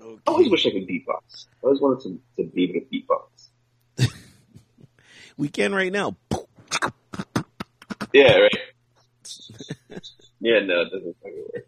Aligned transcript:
Okay. 0.00 0.20
I 0.26 0.30
always 0.30 0.50
wish 0.50 0.66
I 0.66 0.70
could 0.70 0.86
beatbox. 0.86 1.46
I 1.62 1.66
always 1.66 1.80
wanted 1.80 2.02
to, 2.02 2.42
to 2.42 2.50
be 2.50 2.64
able 2.64 2.80
to 2.80 2.86
beatbox. 4.06 4.12
we 5.36 5.48
can 5.48 5.74
right 5.74 5.92
now. 5.92 6.16
Yeah, 8.12 8.36
right. 8.38 8.58
yeah, 10.40 10.60
no, 10.60 10.82
it 10.82 10.90
doesn't 10.92 11.16
fucking 11.22 11.44
work. 11.54 11.66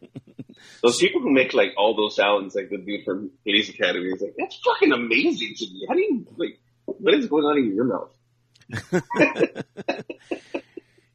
Those 0.82 0.98
people 0.98 1.20
who 1.20 1.30
make 1.30 1.54
like 1.54 1.72
all 1.76 1.96
those 1.96 2.14
sounds, 2.14 2.54
like 2.54 2.70
the 2.70 2.78
dude 2.78 3.04
from 3.04 3.30
Police 3.44 3.68
Academy, 3.68 4.06
is 4.06 4.20
like, 4.20 4.34
that's 4.38 4.56
fucking 4.64 4.92
amazing 4.92 5.54
to 5.56 5.66
me. 5.66 5.86
How 5.88 5.94
do 5.94 6.00
you 6.00 6.26
like? 6.36 6.60
What 6.84 7.14
is 7.14 7.26
going 7.26 7.44
on 7.44 7.58
in 7.58 7.74
your 7.74 7.84
mouth? 7.84 8.14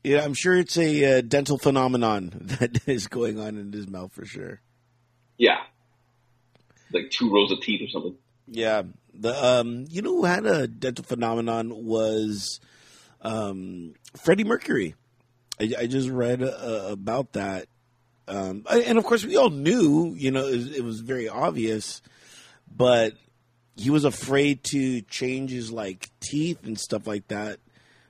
yeah, 0.03 0.23
I'm 0.23 0.33
sure 0.33 0.55
it's 0.55 0.77
a 0.77 1.19
uh, 1.19 1.21
dental 1.21 1.57
phenomenon 1.57 2.31
that 2.59 2.87
is 2.87 3.07
going 3.07 3.39
on 3.39 3.57
in 3.57 3.71
his 3.71 3.87
mouth 3.87 4.11
for 4.11 4.25
sure. 4.25 4.61
Yeah, 5.37 5.57
like 6.93 7.09
two 7.09 7.31
rows 7.31 7.51
of 7.51 7.61
teeth 7.61 7.81
or 7.81 7.89
something. 7.89 8.15
Yeah, 8.47 8.83
the 9.13 9.45
um, 9.45 9.85
you 9.89 10.01
know 10.01 10.17
who 10.17 10.25
had 10.25 10.45
a 10.45 10.67
dental 10.67 11.05
phenomenon 11.05 11.85
was 11.85 12.59
um, 13.21 13.93
Freddie 14.17 14.43
Mercury. 14.43 14.95
I, 15.59 15.71
I 15.79 15.87
just 15.87 16.09
read 16.09 16.41
uh, 16.41 16.87
about 16.89 17.33
that, 17.33 17.67
um, 18.27 18.65
and 18.69 18.97
of 18.97 19.03
course 19.03 19.25
we 19.25 19.37
all 19.37 19.49
knew, 19.49 20.13
you 20.17 20.31
know, 20.31 20.47
it 20.47 20.55
was, 20.55 20.77
it 20.77 20.83
was 20.83 20.99
very 20.99 21.29
obvious, 21.29 22.01
but 22.75 23.13
he 23.75 23.89
was 23.89 24.05
afraid 24.05 24.63
to 24.65 25.01
change 25.01 25.51
his 25.51 25.71
like 25.71 26.09
teeth 26.19 26.65
and 26.65 26.79
stuff 26.79 27.07
like 27.07 27.27
that 27.29 27.59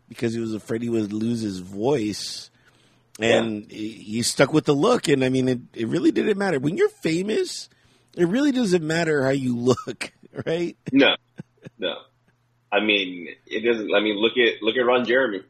because 0.10 0.34
he 0.34 0.40
was 0.40 0.54
afraid 0.54 0.82
he 0.82 0.90
would 0.90 1.14
lose 1.14 1.42
his 1.42 1.60
voice. 1.60 2.50
And 3.20 3.72
yeah. 3.72 3.78
he 3.78 4.24
stuck 4.24 4.54
with 4.54 4.66
the 4.66 4.74
look, 4.74 5.08
and 5.08 5.24
I 5.24 5.30
mean, 5.30 5.48
it, 5.48 5.60
it 5.76 5.88
really 5.88 6.12
didn't 6.12 6.38
matter 6.38 6.60
when 6.60 6.78
you're 6.78 6.90
famous 6.90 7.70
it 8.16 8.28
really 8.28 8.52
doesn't 8.52 8.86
matter 8.86 9.24
how 9.24 9.30
you 9.32 9.58
look, 9.58 10.12
right? 10.46 10.78
No, 10.92 11.16
no. 11.78 11.96
I 12.72 12.80
mean, 12.80 13.28
it 13.46 13.62
doesn't. 13.62 13.94
I 13.94 14.00
mean, 14.00 14.18
look 14.18 14.34
at 14.38 14.62
look 14.62 14.76
at 14.76 14.86
Ron 14.86 15.06
Jeremy. 15.06 15.44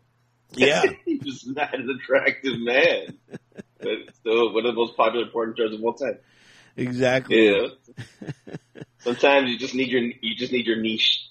Yeah, 0.56 0.84
he's 1.06 1.22
just 1.22 1.48
not 1.48 1.74
an 1.74 1.90
attractive 1.90 2.60
man, 2.60 3.18
but 3.80 4.16
still 4.16 4.54
one 4.54 4.66
of 4.66 4.76
the 4.76 4.80
most 4.80 4.96
popular 4.98 5.26
porn 5.28 5.54
stars 5.56 5.74
of 5.74 5.84
all 5.84 5.94
time. 5.94 6.18
Exactly. 6.76 7.50
Yeah. 7.50 7.68
Sometimes 9.00 9.50
you 9.50 9.58
just 9.58 9.76
need 9.76 9.90
your 9.90 10.02
you 10.02 10.36
just 10.36 10.52
need 10.52 10.66
your 10.66 10.78
niche. 10.78 11.30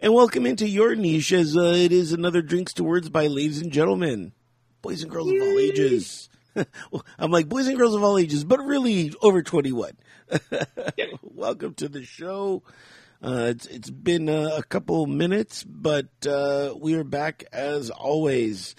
and 0.00 0.14
welcome 0.14 0.46
into 0.46 0.66
your 0.68 0.94
niche 0.94 1.32
as 1.32 1.56
uh, 1.56 1.74
it 1.76 1.92
is 1.92 2.12
another 2.12 2.40
drinks 2.40 2.72
to 2.74 2.84
words 2.84 3.08
by 3.08 3.26
ladies 3.26 3.60
and 3.60 3.72
gentlemen, 3.72 4.32
boys 4.80 5.02
and 5.02 5.10
girls 5.10 5.30
Yay. 5.30 5.36
of 5.36 5.42
all 5.42 5.58
ages. 5.58 6.28
I'm 7.18 7.30
like 7.30 7.48
boys 7.48 7.66
and 7.66 7.76
girls 7.76 7.94
of 7.94 8.02
all 8.02 8.18
ages, 8.18 8.44
but 8.44 8.64
really 8.64 9.12
over 9.22 9.42
21. 9.42 9.92
Welcome 11.22 11.74
to 11.74 11.88
the 11.88 12.04
show. 12.04 12.62
Uh, 13.22 13.46
it's 13.50 13.66
it's 13.66 13.90
been 13.90 14.28
uh, 14.28 14.50
a 14.56 14.62
couple 14.62 15.06
minutes, 15.06 15.64
but 15.64 16.08
uh, 16.26 16.74
we 16.76 16.94
are 16.94 17.04
back 17.04 17.44
as 17.52 17.90
always. 17.90 18.74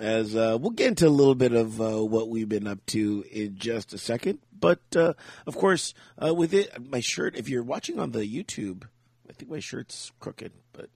As 0.00 0.34
uh, 0.34 0.58
we'll 0.60 0.72
get 0.72 0.88
into 0.88 1.06
a 1.06 1.08
little 1.08 1.36
bit 1.36 1.52
of 1.52 1.80
uh, 1.80 2.04
what 2.04 2.28
we've 2.28 2.48
been 2.48 2.66
up 2.66 2.84
to 2.86 3.24
in 3.30 3.56
just 3.56 3.92
a 3.92 3.98
second, 3.98 4.40
but 4.58 4.80
uh, 4.96 5.12
of 5.46 5.56
course, 5.56 5.94
with 6.20 6.52
it, 6.52 6.90
my 6.90 6.98
shirt. 6.98 7.36
If 7.36 7.48
you're 7.48 7.62
watching 7.62 8.00
on 8.00 8.10
the 8.10 8.20
YouTube, 8.20 8.84
I 9.28 9.34
think 9.34 9.52
my 9.52 9.60
shirt's 9.60 10.10
crooked, 10.18 10.52
but 10.72 10.88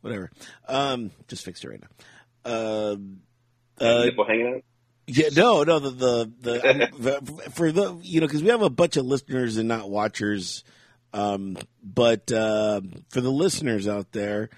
whatever. 0.00 0.32
Um, 0.66 1.12
just 1.28 1.44
fixed 1.44 1.64
it 1.64 1.68
right 1.68 1.80
now. 1.80 1.88
Um, 2.52 3.20
uh, 3.78 4.04
nipple 4.04 4.26
hanging 4.26 4.54
out. 4.56 4.64
Yeah, 5.06 5.28
no, 5.34 5.62
no. 5.64 5.78
The 5.78 5.90
the, 5.90 6.90
the 6.98 7.50
for 7.54 7.72
the 7.72 7.98
you 8.02 8.20
know 8.20 8.26
because 8.26 8.42
we 8.42 8.50
have 8.50 8.62
a 8.62 8.70
bunch 8.70 8.96
of 8.96 9.04
listeners 9.04 9.56
and 9.56 9.68
not 9.68 9.90
watchers, 9.90 10.64
um, 11.12 11.58
but 11.82 12.30
uh, 12.30 12.80
for 13.08 13.20
the 13.20 13.30
listeners 13.30 13.88
out 13.88 14.12
there, 14.12 14.50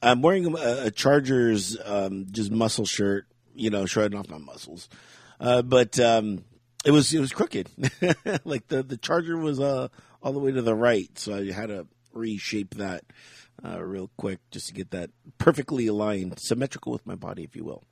I'm 0.00 0.22
wearing 0.22 0.46
a, 0.56 0.86
a 0.86 0.90
Chargers 0.90 1.76
um, 1.84 2.26
just 2.30 2.50
muscle 2.50 2.86
shirt, 2.86 3.26
you 3.54 3.70
know, 3.70 3.84
shredding 3.86 4.18
off 4.18 4.28
my 4.28 4.38
muscles, 4.38 4.88
uh, 5.40 5.62
but 5.62 5.98
um, 5.98 6.44
it 6.84 6.92
was 6.92 7.12
it 7.12 7.20
was 7.20 7.32
crooked, 7.32 7.68
like 8.44 8.68
the 8.68 8.84
the 8.84 8.96
Charger 8.96 9.36
was 9.36 9.58
uh, 9.58 9.88
all 10.22 10.32
the 10.32 10.38
way 10.38 10.52
to 10.52 10.62
the 10.62 10.74
right, 10.74 11.10
so 11.18 11.34
I 11.36 11.50
had 11.50 11.68
to 11.68 11.86
reshape 12.12 12.74
that 12.76 13.04
uh, 13.64 13.82
real 13.82 14.10
quick 14.16 14.38
just 14.50 14.68
to 14.68 14.74
get 14.74 14.92
that 14.92 15.10
perfectly 15.38 15.88
aligned, 15.88 16.38
symmetrical 16.38 16.92
with 16.92 17.06
my 17.06 17.16
body, 17.16 17.42
if 17.42 17.56
you 17.56 17.64
will. 17.64 17.82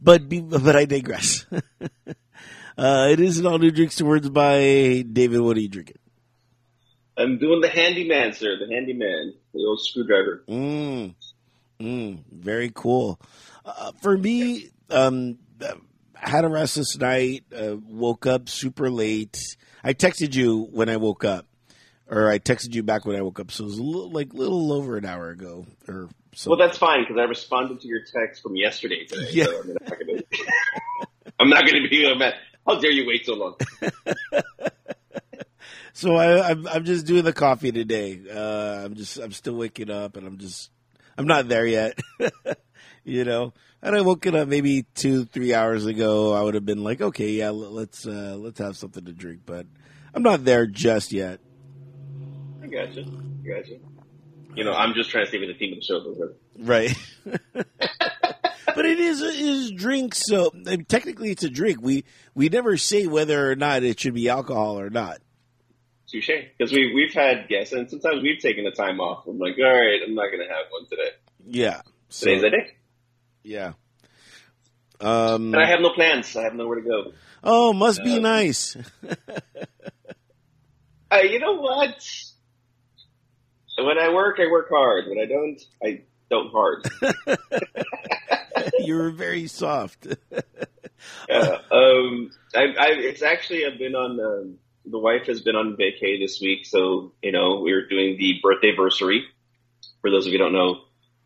But 0.00 0.28
but 0.28 0.76
I 0.76 0.84
digress. 0.84 1.44
uh, 1.52 3.08
it 3.10 3.20
is 3.20 3.38
an 3.38 3.46
all 3.46 3.58
new 3.58 3.70
drinks 3.70 3.96
to 3.96 4.04
words 4.04 4.28
by 4.28 5.04
David. 5.10 5.40
What 5.40 5.56
are 5.56 5.60
you 5.60 5.68
drinking? 5.68 5.98
I'm 7.16 7.38
doing 7.38 7.60
the 7.60 7.68
handyman, 7.68 8.32
sir. 8.32 8.56
The 8.58 8.72
handyman, 8.72 9.34
the 9.52 9.64
old 9.66 9.80
screwdriver. 9.80 10.44
Mm, 10.48 11.14
mm, 11.80 12.24
very 12.30 12.70
cool. 12.72 13.20
Uh, 13.64 13.90
for 14.00 14.16
me, 14.16 14.70
um, 14.88 15.38
had 16.14 16.44
a 16.44 16.48
restless 16.48 16.96
night. 16.96 17.44
Uh, 17.54 17.76
woke 17.76 18.26
up 18.26 18.48
super 18.48 18.88
late. 18.88 19.56
I 19.82 19.94
texted 19.94 20.34
you 20.34 20.68
when 20.70 20.88
I 20.88 20.96
woke 20.96 21.24
up, 21.24 21.46
or 22.08 22.30
I 22.30 22.38
texted 22.38 22.74
you 22.74 22.84
back 22.84 23.04
when 23.04 23.16
I 23.16 23.22
woke 23.22 23.40
up. 23.40 23.50
So 23.50 23.64
it 23.64 23.66
was 23.66 23.78
a 23.78 23.82
little, 23.82 24.10
like 24.10 24.32
little 24.32 24.72
over 24.72 24.96
an 24.96 25.04
hour 25.04 25.30
ago, 25.30 25.66
or 25.88 26.08
so. 26.38 26.50
Well, 26.50 26.58
that's 26.58 26.78
fine 26.78 27.00
because 27.00 27.16
I 27.18 27.24
responded 27.24 27.80
to 27.80 27.88
your 27.88 28.04
text 28.04 28.44
from 28.44 28.54
yesterday 28.54 29.04
today. 29.06 29.26
Yeah. 29.32 29.46
So 29.46 29.74
I'm 31.40 31.48
not 31.48 31.66
going 31.66 31.82
to 31.82 31.88
be 31.88 32.14
mad. 32.14 32.34
How 32.64 32.78
dare 32.78 32.92
you 32.92 33.08
wait 33.08 33.26
so 33.26 33.34
long? 33.34 33.56
so 35.92 36.14
I, 36.14 36.48
am 36.48 36.58
I'm, 36.58 36.68
I'm 36.68 36.84
just 36.84 37.06
doing 37.06 37.24
the 37.24 37.32
coffee 37.32 37.72
today. 37.72 38.20
Uh, 38.32 38.84
I'm 38.84 38.94
just 38.94 39.18
I'm 39.18 39.32
still 39.32 39.56
waking 39.56 39.90
up, 39.90 40.16
and 40.16 40.28
I'm 40.28 40.38
just 40.38 40.70
I'm 41.16 41.26
not 41.26 41.48
there 41.48 41.66
yet. 41.66 41.98
you 43.04 43.24
know, 43.24 43.52
and 43.82 43.96
I 43.96 44.02
woke 44.02 44.24
up 44.28 44.46
maybe 44.46 44.84
two 44.94 45.24
three 45.24 45.54
hours 45.54 45.86
ago. 45.86 46.34
I 46.34 46.42
would 46.42 46.54
have 46.54 46.64
been 46.64 46.84
like, 46.84 47.00
okay, 47.00 47.30
yeah, 47.30 47.50
let's 47.50 48.06
uh, 48.06 48.36
let's 48.38 48.60
have 48.60 48.76
something 48.76 49.04
to 49.06 49.12
drink, 49.12 49.40
but 49.44 49.66
I'm 50.14 50.22
not 50.22 50.44
there 50.44 50.68
just 50.68 51.12
yet. 51.12 51.40
I 52.62 52.68
gotcha. 52.68 53.00
I 53.00 53.48
gotcha 53.48 53.87
you 54.58 54.64
know, 54.64 54.72
I'm 54.72 54.94
just 54.94 55.10
trying 55.10 55.24
to 55.24 55.28
stay 55.28 55.38
with 55.38 55.48
the 55.48 55.54
theme 55.54 55.72
of 55.72 55.78
the 55.78 55.84
show. 55.84 56.34
Right. 56.58 56.96
but 57.54 58.86
it 58.86 58.98
is 58.98 59.22
it 59.22 59.34
is 59.34 59.70
drink, 59.70 60.14
so 60.14 60.52
I 60.54 60.76
mean, 60.76 60.84
technically 60.84 61.30
it's 61.30 61.44
a 61.44 61.50
drink. 61.50 61.80
We 61.80 62.04
we 62.34 62.48
never 62.48 62.76
say 62.76 63.06
whether 63.06 63.50
or 63.50 63.56
not 63.56 63.82
it 63.82 64.00
should 64.00 64.14
be 64.14 64.28
alcohol 64.28 64.78
or 64.78 64.90
not. 64.90 65.18
Touche. 66.10 66.30
Because 66.56 66.72
we 66.72 66.92
we've 66.94 67.12
had 67.14 67.48
guests, 67.48 67.72
and 67.72 67.88
sometimes 67.88 68.22
we've 68.22 68.40
taken 68.40 68.64
the 68.64 68.70
time 68.70 69.00
off. 69.00 69.26
I'm 69.26 69.38
like, 69.38 69.54
all 69.58 69.64
right, 69.64 70.00
I'm 70.06 70.14
not 70.14 70.26
going 70.26 70.46
to 70.46 70.52
have 70.52 70.66
one 70.70 70.88
today. 70.88 71.10
Yeah. 71.46 71.82
So, 72.08 72.26
Today's 72.26 72.42
the 72.42 72.50
day. 72.50 72.76
Yeah. 73.42 73.72
Um, 75.00 75.54
and 75.54 75.62
I 75.62 75.66
have 75.66 75.80
no 75.80 75.90
plans. 75.90 76.34
I 76.36 76.42
have 76.42 76.54
nowhere 76.54 76.80
to 76.80 76.86
go. 76.86 77.12
Oh, 77.44 77.72
must 77.72 78.00
uh, 78.00 78.04
be 78.04 78.18
nice. 78.18 78.76
uh, 81.10 81.18
you 81.18 81.38
know 81.38 81.54
what? 81.54 82.04
When 83.84 83.98
I 83.98 84.12
work, 84.12 84.38
I 84.40 84.50
work 84.50 84.68
hard. 84.70 85.04
When 85.08 85.18
I 85.18 85.26
don't, 85.26 85.60
I 85.82 86.02
don't 86.30 86.50
hard. 86.50 86.86
You're 88.80 89.10
very 89.10 89.46
soft. 89.46 90.06
yeah, 91.28 91.58
um, 91.70 92.30
I, 92.54 92.62
I, 92.78 92.86
it's 92.90 93.22
actually 93.22 93.66
I've 93.66 93.78
been 93.78 93.94
on. 93.94 94.20
Um, 94.20 94.58
the 94.90 94.98
wife 94.98 95.26
has 95.26 95.42
been 95.42 95.54
on 95.54 95.76
vacay 95.76 96.18
this 96.18 96.40
week, 96.40 96.64
so 96.66 97.12
you 97.22 97.32
know 97.32 97.60
we're 97.60 97.86
doing 97.86 98.16
the 98.18 98.40
birthday 98.42 98.68
anniversary. 98.68 99.24
For 100.00 100.10
those 100.10 100.26
of 100.26 100.32
you 100.32 100.38
who 100.38 100.44
don't 100.44 100.52
know, 100.52 100.80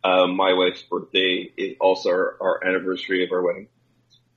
uh, 0.04 0.26
my 0.26 0.52
wife's 0.54 0.82
birthday 0.82 1.50
is 1.56 1.76
also 1.80 2.10
our, 2.10 2.36
our 2.40 2.64
anniversary 2.66 3.24
of 3.24 3.32
our 3.32 3.42
wedding. 3.42 3.68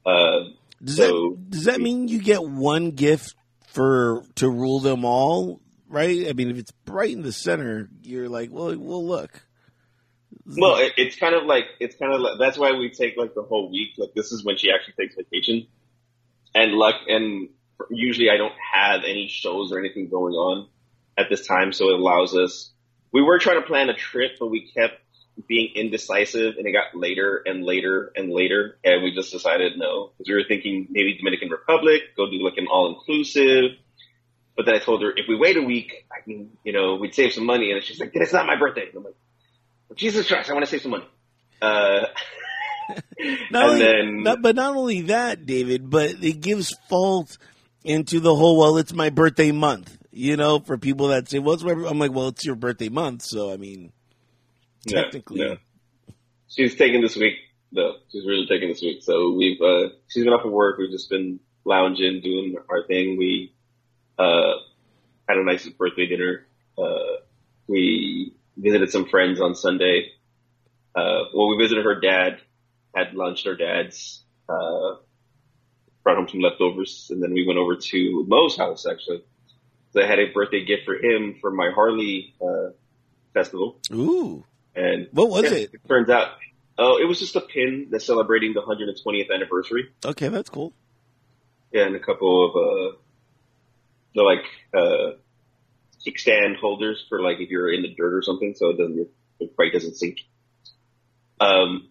Uh, 0.06 0.52
does 0.84 0.98
so 0.98 1.32
that 1.32 1.50
does 1.50 1.64
that 1.66 1.82
mean 1.82 2.08
you 2.08 2.22
get 2.22 2.44
one 2.44 2.92
gift 2.92 3.36
for 3.68 4.24
to 4.36 4.50
rule 4.50 4.80
them 4.80 5.06
all? 5.06 5.62
Right? 5.88 6.28
I 6.28 6.34
mean, 6.34 6.50
if 6.50 6.58
it's 6.58 6.72
bright 6.72 7.12
in 7.12 7.22
the 7.22 7.32
center, 7.32 7.90
you're 8.02 8.30
like, 8.30 8.50
well, 8.52 8.76
we'll 8.78 9.06
look. 9.06 9.46
Well, 10.46 10.78
it, 10.78 10.94
it's 10.98 11.16
kind 11.16 11.34
of 11.34 11.46
like 11.46 11.66
it's 11.80 11.96
kind 11.96 12.14
of 12.14 12.22
like 12.22 12.34
that's 12.40 12.58
why 12.58 12.74
we 12.74 12.92
take 12.92 13.18
like 13.18 13.34
the 13.34 13.42
whole 13.42 13.72
week. 13.72 13.92
Like 13.98 14.14
this 14.14 14.32
is 14.32 14.44
when 14.44 14.58
she 14.58 14.70
actually 14.72 14.94
takes 14.94 15.16
vacation, 15.16 15.68
and 16.54 16.74
like 16.74 16.96
and 17.08 17.50
usually 17.90 18.30
I 18.30 18.38
don't 18.38 18.54
have 18.74 19.02
any 19.06 19.28
shows 19.28 19.72
or 19.72 19.80
anything 19.80 20.10
going 20.10 20.34
on 20.34 20.68
at 21.18 21.30
this 21.30 21.48
time, 21.48 21.74
so 21.74 21.90
it 21.90 22.00
allows 22.00 22.36
us. 22.36 22.72
We 23.12 23.22
were 23.22 23.40
trying 23.40 23.62
to 23.62 23.66
plan 23.66 23.90
a 23.90 23.96
trip, 23.96 24.34
but 24.40 24.48
we 24.48 24.70
kept 24.72 25.02
being 25.48 25.72
indecisive, 25.76 26.56
and 26.58 26.68
it 26.68 26.72
got 26.72 26.96
later 26.96 27.42
and 27.46 27.64
later 27.64 28.12
and 28.16 28.30
later, 28.30 28.78
and 28.84 29.04
we 29.04 29.16
just 29.16 29.32
decided 29.32 29.78
no 29.78 30.12
because 30.18 30.30
we 30.30 30.36
were 30.36 30.48
thinking 30.48 30.88
maybe 30.92 31.18
Dominican 31.18 31.50
Republic, 31.50 32.02
go 32.16 32.30
do 32.30 32.44
like 32.44 32.58
an 32.58 32.68
all 32.68 32.94
inclusive 32.94 33.72
but 34.56 34.66
then 34.66 34.76
I 34.76 34.80
told 34.80 35.02
her 35.02 35.12
if 35.12 35.28
we 35.28 35.36
wait 35.36 35.58
a 35.58 35.62
week, 35.62 36.06
I 36.12 36.22
can, 36.22 36.52
you 36.64 36.74
know, 36.74 36.96
we'd 36.96 37.14
save 37.14 37.34
some 37.34 37.46
money. 37.46 37.72
And 37.72 37.84
she's 37.84 38.00
like, 38.00 38.12
"It's 38.14 38.34
not 38.34 38.48
my 38.48 38.56
birthday." 38.56 38.88
And 38.88 38.98
I'm 38.98 39.04
like, 39.04 39.16
"Jesus 39.96 40.28
Christ, 40.28 40.50
I 40.50 40.54
want 40.54 40.66
to 40.66 40.72
save 40.72 40.82
some 40.82 40.92
money." 40.92 41.06
Uh, 41.62 42.06
not 43.52 43.70
only, 43.70 43.80
then, 43.80 44.24
not, 44.24 44.42
but 44.42 44.56
not 44.56 44.76
only 44.76 45.02
that, 45.04 45.46
David, 45.46 45.90
but 45.90 46.24
it 46.24 46.42
gives 46.42 46.74
fault 46.90 47.38
into 47.84 48.20
the 48.20 48.36
whole 48.36 48.58
well, 48.58 48.78
it's 48.78 48.94
my 48.94 49.10
birthday 49.10 49.52
month. 49.52 49.98
You 50.12 50.38
know, 50.38 50.60
for 50.60 50.78
people 50.78 51.10
that 51.10 51.30
say, 51.30 51.40
"What's 51.40 51.64
well, 51.64 51.76
my?" 51.76 51.90
I'm 51.90 52.00
like, 52.00 52.14
"Well, 52.14 52.30
it's 52.30 52.46
your 52.46 52.56
birthday 52.56 52.90
month, 52.90 53.24
so 53.24 53.52
I 53.52 53.58
mean, 53.58 53.92
technically." 54.88 55.42
Yeah, 55.42 55.48
yeah. 55.48 56.14
She's 56.48 56.76
taking 56.76 57.02
this 57.02 57.18
week 57.18 57.34
though. 57.74 57.96
She's 58.12 58.26
really 58.26 58.48
taking 58.48 58.70
this 58.70 58.82
week. 58.82 59.04
So 59.04 59.34
we've 59.34 59.62
uh, 59.62 59.90
she's 60.08 60.24
been 60.24 60.34
off 60.34 60.46
of 60.46 60.52
work. 60.52 60.78
We've 60.78 60.92
just 60.92 61.10
been 61.10 61.40
lounging, 61.66 62.22
doing 62.22 62.56
our 62.70 62.86
thing. 62.88 63.18
We 63.18 63.55
uh, 64.18 64.54
had 65.28 65.38
a 65.38 65.44
nice 65.44 65.68
birthday 65.70 66.08
dinner. 66.08 66.46
Uh, 66.78 67.22
we 67.68 68.34
visited 68.58 68.92
some 68.92 69.08
friends 69.08 69.40
on 69.42 69.56
Sunday. 69.56 70.12
Uh, 70.96 71.26
well, 71.34 71.50
we 71.50 71.58
visited 71.58 71.84
her 71.86 72.00
dad, 72.00 72.40
had 72.96 73.14
lunch 73.14 73.46
at 73.46 73.52
her 73.52 73.56
dad's, 73.56 74.24
uh, 74.48 74.96
brought 76.04 76.18
home 76.18 76.28
some 76.30 76.40
leftovers, 76.40 77.08
and 77.10 77.22
then 77.22 77.34
we 77.34 77.46
went 77.46 77.60
over 77.60 77.76
to 77.76 78.26
Mo's 78.28 78.56
house 78.58 78.86
actually. 78.86 79.24
So 79.92 80.02
I 80.02 80.08
had 80.08 80.20
a 80.20 80.32
birthday 80.34 80.64
gift 80.66 80.84
for 80.86 80.96
him 80.96 81.36
for 81.42 81.52
my 81.52 81.72
Harley 81.74 82.36
uh, 82.42 82.72
festival. 83.34 83.80
Ooh. 83.94 84.44
And 84.76 85.08
what 85.12 85.30
was 85.30 85.44
yeah, 85.44 85.58
it? 85.58 85.74
It 85.74 85.88
turns 85.88 86.10
out, 86.10 86.32
oh, 86.78 87.00
it 87.02 87.08
was 87.08 87.20
just 87.20 87.36
a 87.36 87.42
pin 87.42 87.88
that's 87.90 88.06
celebrating 88.06 88.54
the 88.54 88.62
120th 88.62 89.34
anniversary. 89.34 89.90
Okay, 90.04 90.28
that's 90.28 90.50
cool. 90.50 90.74
Yeah, 91.72 91.88
and 91.88 91.96
a 91.96 92.00
couple 92.00 92.46
of 92.46 92.96
uh, 94.16 94.22
the 94.22 94.24
like 94.24 94.46
uh, 94.74 95.12
kickstand 96.06 96.58
holders 96.58 97.06
for 97.10 97.22
like 97.22 97.40
if 97.40 97.50
you're 97.50 97.72
in 97.72 97.82
the 97.82 97.94
dirt 97.96 98.14
or 98.14 98.22
something, 98.22 98.54
so 98.56 98.70
it 98.70 98.78
doesn't 98.78 98.96
your 99.40 99.50
bike 99.58 99.74
doesn't 99.74 99.96
sink. 99.96 100.20
Um, 101.40 101.90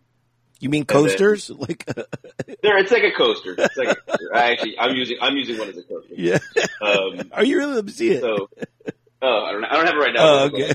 you 0.60 0.70
mean 0.70 0.84
coasters? 0.84 1.48
Then, 1.48 1.56
like 1.68 1.84
there, 1.84 2.78
it's 2.78 2.90
like 2.90 3.02
a 3.02 3.12
coaster. 3.12 3.54
It's 3.58 3.76
like 3.76 3.88
a 3.88 3.96
coaster. 3.96 4.34
I 4.34 4.52
actually, 4.52 4.78
I'm 4.78 4.96
using, 4.96 5.18
I'm 5.20 5.36
using 5.36 5.58
one 5.58 5.68
as 5.68 5.76
a 5.76 5.82
coaster. 5.82 6.14
Yeah. 6.16 6.38
Um, 6.80 7.28
Are 7.32 7.44
you 7.44 7.58
really? 7.58 7.74
Let 7.74 7.84
me 7.84 7.92
see 7.92 8.12
it. 8.12 8.20
So, 8.22 8.48
oh, 9.22 9.44
I 9.44 9.52
don't, 9.52 9.64
I 9.64 9.72
don't 9.74 9.86
have 9.86 9.94
it 9.94 9.98
right 9.98 10.14
now. 10.14 10.24
Oh, 10.24 10.44
okay. 10.46 10.74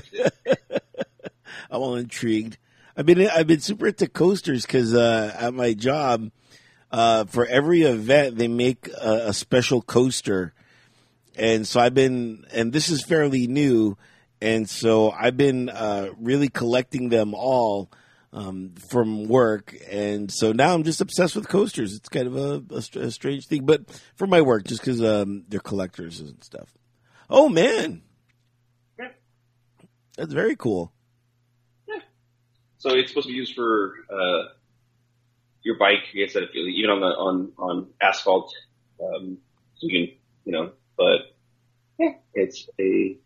I'm 1.70 1.80
all 1.80 1.96
intrigued. 1.96 2.58
I've 2.96 3.06
been, 3.06 3.28
I've 3.28 3.46
been 3.46 3.60
super 3.60 3.88
into 3.88 4.08
coasters 4.08 4.66
because 4.66 4.94
uh, 4.94 5.34
at 5.38 5.54
my 5.54 5.72
job, 5.72 6.30
uh, 6.90 7.24
for 7.24 7.46
every 7.46 7.82
event 7.82 8.36
they 8.36 8.48
make 8.48 8.88
a, 8.88 9.28
a 9.28 9.32
special 9.32 9.80
coaster, 9.80 10.52
and 11.40 11.66
so 11.66 11.80
I've 11.80 11.94
been, 11.94 12.44
and 12.52 12.70
this 12.70 12.90
is 12.90 13.02
fairly 13.02 13.46
new, 13.46 13.96
and 14.42 14.68
so 14.68 15.10
I've 15.10 15.38
been 15.38 15.70
uh, 15.70 16.10
really 16.18 16.50
collecting 16.50 17.08
them 17.08 17.32
all 17.34 17.90
um, 18.34 18.74
from 18.90 19.26
work, 19.26 19.74
and 19.90 20.30
so 20.30 20.52
now 20.52 20.74
I'm 20.74 20.84
just 20.84 21.00
obsessed 21.00 21.34
with 21.34 21.48
coasters. 21.48 21.94
It's 21.94 22.10
kind 22.10 22.26
of 22.26 22.36
a, 22.36 22.62
a, 22.74 23.06
a 23.06 23.10
strange 23.10 23.46
thing, 23.46 23.64
but 23.64 23.90
for 24.16 24.26
my 24.26 24.42
work, 24.42 24.64
just 24.64 24.82
because 24.82 25.02
um, 25.02 25.44
they're 25.48 25.60
collectors 25.60 26.20
and 26.20 26.44
stuff. 26.44 26.68
Oh 27.30 27.48
man, 27.48 28.02
yeah. 28.98 29.08
that's 30.18 30.34
very 30.34 30.56
cool. 30.56 30.92
Yeah. 31.88 32.00
So 32.76 32.90
it's 32.90 33.08
supposed 33.08 33.28
to 33.28 33.32
be 33.32 33.38
used 33.38 33.54
for 33.54 33.94
uh, 34.12 34.42
your 35.62 35.78
bike, 35.78 36.04
I 36.12 36.18
guess, 36.18 36.36
even 36.36 36.90
on 36.90 37.00
the 37.00 37.06
on 37.06 37.52
on 37.58 37.86
asphalt. 37.98 38.54
Um, 39.02 39.38
so 39.76 39.86
you 39.86 40.06
can, 40.06 40.16
you 40.44 40.52
know, 40.52 40.72
but 41.00 41.34
yeah, 41.98 42.12
it's 42.34 42.68
a 42.78 43.16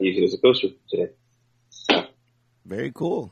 I 0.00 0.04
use 0.04 0.16
it 0.18 0.24
as 0.24 0.34
a 0.34 0.38
coaster 0.38 0.68
today. 0.88 1.12
So. 1.68 2.04
Very 2.64 2.90
cool. 2.92 3.30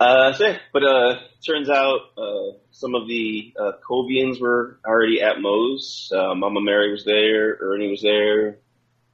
Uh, 0.00 0.32
so 0.32 0.46
yeah, 0.46 0.58
but 0.72 0.84
uh, 0.84 1.18
turns 1.44 1.68
out 1.68 2.00
uh, 2.16 2.56
some 2.70 2.94
of 2.94 3.08
the 3.08 3.52
uh, 3.60 3.72
Covians 3.88 4.40
were 4.40 4.78
already 4.86 5.20
at 5.20 5.40
Moe's. 5.40 6.10
Uh, 6.14 6.34
Mama 6.34 6.60
Mary 6.60 6.92
was 6.92 7.04
there, 7.04 7.58
Ernie 7.60 7.90
was 7.90 8.02
there, 8.02 8.58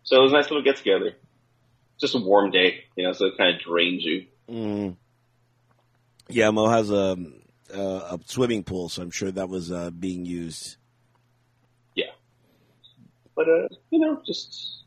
so 0.03 0.19
it 0.19 0.23
was 0.23 0.33
a 0.33 0.35
nice 0.37 0.51
little 0.51 0.63
get 0.63 0.77
together. 0.77 1.15
Just 1.99 2.15
a 2.15 2.19
warm 2.19 2.51
day, 2.51 2.85
you 2.97 3.05
know, 3.05 3.13
so 3.13 3.27
it 3.27 3.39
kind 3.39 3.57
of 3.57 3.63
drains 3.63 4.05
you. 4.05 4.27
Mm. 4.49 4.97
Yeah, 6.29 6.51
Mo 6.51 6.69
has 6.69 6.91
a, 6.91 7.17
a, 7.73 7.81
a 7.81 8.21
swimming 8.27 8.63
pool, 8.63 8.89
so 8.89 9.01
I'm 9.01 9.11
sure 9.11 9.31
that 9.31 9.49
was 9.49 9.73
uh, 9.73 9.91
being 9.91 10.27
used. 10.27 10.77
But 13.37 13.49
uh, 13.49 13.69
you 13.91 13.99
know, 13.99 14.21
just 14.27 14.85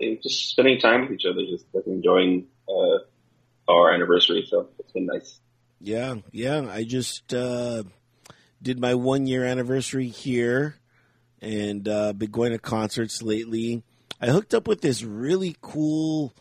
just 0.00 0.50
spending 0.50 0.78
time 0.78 1.02
with 1.02 1.12
each 1.12 1.24
other, 1.24 1.40
just 1.48 1.66
like 1.72 1.86
enjoying. 1.86 2.46
Uh, 2.68 2.98
our 3.68 3.92
anniversary, 3.92 4.46
so 4.48 4.68
it's 4.78 4.92
been 4.92 5.06
nice. 5.06 5.40
Yeah, 5.80 6.16
yeah. 6.32 6.66
I 6.70 6.84
just 6.84 7.32
uh, 7.34 7.84
did 8.62 8.78
my 8.80 8.94
one 8.94 9.26
year 9.26 9.44
anniversary 9.44 10.08
here, 10.08 10.76
and 11.40 11.86
uh, 11.88 12.12
been 12.12 12.30
going 12.30 12.52
to 12.52 12.58
concerts 12.58 13.22
lately. 13.22 13.82
I 14.20 14.28
hooked 14.28 14.54
up 14.54 14.68
with 14.68 14.80
this 14.80 15.02
really 15.02 15.56
cool 15.60 16.34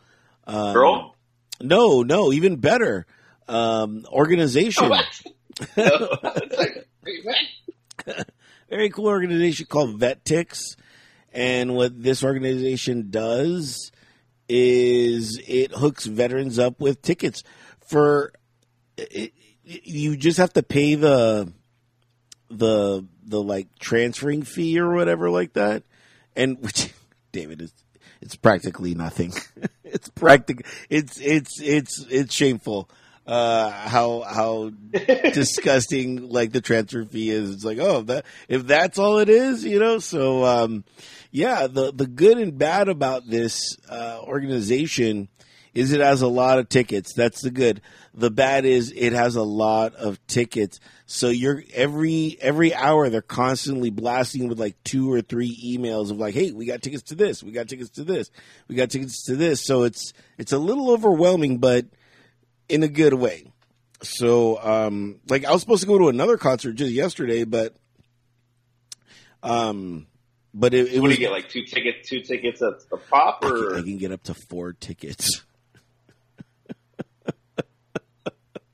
um, 0.46 0.74
girl. 0.74 1.16
No, 1.62 2.04
no, 2.04 2.32
even 2.32 2.58
better 2.58 3.06
um, 3.48 4.06
organization. 4.12 4.92
Oh, 4.92 5.02
Very 8.70 8.90
cool 8.90 9.08
organization 9.08 9.68
called 9.68 10.00
VetTix, 10.00 10.76
and 11.34 11.76
what 11.76 12.02
this 12.02 12.24
organization 12.24 13.10
does 13.10 13.92
is 14.48 15.42
it 15.48 15.72
hooks 15.72 16.06
veterans 16.06 16.60
up 16.60 16.80
with 16.80 17.02
tickets 17.02 17.44
for 17.88 18.34
it, 18.98 19.34
you 19.64 20.16
just 20.16 20.38
have 20.38 20.54
to 20.54 20.64
pay 20.64 20.96
the 20.96 21.52
the 22.50 23.06
the 23.26 23.42
like 23.42 23.68
transferring 23.80 24.44
fee 24.44 24.80
or 24.80 24.94
whatever 24.94 25.30
like 25.30 25.54
that 25.54 25.84
and 26.36 26.60
which 26.62 26.94
David 27.32 27.62
is 27.62 27.74
it's 28.22 28.36
practically 28.36 28.94
nothing 28.94 29.34
it's 29.84 30.10
practic 30.10 30.66
it's 30.90 31.20
it's 31.20 31.60
it's 31.62 32.06
it's 32.10 32.34
shameful 32.34 32.90
uh, 33.26 33.70
how 33.70 34.22
how 34.22 34.72
disgusting 34.92 36.30
like 36.30 36.52
the 36.52 36.62
transfer 36.62 37.06
fee 37.06 37.30
is. 37.30 37.52
It's 37.52 37.64
like, 37.64 37.78
oh, 37.80 38.02
that 38.04 38.26
if 38.50 38.68
that's 38.68 39.00
all 39.00 39.20
it 39.20 39.30
is, 39.30 39.64
you 39.64 39.80
know. 39.80 40.00
So 40.00 40.44
um, 40.44 40.84
yeah, 41.34 41.66
the 41.66 41.92
the 41.92 42.06
good 42.06 42.38
and 42.38 42.60
bad 42.60 42.88
about 42.88 43.28
this 43.28 43.76
uh, 43.90 44.20
organization 44.22 45.30
is 45.74 45.92
it 45.92 46.00
has 46.00 46.22
a 46.22 46.28
lot 46.28 46.60
of 46.60 46.70
tickets. 46.70 47.12
That's 47.16 47.42
the 47.42 47.50
good. 47.50 47.82
The 48.14 48.30
bad 48.30 48.66
is 48.66 48.94
it 48.96 49.14
has 49.14 49.36
a 49.36 49.42
lot 49.42 49.96
of 49.96 50.26
tickets. 50.28 50.80
So 51.08 51.30
you're 51.30 51.64
every 51.74 52.38
every 52.40 52.72
hour 52.76 53.10
they're 53.10 53.24
constantly 53.24 53.90
blasting 53.90 54.48
with 54.48 54.60
like 54.60 54.76
two 54.84 55.12
or 55.12 55.22
three 55.22 55.58
emails 55.66 56.12
of 56.12 56.18
like, 56.18 56.36
hey, 56.36 56.52
we 56.52 56.68
got 56.68 56.84
tickets 56.84 57.02
to 57.06 57.16
this, 57.16 57.42
we 57.42 57.52
got 57.52 57.68
tickets 57.68 57.90
to 57.92 58.04
this, 58.04 58.30
we 58.68 58.76
got 58.76 58.92
tickets 58.92 59.26
to 59.26 59.36
this. 59.36 59.60
So 59.66 59.82
it's 59.84 60.14
it's 60.38 60.52
a 60.52 60.60
little 60.60 60.92
overwhelming, 60.92 61.58
but 61.58 61.88
in 62.70 62.84
a 62.84 62.88
good 62.88 63.16
way. 63.16 63.52
So 64.04 64.60
um 64.62 65.20
like 65.28 65.46
I 65.46 65.52
was 65.52 65.62
supposed 65.62 65.82
to 65.82 65.88
go 65.88 65.98
to 65.98 66.10
another 66.10 66.38
concert 66.38 66.74
just 66.74 66.92
yesterday, 66.92 67.44
but 67.44 67.76
um 69.42 70.06
but 70.54 70.74
it, 70.74 70.94
it 70.94 71.00
what 71.00 71.08
was, 71.08 71.16
do 71.16 71.22
you 71.22 71.28
get 71.28 71.34
like 71.34 71.50
two 71.50 71.64
tickets, 71.64 72.08
two 72.08 72.22
tickets 72.22 72.62
a, 72.62 72.78
a 72.92 72.98
pop, 72.98 73.44
or 73.44 73.48
I 73.48 73.78
can, 73.78 73.80
I 73.80 73.82
can 73.82 73.98
get 73.98 74.12
up 74.12 74.24
to 74.24 74.34
four 74.34 74.74
tickets. 74.74 75.44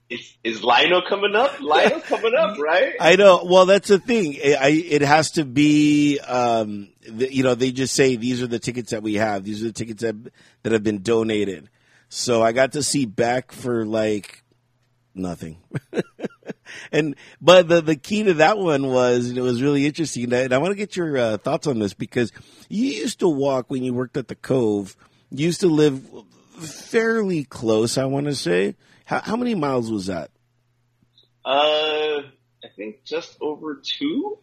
is, 0.09 0.37
is 0.43 0.63
Lionel 0.63 1.03
coming 1.07 1.35
up? 1.35 1.61
Lionel 1.61 2.01
coming 2.01 2.33
up, 2.35 2.57
right? 2.61 2.95
I 2.99 3.15
know. 3.15 3.45
Well, 3.45 3.65
that's 3.65 3.87
the 3.87 3.99
thing. 3.99 4.35
I, 4.43 4.69
it 4.69 5.01
has 5.01 5.31
to 5.31 5.45
be, 5.45 6.19
um, 6.19 6.89
the, 7.07 7.33
you 7.33 7.43
know, 7.43 7.55
they 7.55 7.71
just 7.71 7.95
say 7.95 8.17
these 8.17 8.41
are 8.41 8.47
the 8.47 8.59
tickets 8.59 8.91
that 8.91 9.01
we 9.01 9.13
have. 9.15 9.45
These 9.45 9.63
are 9.63 9.67
the 9.67 9.73
tickets 9.73 10.01
that 10.01 10.15
that 10.63 10.73
have 10.73 10.83
been 10.83 11.01
donated. 11.01 11.69
So 12.09 12.41
I 12.41 12.51
got 12.51 12.73
to 12.73 12.83
see 12.83 13.05
Beck 13.05 13.53
for 13.53 13.85
like 13.85 14.43
nothing. 15.15 15.57
and 16.91 17.15
but 17.41 17.67
the 17.67 17.81
the 17.81 17.95
key 17.95 18.23
to 18.23 18.35
that 18.35 18.57
one 18.57 18.87
was 18.87 19.29
it 19.29 19.41
was 19.41 19.61
really 19.61 19.85
interesting. 19.85 20.31
And 20.33 20.53
I 20.53 20.57
want 20.57 20.71
to 20.71 20.75
get 20.75 20.95
your 20.95 21.17
uh, 21.17 21.37
thoughts 21.37 21.67
on 21.67 21.79
this 21.79 21.93
because 21.93 22.31
you 22.69 22.85
used 22.87 23.19
to 23.19 23.29
walk 23.29 23.69
when 23.69 23.83
you 23.83 23.93
worked 23.93 24.17
at 24.17 24.27
the 24.27 24.35
Cove. 24.35 24.95
You 25.31 25.45
used 25.45 25.61
to 25.61 25.67
live 25.67 26.03
fairly 26.59 27.43
close. 27.43 27.97
I 27.97 28.05
want 28.05 28.25
to 28.27 28.35
say 28.35 28.75
how, 29.05 29.21
how 29.21 29.35
many 29.35 29.55
miles 29.55 29.91
was 29.91 30.07
that? 30.07 30.31
Uh, 31.45 32.21
I 32.63 32.67
think 32.75 33.03
just 33.03 33.37
over 33.41 33.81
two, 33.83 34.37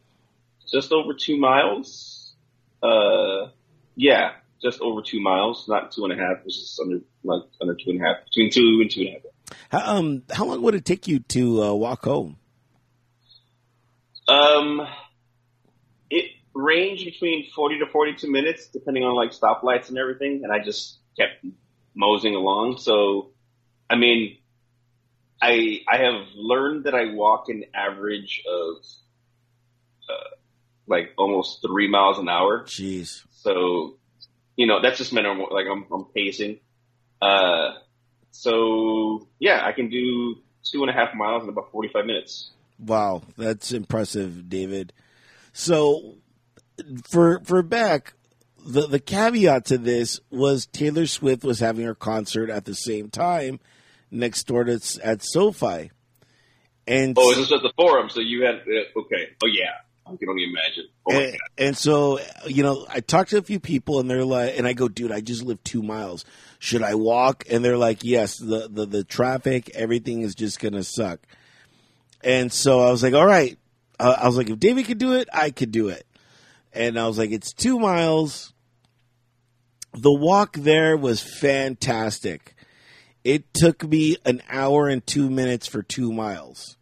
just 0.71 0.93
over 0.93 1.15
two 1.15 1.37
miles. 1.37 2.35
Uh, 2.83 3.49
yeah, 3.97 4.33
just 4.63 4.81
over 4.81 5.03
two 5.03 5.21
miles, 5.21 5.67
not 5.69 5.93
two 5.93 6.05
and 6.05 6.13
a 6.13 6.17
half. 6.17 6.39
It 6.45 6.49
is 6.49 6.79
under 6.83 7.01
like 7.25 7.43
under 7.61 7.75
two 7.75 7.91
and 7.91 8.03
a 8.03 8.05
half, 8.05 8.17
between 8.25 8.51
two 8.51 8.79
and 8.81 8.91
two 8.91 9.01
and 9.01 9.09
a 9.09 9.13
half. 9.13 9.23
How, 9.71 9.97
um, 9.97 10.23
how 10.33 10.45
long 10.47 10.63
would 10.63 10.75
it 10.75 10.85
take 10.85 11.07
you 11.07 11.21
to 11.21 11.63
uh, 11.63 11.75
walk 11.75 12.05
home? 12.05 12.39
Um, 14.29 14.87
it 16.11 16.33
ranged 16.55 17.05
between 17.05 17.49
forty 17.55 17.79
to 17.79 17.87
forty-two 17.87 18.31
minutes, 18.31 18.69
depending 18.69 19.05
on 19.05 19.15
like 19.15 19.31
stoplights 19.31 19.89
and 19.89 19.99
everything. 19.99 20.43
And 20.43 20.53
I 20.53 20.59
just 20.65 20.99
kept 21.19 21.45
moseying 21.95 22.35
along. 22.35 22.79
So, 22.79 23.31
I 23.89 23.97
mean, 23.97 24.39
I 25.41 25.81
I 25.89 25.99
have 25.99 26.27
learned 26.35 26.85
that 26.85 26.95
I 26.95 27.15
walk 27.15 27.49
an 27.49 27.65
average 27.75 28.43
of 28.49 28.77
uh, 30.09 30.37
like 30.89 31.13
almost 31.17 31.63
three 31.67 31.89
miles 31.89 32.19
an 32.19 32.29
hour. 32.29 32.65
Jeez. 32.65 33.23
So, 33.31 33.99
you 34.57 34.67
know, 34.67 34.83
that's 34.83 34.99
just 34.99 35.13
my 35.13 35.21
like 35.23 35.67
I'm, 35.71 35.87
I'm 35.93 36.07
pacing. 36.07 36.59
Uh, 37.23 37.75
so 38.37 39.27
yeah, 39.39 39.65
I 39.65 39.73
can 39.73 39.89
do 39.89 40.37
two 40.63 40.83
and 40.83 40.91
a 40.91 40.93
half 40.93 41.15
miles 41.15 41.43
in 41.43 41.49
about 41.49 41.73
45 41.73 42.07
minutes. 42.07 42.51
Wow. 42.79 43.23
That's 43.37 43.73
impressive, 43.73 44.49
David. 44.49 44.93
So 45.53 46.17
for, 47.05 47.41
for 47.45 47.63
Beck, 47.63 48.13
the, 48.65 48.87
the 48.87 49.01
caveat 49.01 49.65
to 49.67 49.79
this 49.79 50.21
was 50.31 50.67
Taylor 50.67 51.07
Swift 51.07 51.45
was 51.45 51.61
having 51.61 51.87
her 51.87 51.95
concert 51.95 52.51
at 52.51 52.65
the 52.65 52.75
same 52.75 53.09
time 53.09 53.61
next 54.11 54.45
door 54.45 54.65
to 54.65 54.81
at 55.03 55.23
SoFi. 55.23 55.91
And 56.87 57.17
oh, 57.19 57.31
this 57.31 57.39
was 57.39 57.53
at 57.53 57.63
the 57.63 57.73
forum, 57.75 58.11
so 58.11 58.21
you 58.21 58.45
had 58.45 58.57
uh, 58.57 59.01
okay. 59.01 59.31
Oh 59.43 59.49
yeah, 59.49 59.73
I 60.07 60.15
can 60.15 60.29
only 60.29 60.45
imagine. 60.45 60.85
Oh 61.05 61.13
and, 61.13 61.37
and, 61.59 61.77
so, 61.77 62.21
you 62.47 62.63
know, 62.63 62.87
I 62.89 63.01
talked 63.01 63.31
to 63.31 63.39
a 63.39 63.43
few 63.43 63.59
people, 63.59 63.99
and 63.99 64.09
they're 64.09 64.25
like, 64.25 64.57
and 64.57 64.69
I 64.69 64.73
go, 64.73 64.87
dude, 64.87 65.11
I 65.11 65.21
just 65.21 65.43
live 65.43 65.63
two 65.65 65.83
miles. 65.83 66.25
Should 66.67 66.83
I 66.83 66.97
walk? 66.97 67.45
And 67.49 67.65
they're 67.65 67.77
like, 67.77 68.03
yes. 68.03 68.39
The 68.39 68.69
the, 68.69 68.87
the 68.87 69.05
traffic, 69.05 69.71
everything 69.77 70.23
is 70.23 70.35
just 70.35 70.59
gonna 70.59 70.83
suck. 70.83 71.21
And 72.25 72.53
so 72.53 72.81
I 72.81 72.91
was 72.91 73.05
like, 73.05 73.15
all 73.15 73.25
right. 73.25 73.57
Uh, 74.01 74.17
I 74.19 74.27
was 74.27 74.37
like, 74.37 74.51
if 74.51 74.59
David 74.59 74.87
could 74.87 74.99
do 74.99 75.15
it, 75.15 75.29
I 75.33 75.51
could 75.53 75.71
do 75.71 75.91
it. 75.91 76.05
And 76.73 76.99
I 76.99 77.07
was 77.07 77.19
like, 77.19 77.31
it's 77.31 77.53
two 77.53 77.79
miles. 77.79 78.53
The 79.93 80.13
walk 80.13 80.55
there 80.55 80.97
was 80.97 81.23
fantastic. 81.23 82.57
It 83.23 83.55
took 83.55 83.85
me 83.85 84.17
an 84.25 84.43
hour 84.51 84.89
and 84.89 85.07
two 85.07 85.31
minutes 85.31 85.69
for 85.69 85.85
two 85.85 86.13
miles. 86.13 86.77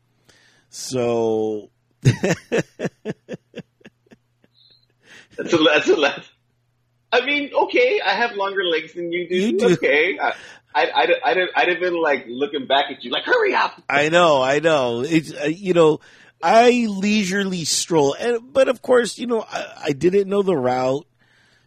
So 0.71 1.69
that's 2.01 2.33
a 5.53 5.59
that's 5.59 5.89
a. 5.89 6.25
I 7.15 7.25
mean, 7.25 7.51
okay, 7.55 8.01
I 8.05 8.15
have 8.15 8.35
longer 8.35 8.65
legs 8.65 8.95
than 8.95 9.13
you 9.13 9.29
do. 9.29 9.37
You 9.37 9.59
do. 9.59 9.73
Okay, 9.75 10.19
I, 10.19 10.35
I, 10.75 10.91
I'd, 10.95 11.11
I'd, 11.25 11.49
I'd 11.55 11.69
have 11.69 11.81
been 11.81 12.01
like 12.01 12.27
looking 12.29 12.67
back 12.67 12.87
at 12.91 13.05
you, 13.05 13.11
like, 13.11 13.25
hurry 13.25 13.55
up. 13.55 13.81
I 13.89 14.09
know, 14.09 14.43
I 14.43 14.59
know. 14.59 15.03
It's 15.03 15.33
uh, 15.33 15.45
you 15.45 15.75
know, 15.75 16.01
I 16.43 16.87
leisurely 16.89 17.65
stroll, 17.65 18.15
and 18.19 18.53
but 18.53 18.69
of 18.69 18.83
course, 18.83 19.19
you 19.19 19.27
know, 19.27 19.43
I, 19.43 19.85
I 19.85 19.93
didn't 19.93 20.29
know 20.29 20.43
the 20.43 20.57
route. 20.57 21.07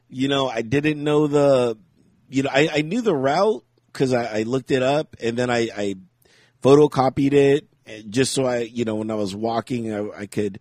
You 0.10 0.28
know, 0.28 0.48
I 0.48 0.62
didn't 0.62 1.04
know 1.04 1.28
the, 1.28 1.78
you 2.30 2.44
know, 2.44 2.50
I, 2.54 2.70
I 2.76 2.82
knew 2.82 3.02
the 3.02 3.16
route, 3.16 3.66
because 3.98 4.14
I, 4.14 4.40
I, 4.40 4.44
looked 4.44 4.72
it 4.72 4.84
up 4.84 5.16
and 5.22 5.36
then 5.36 5.50
I, 5.50 5.70
I 5.76 5.96
photocopied 6.62 7.34
it 7.34 7.68
just 8.10 8.34
so 8.34 8.46
I, 8.46 8.60
you 8.60 8.86
know, 8.86 8.96
when 8.96 9.10
I 9.10 9.16
was 9.16 9.36
walking, 9.36 9.94
I, 9.94 10.22
I 10.22 10.26
could. 10.28 10.60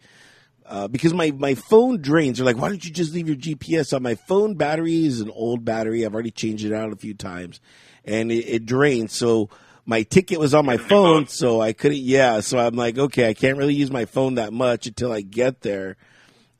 Uh, 0.68 0.88
because 0.88 1.14
my, 1.14 1.30
my 1.30 1.54
phone 1.54 2.00
drains. 2.00 2.38
They're 2.38 2.44
like, 2.44 2.56
why 2.56 2.68
don't 2.68 2.84
you 2.84 2.90
just 2.90 3.14
leave 3.14 3.28
your 3.28 3.36
GPS 3.36 3.94
on? 3.94 4.02
My 4.02 4.16
phone 4.16 4.54
battery 4.54 5.06
is 5.06 5.20
an 5.20 5.30
old 5.30 5.64
battery. 5.64 6.04
I've 6.04 6.12
already 6.14 6.32
changed 6.32 6.64
it 6.64 6.72
out 6.72 6.92
a 6.92 6.96
few 6.96 7.14
times, 7.14 7.60
and 8.04 8.32
it, 8.32 8.44
it 8.46 8.66
drains. 8.66 9.12
So 9.12 9.48
my 9.84 10.02
ticket 10.02 10.40
was 10.40 10.54
on 10.54 10.66
my 10.66 10.76
phone, 10.76 11.28
so 11.28 11.60
I 11.60 11.72
couldn't. 11.72 11.98
Yeah, 11.98 12.40
so 12.40 12.58
I'm 12.58 12.74
like, 12.74 12.98
okay, 12.98 13.28
I 13.28 13.34
can't 13.34 13.56
really 13.56 13.74
use 13.74 13.92
my 13.92 14.06
phone 14.06 14.34
that 14.34 14.52
much 14.52 14.88
until 14.88 15.12
I 15.12 15.20
get 15.20 15.60
there 15.60 15.96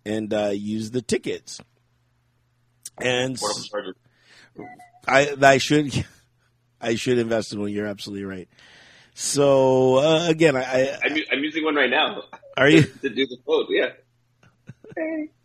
and 0.04 0.32
uh, 0.32 0.50
use 0.54 0.92
the 0.92 1.02
tickets. 1.02 1.60
And 2.98 3.36
I 5.06 5.36
I 5.42 5.58
should 5.58 6.06
I 6.80 6.94
should 6.94 7.18
invest 7.18 7.52
in 7.52 7.60
one. 7.60 7.70
You're 7.70 7.86
absolutely 7.86 8.24
right. 8.24 8.48
So 9.18 9.96
uh, 9.96 10.28
again, 10.28 10.56
I, 10.56 10.60
I 10.60 10.98
I'm, 11.02 11.16
I'm, 11.32 11.42
using 11.42 11.64
one 11.64 11.74
right 11.74 11.88
now. 11.88 12.24
Are 12.54 12.68
you 12.68 12.82
to 12.82 13.08
do 13.08 13.26
the 13.26 13.38
quote? 13.46 13.68
Yeah. 13.70 13.92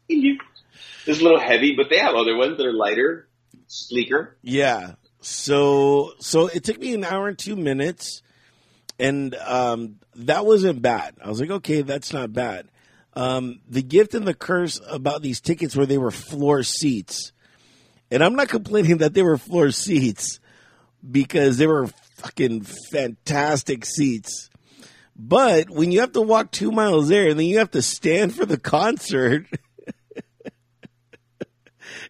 It's 0.09 1.21
a 1.21 1.23
little 1.23 1.39
heavy, 1.39 1.73
but 1.77 1.89
they 1.89 1.99
have 1.99 2.13
other 2.13 2.35
ones 2.35 2.57
that 2.57 2.65
are 2.65 2.73
lighter, 2.73 3.29
sleeker. 3.67 4.37
Yeah. 4.41 4.95
So 5.21 6.11
so 6.19 6.47
it 6.47 6.65
took 6.65 6.79
me 6.79 6.93
an 6.93 7.05
hour 7.05 7.29
and 7.29 7.39
two 7.39 7.55
minutes, 7.55 8.21
and 8.99 9.33
um, 9.35 9.99
that 10.15 10.45
wasn't 10.45 10.81
bad. 10.81 11.15
I 11.23 11.29
was 11.29 11.39
like, 11.39 11.51
okay, 11.51 11.81
that's 11.81 12.11
not 12.11 12.33
bad. 12.33 12.67
Um, 13.13 13.61
the 13.69 13.81
gift 13.81 14.13
and 14.15 14.27
the 14.27 14.33
curse 14.33 14.81
about 14.85 15.21
these 15.21 15.39
tickets 15.39 15.77
were 15.77 15.85
they 15.85 15.97
were 15.97 16.11
floor 16.11 16.63
seats, 16.63 17.31
and 18.11 18.21
I'm 18.21 18.35
not 18.35 18.49
complaining 18.49 18.97
that 18.97 19.13
they 19.13 19.23
were 19.23 19.37
floor 19.37 19.71
seats 19.71 20.41
because 21.09 21.57
they 21.57 21.67
were 21.67 21.89
fucking 22.21 22.61
fantastic 22.91 23.85
seats. 23.85 24.49
But 25.15 25.69
when 25.69 25.91
you 25.91 25.99
have 25.99 26.13
to 26.13 26.21
walk 26.21 26.51
two 26.51 26.71
miles 26.71 27.09
there 27.09 27.29
and 27.29 27.39
then 27.39 27.45
you 27.45 27.59
have 27.59 27.71
to 27.71 27.81
stand 27.81 28.35
for 28.35 28.45
the 28.45 28.57
concert, 28.57 29.45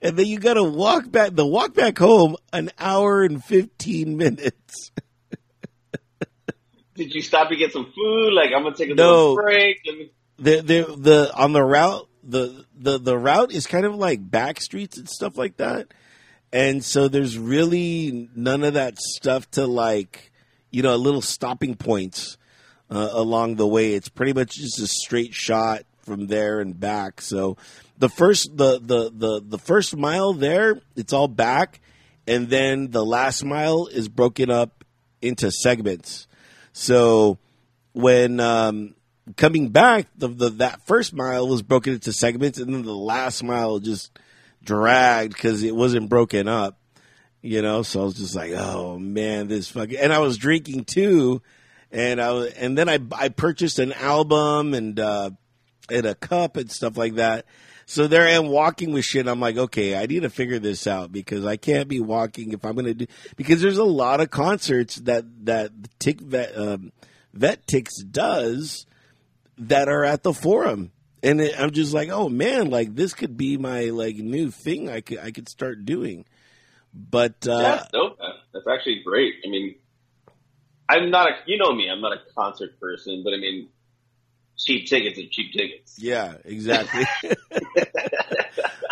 and 0.01 0.17
then 0.17 0.27
you 0.27 0.39
got 0.39 0.55
to 0.55 0.63
walk 0.63 1.11
back, 1.11 1.31
the 1.33 1.45
walk 1.45 1.73
back 1.73 1.97
home, 1.97 2.35
an 2.53 2.69
hour 2.77 3.23
and 3.23 3.43
15 3.43 4.17
minutes. 4.17 4.91
Did 6.95 7.13
you 7.13 7.21
stop 7.21 7.49
to 7.49 7.55
get 7.55 7.73
some 7.73 7.91
food? 7.95 8.33
Like, 8.33 8.51
I'm 8.55 8.63
going 8.63 8.75
to 8.75 8.77
take 8.77 8.91
a 8.91 8.95
no, 8.95 9.31
little 9.31 9.35
break. 9.35 9.79
Me- 9.85 10.11
the, 10.37 10.61
the, 10.61 10.95
the, 10.97 11.35
on 11.35 11.53
the 11.53 11.63
route, 11.63 12.07
the, 12.23 12.65
the, 12.77 12.99
the 12.99 13.17
route 13.17 13.51
is 13.51 13.65
kind 13.65 13.85
of 13.85 13.95
like 13.95 14.29
back 14.29 14.61
streets 14.61 14.97
and 14.97 15.09
stuff 15.09 15.37
like 15.37 15.57
that. 15.57 15.87
And 16.53 16.83
so 16.83 17.07
there's 17.07 17.37
really 17.37 18.29
none 18.35 18.63
of 18.63 18.73
that 18.73 18.97
stuff 18.97 19.49
to 19.51 19.65
like, 19.65 20.31
you 20.69 20.83
know, 20.83 20.93
a 20.93 20.97
little 20.97 21.21
stopping 21.21 21.75
points 21.75 22.37
uh, 22.89 23.09
along 23.11 23.55
the 23.55 23.67
way. 23.67 23.93
It's 23.93 24.09
pretty 24.09 24.33
much 24.33 24.55
just 24.55 24.79
a 24.79 24.87
straight 24.87 25.33
shot 25.33 25.83
from 26.03 26.27
there 26.27 26.59
and 26.59 26.77
back. 26.77 27.21
So 27.21 27.57
the 27.97 28.09
first 28.09 28.57
the 28.57 28.79
the 28.79 29.11
the 29.11 29.41
the 29.45 29.57
first 29.57 29.95
mile 29.95 30.33
there, 30.33 30.81
it's 30.95 31.13
all 31.13 31.27
back, 31.27 31.79
and 32.27 32.49
then 32.49 32.91
the 32.91 33.05
last 33.05 33.45
mile 33.45 33.87
is 33.87 34.09
broken 34.09 34.49
up 34.49 34.83
into 35.21 35.51
segments. 35.51 36.27
So 36.73 37.37
when 37.93 38.39
um, 38.39 38.95
coming 39.37 39.69
back, 39.69 40.07
the, 40.17 40.27
the 40.27 40.49
that 40.49 40.81
first 40.85 41.13
mile 41.13 41.47
was 41.47 41.61
broken 41.61 41.93
into 41.93 42.11
segments, 42.11 42.57
and 42.59 42.73
then 42.73 42.83
the 42.83 42.95
last 42.95 43.43
mile 43.43 43.79
just 43.79 44.17
dragged 44.63 45.33
because 45.33 45.63
it 45.63 45.75
wasn't 45.75 46.09
broken 46.09 46.47
up. 46.47 46.77
You 47.41 47.63
know, 47.63 47.81
so 47.81 48.01
I 48.01 48.03
was 48.03 48.13
just 48.15 48.35
like, 48.35 48.51
oh 48.51 48.99
man, 48.99 49.47
this 49.47 49.69
fucking. 49.69 49.97
And 49.97 50.13
I 50.13 50.19
was 50.19 50.37
drinking 50.37 50.85
too, 50.85 51.41
and 51.91 52.21
I 52.21 52.31
was, 52.31 52.53
and 52.53 52.77
then 52.77 52.87
I 52.87 52.99
I 53.13 53.29
purchased 53.29 53.79
an 53.79 53.93
album 53.93 54.75
and 54.75 54.99
uh, 54.99 55.31
and 55.89 56.05
a 56.05 56.13
cup 56.13 56.57
and 56.57 56.71
stuff 56.71 56.97
like 56.97 57.15
that. 57.15 57.45
So 57.87 58.07
there 58.07 58.27
I 58.27 58.31
am 58.31 58.47
walking 58.47 58.93
with 58.93 59.05
shit. 59.05 59.27
I'm 59.27 59.39
like, 59.39 59.57
okay, 59.57 59.97
I 59.97 60.05
need 60.05 60.21
to 60.21 60.29
figure 60.29 60.59
this 60.59 60.87
out 60.87 61.11
because 61.11 61.45
I 61.45 61.57
can't 61.57 61.89
be 61.89 61.99
walking 61.99 62.53
if 62.53 62.63
I'm 62.63 62.75
going 62.75 62.85
to 62.85 62.93
do 62.93 63.07
because 63.35 63.61
there's 63.61 63.79
a 63.79 63.83
lot 63.83 64.21
of 64.21 64.29
concerts 64.29 64.95
that 64.97 65.25
that 65.45 65.71
Tick 65.99 66.21
Vet 66.21 66.55
um, 66.55 66.91
Vet-Tix 67.33 68.09
does 68.09 68.85
that 69.57 69.89
are 69.89 70.05
at 70.05 70.23
the 70.23 70.33
forum 70.33 70.91
and 71.23 71.41
it, 71.41 71.59
I'm 71.59 71.71
just 71.71 71.93
like, 71.93 72.09
oh 72.09 72.29
man, 72.29 72.69
like 72.69 72.95
this 72.95 73.13
could 73.13 73.37
be 73.37 73.57
my 73.57 73.85
like 73.85 74.15
new 74.17 74.51
thing. 74.51 74.89
I 74.89 75.01
could 75.01 75.19
I 75.19 75.31
could 75.31 75.49
start 75.49 75.85
doing. 75.85 76.25
But 76.93 77.47
uh, 77.47 77.61
that's 77.61 77.91
dope. 77.91 78.17
That's 78.53 78.67
actually 78.67 79.01
great. 79.03 79.35
I 79.45 79.49
mean, 79.49 79.75
I'm 80.89 81.09
not 81.09 81.29
a 81.29 81.31
you 81.45 81.57
know 81.57 81.73
me. 81.73 81.89
I'm 81.89 82.01
not 82.01 82.13
a 82.13 82.21
concert 82.35 82.79
person, 82.79 83.21
but 83.23 83.33
I 83.33 83.37
mean, 83.37 83.69
cheap 84.57 84.87
tickets 84.87 85.17
are 85.19 85.27
cheap 85.29 85.53
tickets. 85.53 85.97
Yeah, 85.97 86.35
exactly. 86.43 87.05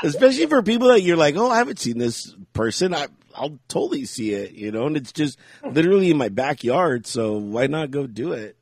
Especially 0.03 0.45
for 0.45 0.63
people 0.63 0.87
that 0.89 1.01
you're 1.01 1.17
like, 1.17 1.35
oh, 1.35 1.49
I 1.49 1.57
haven't 1.57 1.79
seen 1.79 1.97
this 1.97 2.33
person. 2.53 2.93
I 2.93 3.07
I'll 3.35 3.59
totally 3.67 4.05
see 4.05 4.33
it, 4.33 4.51
you 4.51 4.71
know, 4.71 4.87
and 4.87 4.97
it's 4.97 5.11
just 5.11 5.37
literally 5.63 6.11
in 6.11 6.17
my 6.17 6.29
backyard. 6.29 7.05
So 7.05 7.37
why 7.37 7.67
not 7.67 7.91
go 7.91 8.07
do 8.07 8.33
it? 8.33 8.55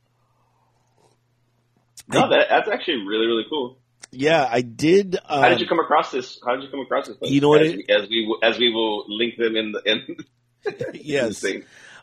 No, 2.08 2.30
that, 2.30 2.48
that's 2.50 2.70
actually 2.70 3.06
really 3.06 3.28
really 3.28 3.46
cool. 3.50 3.78
Yeah, 4.12 4.48
I 4.50 4.62
did. 4.62 5.18
Um, 5.26 5.42
How 5.42 5.50
did 5.50 5.60
you 5.60 5.68
come 5.68 5.80
across 5.80 6.12
this? 6.12 6.40
How 6.46 6.56
did 6.56 6.64
you 6.64 6.70
come 6.70 6.80
across 6.80 7.08
this? 7.08 7.18
You 7.22 7.42
know 7.42 7.50
what? 7.50 7.62
As, 7.62 7.74
it, 7.74 7.90
as 7.90 8.10
we 8.10 8.38
as 8.42 8.58
we 8.58 8.74
will 8.74 9.06
link 9.08 9.38
them 9.38 9.56
in 9.56 9.74
the 9.74 9.82
end. 9.86 10.26
yes. 10.94 11.46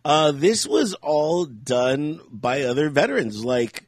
uh, 0.04 0.32
this 0.32 0.66
was 0.66 0.94
all 0.94 1.46
done 1.46 2.20
by 2.30 2.62
other 2.62 2.90
veterans. 2.90 3.44
Like, 3.44 3.86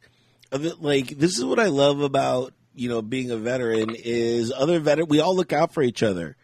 like 0.51 1.09
this 1.09 1.37
is 1.37 1.45
what 1.45 1.59
I 1.59 1.67
love 1.67 2.01
about 2.01 2.53
you 2.73 2.89
know 2.89 3.01
being 3.01 3.31
a 3.31 3.37
veteran 3.37 3.95
is 3.95 4.51
other 4.51 4.79
veteran. 4.79 5.07
We 5.09 5.19
all 5.19 5.35
look 5.35 5.53
out 5.53 5.73
for 5.73 5.83
each 5.83 6.01
other. 6.01 6.35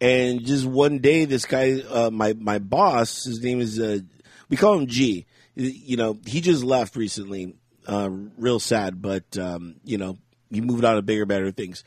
And 0.00 0.44
just 0.44 0.64
one 0.64 0.98
day, 0.98 1.24
this 1.24 1.44
guy, 1.44 1.80
uh, 1.80 2.10
my 2.10 2.34
my 2.34 2.58
boss, 2.58 3.24
his 3.24 3.42
name 3.42 3.60
is, 3.60 3.80
uh, 3.80 3.98
we 4.48 4.56
call 4.56 4.74
him 4.74 4.86
G. 4.86 5.26
You 5.56 5.96
know, 5.96 6.16
he 6.24 6.40
just 6.40 6.62
left 6.62 6.94
recently, 6.94 7.56
uh, 7.88 8.10
real 8.36 8.60
sad, 8.60 9.02
but 9.02 9.36
um, 9.36 9.76
you 9.84 9.98
know, 9.98 10.18
he 10.50 10.60
moved 10.60 10.84
on 10.84 10.96
to 10.96 11.02
bigger, 11.02 11.26
better 11.26 11.50
things. 11.50 11.82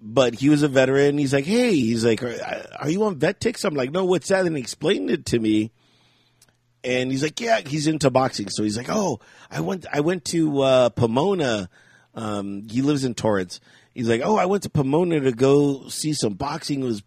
But 0.00 0.34
he 0.34 0.48
was 0.48 0.62
a 0.62 0.68
veteran. 0.68 1.18
He's 1.18 1.32
like, 1.32 1.46
hey, 1.46 1.74
he's 1.74 2.04
like, 2.04 2.22
are, 2.22 2.66
are 2.80 2.90
you 2.90 3.04
on 3.04 3.16
Vet-Tix? 3.16 3.64
I'm 3.64 3.74
like, 3.74 3.90
no, 3.90 4.04
what's 4.04 4.28
that? 4.28 4.44
And 4.46 4.54
he 4.54 4.62
explained 4.62 5.10
it 5.10 5.26
to 5.26 5.38
me. 5.38 5.72
And 6.82 7.10
he's 7.10 7.22
like, 7.22 7.40
yeah, 7.40 7.60
he's 7.60 7.86
into 7.86 8.10
boxing. 8.10 8.50
So 8.50 8.62
he's 8.62 8.76
like, 8.76 8.90
oh, 8.90 9.20
I 9.50 9.60
went, 9.60 9.86
I 9.90 10.00
went 10.00 10.26
to 10.26 10.60
uh, 10.60 10.88
Pomona. 10.90 11.70
Um, 12.14 12.68
he 12.68 12.82
lives 12.82 13.04
in 13.04 13.14
Torrance. 13.14 13.60
He's 13.94 14.08
like, 14.08 14.22
"Oh, 14.24 14.36
I 14.36 14.46
went 14.46 14.64
to 14.64 14.70
Pomona 14.70 15.20
to 15.20 15.32
go 15.32 15.88
see 15.88 16.12
some 16.12 16.34
boxing. 16.34 16.82
It 16.82 16.86
was 16.86 17.02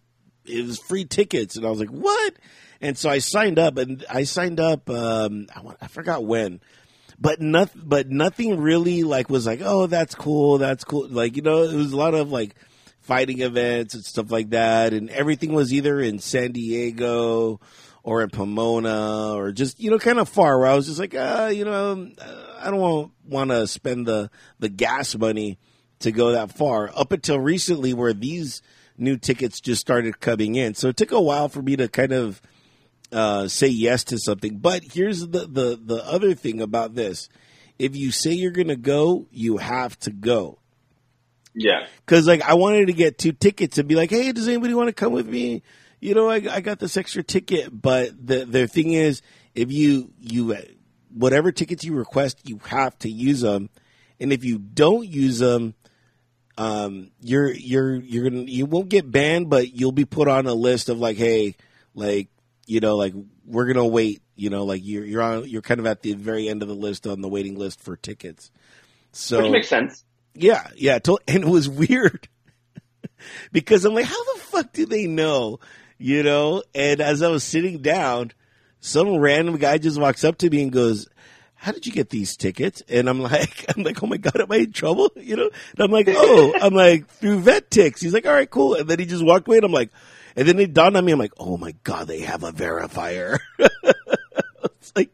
it 0.46 0.66
was 0.66 0.78
free 0.78 1.04
tickets." 1.04 1.56
And 1.56 1.66
I 1.66 1.70
was 1.70 1.78
like, 1.78 1.90
"What?" 1.90 2.34
And 2.80 2.96
so 2.96 3.10
I 3.10 3.18
signed 3.18 3.58
up, 3.58 3.76
and 3.76 4.04
I 4.10 4.24
signed 4.24 4.58
up. 4.58 4.88
Um, 4.88 5.46
I, 5.54 5.60
I 5.82 5.88
forgot 5.88 6.24
when, 6.24 6.60
but 7.20 7.40
nothing. 7.40 7.82
But 7.84 8.10
nothing 8.10 8.60
really 8.60 9.02
like 9.02 9.28
was 9.28 9.46
like, 9.46 9.60
"Oh, 9.62 9.86
that's 9.86 10.14
cool. 10.14 10.58
That's 10.58 10.84
cool." 10.84 11.08
Like 11.08 11.36
you 11.36 11.42
know, 11.42 11.62
it 11.62 11.74
was 11.74 11.92
a 11.92 11.96
lot 11.96 12.14
of 12.14 12.30
like 12.30 12.54
fighting 13.00 13.40
events 13.40 13.94
and 13.94 14.04
stuff 14.04 14.30
like 14.30 14.50
that, 14.50 14.92
and 14.92 15.10
everything 15.10 15.52
was 15.52 15.72
either 15.72 16.00
in 16.00 16.18
San 16.18 16.52
Diego 16.52 17.60
or 18.02 18.22
in 18.22 18.30
Pomona 18.30 19.34
or 19.34 19.52
just 19.52 19.80
you 19.80 19.90
know 19.90 19.98
kind 19.98 20.18
of 20.18 20.28
far. 20.28 20.58
Where 20.58 20.68
I 20.68 20.74
was 20.74 20.86
just 20.86 21.00
like, 21.00 21.14
uh, 21.14 21.50
you 21.52 21.64
know, 21.64 22.10
I 22.60 22.70
don't 22.70 22.80
want 22.80 23.12
want 23.24 23.50
to 23.50 23.66
spend 23.66 24.06
the 24.06 24.30
the 24.58 24.68
gas 24.68 25.16
money 25.16 25.58
to 26.00 26.12
go 26.12 26.32
that 26.32 26.52
far. 26.52 26.90
Up 26.94 27.12
until 27.12 27.40
recently, 27.40 27.94
where 27.94 28.12
these 28.12 28.62
new 28.96 29.16
tickets 29.16 29.60
just 29.60 29.80
started 29.80 30.20
coming 30.20 30.54
in, 30.54 30.74
so 30.74 30.88
it 30.88 30.96
took 30.96 31.12
a 31.12 31.20
while 31.20 31.48
for 31.48 31.62
me 31.62 31.76
to 31.76 31.88
kind 31.88 32.12
of 32.12 32.40
uh, 33.12 33.48
say 33.48 33.68
yes 33.68 34.04
to 34.04 34.18
something. 34.18 34.58
But 34.58 34.82
here's 34.84 35.20
the, 35.20 35.46
the 35.46 35.80
the 35.82 36.06
other 36.06 36.34
thing 36.34 36.60
about 36.60 36.94
this: 36.94 37.28
if 37.78 37.96
you 37.96 38.10
say 38.10 38.32
you're 38.32 38.50
going 38.50 38.68
to 38.68 38.76
go, 38.76 39.26
you 39.30 39.58
have 39.58 39.98
to 40.00 40.10
go. 40.10 40.58
Yeah, 41.54 41.86
because 42.04 42.26
like 42.26 42.42
I 42.42 42.54
wanted 42.54 42.86
to 42.86 42.92
get 42.92 43.18
two 43.18 43.32
tickets 43.32 43.78
and 43.78 43.88
be 43.88 43.94
like, 43.94 44.10
hey, 44.10 44.32
does 44.32 44.48
anybody 44.48 44.74
want 44.74 44.88
to 44.88 44.92
come 44.92 45.12
with 45.12 45.26
me? 45.26 45.62
You 46.00 46.14
know, 46.14 46.30
I, 46.30 46.36
I 46.36 46.60
got 46.60 46.78
this 46.78 46.96
extra 46.96 47.22
ticket, 47.22 47.70
but 47.72 48.10
the 48.24 48.44
the 48.44 48.68
thing 48.68 48.92
is, 48.92 49.22
if 49.54 49.72
you 49.72 50.12
you 50.20 50.56
whatever 51.12 51.50
tickets 51.50 51.84
you 51.84 51.94
request, 51.94 52.48
you 52.48 52.60
have 52.66 52.96
to 53.00 53.10
use 53.10 53.40
them, 53.40 53.70
and 54.20 54.32
if 54.32 54.44
you 54.44 54.58
don't 54.58 55.06
use 55.06 55.38
them, 55.38 55.74
um, 56.56 57.10
you're 57.20 57.50
you're 57.50 57.96
you're 57.96 58.30
gonna 58.30 58.42
you 58.42 58.66
won't 58.66 58.88
get 58.88 59.10
banned, 59.10 59.50
but 59.50 59.74
you'll 59.74 59.92
be 59.92 60.04
put 60.04 60.28
on 60.28 60.46
a 60.46 60.54
list 60.54 60.88
of 60.88 60.98
like, 60.98 61.16
hey, 61.16 61.56
like 61.94 62.28
you 62.68 62.80
know, 62.80 62.96
like 62.96 63.14
we're 63.46 63.66
gonna 63.66 63.86
wait. 63.86 64.22
You 64.36 64.50
know, 64.50 64.64
like 64.64 64.82
you're 64.84 65.04
you're 65.04 65.22
on 65.22 65.48
you're 65.48 65.62
kind 65.62 65.80
of 65.80 65.86
at 65.86 66.02
the 66.02 66.12
very 66.12 66.48
end 66.48 66.62
of 66.62 66.68
the 66.68 66.74
list 66.74 67.06
on 67.06 67.20
the 67.20 67.28
waiting 67.28 67.56
list 67.56 67.80
for 67.80 67.96
tickets. 67.96 68.50
So 69.12 69.42
which 69.42 69.52
makes 69.52 69.68
sense. 69.68 70.04
Yeah, 70.34 70.68
yeah, 70.76 70.98
and 71.26 71.44
it 71.44 71.48
was 71.48 71.68
weird 71.68 72.28
because 73.52 73.84
I'm 73.84 73.94
like, 73.94 74.04
how 74.04 74.34
the 74.34 74.40
fuck 74.40 74.72
do 74.72 74.86
they 74.86 75.06
know? 75.06 75.58
You 75.96 76.22
know, 76.22 76.62
and 76.74 77.00
as 77.00 77.22
I 77.22 77.28
was 77.28 77.42
sitting 77.42 77.78
down, 77.78 78.30
some 78.80 79.16
random 79.16 79.56
guy 79.56 79.78
just 79.78 80.00
walks 80.00 80.22
up 80.22 80.38
to 80.38 80.50
me 80.50 80.62
and 80.62 80.70
goes, 80.70 81.08
how 81.60 81.72
did 81.72 81.86
you 81.86 81.92
get 81.92 82.10
these 82.10 82.36
tickets? 82.36 82.84
And 82.88 83.08
I'm 83.08 83.18
like, 83.18 83.66
I'm 83.76 83.82
like, 83.82 84.00
oh 84.02 84.06
my 84.06 84.16
God, 84.16 84.40
am 84.40 84.52
I 84.52 84.58
in 84.58 84.72
trouble? 84.72 85.10
You 85.16 85.36
know? 85.36 85.50
And 85.72 85.80
I'm 85.80 85.90
like, 85.90 86.06
oh, 86.08 86.54
I'm 86.62 86.72
like, 86.72 87.08
through 87.08 87.40
Vet 87.40 87.68
Tix. 87.68 88.00
He's 88.00 88.14
like, 88.14 88.26
all 88.26 88.32
right, 88.32 88.48
cool. 88.48 88.74
And 88.74 88.88
then 88.88 89.00
he 89.00 89.04
just 89.04 89.24
walked 89.24 89.48
away 89.48 89.58
and 89.58 89.66
I'm 89.66 89.72
like, 89.72 89.90
and 90.38 90.46
then 90.46 90.60
it 90.60 90.72
dawned 90.72 90.96
on 90.96 91.04
me, 91.04 91.10
I'm 91.10 91.18
like, 91.18 91.32
oh 91.36 91.56
my 91.56 91.74
God, 91.82 92.06
they 92.06 92.20
have 92.20 92.44
a 92.44 92.52
verifier. 92.52 93.40
it's 93.58 94.92
like, 94.94 95.10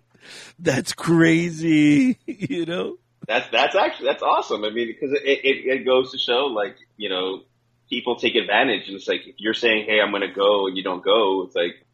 that's 0.59 0.93
crazy, 0.93 2.19
you 2.26 2.66
know? 2.66 2.99
That's, 3.26 3.49
that's 3.50 3.75
actually, 3.75 4.09
that's 4.09 4.23
awesome. 4.23 4.64
I 4.64 4.71
mean, 4.71 4.87
because 4.87 5.12
it, 5.12 5.23
it, 5.25 5.78
it 5.78 5.85
goes 5.87 6.12
to 6.12 6.19
show 6.19 6.49
like, 6.54 6.76
you 6.99 7.09
know, 7.09 7.40
people 7.88 8.16
take 8.16 8.35
advantage 8.35 8.87
and 8.87 8.97
it's 8.97 9.09
like, 9.09 9.23
if 9.26 9.37
you're 9.38 9.54
saying, 9.54 9.87
Hey, 9.88 9.99
I'm 9.99 10.11
going 10.11 10.28
to 10.28 10.35
go 10.35 10.66
and 10.66 10.76
you 10.76 10.83
don't 10.83 11.02
go, 11.02 11.45
it's 11.47 11.57
like, 11.57 11.87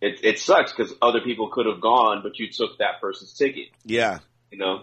it, 0.00 0.18
it 0.24 0.38
sucks 0.40 0.72
because 0.72 0.92
other 1.00 1.20
people 1.20 1.50
could 1.50 1.66
have 1.66 1.80
gone, 1.80 2.22
but 2.24 2.40
you 2.40 2.50
took 2.50 2.78
that 2.78 3.00
person's 3.00 3.32
ticket. 3.34 3.68
Yeah. 3.84 4.18
You 4.50 4.58
know? 4.58 4.82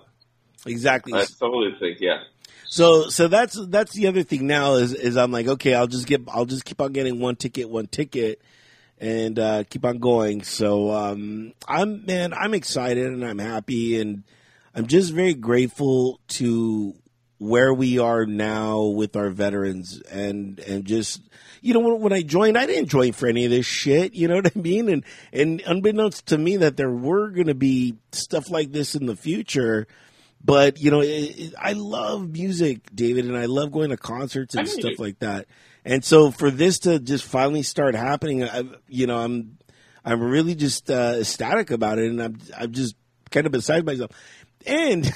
Exactly. 0.65 1.19
I 1.19 1.25
totally 1.37 1.75
think, 1.77 1.99
yeah. 1.99 2.19
So 2.67 3.09
so 3.09 3.27
that's 3.27 3.59
that's 3.67 3.93
the 3.93 4.07
other 4.07 4.23
thing 4.23 4.47
now 4.47 4.75
is 4.75 4.93
is 4.93 5.17
I'm 5.17 5.31
like 5.31 5.47
okay 5.47 5.73
I'll 5.73 5.87
just 5.87 6.07
get 6.07 6.21
I'll 6.27 6.45
just 6.45 6.65
keep 6.65 6.81
on 6.81 6.93
getting 6.93 7.19
one 7.19 7.35
ticket 7.35 7.69
one 7.69 7.87
ticket 7.87 8.41
and 8.99 9.37
uh, 9.37 9.63
keep 9.69 9.85
on 9.85 9.99
going. 9.99 10.43
So 10.43 10.91
um, 10.91 11.53
I'm 11.67 12.05
man 12.05 12.33
I'm 12.33 12.53
excited 12.53 13.05
and 13.05 13.23
I'm 13.23 13.39
happy 13.39 13.99
and 13.99 14.23
I'm 14.73 14.87
just 14.87 15.13
very 15.13 15.33
grateful 15.33 16.19
to 16.29 16.95
where 17.37 17.73
we 17.73 17.99
are 17.99 18.25
now 18.25 18.83
with 18.83 19.15
our 19.15 19.29
veterans 19.29 20.01
and 20.09 20.59
and 20.59 20.85
just 20.85 21.21
you 21.61 21.73
know 21.73 21.81
when, 21.81 21.99
when 21.99 22.13
I 22.13 22.21
joined 22.21 22.57
I 22.57 22.65
didn't 22.65 22.89
join 22.89 23.11
for 23.11 23.27
any 23.27 23.45
of 23.45 23.51
this 23.51 23.65
shit 23.65 24.13
you 24.13 24.27
know 24.27 24.35
what 24.41 24.51
I 24.55 24.59
mean 24.59 24.89
and 24.89 25.03
and 25.33 25.61
unbeknownst 25.65 26.27
to 26.27 26.37
me 26.37 26.57
that 26.57 26.77
there 26.77 26.91
were 26.91 27.29
going 27.29 27.47
to 27.47 27.55
be 27.55 27.95
stuff 28.13 28.49
like 28.49 28.71
this 28.71 28.95
in 28.95 29.05
the 29.05 29.17
future 29.17 29.87
but 30.45 30.79
you 30.79 30.91
know, 30.91 31.01
it, 31.01 31.07
it, 31.07 31.53
I 31.59 31.73
love 31.73 32.29
music, 32.29 32.93
David, 32.93 33.25
and 33.25 33.35
I 33.35 33.45
love 33.45 33.71
going 33.71 33.89
to 33.89 33.97
concerts 33.97 34.53
and 34.53 34.67
stuff 34.67 34.99
like 34.99 35.19
that. 35.19 35.47
And 35.83 36.05
so 36.05 36.29
for 36.29 36.51
this 36.51 36.79
to 36.79 36.99
just 36.99 37.23
finally 37.23 37.63
start 37.63 37.95
happening, 37.95 38.43
I, 38.43 38.63
you 38.87 39.07
know, 39.07 39.17
I'm 39.17 39.57
I'm 40.03 40.21
really 40.21 40.53
just 40.53 40.91
uh, 40.91 41.15
ecstatic 41.19 41.71
about 41.71 41.97
it, 41.97 42.11
and 42.11 42.21
I'm 42.21 42.37
I'm 42.55 42.71
just 42.71 42.95
kind 43.31 43.47
of 43.47 43.51
beside 43.51 43.85
myself. 43.85 44.11
And 44.67 45.11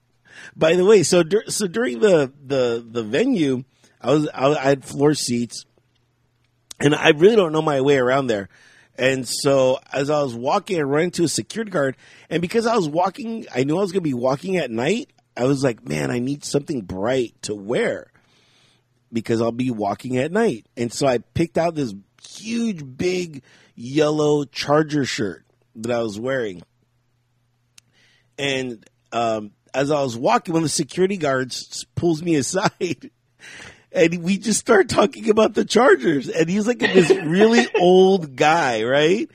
by 0.56 0.76
the 0.76 0.84
way, 0.84 1.02
so 1.02 1.24
dur- 1.24 1.48
so 1.48 1.66
during 1.66 1.98
the 1.98 2.32
the 2.44 2.84
the 2.88 3.02
venue, 3.02 3.64
I 4.00 4.12
was 4.12 4.28
I, 4.32 4.46
I 4.46 4.68
had 4.68 4.84
floor 4.84 5.14
seats, 5.14 5.66
and 6.78 6.94
I 6.94 7.08
really 7.10 7.36
don't 7.36 7.52
know 7.52 7.62
my 7.62 7.80
way 7.80 7.96
around 7.96 8.28
there. 8.28 8.48
And 8.98 9.26
so 9.28 9.78
as 9.92 10.10
I 10.10 10.20
was 10.22 10.34
walking, 10.34 10.78
I 10.78 10.82
ran 10.82 11.04
into 11.04 11.22
a 11.22 11.28
security 11.28 11.70
guard. 11.70 11.96
And 12.28 12.42
because 12.42 12.66
I 12.66 12.74
was 12.74 12.88
walking, 12.88 13.46
I 13.54 13.62
knew 13.62 13.78
I 13.78 13.80
was 13.80 13.92
going 13.92 14.02
to 14.02 14.08
be 14.08 14.14
walking 14.14 14.56
at 14.56 14.70
night. 14.70 15.10
I 15.36 15.44
was 15.44 15.62
like, 15.62 15.88
man, 15.88 16.10
I 16.10 16.18
need 16.18 16.44
something 16.44 16.82
bright 16.82 17.40
to 17.42 17.54
wear 17.54 18.10
because 19.12 19.40
I'll 19.40 19.52
be 19.52 19.70
walking 19.70 20.16
at 20.18 20.32
night. 20.32 20.66
And 20.76 20.92
so 20.92 21.06
I 21.06 21.18
picked 21.18 21.56
out 21.56 21.76
this 21.76 21.94
huge, 22.20 22.82
big 22.96 23.42
yellow 23.76 24.44
Charger 24.44 25.04
shirt 25.04 25.44
that 25.76 25.92
I 25.92 26.02
was 26.02 26.18
wearing. 26.18 26.62
And 28.36 28.84
um, 29.12 29.52
as 29.72 29.92
I 29.92 30.02
was 30.02 30.16
walking, 30.16 30.54
one 30.54 30.64
of 30.64 30.64
the 30.64 30.70
security 30.70 31.16
guards 31.16 31.86
pulls 31.94 32.20
me 32.20 32.34
aside 32.34 33.10
and 33.92 34.22
we 34.22 34.38
just 34.38 34.60
start 34.60 34.88
talking 34.88 35.30
about 35.30 35.54
the 35.54 35.64
Chargers, 35.64 36.28
and 36.28 36.48
he's 36.48 36.66
like 36.66 36.78
this 36.78 37.10
really 37.10 37.66
old 37.80 38.36
guy, 38.36 38.82
right? 38.84 39.30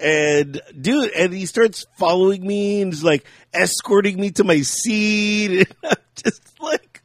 And 0.00 0.60
dude, 0.80 1.10
and 1.12 1.32
he 1.32 1.46
starts 1.46 1.86
following 1.98 2.46
me 2.46 2.82
and 2.82 2.92
is 2.92 3.02
like 3.02 3.24
escorting 3.52 4.20
me 4.20 4.30
to 4.32 4.44
my 4.44 4.60
seat, 4.60 5.66
and 5.82 5.90
I'm 5.90 5.96
just 6.14 6.60
like, 6.60 7.02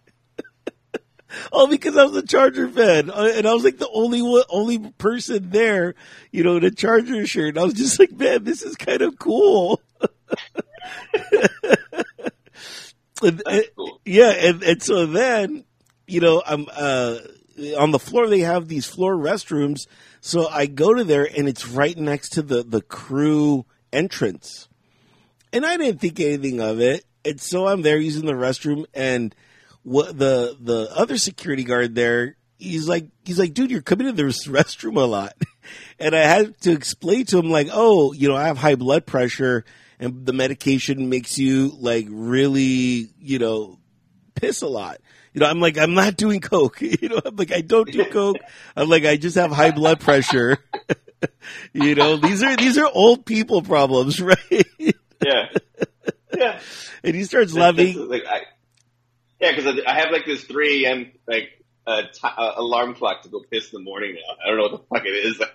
all 1.51 1.67
because 1.67 1.97
I 1.97 2.03
was 2.03 2.15
a 2.15 2.25
Charger 2.25 2.69
fan, 2.69 3.09
uh, 3.09 3.31
and 3.35 3.47
I 3.47 3.53
was 3.53 3.63
like 3.63 3.79
the 3.79 3.89
only 3.91 4.21
one, 4.21 4.43
only 4.49 4.77
person 4.77 5.49
there, 5.49 5.95
you 6.31 6.43
know, 6.43 6.57
in 6.57 6.63
a 6.63 6.71
Charger 6.71 7.25
shirt. 7.25 7.49
And 7.49 7.59
I 7.59 7.63
was 7.63 7.73
just 7.73 7.97
like, 7.97 8.11
man, 8.11 8.43
this 8.43 8.61
is 8.61 8.75
kind 8.75 9.01
of 9.01 9.17
cool. 9.17 9.81
and, 13.23 13.41
and, 13.47 13.63
yeah, 14.05 14.29
and, 14.29 14.61
and 14.61 14.83
so 14.83 15.07
then 15.07 15.65
you 16.07 16.19
know, 16.19 16.41
I'm 16.45 16.67
uh, 16.75 17.17
on 17.77 17.91
the 17.91 17.99
floor. 17.99 18.27
They 18.27 18.41
have 18.41 18.67
these 18.67 18.85
floor 18.85 19.15
restrooms, 19.15 19.87
so 20.21 20.47
I 20.47 20.65
go 20.65 20.93
to 20.93 21.03
there, 21.03 21.27
and 21.37 21.47
it's 21.47 21.67
right 21.67 21.97
next 21.97 22.29
to 22.33 22.41
the 22.41 22.63
the 22.63 22.81
crew 22.81 23.65
entrance. 23.91 24.67
And 25.51 25.65
I 25.65 25.77
didn't 25.77 26.01
think 26.01 26.19
anything 26.19 26.59
of 26.59 26.79
it, 26.79 27.05
and 27.23 27.39
so 27.39 27.67
I'm 27.67 27.81
there 27.81 27.97
using 27.97 28.25
the 28.25 28.33
restroom, 28.33 28.85
and 28.93 29.35
what 29.83 30.17
the 30.17 30.57
the 30.59 30.89
other 30.95 31.17
security 31.17 31.63
guard 31.63 31.95
there, 31.95 32.37
he's 32.57 32.87
like, 32.87 33.07
he's 33.23 33.39
like, 33.39 33.53
dude, 33.53 33.71
you're 33.71 33.81
coming 33.81 34.07
to 34.07 34.13
this 34.13 34.47
restroom 34.47 34.97
a 34.97 35.05
lot, 35.05 35.33
and 35.99 36.15
I 36.15 36.21
had 36.21 36.59
to 36.61 36.71
explain 36.71 37.25
to 37.27 37.39
him 37.39 37.49
like, 37.49 37.69
oh, 37.71 38.13
you 38.13 38.27
know, 38.27 38.35
I 38.35 38.47
have 38.47 38.57
high 38.57 38.75
blood 38.75 39.05
pressure, 39.05 39.63
and 39.99 40.25
the 40.25 40.33
medication 40.33 41.09
makes 41.09 41.37
you 41.37 41.71
like 41.79 42.07
really, 42.09 43.09
you 43.19 43.39
know, 43.39 43.79
piss 44.35 44.61
a 44.61 44.67
lot. 44.67 44.97
You 45.33 45.39
know, 45.39 45.47
I'm 45.47 45.59
like, 45.59 45.77
I'm 45.77 45.93
not 45.95 46.15
doing 46.15 46.39
coke. 46.39 46.81
You 47.03 47.09
know, 47.09 47.19
I'm 47.25 47.35
like, 47.35 47.51
I 47.51 47.61
don't 47.61 47.91
do 47.91 48.05
coke. 48.05 48.37
I'm 48.75 48.87
like, 48.87 49.03
I 49.05 49.17
just 49.17 49.35
have 49.35 49.51
high 49.51 49.71
blood 49.71 49.99
pressure. 49.99 50.57
you 51.73 51.95
know, 51.95 52.17
these 52.17 52.43
are 52.43 52.55
these 52.55 52.77
are 52.77 52.89
old 52.93 53.25
people 53.25 53.61
problems, 53.61 54.21
right? 54.21 54.37
yeah, 54.79 55.49
yeah. 56.37 56.59
And 57.03 57.15
he 57.15 57.23
starts 57.23 57.53
laughing. 57.53 58.09
Like, 58.09 58.23
I, 58.29 58.41
yeah, 59.41 59.55
because 59.55 59.79
I 59.85 59.99
have 59.99 60.11
like 60.11 60.25
this 60.25 60.43
3 60.45 60.85
a.m. 60.85 61.11
like 61.27 61.49
uh, 61.85 62.03
t- 62.03 62.19
uh, 62.23 62.51
alarm 62.55 62.95
clock 62.95 63.23
to 63.23 63.29
go 63.29 63.41
piss 63.51 63.73
in 63.73 63.79
the 63.79 63.83
morning. 63.83 64.15
Now. 64.15 64.35
I 64.43 64.49
don't 64.49 64.57
know 64.57 64.63
what 64.63 64.71
the 64.89 64.95
fuck 64.95 65.05
it 65.05 65.09
is. 65.09 65.39
Like, 65.39 65.51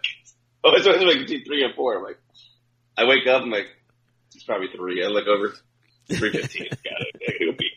oh, 0.65 0.73
it's 0.75 0.87
always 0.87 1.03
like 1.03 1.19
between 1.19 1.45
three 1.45 1.65
and 1.65 1.75
four. 1.75 1.97
I'm 1.97 2.03
like, 2.05 2.19
I 2.97 3.05
wake 3.05 3.27
up. 3.27 3.43
I'm 3.43 3.51
like, 3.51 3.69
it's 4.35 4.45
probably 4.45 4.69
three. 4.75 5.05
I 5.05 5.09
look 5.09 5.27
over, 5.27 5.55
three 6.13 6.33
fifteen. 6.33 6.69
Got 6.69 7.01
it. 7.01 7.41
I 7.41 7.45
go 7.47 7.53
pee 7.53 7.68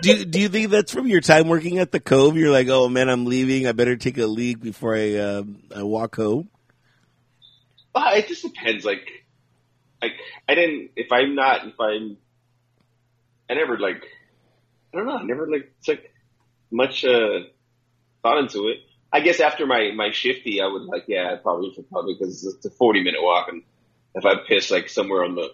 do 0.00 0.24
do 0.24 0.40
you 0.40 0.48
think 0.48 0.70
that's 0.70 0.92
from 0.92 1.06
your 1.06 1.20
time 1.20 1.48
working 1.48 1.78
at 1.78 1.92
the 1.92 2.00
Cove? 2.00 2.36
You're 2.36 2.50
like, 2.50 2.68
oh 2.68 2.88
man, 2.88 3.08
I'm 3.08 3.26
leaving. 3.26 3.66
I 3.66 3.72
better 3.72 3.96
take 3.96 4.18
a 4.18 4.26
leak 4.26 4.60
before 4.60 4.94
I 4.94 5.14
uh, 5.14 5.42
I 5.74 5.82
walk 5.82 6.16
home. 6.16 6.48
Well, 7.94 8.14
it 8.14 8.28
just 8.28 8.42
depends. 8.42 8.84
Like, 8.84 9.06
like 10.02 10.12
I 10.48 10.54
didn't. 10.54 10.90
If 10.96 11.10
I'm 11.10 11.34
not, 11.34 11.66
if 11.66 11.80
I'm, 11.80 12.16
I 13.50 13.54
never 13.54 13.78
like 13.78 14.04
I 14.92 14.96
don't 14.96 15.06
know. 15.06 15.18
I 15.18 15.22
never 15.24 15.48
like 15.50 15.72
took 15.82 16.00
much 16.70 17.04
uh, 17.04 17.40
thought 18.22 18.38
into 18.38 18.68
it. 18.68 18.78
I 19.12 19.20
guess 19.20 19.40
after 19.40 19.66
my 19.66 19.90
my 19.94 20.10
shifty, 20.10 20.60
I 20.60 20.66
would 20.66 20.82
like, 20.82 21.04
yeah, 21.08 21.36
probably 21.42 21.72
should 21.74 21.88
probably 21.90 22.14
because 22.14 22.44
it's 22.44 22.66
a 22.66 22.70
forty 22.70 23.02
minute 23.02 23.22
walk, 23.22 23.48
and 23.48 23.62
if 24.14 24.24
I 24.24 24.34
piss 24.46 24.70
like 24.70 24.88
somewhere 24.88 25.24
on 25.24 25.34
the 25.34 25.50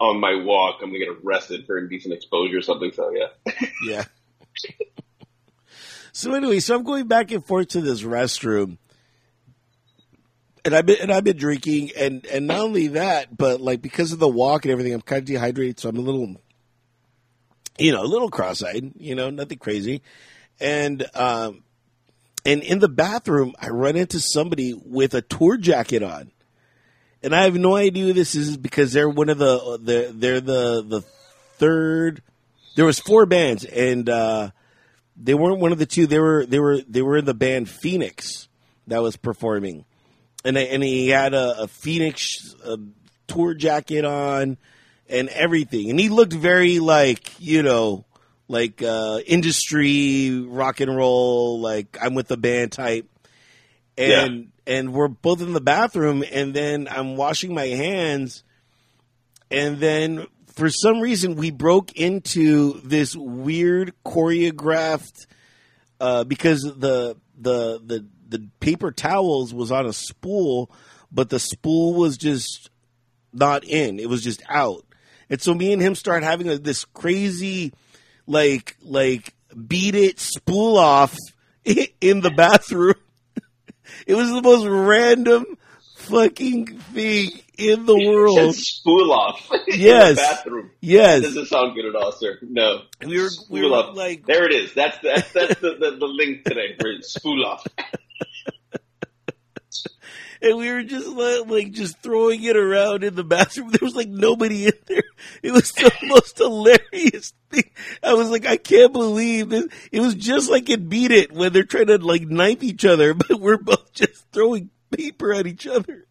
on 0.00 0.20
my 0.20 0.34
walk, 0.34 0.80
I'm 0.82 0.90
gonna 0.90 0.98
get 0.98 1.08
arrested 1.24 1.66
for 1.66 1.78
indecent 1.78 2.14
exposure 2.14 2.58
or 2.58 2.62
something. 2.62 2.92
So 2.92 3.10
yeah, 3.10 3.52
yeah. 3.84 4.04
so 6.12 6.34
anyway, 6.34 6.60
so 6.60 6.76
I'm 6.76 6.84
going 6.84 7.08
back 7.08 7.30
and 7.30 7.44
forth 7.44 7.68
to 7.68 7.80
this 7.80 8.02
restroom, 8.02 8.78
and 10.64 10.74
I've 10.74 10.86
been 10.86 10.98
and 11.00 11.12
I've 11.12 11.24
been 11.24 11.36
drinking, 11.36 11.90
and 11.96 12.24
and 12.26 12.46
not 12.46 12.60
only 12.60 12.88
that, 12.88 13.36
but 13.36 13.60
like 13.60 13.82
because 13.82 14.12
of 14.12 14.18
the 14.18 14.28
walk 14.28 14.64
and 14.64 14.72
everything, 14.72 14.94
I'm 14.94 15.00
kind 15.00 15.20
of 15.20 15.26
dehydrated, 15.26 15.80
so 15.80 15.88
I'm 15.88 15.96
a 15.96 16.00
little, 16.00 16.36
you 17.78 17.92
know, 17.92 18.02
a 18.02 18.06
little 18.06 18.30
cross-eyed. 18.30 18.92
You 18.96 19.14
know, 19.14 19.30
nothing 19.30 19.58
crazy, 19.58 20.02
and 20.60 21.04
um, 21.14 21.64
and 22.44 22.62
in 22.62 22.78
the 22.78 22.88
bathroom, 22.88 23.54
I 23.60 23.68
run 23.70 23.96
into 23.96 24.20
somebody 24.20 24.74
with 24.74 25.14
a 25.14 25.22
tour 25.22 25.56
jacket 25.56 26.04
on 26.04 26.30
and 27.22 27.34
I 27.34 27.44
have 27.44 27.54
no 27.54 27.76
idea 27.76 28.04
who 28.04 28.12
this 28.12 28.34
is 28.34 28.56
because 28.56 28.92
they're 28.92 29.08
one 29.08 29.28
of 29.28 29.38
the 29.38 29.78
they're, 29.82 30.12
they're 30.12 30.40
the 30.40 30.82
the 30.82 31.00
third. 31.56 32.22
There 32.76 32.84
was 32.84 33.00
four 33.00 33.26
bands, 33.26 33.64
and 33.64 34.08
uh, 34.08 34.50
they 35.16 35.34
weren't 35.34 35.60
one 35.60 35.72
of 35.72 35.78
the 35.78 35.86
two. 35.86 36.06
They 36.06 36.20
were 36.20 36.46
they 36.46 36.60
were 36.60 36.80
they 36.80 37.02
were 37.02 37.16
in 37.16 37.24
the 37.24 37.34
band 37.34 37.68
Phoenix 37.68 38.48
that 38.86 39.02
was 39.02 39.16
performing, 39.16 39.84
and 40.44 40.56
and 40.56 40.82
he 40.82 41.08
had 41.08 41.34
a, 41.34 41.62
a 41.62 41.68
Phoenix 41.68 42.54
uh, 42.64 42.76
tour 43.26 43.54
jacket 43.54 44.04
on 44.04 44.56
and 45.08 45.28
everything, 45.30 45.90
and 45.90 45.98
he 45.98 46.08
looked 46.08 46.32
very 46.32 46.78
like 46.78 47.40
you 47.40 47.62
know 47.62 48.04
like 48.46 48.80
uh, 48.80 49.18
industry 49.26 50.40
rock 50.40 50.80
and 50.80 50.96
roll, 50.96 51.60
like 51.60 51.98
I'm 52.00 52.14
with 52.14 52.28
the 52.28 52.36
band 52.36 52.72
type, 52.72 53.06
and. 53.96 54.36
Yeah 54.38 54.44
and 54.68 54.92
we're 54.92 55.08
both 55.08 55.40
in 55.40 55.54
the 55.54 55.60
bathroom 55.60 56.22
and 56.30 56.54
then 56.54 56.86
I'm 56.88 57.16
washing 57.16 57.54
my 57.54 57.66
hands 57.66 58.44
and 59.50 59.78
then 59.78 60.26
for 60.54 60.68
some 60.68 61.00
reason 61.00 61.34
we 61.34 61.50
broke 61.50 61.92
into 61.92 62.80
this 62.82 63.16
weird 63.16 63.94
choreographed 64.04 65.26
uh, 66.00 66.24
because 66.24 66.62
the 66.62 67.16
the 67.36 67.80
the 67.84 68.06
the 68.28 68.48
paper 68.60 68.92
towels 68.92 69.54
was 69.54 69.72
on 69.72 69.86
a 69.86 69.92
spool 69.92 70.70
but 71.10 71.30
the 71.30 71.38
spool 71.38 71.94
was 71.94 72.16
just 72.18 72.70
not 73.32 73.64
in. 73.64 73.98
It 73.98 74.08
was 74.08 74.22
just 74.22 74.42
out. 74.48 74.84
And 75.30 75.40
so 75.40 75.54
me 75.54 75.72
and 75.72 75.82
him 75.82 75.94
start 75.94 76.22
having 76.22 76.48
a, 76.48 76.58
this 76.58 76.84
crazy 76.84 77.72
like 78.26 78.76
like 78.82 79.34
beat 79.66 79.94
it 79.94 80.20
spool 80.20 80.76
off 80.76 81.16
in 81.64 82.20
the 82.20 82.30
bathroom 82.30 82.94
it 84.06 84.14
was 84.14 84.30
the 84.30 84.42
most 84.42 84.66
random 84.66 85.46
fucking 85.96 86.66
thing 86.78 87.30
in 87.56 87.86
the 87.86 87.96
world. 87.96 88.54
spool 88.54 89.12
off. 89.12 89.50
Yes. 89.68 90.16
bathroom. 90.16 90.70
Yes. 90.80 91.20
That 91.22 91.28
doesn't 91.28 91.46
sound 91.46 91.74
good 91.74 91.84
at 91.84 91.94
all, 91.94 92.12
sir. 92.12 92.38
No. 92.42 92.82
We 93.04 93.20
were, 93.20 93.28
we 93.50 93.62
were 93.62 93.92
like, 93.92 94.24
there 94.26 94.44
it 94.46 94.52
is. 94.52 94.72
That's 94.74 94.98
the, 94.98 95.08
that's, 95.08 95.32
that's 95.32 95.60
the, 95.60 95.74
the, 95.78 95.96
the 95.98 96.06
link 96.06 96.44
today 96.44 96.76
for 96.80 96.90
spool 97.02 97.44
off. 97.44 97.66
and 100.40 100.56
we 100.56 100.72
were 100.72 100.82
just 100.82 101.08
like, 101.08 101.72
just 101.72 101.98
throwing 101.98 102.42
it 102.42 102.56
around 102.56 103.04
in 103.04 103.14
the 103.14 103.24
bathroom. 103.24 103.70
There 103.78 103.80
was 103.82 103.96
like 103.96 104.08
nobody 104.08 104.66
in 104.66 104.72
there. 104.86 105.02
It 105.42 105.52
was 105.52 105.72
the 105.72 105.92
most 106.04 106.38
hilarious 106.38 107.32
thing. 107.50 107.70
I 108.02 108.14
was 108.14 108.30
like, 108.30 108.46
I 108.46 108.56
can't 108.56 108.92
believe 108.92 109.50
this. 109.50 109.66
It 109.92 110.00
was 110.00 110.14
just 110.14 110.50
like 110.50 110.68
it 110.70 110.88
Beat 110.88 111.10
It 111.10 111.32
when 111.32 111.52
they're 111.52 111.64
trying 111.64 111.88
to 111.88 111.98
like 111.98 112.22
knife 112.22 112.62
each 112.62 112.84
other, 112.84 113.14
but 113.28 113.40
we're 113.40 113.58
both 113.58 113.92
just 113.92 114.30
throwing 114.32 114.70
paper 114.90 115.32
at 115.32 115.46
each 115.46 115.66
other. 115.66 116.06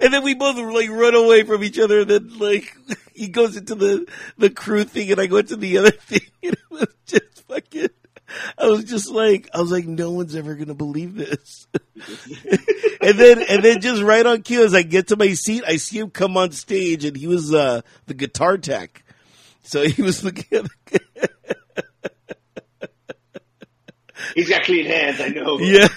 and 0.00 0.12
then 0.12 0.22
we 0.22 0.34
both 0.34 0.56
like 0.56 0.90
run 0.90 1.14
away 1.14 1.42
from 1.42 1.64
each 1.64 1.78
other. 1.78 2.00
And 2.00 2.10
then 2.10 2.38
like 2.38 2.76
he 3.14 3.28
goes 3.28 3.56
into 3.56 3.74
the 3.74 4.06
the 4.36 4.50
crew 4.50 4.84
thing, 4.84 5.10
and 5.10 5.20
I 5.20 5.26
go 5.26 5.38
into 5.38 5.56
the 5.56 5.78
other 5.78 5.90
thing, 5.90 6.20
and 6.42 6.52
it 6.52 6.70
was 6.70 6.88
just 7.06 7.46
fucking. 7.48 7.88
I 8.58 8.66
was 8.66 8.84
just 8.84 9.10
like, 9.10 9.48
I 9.54 9.60
was 9.60 9.72
like, 9.72 9.86
no 9.86 10.10
one's 10.12 10.34
ever 10.34 10.54
gonna 10.54 10.74
believe 10.74 11.14
this. 11.14 11.66
and 13.00 13.18
then, 13.18 13.42
and 13.42 13.62
then 13.62 13.80
just 13.80 14.02
right 14.02 14.24
on 14.24 14.42
cue, 14.42 14.64
as 14.64 14.74
I 14.74 14.82
get 14.82 15.08
to 15.08 15.16
my 15.16 15.34
seat, 15.34 15.64
I 15.66 15.76
see 15.76 15.98
him 15.98 16.10
come 16.10 16.36
on 16.36 16.52
stage, 16.52 17.04
and 17.04 17.16
he 17.16 17.26
was 17.26 17.52
uh, 17.52 17.82
the 18.06 18.14
guitar 18.14 18.58
tech. 18.58 19.04
So 19.62 19.82
he 19.86 20.02
was 20.02 20.24
looking 20.24 20.58
at. 20.58 20.64
The 20.64 21.28
He's 24.34 24.48
got 24.48 24.64
clean 24.64 24.84
hands, 24.84 25.20
I 25.20 25.28
know. 25.28 25.58
Yeah. 25.58 25.88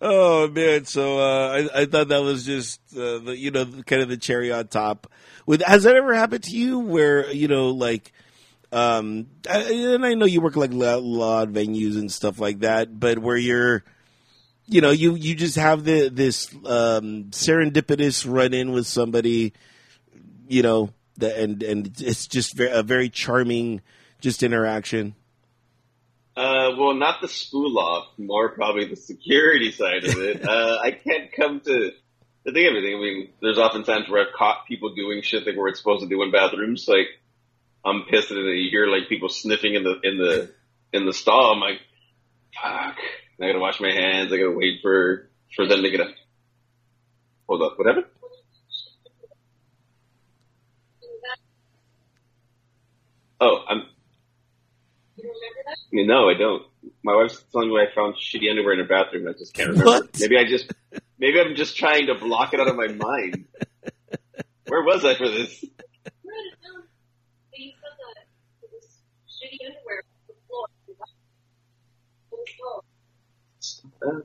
oh 0.00 0.48
man, 0.48 0.84
so 0.84 1.18
uh, 1.18 1.68
I, 1.74 1.82
I 1.82 1.86
thought 1.86 2.08
that 2.08 2.22
was 2.22 2.44
just 2.44 2.80
uh, 2.94 3.18
the, 3.18 3.36
you 3.36 3.50
know 3.50 3.64
kind 3.86 4.02
of 4.02 4.08
the 4.08 4.16
cherry 4.16 4.52
on 4.52 4.68
top. 4.68 5.10
With 5.46 5.62
has 5.62 5.84
that 5.84 5.96
ever 5.96 6.14
happened 6.14 6.44
to 6.44 6.56
you 6.56 6.80
where 6.80 7.32
you 7.32 7.48
know 7.48 7.70
like 7.70 8.12
um, 8.70 9.26
and 9.48 10.04
I 10.04 10.14
know 10.14 10.26
you 10.26 10.40
work 10.40 10.56
like 10.56 10.72
a 10.72 10.74
lot 10.74 11.48
of 11.48 11.54
venues 11.54 11.96
and 11.96 12.12
stuff 12.12 12.38
like 12.38 12.60
that, 12.60 12.98
but 12.98 13.18
where 13.18 13.36
you're, 13.36 13.82
you 14.66 14.80
know, 14.80 14.90
you, 14.90 15.14
you 15.14 15.34
just 15.34 15.56
have 15.56 15.84
the, 15.84 16.08
this, 16.08 16.52
um, 16.66 17.24
serendipitous 17.30 18.30
run 18.30 18.52
in 18.52 18.72
with 18.72 18.86
somebody, 18.86 19.54
you 20.48 20.62
know, 20.62 20.90
the, 21.16 21.34
and, 21.36 21.62
and 21.62 22.00
it's 22.00 22.26
just 22.26 22.60
a 22.60 22.82
very 22.82 23.08
charming, 23.08 23.80
just 24.20 24.42
interaction. 24.42 25.14
Uh, 26.36 26.76
well, 26.78 26.94
not 26.94 27.20
the 27.20 27.28
spool 27.28 27.78
off, 27.78 28.06
more 28.16 28.50
probably 28.50 28.84
the 28.84 28.96
security 28.96 29.72
side 29.72 30.04
of 30.04 30.16
it. 30.18 30.44
uh, 30.48 30.78
I 30.80 30.92
can't 30.92 31.32
come 31.32 31.60
to 31.60 31.90
the 32.44 32.52
thing 32.52 32.66
of 32.68 32.74
it. 32.74 32.86
I 32.86 33.00
mean, 33.00 33.30
there's 33.40 33.58
often 33.58 33.82
times 33.82 34.08
where 34.08 34.24
I've 34.24 34.32
caught 34.34 34.66
people 34.68 34.94
doing 34.94 35.22
shit 35.22 35.44
they 35.44 35.56
weren't 35.56 35.76
supposed 35.76 36.02
to 36.02 36.08
do 36.08 36.22
in 36.22 36.30
bathrooms, 36.30 36.86
like, 36.86 37.08
I'm 37.84 38.04
pissed 38.10 38.28
that 38.28 38.36
you 38.36 38.70
hear 38.70 38.86
like 38.86 39.08
people 39.08 39.28
sniffing 39.28 39.74
in 39.74 39.84
the 39.84 40.00
in 40.02 40.18
the 40.18 40.50
in 40.92 41.06
the 41.06 41.12
stall. 41.12 41.52
I'm 41.52 41.60
like, 41.60 41.80
fuck. 42.54 42.96
I 43.40 43.46
gotta 43.46 43.58
wash 43.60 43.80
my 43.80 43.92
hands. 43.92 44.32
I 44.32 44.36
gotta 44.36 44.50
wait 44.56 44.80
for 44.82 45.30
for 45.54 45.66
them 45.66 45.82
to 45.82 45.90
get 45.90 46.00
up. 46.00 46.08
Hold 47.48 47.62
up. 47.62 47.78
What 47.78 47.86
happened? 47.86 48.06
Oh, 53.40 53.64
I'm. 53.68 53.82
You 55.90 56.06
know, 56.06 56.28
I 56.28 56.34
don't. 56.34 56.62
My 57.02 57.14
wife's 57.14 57.42
telling 57.52 57.68
me 57.68 57.80
I 57.80 57.94
found 57.94 58.16
shitty 58.16 58.50
underwear 58.50 58.74
in 58.74 58.80
her 58.80 58.84
bathroom. 58.84 59.28
I 59.28 59.32
just 59.32 59.54
can't 59.54 59.70
remember. 59.70 59.90
What? 59.90 60.20
Maybe 60.20 60.36
I 60.36 60.44
just. 60.44 60.72
Maybe 61.18 61.40
I'm 61.40 61.54
just 61.54 61.76
trying 61.76 62.06
to 62.06 62.14
block 62.14 62.54
it 62.54 62.60
out 62.60 62.68
of 62.68 62.76
my 62.76 62.88
mind. 62.88 63.46
Where 64.66 64.82
was 64.82 65.04
I 65.04 65.14
for 65.14 65.28
this? 65.28 65.64
Uh, 74.02 74.20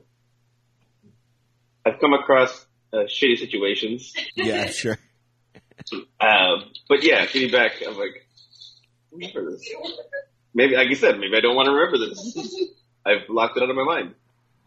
I've 1.86 2.00
come 2.00 2.14
across 2.14 2.66
uh, 2.92 3.04
shitty 3.04 3.38
situations. 3.38 4.14
Yeah, 4.34 4.66
sure. 4.66 4.98
um, 6.20 6.70
but 6.88 7.02
yeah, 7.02 7.26
getting 7.26 7.50
back, 7.50 7.72
I'm 7.86 7.96
like, 7.98 8.26
remember 9.12 9.50
this. 9.50 9.68
Maybe, 10.54 10.76
like 10.76 10.88
you 10.88 10.94
said, 10.94 11.18
maybe 11.18 11.36
I 11.36 11.40
don't 11.40 11.56
want 11.56 11.66
to 11.66 11.72
remember 11.72 11.98
this. 11.98 12.68
I've 13.06 13.28
locked 13.28 13.56
it 13.56 13.62
out 13.62 13.70
of 13.70 13.76
my 13.76 13.84
mind. 13.84 14.14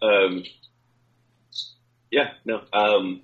Um, 0.02 0.44
yeah, 2.12 2.32
no. 2.46 2.62
Um, 2.72 3.22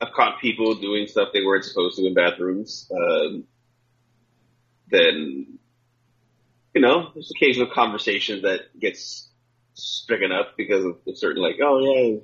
I've 0.00 0.12
caught 0.12 0.40
people 0.40 0.74
doing 0.74 1.06
stuff 1.06 1.28
they 1.32 1.44
weren't 1.44 1.64
supposed 1.64 1.96
to 1.98 2.06
in 2.06 2.14
bathrooms. 2.14 2.90
Um, 2.90 3.44
then, 4.90 5.58
you 6.74 6.80
know, 6.80 7.10
there's 7.14 7.30
occasional 7.34 7.68
conversation 7.72 8.42
that 8.42 8.78
gets 8.78 9.28
stricken 9.74 10.32
up 10.32 10.56
because 10.56 10.84
of 10.84 10.96
a 11.06 11.14
certain 11.16 11.42
like, 11.42 11.56
oh 11.62 11.78
yeah, 11.78 12.18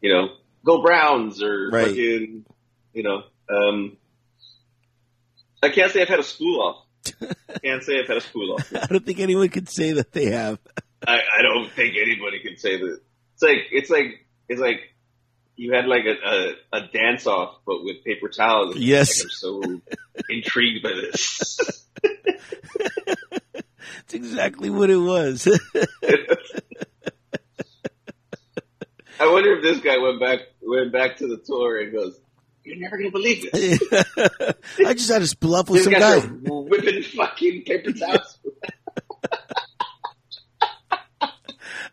you 0.00 0.12
know, 0.12 0.30
go 0.64 0.82
Browns 0.82 1.42
or 1.42 1.70
right. 1.70 1.86
fucking, 1.86 2.44
you 2.92 3.02
know, 3.02 3.22
um, 3.50 3.96
I 5.62 5.70
can't 5.70 5.92
say 5.92 6.02
I've 6.02 6.08
had 6.08 6.20
a 6.20 6.24
spool 6.24 6.62
off. 6.62 6.84
I 7.48 7.58
can't 7.58 7.82
say 7.82 7.98
I've 7.98 8.08
had 8.08 8.18
a 8.18 8.20
spool 8.20 8.54
off. 8.54 8.72
I 8.74 8.86
don't 8.86 9.04
think 9.04 9.20
anyone 9.20 9.48
could 9.48 9.68
say 9.68 9.92
that 9.92 10.12
they 10.12 10.26
have. 10.26 10.58
I, 11.06 11.20
I 11.38 11.42
don't 11.42 11.70
think 11.70 11.96
anybody 11.96 12.40
can 12.40 12.56
say 12.56 12.76
that. 12.76 13.00
It's 13.34 13.42
like 13.42 13.58
it's 13.70 13.90
like 13.90 14.26
it's 14.48 14.60
like 14.60 14.80
you 15.56 15.72
had 15.72 15.86
like 15.86 16.04
a, 16.04 16.28
a, 16.28 16.78
a 16.78 16.80
dance 16.92 17.26
off, 17.26 17.56
but 17.66 17.84
with 17.84 18.04
paper 18.04 18.28
towels. 18.28 18.76
Yes, 18.76 19.18
like, 19.18 19.24
I'm 19.24 19.30
so 19.30 19.80
intrigued 20.28 20.82
by 20.82 20.90
this. 20.90 21.86
It's 24.08 24.14
exactly 24.14 24.70
what 24.70 24.88
it 24.88 24.96
was. 24.96 25.46
I 29.20 29.30
wonder 29.30 29.52
if 29.56 29.62
this 29.62 29.80
guy 29.80 29.98
went 29.98 30.18
back 30.18 30.38
went 30.62 30.92
back 30.92 31.18
to 31.18 31.26
the 31.26 31.36
tour 31.36 31.78
and 31.78 31.92
goes, 31.92 32.18
You're 32.64 32.78
never 32.78 32.96
gonna 32.96 33.10
believe 33.10 33.52
this. 33.52 33.82
I 34.78 34.94
just 34.94 35.10
had 35.10 35.22
to 35.22 35.36
bluff 35.36 35.68
with 35.68 35.84
This 35.84 35.92
some 35.92 36.00
guy. 36.00 36.20
whipping 36.20 37.02
fucking 37.02 37.64
paper 37.64 37.92
towels. 37.92 38.38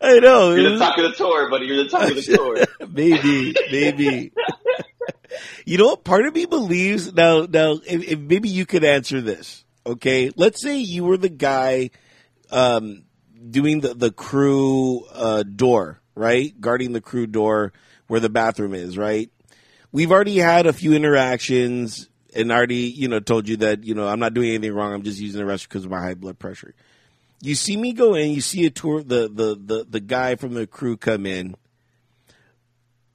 I 0.00 0.18
know. 0.20 0.54
You're 0.54 0.70
the 0.72 0.78
talk 0.78 0.96
of 0.96 1.04
the 1.10 1.12
tour, 1.16 1.50
buddy. 1.50 1.66
You're 1.66 1.84
the 1.84 1.90
talk 1.90 2.08
of 2.08 2.16
the 2.16 2.22
tour. 2.22 2.64
maybe, 2.88 3.54
maybe. 3.70 4.32
You 5.66 5.76
know 5.76 5.86
what? 5.88 6.02
Part 6.04 6.24
of 6.26 6.34
me 6.34 6.46
believes 6.46 7.12
now. 7.12 7.42
Now, 7.42 7.72
if, 7.72 8.04
if 8.08 8.18
maybe 8.18 8.48
you 8.48 8.64
could 8.64 8.84
answer 8.84 9.20
this. 9.20 9.64
Okay, 9.86 10.30
let's 10.34 10.62
say 10.62 10.78
you 10.78 11.04
were 11.04 11.18
the 11.18 11.28
guy 11.28 11.90
um, 12.50 13.04
doing 13.50 13.80
the 13.80 13.94
the 13.94 14.10
crew 14.10 15.04
uh, 15.12 15.42
door, 15.42 16.00
right? 16.14 16.58
Guarding 16.60 16.92
the 16.92 17.00
crew 17.00 17.26
door 17.26 17.72
where 18.06 18.20
the 18.20 18.28
bathroom 18.28 18.74
is, 18.74 18.96
right? 18.96 19.30
We've 19.92 20.12
already 20.12 20.38
had 20.38 20.66
a 20.66 20.72
few 20.72 20.92
interactions 20.92 22.08
and 22.34 22.52
already, 22.52 22.76
you 22.76 23.08
know, 23.08 23.20
told 23.20 23.48
you 23.48 23.56
that 23.58 23.84
you 23.84 23.94
know 23.94 24.06
I'm 24.06 24.20
not 24.20 24.34
doing 24.34 24.50
anything 24.50 24.74
wrong. 24.74 24.92
I'm 24.92 25.02
just 25.02 25.20
using 25.20 25.44
the 25.44 25.50
restroom 25.50 25.68
because 25.68 25.84
of 25.84 25.90
my 25.90 26.00
high 26.00 26.14
blood 26.14 26.38
pressure. 26.38 26.74
You 27.40 27.54
see 27.54 27.76
me 27.76 27.92
go 27.92 28.14
in, 28.14 28.30
you 28.30 28.40
see 28.40 28.66
a 28.66 28.70
tour, 28.70 29.02
the 29.02 29.28
the 29.28 29.54
the 29.54 29.86
the 29.88 30.00
guy 30.00 30.36
from 30.36 30.54
the 30.54 30.66
crew 30.66 30.96
come 30.96 31.26
in, 31.26 31.56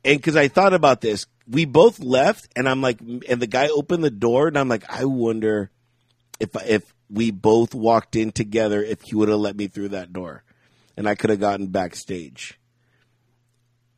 and 0.03 0.17
because 0.17 0.35
I 0.35 0.47
thought 0.47 0.73
about 0.73 1.01
this, 1.01 1.25
we 1.47 1.65
both 1.65 1.99
left, 1.99 2.47
and 2.55 2.67
I'm 2.67 2.81
like, 2.81 2.99
and 3.01 3.41
the 3.41 3.47
guy 3.47 3.67
opened 3.67 4.03
the 4.03 4.11
door, 4.11 4.47
and 4.47 4.57
I'm 4.57 4.69
like, 4.69 4.85
I 4.89 5.05
wonder 5.05 5.71
if 6.39 6.49
if 6.67 6.93
we 7.11 7.31
both 7.31 7.75
walked 7.75 8.15
in 8.15 8.31
together, 8.31 8.83
if 8.83 9.01
he 9.01 9.15
would 9.15 9.29
have 9.29 9.39
let 9.39 9.55
me 9.55 9.67
through 9.67 9.89
that 9.89 10.13
door, 10.13 10.43
and 10.95 11.07
I 11.07 11.15
could 11.15 11.29
have 11.29 11.39
gotten 11.39 11.67
backstage. 11.67 12.57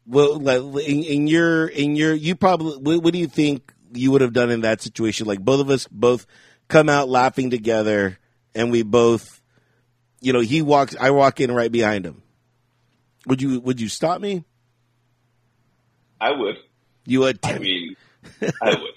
Well, 0.05 0.47
in, 0.79 1.03
in 1.03 1.27
your 1.27 1.67
in 1.67 1.95
your 1.95 2.13
you 2.13 2.35
probably 2.35 2.77
what, 2.77 3.03
what 3.03 3.13
do 3.13 3.19
you 3.19 3.27
think 3.27 3.73
you 3.93 4.11
would 4.11 4.21
have 4.21 4.33
done 4.33 4.49
in 4.49 4.61
that 4.61 4.81
situation? 4.81 5.27
Like 5.27 5.39
both 5.39 5.61
of 5.61 5.69
us 5.69 5.87
both 5.89 6.25
come 6.67 6.89
out 6.89 7.07
laughing 7.07 7.49
together, 7.49 8.17
and 8.55 8.71
we 8.71 8.83
both, 8.83 9.41
you 10.19 10.33
know, 10.33 10.41
he 10.41 10.61
walks, 10.61 10.95
I 10.99 11.11
walk 11.11 11.39
in 11.39 11.51
right 11.51 11.71
behind 11.71 12.05
him. 12.05 12.23
Would 13.27 13.41
you 13.41 13.59
would 13.61 13.79
you 13.79 13.87
stop 13.87 14.19
me? 14.19 14.43
I 16.19 16.31
would. 16.31 16.57
You 17.05 17.19
would. 17.21 17.39
I 17.43 17.59
mean, 17.59 17.95
I 18.61 18.69
would. 18.69 18.93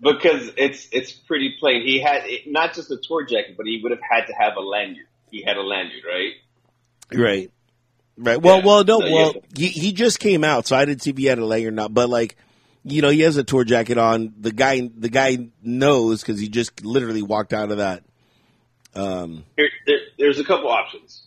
Because 0.00 0.50
it's 0.56 0.88
it's 0.92 1.12
pretty 1.12 1.56
plain. 1.58 1.82
He 1.84 2.00
had 2.00 2.22
not 2.46 2.74
just 2.74 2.90
a 2.90 2.96
tour 3.02 3.26
jacket, 3.26 3.56
but 3.56 3.66
he 3.66 3.80
would 3.82 3.90
have 3.90 4.00
had 4.00 4.26
to 4.26 4.32
have 4.32 4.56
a 4.56 4.60
lanyard. 4.60 5.06
He 5.30 5.42
had 5.42 5.56
a 5.56 5.62
lanyard, 5.62 6.02
right? 6.06 6.32
Right. 7.12 7.50
Right. 8.16 8.40
Well, 8.40 8.58
Yeah. 8.58 8.64
well, 8.64 8.84
no, 8.84 9.00
So, 9.00 9.06
yeah. 9.06 9.14
well, 9.14 9.34
he, 9.56 9.68
he 9.68 9.92
just 9.92 10.18
came 10.18 10.44
out, 10.44 10.66
so 10.66 10.76
I 10.76 10.84
didn't 10.84 11.02
see 11.02 11.10
if 11.10 11.16
he 11.16 11.24
had 11.26 11.38
a 11.38 11.44
leg 11.44 11.66
or 11.66 11.70
not. 11.70 11.94
But 11.94 12.08
like, 12.08 12.36
you 12.84 13.02
know, 13.02 13.10
he 13.10 13.20
has 13.20 13.36
a 13.36 13.44
tour 13.44 13.64
jacket 13.64 13.98
on. 13.98 14.34
The 14.38 14.52
guy, 14.52 14.88
the 14.94 15.08
guy 15.08 15.48
knows 15.62 16.20
because 16.20 16.40
he 16.40 16.48
just 16.48 16.84
literally 16.84 17.22
walked 17.22 17.52
out 17.52 17.70
of 17.70 17.78
that. 17.78 18.02
Um, 18.94 19.44
Here, 19.56 19.68
there, 19.86 19.98
there's 20.18 20.38
a 20.38 20.44
couple 20.44 20.68
options. 20.68 21.24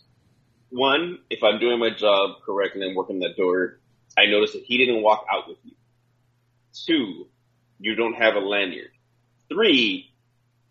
One, 0.70 1.18
if 1.30 1.42
I'm 1.42 1.58
doing 1.58 1.78
my 1.78 1.90
job 1.90 2.42
correctly 2.44 2.82
and 2.82 2.90
I'm 2.90 2.96
working 2.96 3.20
that 3.20 3.36
door, 3.36 3.78
I 4.18 4.26
notice 4.26 4.52
that 4.52 4.64
he 4.64 4.78
didn't 4.78 5.02
walk 5.02 5.26
out 5.30 5.48
with 5.48 5.58
you. 5.64 5.72
Two, 6.86 7.26
you 7.82 7.96
don't 7.96 8.14
have 8.14 8.36
a 8.36 8.40
lanyard. 8.40 8.90
Three, 9.48 10.10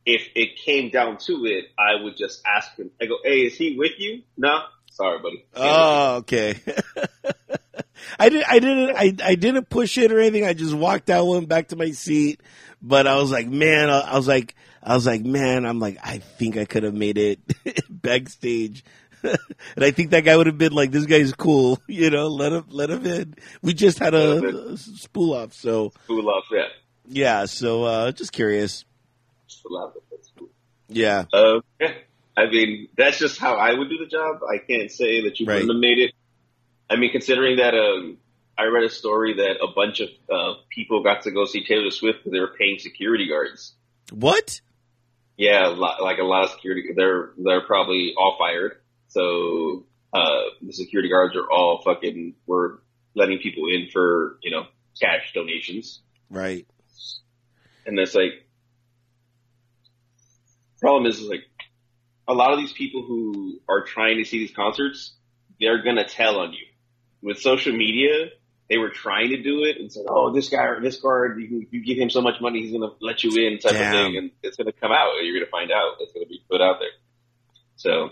if 0.06 0.28
it 0.34 0.56
came 0.56 0.90
down 0.90 1.18
to 1.26 1.46
it, 1.46 1.66
I 1.78 2.02
would 2.02 2.18
just 2.18 2.42
ask 2.46 2.76
him. 2.78 2.90
I 3.00 3.06
go, 3.06 3.18
"Hey, 3.24 3.42
is 3.42 3.56
he 3.56 3.78
with 3.78 4.00
you?" 4.00 4.24
No, 4.38 4.60
sorry, 4.92 5.20
buddy. 5.20 5.46
oh, 5.56 6.16
okay. 6.18 6.56
I 8.20 8.30
didn't, 8.30 8.50
I 8.50 8.60
didn't, 8.60 8.96
I, 8.96 9.30
I 9.30 9.36
didn't 9.36 9.70
push 9.70 9.98
it 9.98 10.12
or 10.12 10.20
anything. 10.20 10.46
I 10.46 10.54
just 10.54 10.74
walked 10.74 11.10
out, 11.10 11.28
went 11.28 11.48
back 11.48 11.68
to 11.70 11.76
my 11.76 11.92
seat. 11.92 12.42
But 12.82 13.06
I 13.06 13.16
was 13.18 13.32
like, 13.32 13.48
man, 13.48 13.90
I, 13.90 14.00
I 14.00 14.18
was 14.18 14.28
like, 14.28 14.56
I 14.82 14.96
was 14.96 15.06
like, 15.06 15.24
man, 15.24 15.66
I'm 15.66 15.80
like, 15.80 16.00
I 16.04 16.18
think 16.18 16.58
I 16.58 16.66
could 16.66 16.84
have 16.84 16.96
made 16.96 17.18
it 17.18 17.40
backstage. 17.90 18.84
and 19.24 19.38
I 19.86 19.92
think 19.92 20.12
that 20.12 20.22
guy 20.22 20.36
would 20.36 20.48
have 20.48 20.58
been 20.58 20.74
like, 20.74 20.90
this 20.92 21.06
guy's 21.06 21.34
cool, 21.34 21.80
you 21.88 22.10
know, 22.10 22.28
let 22.28 22.52
him, 22.52 22.66
let 22.70 22.90
him 22.90 23.06
in. 23.06 23.36
We 23.62 23.76
just 23.76 24.00
had 24.00 24.16
a, 24.16 24.72
a 24.72 24.78
spool 24.78 25.34
off. 25.34 25.54
So 25.54 25.94
Spool 26.06 26.28
off, 26.30 26.46
yeah. 26.52 26.68
Yeah. 27.12 27.46
So, 27.46 27.84
uh, 27.84 28.12
just 28.12 28.32
curious. 28.32 28.86
Spool 29.48 29.78
off, 29.78 29.94
that's 30.10 30.32
cool. 30.38 30.50
Yeah. 30.88 31.26
Uh. 31.34 31.60
I 32.38 32.50
mean, 32.50 32.88
that's 32.98 33.20
just 33.20 33.38
how 33.40 33.56
I 33.56 33.74
would 33.74 33.90
do 33.90 33.98
the 33.98 34.06
job. 34.08 34.40
I 34.50 34.58
can't 34.58 34.90
say 34.90 35.22
that 35.26 35.40
you 35.40 35.46
Right. 35.46 35.56
wouldn't 35.56 35.72
have 35.74 35.80
made 35.82 36.00
it. 36.00 36.14
I 36.90 36.96
mean, 36.96 37.12
considering 37.12 37.58
that 37.58 37.74
um, 37.76 38.18
I 38.58 38.66
read 38.66 38.84
a 38.86 38.90
story 38.90 39.36
that 39.36 39.58
a 39.62 39.68
bunch 39.76 40.00
of 40.00 40.10
uh, 40.34 40.54
people 40.70 41.04
got 41.04 41.24
to 41.24 41.32
go 41.32 41.46
see 41.46 41.64
Taylor 41.66 41.92
Swift 41.92 42.20
because 42.20 42.32
they 42.32 42.40
were 42.40 42.54
paying 42.58 42.80
security 42.80 43.28
guards. 43.28 43.74
What? 44.12 44.62
Yeah, 45.38 45.68
a 45.68 45.72
lot, 45.72 46.02
like 46.02 46.20
a 46.20 46.24
lot 46.24 46.46
of 46.46 46.52
security. 46.52 46.84
They're 46.96 47.32
they're 47.38 47.62
probably 47.66 48.14
all 48.18 48.38
fired. 48.40 48.78
So 49.10 49.86
uh, 50.14 50.42
the 50.62 50.72
security 50.74 51.10
guards 51.10 51.36
are 51.36 51.50
all 51.52 51.82
fucking 51.84 52.36
were 52.46 52.82
letting 53.14 53.40
people 53.40 53.64
in 53.68 53.90
for 53.92 54.38
you 54.42 54.52
know 54.52 54.66
cash 55.00 55.32
donations. 55.34 56.02
Right. 56.30 56.66
And 57.92 57.98
that's 57.98 58.16
like, 58.16 58.48
problem 60.80 61.06
is, 61.08 61.20
is 61.20 61.28
like, 61.28 61.44
a 62.26 62.34
lot 62.34 62.54
of 62.54 62.60
these 62.60 62.72
people 62.72 63.04
who 63.04 63.60
are 63.68 63.84
trying 63.84 64.18
to 64.20 64.24
see 64.24 64.40
these 64.40 64.56
concerts, 64.56 65.14
they're 65.60 65.84
gonna 65.84 66.08
tell 66.08 66.40
on 66.40 66.54
you. 66.54 66.66
With 67.22 67.40
social 67.40 67.74
media, 67.74 68.30
they 68.70 68.78
were 68.78 68.92
trying 68.92 69.32
to 69.32 69.44
do 69.44 69.66
it 69.66 69.78
and 69.78 69.92
said, 69.92 70.06
"Oh, 70.08 70.32
this 70.32 70.48
guy 70.48 70.64
or 70.64 70.80
this 70.80 71.02
guard, 71.02 71.42
you, 71.42 71.50
can, 71.50 71.68
you 71.70 71.84
give 71.84 71.98
him 71.98 72.10
so 72.10 72.22
much 72.22 72.40
money, 72.40 72.62
he's 72.62 72.72
gonna 72.72 72.94
let 73.02 73.26
you 73.26 73.36
in," 73.46 73.60
type 73.60 73.74
Damn. 73.74 73.94
of 73.94 74.00
thing, 74.00 74.18
and 74.18 74.32
it's 74.42 74.56
gonna 74.56 74.72
come 74.72 74.94
out. 74.94 75.16
You're 75.22 75.38
gonna 75.38 75.52
find 75.52 75.70
out. 75.70 75.96
It's 76.00 76.14
gonna 76.14 76.28
be 76.28 76.42
put 76.50 76.62
out 76.62 76.78
there. 76.80 76.96
So, 77.76 78.12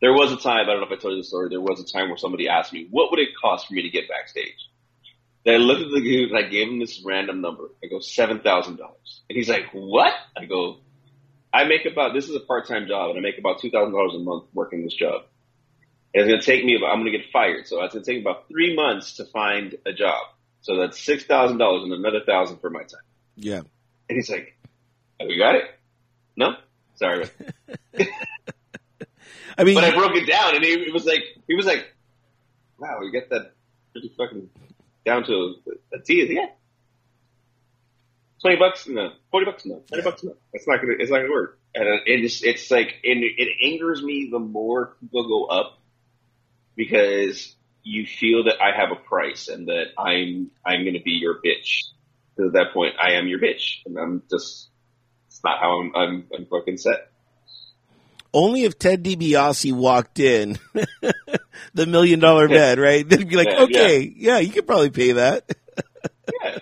there 0.00 0.14
was 0.14 0.32
a 0.32 0.38
time. 0.38 0.70
I 0.70 0.72
don't 0.72 0.80
know 0.80 0.86
if 0.86 0.98
I 0.98 1.02
told 1.02 1.12
you 1.12 1.20
the 1.20 1.28
story. 1.28 1.50
There 1.50 1.60
was 1.60 1.80
a 1.80 1.84
time 1.84 2.08
where 2.08 2.16
somebody 2.16 2.48
asked 2.48 2.72
me, 2.72 2.86
"What 2.90 3.10
would 3.10 3.20
it 3.20 3.36
cost 3.38 3.66
for 3.68 3.74
me 3.74 3.82
to 3.82 3.90
get 3.90 4.08
backstage?" 4.08 4.70
I 5.46 5.58
looked 5.58 5.82
at 5.82 5.90
the 5.90 6.00
dude 6.00 6.30
and 6.30 6.38
I 6.38 6.48
gave 6.48 6.68
him 6.68 6.78
this 6.78 7.02
random 7.04 7.40
number. 7.40 7.70
I 7.82 7.86
go 7.86 8.00
seven 8.00 8.40
thousand 8.40 8.76
dollars, 8.76 9.22
and 9.28 9.36
he's 9.36 9.48
like, 9.48 9.66
"What?" 9.72 10.12
I 10.36 10.44
go, 10.44 10.78
"I 11.52 11.64
make 11.64 11.86
about 11.86 12.14
this 12.14 12.28
is 12.28 12.34
a 12.34 12.40
part 12.40 12.66
time 12.66 12.88
job, 12.88 13.10
and 13.10 13.18
I 13.18 13.22
make 13.22 13.38
about 13.38 13.60
two 13.60 13.70
thousand 13.70 13.92
dollars 13.92 14.14
a 14.14 14.18
month 14.18 14.44
working 14.52 14.82
this 14.82 14.94
job. 14.94 15.22
And 16.14 16.22
it's 16.22 16.30
gonna 16.30 16.42
take 16.42 16.64
me 16.64 16.76
about 16.76 16.92
I'm 16.92 17.00
gonna 17.00 17.12
get 17.12 17.30
fired, 17.32 17.66
so 17.66 17.82
it's 17.84 17.94
gonna 17.94 18.04
take 18.04 18.20
about 18.20 18.48
three 18.48 18.74
months 18.74 19.16
to 19.16 19.24
find 19.26 19.74
a 19.86 19.92
job. 19.92 20.26
So 20.62 20.78
that's 20.78 21.00
six 21.00 21.24
thousand 21.24 21.58
dollars 21.58 21.84
and 21.84 21.92
another 21.92 22.20
thousand 22.26 22.58
for 22.58 22.70
my 22.70 22.82
time." 22.82 23.02
Yeah. 23.36 23.60
And 24.08 24.16
he's 24.16 24.30
like, 24.30 24.56
"Oh, 25.20 25.26
you 25.28 25.38
got 25.38 25.54
it? 25.54 25.64
No, 26.36 26.54
sorry." 26.96 27.28
I 29.58 29.64
mean, 29.64 29.74
But 29.74 29.84
I 29.84 29.94
broke 29.94 30.16
it 30.16 30.26
down, 30.26 30.54
and 30.54 30.64
he, 30.64 30.72
it 30.72 30.92
was 30.92 31.06
like 31.06 31.22
he 31.46 31.54
was 31.54 31.66
like, 31.66 31.86
"Wow, 32.78 33.00
you 33.02 33.12
get 33.12 33.30
that 33.30 33.52
pretty 33.92 34.12
fucking 34.16 34.50
down 35.06 35.24
to 35.24 35.54
a, 35.94 35.98
T." 36.00 36.26
Yeah, 36.30 36.46
twenty 38.42 38.56
bucks, 38.56 38.86
no, 38.86 39.12
forty 39.30 39.46
bucks, 39.46 39.64
no, 39.64 39.82
thirty 39.90 40.02
bucks, 40.02 40.22
no. 40.22 40.36
It's 40.52 40.66
not 40.68 40.82
gonna, 40.82 40.94
it's 40.98 41.10
not 41.10 41.18
gonna 41.18 41.30
work. 41.30 41.58
And 41.74 41.84
uh, 41.88 42.02
it 42.04 42.22
just, 42.22 42.44
it's 42.44 42.70
like, 42.70 42.88
and 43.04 43.22
it 43.22 43.48
angers 43.64 44.02
me 44.02 44.28
the 44.30 44.38
more 44.38 44.96
people 45.00 45.28
go 45.28 45.44
up 45.46 45.78
because 46.74 47.54
you 47.82 48.06
feel 48.06 48.44
that 48.44 48.60
I 48.60 48.76
have 48.78 48.90
a 48.90 48.96
price 48.96 49.48
and 49.48 49.68
that 49.68 49.86
I'm, 49.98 50.50
I'm 50.64 50.84
gonna 50.84 51.02
be 51.02 51.12
your 51.12 51.36
bitch. 51.36 51.84
Because 52.34 52.50
at 52.50 52.52
that 52.54 52.72
point, 52.74 52.94
I 53.00 53.12
am 53.12 53.28
your 53.28 53.38
bitch, 53.38 53.78
and 53.86 53.98
I'm 53.98 54.22
just, 54.30 54.68
it's 55.28 55.40
not 55.42 55.58
how 55.58 55.80
I'm, 55.80 55.92
I'm, 55.96 56.26
I'm 56.34 56.46
fucking 56.46 56.76
set. 56.76 57.10
only 58.32 58.64
if 58.64 58.78
Ted 58.78 59.02
DiBiase 59.02 59.72
walked 59.72 60.18
in, 60.20 60.58
the 61.76 61.86
million 61.86 62.18
dollar 62.18 62.48
bed, 62.48 62.78
right? 62.78 63.08
They'd 63.08 63.28
be 63.28 63.36
like, 63.36 63.48
Yeah, 63.48 63.62
okay, 63.62 64.12
yeah. 64.16 64.38
you 64.38 64.50
could 64.50 64.66
probably 64.66 64.90
pay 64.90 65.12
that. 65.12 65.48
Yeah. 66.42 66.58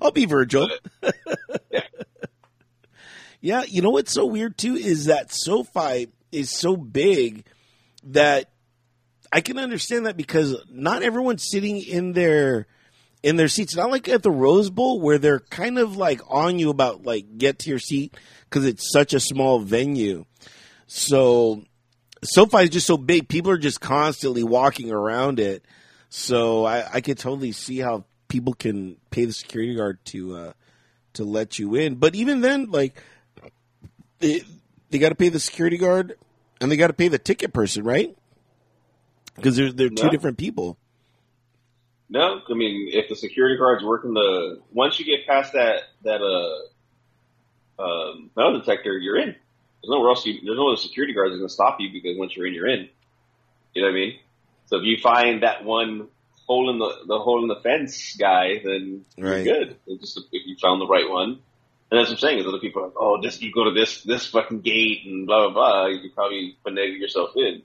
I'll 0.00 0.12
be 0.12 0.24
Virgil. 0.26 0.70
Yeah. 1.70 1.80
Yeah, 3.40 3.62
you 3.68 3.82
know 3.82 3.90
what's 3.90 4.12
so 4.12 4.26
weird 4.26 4.58
too 4.58 4.74
is 4.74 5.04
that 5.06 5.32
SoFi 5.32 6.08
is 6.32 6.50
so 6.50 6.76
big 6.76 7.46
that 8.04 8.50
I 9.32 9.40
can 9.42 9.58
understand 9.58 10.06
that 10.06 10.16
because 10.16 10.56
not 10.70 11.02
everyone's 11.02 11.48
sitting 11.48 11.80
in 11.80 12.12
their 12.12 12.66
in 13.22 13.36
their 13.36 13.48
seats. 13.48 13.76
Not 13.76 13.90
like 13.90 14.08
at 14.08 14.22
the 14.22 14.30
Rose 14.30 14.70
Bowl 14.70 15.00
where 15.00 15.18
they're 15.18 15.38
kind 15.40 15.78
of 15.78 15.96
like 15.96 16.20
on 16.28 16.58
you 16.58 16.70
about 16.70 17.04
like 17.04 17.38
get 17.38 17.60
to 17.60 17.70
your 17.70 17.78
seat 17.78 18.16
because 18.44 18.64
it's 18.64 18.90
such 18.90 19.14
a 19.14 19.20
small 19.20 19.60
venue. 19.60 20.24
So 20.86 21.62
SoFi 22.22 22.64
is 22.64 22.70
just 22.70 22.86
so 22.86 22.96
big, 22.96 23.28
people 23.28 23.50
are 23.50 23.58
just 23.58 23.80
constantly 23.80 24.42
walking 24.42 24.90
around 24.90 25.40
it. 25.40 25.64
So 26.10 26.64
I, 26.64 26.94
I 26.94 27.00
could 27.00 27.18
totally 27.18 27.52
see 27.52 27.78
how 27.78 28.04
people 28.28 28.54
can 28.54 28.96
pay 29.10 29.24
the 29.24 29.32
security 29.32 29.74
guard 29.74 30.04
to 30.06 30.36
uh, 30.36 30.52
to 31.14 31.24
let 31.24 31.58
you 31.58 31.74
in. 31.74 31.96
But 31.96 32.14
even 32.14 32.40
then, 32.40 32.70
like 32.70 33.02
they 34.18 34.42
they 34.90 34.98
got 34.98 35.10
to 35.10 35.14
pay 35.14 35.28
the 35.28 35.40
security 35.40 35.76
guard 35.76 36.16
and 36.60 36.70
they 36.70 36.76
got 36.76 36.88
to 36.88 36.92
pay 36.94 37.08
the 37.08 37.18
ticket 37.18 37.52
person, 37.52 37.84
right? 37.84 38.16
Because 39.36 39.56
they're 39.56 39.72
they're 39.72 39.88
two 39.90 40.06
Yeah. 40.06 40.10
different 40.10 40.38
people. 40.38 40.78
No, 42.08 42.40
I 42.48 42.54
mean 42.54 42.88
if 42.92 43.08
the 43.10 43.16
security 43.16 43.58
guards 43.58 43.84
working 43.84 44.14
the 44.14 44.62
once 44.72 44.98
you 44.98 45.04
get 45.04 45.26
past 45.26 45.52
that 45.52 45.82
that 46.04 46.22
uh 46.22 46.68
um, 47.80 48.30
metal 48.36 48.58
detector, 48.58 48.98
you're 48.98 49.18
in. 49.18 49.36
There's 49.82 49.90
nowhere 49.90 50.10
else. 50.10 50.26
You, 50.26 50.34
there's 50.44 50.56
no 50.58 50.68
other 50.68 50.76
security 50.76 51.14
guards 51.14 51.32
that 51.32 51.38
going 51.38 51.48
to 51.48 51.52
stop 51.54 51.76
you 51.80 51.90
because 51.92 52.16
once 52.18 52.36
you're 52.36 52.46
in, 52.46 52.54
you're 52.54 52.68
in. 52.68 52.88
You 53.74 53.82
know 53.82 53.88
what 53.88 53.92
I 53.92 54.00
mean? 54.00 54.18
So 54.66 54.76
if 54.78 54.82
you 54.84 54.96
find 55.02 55.42
that 55.42 55.64
one 55.64 56.08
hole 56.46 56.70
in 56.70 56.78
the 56.78 56.90
the 57.06 57.18
hole 57.18 57.42
in 57.42 57.48
the 57.48 57.60
fence 57.62 58.16
guy, 58.18 58.60
then 58.64 59.04
Right. 59.18 59.44
you're 59.44 59.54
good. 59.64 59.76
It's 59.86 60.14
just 60.14 60.26
if 60.32 60.46
you 60.46 60.56
found 60.60 60.80
the 60.80 60.86
right 60.86 61.08
one. 61.08 61.38
And 61.90 61.98
that's 61.98 62.10
what 62.10 62.16
I'm 62.16 62.18
saying 62.20 62.38
is 62.40 62.46
other 62.46 62.58
people 62.58 62.82
are 62.82 62.86
like, 62.86 62.96
oh, 62.98 63.22
just 63.22 63.40
you 63.40 63.52
go 63.52 63.64
to 63.64 63.70
this 63.72 64.02
this 64.02 64.26
fucking 64.26 64.60
gate 64.60 65.02
and 65.06 65.26
blah 65.26 65.48
blah 65.48 65.54
blah. 65.54 65.86
You 65.86 66.00
could 66.00 66.14
probably 66.14 66.56
finagle 66.66 66.98
yourself 66.98 67.30
in. 67.36 67.62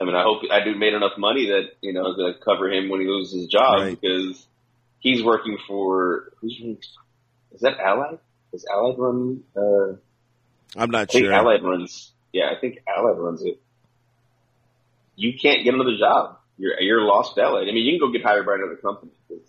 I 0.00 0.04
mean, 0.04 0.14
I 0.14 0.22
hope 0.22 0.42
I 0.50 0.64
do 0.64 0.74
made 0.74 0.94
enough 0.94 1.12
money 1.18 1.46
that 1.48 1.70
you 1.80 1.92
know 1.92 2.14
to 2.14 2.32
cover 2.44 2.70
him 2.72 2.88
when 2.88 3.00
he 3.00 3.06
loses 3.06 3.34
his 3.40 3.46
job 3.48 3.80
Right. 3.80 4.00
because 4.00 4.46
he's 5.00 5.22
working 5.22 5.58
for 5.66 6.32
who's 6.40 6.58
is 7.52 7.60
that 7.60 7.78
Allied? 7.80 8.18
Is 8.52 8.64
Allied 8.70 8.98
run? 8.98 9.42
Uh, 9.56 9.96
I'm 10.76 10.90
not 10.90 11.02
I 11.02 11.04
think 11.06 11.24
sure. 11.24 11.32
Allied 11.32 11.62
runs. 11.62 12.12
Yeah, 12.32 12.50
I 12.56 12.60
think 12.60 12.78
Allied 12.88 13.18
runs 13.18 13.42
it. 13.42 13.60
You 15.16 15.32
can't 15.40 15.64
get 15.64 15.74
another 15.74 15.96
job. 15.98 16.38
You're 16.56 16.80
you're 16.80 17.02
lost 17.02 17.34
to 17.34 17.42
Allied. 17.42 17.68
I 17.68 17.72
mean, 17.72 17.84
you 17.84 17.98
can 17.98 18.08
go 18.08 18.12
get 18.12 18.24
hired 18.24 18.46
by 18.46 18.54
another 18.54 18.76
company 18.76 19.12
because 19.28 19.44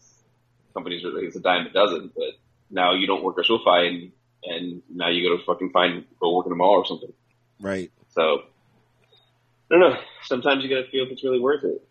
companies 0.73 1.03
are 1.05 1.17
it's 1.19 1.35
a 1.35 1.39
dime 1.39 1.67
a 1.67 1.69
dozen. 1.71 2.11
But 2.13 2.33
now 2.69 2.93
you 2.93 3.07
don't 3.07 3.23
work 3.23 3.37
at 3.39 3.45
SoFi 3.45 3.87
and 3.87 4.11
and 4.43 4.81
now 4.93 5.09
you 5.09 5.27
go 5.27 5.37
to 5.37 5.43
fucking 5.45 5.71
find 5.71 6.05
go 6.19 6.35
work 6.35 6.45
in 6.45 6.51
a 6.51 6.55
mall 6.55 6.79
or 6.79 6.85
something. 6.85 7.13
Right. 7.61 7.91
So 8.09 8.21
I 8.21 9.69
don't 9.69 9.79
know. 9.79 9.99
Sometimes 10.23 10.63
you 10.63 10.69
gotta 10.69 10.89
feel 10.89 11.05
if 11.05 11.11
it's 11.11 11.23
really 11.23 11.39
worth 11.39 11.63
it. 11.63 11.87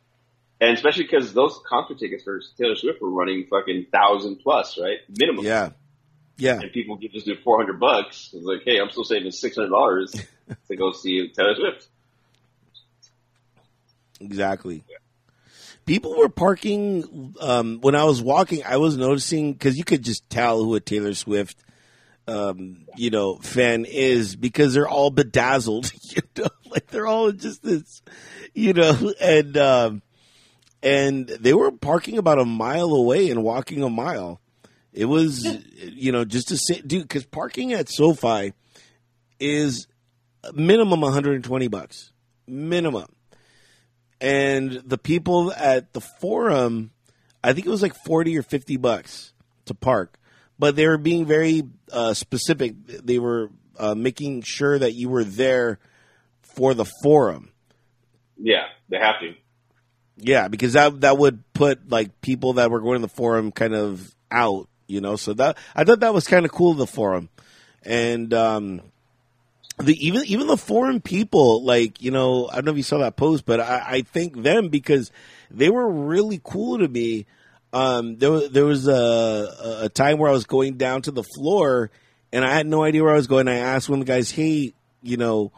And 0.61 0.77
especially 0.77 1.05
because 1.05 1.33
those 1.33 1.59
concert 1.69 1.99
tickets 1.99 2.23
for 2.23 2.41
Taylor 2.57 2.77
Swift 2.77 3.03
were 3.03 3.11
running 3.11 3.47
fucking 3.51 3.87
thousand 3.91 4.37
plus, 4.37 4.79
right? 4.81 4.99
Minimum. 5.09 5.45
Yeah. 5.45 5.71
Yeah. 6.43 6.59
And 6.61 6.73
people 6.73 6.97
give 6.97 7.13
just 7.13 7.25
do 7.25 7.37
four 7.37 7.57
hundred 7.57 7.79
bucks. 7.79 8.31
It's 8.33 8.45
like, 8.45 8.63
hey, 8.65 8.81
I'm 8.81 8.91
still 8.91 9.05
saving 9.05 9.31
six 9.31 9.55
hundred 9.55 9.71
dollars 9.71 10.13
to 10.69 10.77
go 10.77 10.91
see 10.91 11.29
Taylor 11.29 11.55
Swift. 11.55 11.87
Exactly. 14.21 14.83
People 15.87 16.19
were 16.19 16.29
parking 16.29 17.35
um, 17.41 17.79
when 17.81 17.95
I 17.95 18.05
was 18.05 18.21
walking. 18.21 18.65
I 18.65 18.79
was 18.79 18.97
noticing 18.97 19.53
because 19.53 19.79
you 19.79 19.85
could 19.85 20.03
just 20.03 20.29
tell 20.31 20.63
who 20.63 20.75
a 20.75 20.81
Taylor 20.81 21.15
Swift, 21.15 21.63
um, 22.27 22.87
you 22.97 23.11
know, 23.11 23.37
fan 23.37 23.85
is 23.85 24.35
because 24.35 24.75
they're 24.75 24.89
all 24.89 25.11
bedazzled. 25.11 25.93
You 26.13 26.23
know, 26.37 26.49
like 26.71 26.89
they're 26.89 27.07
all 27.07 27.33
just 27.33 27.63
this, 27.63 28.03
you 28.53 28.75
know, 28.75 29.15
and 29.19 29.57
um, 29.57 30.03
and 30.83 31.27
they 31.27 31.55
were 31.55 31.71
parking 31.71 32.19
about 32.19 32.39
a 32.39 32.45
mile 32.45 32.91
away 32.91 33.31
and 33.31 33.43
walking 33.43 33.83
a 33.83 33.89
mile. 33.89 34.42
It 34.93 35.07
was, 35.07 35.47
you 35.81 36.13
know, 36.13 36.25
just 36.25 36.49
to 36.49 36.59
sit, 36.59 36.87
dude, 36.87 37.03
because 37.03 37.25
parking 37.25 37.73
at 37.73 37.89
SoFi 37.89 38.53
is 39.41 39.87
minimum 40.55 41.01
120 41.01 41.69
bucks, 41.69 42.13
minimum 42.47 43.09
and 44.23 44.71
the 44.87 44.97
people 44.97 45.53
at 45.53 45.93
the 45.93 46.01
forum, 46.01 46.93
I 47.43 47.53
think 47.53 47.67
it 47.67 47.71
was 47.71 47.83
like 47.83 47.97
forty 48.07 48.39
or 48.39 48.43
fifty 48.43 48.77
bucks 48.77 49.33
to 49.67 49.75
park, 49.75 50.17
but 50.59 50.77
they 50.77 50.87
were 50.87 50.97
being 50.97 51.27
very 51.27 51.65
uh, 51.91 52.15
specific. 52.15 52.75
They 52.87 53.19
were 53.19 53.51
uh, 53.77 53.97
making 53.97 54.43
sure 54.43 54.79
that 54.79 54.95
you 54.95 55.09
were 55.09 55.25
there 55.25 55.81
for 56.43 56.73
the 56.73 56.87
forum. 57.03 57.51
Yeah, 58.39 58.67
they 58.89 58.99
have 58.99 59.19
to. 59.21 59.35
Yeah, 60.19 60.47
because 60.47 60.75
that 60.75 61.01
that 61.01 61.19
would 61.19 61.43
put 61.53 61.91
like 61.91 62.21
people 62.21 62.55
that 62.55 62.71
were 62.71 62.81
going 62.81 63.01
to 63.01 63.09
the 63.09 63.15
forum 63.15 63.51
kind 63.51 63.75
of 63.75 64.15
out, 64.31 64.69
you 64.93 65.01
know. 65.01 65.17
So 65.17 65.33
that 65.35 65.57
I 65.75 65.85
thought 65.85 66.01
that 66.01 66.15
was 66.15 66.29
kind 66.29 66.45
of 66.45 66.53
cool. 66.53 66.75
The 66.75 66.87
forum, 66.87 67.31
and 67.83 68.33
um, 68.35 68.83
the 69.79 69.95
even 70.07 70.25
even 70.27 70.47
the 70.47 70.57
foreign 70.57 71.01
people, 71.01 71.63
like 71.65 72.03
you 72.03 72.11
know, 72.11 72.49
I 72.49 72.57
don't 72.57 72.67
know 72.67 72.71
if 72.73 72.77
you 72.77 72.83
saw 72.83 72.99
that 72.99 73.17
post, 73.17 73.47
but 73.47 73.61
I, 73.61 73.85
I 73.87 74.03
thank 74.03 74.43
them 74.43 74.69
because 74.69 75.11
they 75.51 75.71
were 75.71 75.91
really 75.91 76.41
cool 76.43 76.79
to 76.79 76.89
me. 76.89 77.27
Um, 77.73 78.19
there 78.19 78.49
there 78.49 78.65
was 78.65 78.87
a 78.87 79.81
a 79.83 79.89
time 79.89 80.19
where 80.19 80.29
I 80.29 80.35
was 80.35 80.45
going 80.45 80.77
down 80.77 81.03
to 81.03 81.11
the 81.11 81.25
floor, 81.25 81.91
and 82.33 82.45
I 82.45 82.53
had 82.53 82.67
no 82.67 82.83
idea 82.85 83.03
where 83.03 83.13
I 83.13 83.17
was 83.17 83.27
going. 83.27 83.49
I 83.49 83.57
asked 83.57 83.89
one 83.89 84.01
of 84.01 84.07
the 84.07 84.13
guys, 84.13 84.31
"Hey, 84.31 84.75
you 85.03 85.17
know, 85.17 85.53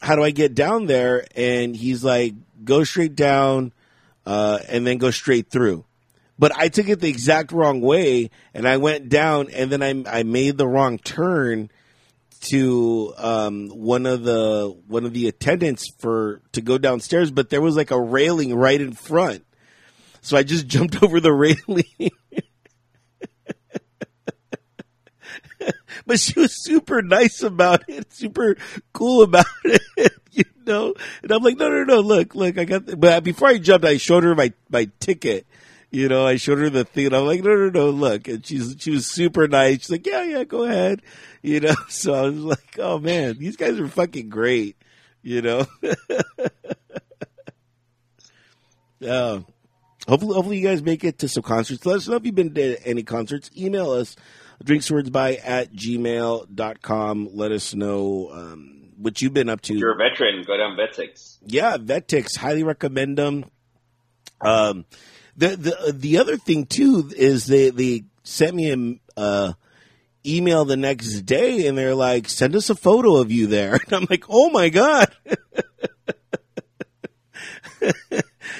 how 0.00 0.14
do 0.14 0.22
I 0.22 0.30
get 0.30 0.54
down 0.54 0.86
there?" 0.86 1.26
And 1.34 1.74
he's 1.74 2.04
like, 2.04 2.34
"Go 2.64 2.84
straight 2.84 3.16
down, 3.16 3.72
uh, 4.26 4.60
and 4.68 4.86
then 4.86 4.98
go 4.98 5.10
straight 5.10 5.50
through." 5.50 5.84
But 6.38 6.56
I 6.56 6.68
took 6.68 6.88
it 6.88 7.00
the 7.00 7.08
exact 7.08 7.50
wrong 7.50 7.80
way, 7.80 8.30
and 8.54 8.68
I 8.68 8.76
went 8.76 9.08
down, 9.08 9.50
and 9.50 9.70
then 9.72 9.82
I 9.82 10.18
I 10.18 10.22
made 10.22 10.56
the 10.56 10.68
wrong 10.68 10.98
turn 10.98 11.70
to 12.40 13.12
um, 13.16 13.68
one 13.68 14.06
of 14.06 14.22
the 14.22 14.76
one 14.86 15.04
of 15.04 15.12
the 15.12 15.28
attendants 15.28 15.84
for 15.98 16.40
to 16.52 16.60
go 16.60 16.78
downstairs, 16.78 17.30
but 17.30 17.50
there 17.50 17.60
was 17.60 17.76
like 17.76 17.90
a 17.90 18.00
railing 18.00 18.54
right 18.54 18.80
in 18.80 18.92
front, 18.92 19.44
so 20.20 20.36
I 20.36 20.42
just 20.42 20.66
jumped 20.74 21.02
over 21.02 21.20
the 21.20 21.32
railing. 21.32 21.84
but 26.06 26.20
she 26.20 26.38
was 26.38 26.64
super 26.64 27.02
nice 27.02 27.42
about 27.42 27.82
it, 27.88 28.12
super 28.12 28.56
cool 28.92 29.22
about 29.22 29.46
it, 29.64 30.12
you 30.30 30.44
know. 30.66 30.94
And 31.22 31.32
I'm 31.32 31.42
like, 31.42 31.56
no, 31.56 31.68
no, 31.68 31.84
no, 31.84 32.00
look, 32.00 32.34
look, 32.34 32.58
I 32.58 32.64
got. 32.64 32.86
The, 32.86 32.96
but 32.96 33.24
before 33.24 33.48
I 33.48 33.58
jumped, 33.58 33.84
I 33.84 33.96
showed 33.96 34.24
her 34.24 34.34
my 34.34 34.52
my 34.70 34.88
ticket. 35.00 35.46
You 35.90 36.08
know, 36.08 36.26
I 36.26 36.36
showed 36.36 36.58
her 36.58 36.68
the 36.68 36.84
thing, 36.84 37.06
and 37.06 37.16
I'm 37.16 37.24
like, 37.26 37.42
no, 37.42 37.54
no, 37.54 37.70
no, 37.70 37.90
look. 37.90 38.28
And 38.28 38.44
she's 38.44 38.76
she 38.78 38.90
was 38.90 39.06
super 39.06 39.48
nice. 39.48 39.80
She's 39.80 39.90
like, 39.90 40.06
yeah, 40.06 40.22
yeah, 40.22 40.44
go 40.44 40.64
ahead. 40.64 41.02
You 41.42 41.60
know, 41.60 41.74
so 41.88 42.14
I 42.14 42.22
was 42.22 42.36
like, 42.36 42.78
oh 42.78 42.98
man, 42.98 43.38
these 43.38 43.56
guys 43.56 43.78
are 43.78 43.88
fucking 43.88 44.28
great. 44.28 44.76
You 45.22 45.42
know. 45.42 45.66
Yeah. 49.00 49.40
Hopefully, 50.08 50.34
hopefully 50.34 50.58
you 50.58 50.66
guys 50.66 50.82
make 50.82 51.04
it 51.04 51.18
to 51.18 51.28
some 51.28 51.42
concerts. 51.42 51.84
Let 51.84 51.96
us 51.96 52.08
know 52.08 52.16
if 52.16 52.24
you've 52.24 52.34
been 52.34 52.54
to 52.54 52.82
any 52.86 53.02
concerts. 53.02 53.50
Email 53.54 53.90
us, 53.90 54.16
drinkswordsby 54.64 55.38
at 55.44 55.70
gmail.com. 55.74 57.28
Let 57.34 57.52
us 57.52 57.74
know 57.74 58.30
um, 58.32 58.88
what 58.96 59.20
you've 59.20 59.34
been 59.34 59.50
up 59.50 59.60
to. 59.62 59.74
If 59.74 59.80
you're 59.80 59.92
a 59.92 59.96
veteran, 59.96 60.44
go 60.46 60.56
down 60.56 60.76
Vet 60.76 60.94
Tix. 60.94 61.36
Yeah, 61.44 61.76
Vet 61.78 62.08
Tix, 62.08 62.38
highly 62.38 62.62
recommend 62.62 63.18
them. 63.18 63.44
Um, 64.40 64.86
the 65.38 65.56
the 65.56 65.92
the 65.92 66.18
other 66.18 66.36
thing 66.36 66.66
too 66.66 67.10
is 67.16 67.46
they 67.46 67.70
they 67.70 68.04
sent 68.24 68.54
me 68.54 68.70
an 68.70 69.00
uh, 69.16 69.52
email 70.26 70.64
the 70.64 70.76
next 70.76 71.20
day 71.22 71.66
and 71.66 71.78
they're 71.78 71.94
like, 71.94 72.28
send 72.28 72.54
us 72.56 72.68
a 72.70 72.74
photo 72.74 73.16
of 73.16 73.30
you 73.32 73.46
there. 73.46 73.78
And 73.86 73.92
I'm 73.94 74.06
like, 74.10 74.24
oh 74.28 74.50
my 74.50 74.68
god. 74.68 75.08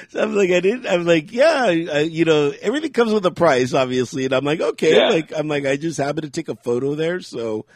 so 0.08 0.22
I'm 0.22 0.34
like, 0.34 0.50
I 0.50 0.60
didn't. 0.60 0.86
I'm 0.86 1.04
like, 1.04 1.32
yeah, 1.32 1.64
I, 1.66 2.00
you 2.00 2.24
know, 2.24 2.52
everything 2.62 2.92
comes 2.92 3.12
with 3.12 3.26
a 3.26 3.30
price, 3.30 3.74
obviously. 3.74 4.24
And 4.24 4.32
I'm 4.34 4.44
like, 4.44 4.60
okay, 4.60 4.96
Yeah. 4.96 5.08
like 5.10 5.32
I'm 5.36 5.48
like, 5.48 5.66
I 5.66 5.76
just 5.76 5.98
happened 5.98 6.22
to 6.24 6.30
take 6.30 6.48
a 6.48 6.56
photo 6.56 6.94
there, 6.94 7.20
so 7.20 7.66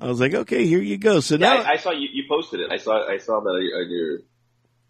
I 0.00 0.06
was 0.06 0.20
like, 0.20 0.34
okay, 0.34 0.66
here 0.66 0.80
you 0.80 0.98
go. 0.98 1.20
So 1.20 1.36
Yeah, 1.36 1.54
now, 1.54 1.56
I, 1.62 1.72
I 1.72 1.76
saw 1.76 1.90
you. 1.92 2.08
You 2.12 2.24
posted 2.28 2.60
it. 2.60 2.72
I 2.72 2.76
saw. 2.76 3.08
I 3.08 3.18
saw 3.18 3.40
that 3.40 3.50
on 3.50 3.90
your 3.90 4.18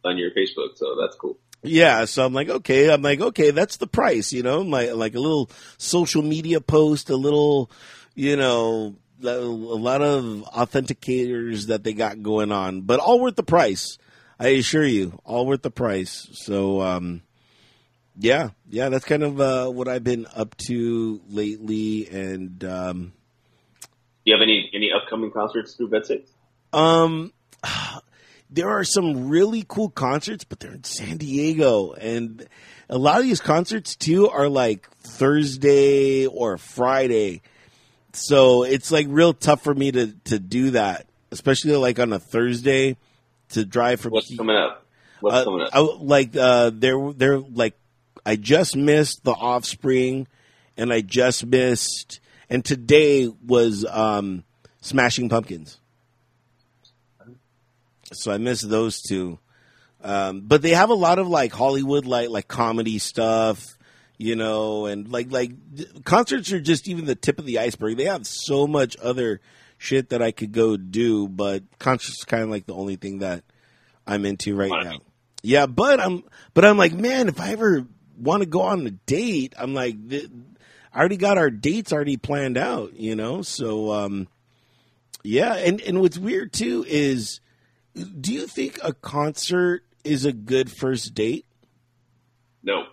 on 0.04 0.18
your 0.18 0.30
Facebook. 0.30 0.76
So 0.76 0.96
that's 1.00 1.16
cool. 1.16 1.38
Yeah, 1.62 2.04
so 2.04 2.24
I'm 2.24 2.32
like, 2.32 2.48
okay, 2.48 2.92
I'm 2.92 3.02
like, 3.02 3.20
okay, 3.20 3.50
that's 3.50 3.78
the 3.78 3.88
price, 3.88 4.32
you 4.32 4.42
know, 4.42 4.62
my 4.62 4.90
like 4.92 5.14
a 5.14 5.20
little 5.20 5.50
social 5.76 6.22
media 6.22 6.60
post, 6.60 7.10
a 7.10 7.16
little, 7.16 7.70
you 8.14 8.36
know, 8.36 8.94
a 9.22 9.26
lot 9.28 10.00
of 10.00 10.24
authenticators 10.54 11.66
that 11.66 11.82
they 11.82 11.92
got 11.92 12.22
going 12.22 12.52
on, 12.52 12.82
but 12.82 13.00
all 13.00 13.20
worth 13.20 13.34
the 13.34 13.42
price. 13.42 13.98
I 14.38 14.48
assure 14.50 14.84
you, 14.84 15.20
all 15.24 15.46
worth 15.46 15.62
the 15.62 15.70
price. 15.70 16.28
So, 16.32 16.80
um, 16.80 17.22
yeah, 18.16 18.50
yeah, 18.68 18.88
that's 18.88 19.04
kind 19.04 19.24
of 19.24 19.40
uh, 19.40 19.66
what 19.68 19.88
I've 19.88 20.04
been 20.04 20.26
up 20.32 20.56
to 20.68 21.20
lately, 21.28 22.08
and 22.08 22.62
um, 22.62 23.12
Do 24.24 24.30
you 24.30 24.34
have 24.34 24.42
any 24.42 24.70
any 24.72 24.90
upcoming 24.92 25.32
concerts 25.32 25.74
through 25.74 25.88
Vet 25.88 26.04
Tix? 26.04 26.28
Um, 26.72 27.32
there 28.50 28.68
are 28.68 28.84
some 28.84 29.28
really 29.28 29.64
cool 29.66 29.90
concerts, 29.90 30.44
but 30.44 30.60
they're 30.60 30.72
in 30.72 30.84
San 30.84 31.16
Diego, 31.18 31.92
and 31.92 32.46
a 32.88 32.98
lot 32.98 33.18
of 33.18 33.24
these 33.24 33.40
concerts 33.40 33.94
too 33.96 34.28
are 34.28 34.48
like 34.48 34.88
Thursday 35.00 36.26
or 36.26 36.56
Friday. 36.58 37.42
So 38.12 38.62
it's 38.62 38.90
like 38.90 39.06
real 39.08 39.34
tough 39.34 39.62
for 39.62 39.74
me 39.74 39.92
to 39.92 40.12
to 40.24 40.38
do 40.38 40.70
that, 40.70 41.06
especially 41.30 41.76
like 41.76 41.98
on 41.98 42.12
a 42.12 42.18
Thursday 42.18 42.96
to 43.50 43.64
drive 43.64 44.00
from. 44.00 44.12
What's 44.12 44.34
coming 44.34 44.56
up? 44.56 44.84
What's 45.20 45.36
uh, 45.36 45.44
coming 45.44 45.62
up? 45.62 45.70
I, 45.72 45.80
like 45.80 46.36
uh, 46.36 46.70
they're 46.72 47.12
they're 47.12 47.38
like 47.38 47.74
I 48.24 48.36
just 48.36 48.76
missed 48.76 49.24
the 49.24 49.32
Offspring, 49.32 50.26
and 50.76 50.92
I 50.92 51.00
just 51.00 51.46
missed, 51.46 52.20
and 52.48 52.64
today 52.64 53.30
was 53.46 53.84
um, 53.84 54.44
Smashing 54.80 55.28
Pumpkins. 55.28 55.78
So 58.12 58.32
I 58.32 58.38
miss 58.38 58.62
those 58.62 59.00
two. 59.00 59.38
Um, 60.02 60.42
but 60.42 60.62
they 60.62 60.70
have 60.70 60.90
a 60.90 60.94
lot 60.94 61.18
of 61.18 61.28
like 61.28 61.52
Hollywood 61.52 62.06
like 62.06 62.30
like 62.30 62.48
comedy 62.48 62.98
stuff, 62.98 63.64
you 64.16 64.36
know, 64.36 64.86
and 64.86 65.10
like 65.10 65.32
like 65.32 65.52
concerts 66.04 66.52
are 66.52 66.60
just 66.60 66.88
even 66.88 67.04
the 67.04 67.14
tip 67.14 67.38
of 67.38 67.46
the 67.46 67.58
iceberg. 67.58 67.96
They 67.96 68.04
have 68.04 68.26
so 68.26 68.66
much 68.66 68.96
other 69.02 69.40
shit 69.76 70.10
that 70.10 70.22
I 70.22 70.30
could 70.30 70.52
go 70.52 70.76
do, 70.76 71.28
but 71.28 71.62
concerts 71.78 72.24
kind 72.24 72.42
of 72.42 72.50
like 72.50 72.66
the 72.66 72.74
only 72.74 72.96
thing 72.96 73.18
that 73.20 73.42
I'm 74.06 74.24
into 74.24 74.54
right 74.54 74.84
now. 74.84 74.98
Yeah, 75.42 75.66
but 75.66 76.00
I'm 76.00 76.24
but 76.54 76.64
I'm 76.64 76.76
like, 76.76 76.92
man, 76.92 77.28
if 77.28 77.40
I 77.40 77.52
ever 77.52 77.86
want 78.16 78.42
to 78.42 78.48
go 78.48 78.62
on 78.62 78.86
a 78.86 78.90
date, 78.90 79.54
I'm 79.58 79.74
like, 79.74 79.96
I 80.12 80.98
already 80.98 81.16
got 81.16 81.38
our 81.38 81.50
dates 81.50 81.92
already 81.92 82.16
planned 82.16 82.56
out, 82.56 82.94
you 82.94 83.14
know. 83.14 83.42
So, 83.42 83.92
um, 83.92 84.28
yeah, 85.22 85.54
and 85.54 85.80
and 85.80 86.00
what's 86.00 86.18
weird 86.18 86.52
too 86.52 86.84
is, 86.88 87.40
do 88.04 88.32
you 88.32 88.46
think 88.46 88.78
a 88.82 88.92
concert 88.92 89.84
is 90.04 90.24
a 90.24 90.32
good 90.32 90.70
first 90.70 91.14
date? 91.14 91.46
No. 92.62 92.84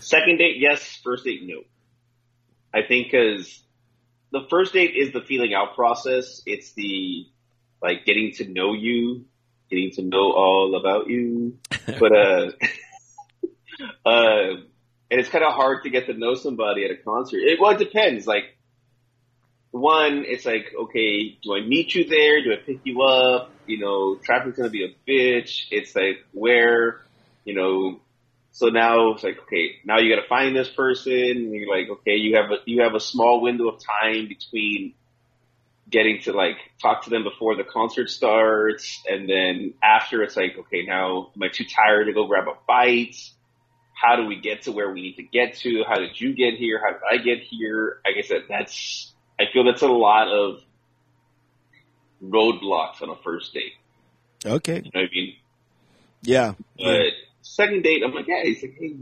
Second 0.00 0.38
date, 0.38 0.56
yes. 0.58 1.00
First 1.02 1.24
date, 1.24 1.40
no. 1.42 1.62
I 2.72 2.86
think 2.86 3.10
because 3.10 3.62
the 4.30 4.46
first 4.48 4.72
date 4.72 4.94
is 4.96 5.12
the 5.12 5.20
feeling 5.20 5.54
out 5.54 5.74
process. 5.74 6.42
It's 6.46 6.72
the 6.72 7.26
like 7.82 8.04
getting 8.04 8.32
to 8.34 8.48
know 8.48 8.74
you, 8.74 9.24
getting 9.68 9.90
to 9.92 10.02
know 10.02 10.32
all 10.32 10.76
about 10.76 11.08
you. 11.08 11.58
But 11.98 12.16
uh, 12.16 12.50
uh, 14.08 14.50
and 15.10 15.20
it's 15.20 15.28
kind 15.28 15.42
of 15.42 15.54
hard 15.54 15.82
to 15.82 15.90
get 15.90 16.06
to 16.06 16.14
know 16.14 16.34
somebody 16.34 16.84
at 16.84 16.92
a 16.92 16.96
concert. 16.96 17.38
It, 17.38 17.58
well, 17.60 17.72
it 17.72 17.78
depends. 17.78 18.26
Like 18.26 18.56
one, 19.70 20.24
it's 20.26 20.44
like, 20.44 20.66
okay, 20.82 21.38
do 21.42 21.54
I 21.54 21.60
meet 21.60 21.94
you 21.94 22.04
there? 22.04 22.42
Do 22.42 22.52
I 22.52 22.64
pick 22.64 22.80
you 22.84 23.02
up? 23.02 23.52
You 23.66 23.78
know, 23.78 24.16
traffic's 24.16 24.56
gonna 24.56 24.70
be 24.70 24.84
a 24.84 25.10
bitch. 25.10 25.66
It's 25.70 25.94
like 25.94 26.24
where, 26.32 27.02
you 27.44 27.54
know, 27.54 28.00
so 28.52 28.66
now 28.66 29.12
it's 29.12 29.22
like, 29.22 29.38
okay, 29.42 29.76
now 29.84 29.98
you 29.98 30.14
got 30.14 30.22
to 30.22 30.28
find 30.28 30.56
this 30.56 30.68
person. 30.68 31.12
And 31.12 31.54
you're 31.54 31.70
like, 31.70 31.88
okay, 31.88 32.16
you 32.16 32.36
have 32.36 32.50
a 32.50 32.56
you 32.66 32.82
have 32.82 32.94
a 32.94 33.00
small 33.00 33.40
window 33.40 33.68
of 33.68 33.80
time 33.84 34.28
between 34.28 34.94
getting 35.88 36.20
to 36.22 36.32
like 36.32 36.56
talk 36.80 37.04
to 37.04 37.10
them 37.10 37.24
before 37.24 37.56
the 37.56 37.64
concert 37.64 38.10
starts, 38.10 39.02
and 39.08 39.28
then 39.28 39.74
after 39.82 40.22
it's 40.22 40.36
like, 40.36 40.56
okay, 40.58 40.84
now 40.86 41.30
am 41.34 41.42
I 41.42 41.48
too 41.48 41.64
tired 41.64 42.06
to 42.06 42.12
go 42.12 42.26
grab 42.26 42.48
a 42.48 42.54
bite? 42.66 43.16
How 43.94 44.16
do 44.16 44.24
we 44.24 44.40
get 44.40 44.62
to 44.62 44.72
where 44.72 44.90
we 44.90 45.02
need 45.02 45.16
to 45.16 45.22
get 45.22 45.56
to? 45.58 45.84
How 45.86 45.96
did 45.96 46.18
you 46.18 46.34
get 46.34 46.54
here? 46.54 46.80
How 46.82 46.92
did 46.92 47.20
I 47.20 47.22
get 47.22 47.42
here? 47.42 47.98
I 48.06 48.22
said, 48.22 48.44
that's 48.48 49.12
I 49.40 49.52
feel 49.52 49.64
that's 49.64 49.82
a 49.82 49.88
lot 49.88 50.28
of 50.28 50.60
roadblocks 52.22 53.02
on 53.02 53.08
a 53.08 53.16
first 53.16 53.54
date. 53.54 53.72
Okay, 54.44 54.76
you 54.76 54.90
know 54.94 55.00
what 55.00 55.10
I 55.10 55.14
mean? 55.14 55.34
Yeah, 56.22 56.54
but. 56.78 57.12
Second 57.42 57.82
date, 57.82 58.02
I'm 58.04 58.12
like, 58.12 58.28
yeah, 58.28 58.42
he's 58.44 58.62
like, 58.62 58.76
hey, 58.78 58.94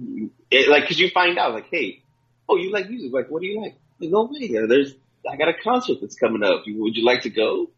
it, 0.50 0.68
like, 0.68 0.86
cause 0.86 0.98
you 0.98 1.10
find 1.10 1.38
out, 1.38 1.52
like, 1.52 1.66
hey, 1.70 2.02
oh, 2.48 2.56
you 2.56 2.72
like 2.72 2.88
music? 2.88 3.12
Like, 3.12 3.28
what 3.28 3.42
do 3.42 3.48
you 3.48 3.60
like? 3.60 3.74
like 4.00 4.10
no 4.10 4.30
way. 4.30 4.56
Uh, 4.56 4.66
there's, 4.66 4.94
I 5.30 5.36
got 5.36 5.48
a 5.48 5.54
concert 5.54 5.98
that's 6.00 6.16
coming 6.16 6.42
up. 6.42 6.62
Would 6.66 6.96
you 6.96 7.04
like 7.04 7.22
to 7.22 7.30
go? 7.30 7.68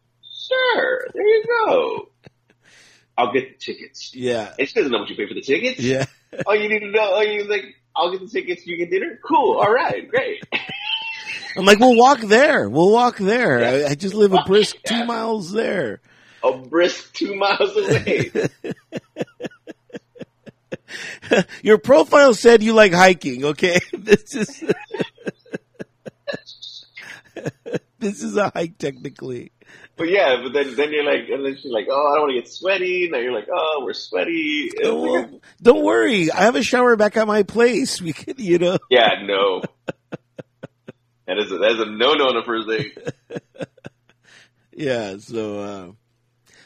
Sure. 0.47 1.07
There 1.13 1.27
you 1.27 1.43
go. 1.47 2.09
I'll 3.17 3.33
get 3.33 3.59
the 3.59 3.73
tickets. 3.73 4.15
Yeah. 4.15 4.53
And 4.57 4.67
she 4.67 4.73
doesn't 4.73 4.91
know 4.91 4.99
what 4.99 5.09
you 5.09 5.15
pay 5.15 5.27
for 5.27 5.33
the 5.33 5.41
tickets. 5.41 5.79
Yeah. 5.79 6.05
oh, 6.45 6.53
you 6.53 6.69
need 6.69 6.79
to 6.79 6.91
know. 6.91 7.11
Oh, 7.13 7.21
you 7.21 7.43
like, 7.43 7.75
I'll 7.95 8.11
get 8.11 8.21
the 8.21 8.27
tickets. 8.27 8.65
You 8.65 8.77
get 8.77 8.89
dinner. 8.89 9.19
Cool. 9.27 9.59
All 9.59 9.71
right. 9.71 10.07
Great. 10.07 10.43
I'm 11.57 11.65
like, 11.65 11.79
we'll 11.79 11.95
walk 11.95 12.21
there. 12.21 12.69
We'll 12.69 12.91
walk 12.91 13.17
there. 13.17 13.59
Yeah. 13.59 13.87
I, 13.87 13.91
I, 13.91 13.95
just 13.95 14.13
live 14.13 14.33
a 14.33 14.43
brisk 14.45 14.77
yeah. 14.85 14.99
two 14.99 15.05
miles 15.05 15.51
there. 15.51 16.01
A 16.43 16.57
brisk 16.57 17.13
two 17.13 17.35
miles 17.35 17.75
away. 17.75 18.31
Your 21.61 21.77
profile 21.77 22.33
said 22.33 22.63
you 22.63 22.73
like 22.73 22.93
hiking. 22.93 23.45
Okay, 23.45 23.79
this 23.93 24.35
is 24.35 24.63
this 27.99 28.23
is 28.23 28.37
a 28.37 28.49
hike 28.49 28.77
technically. 28.77 29.51
But 29.97 30.09
yeah, 30.09 30.41
but 30.41 30.53
then 30.53 30.75
then 30.75 30.91
you're 30.91 31.03
like, 31.03 31.29
and 31.29 31.45
then 31.45 31.57
she's 31.61 31.71
like, 31.71 31.87
oh, 31.89 32.11
I 32.11 32.15
don't 32.15 32.27
want 32.27 32.35
to 32.35 32.41
get 32.41 32.51
sweaty. 32.51 33.09
Now 33.11 33.19
you're 33.19 33.33
like, 33.33 33.47
oh, 33.53 33.83
we're 33.85 33.93
sweaty. 33.93 34.71
Oh, 34.83 35.39
don't 35.61 35.83
worry, 35.83 36.31
I 36.31 36.41
have 36.43 36.55
a 36.55 36.63
shower 36.63 36.95
back 36.95 37.17
at 37.17 37.27
my 37.27 37.43
place. 37.43 38.01
We 38.01 38.13
can, 38.13 38.35
you 38.37 38.57
know. 38.57 38.79
Yeah, 38.89 39.21
no. 39.23 39.61
That 41.31 41.39
is 41.39 41.51
a, 41.51 41.57
that 41.59 41.71
is 41.71 41.79
a 41.79 41.85
no 41.85 42.13
no 42.13 42.27
on 42.27 42.35
a 42.35 42.43
first 42.43 42.67
date. 42.67 42.97
yeah, 44.73 45.15
so 45.17 45.59
uh, 45.59 45.91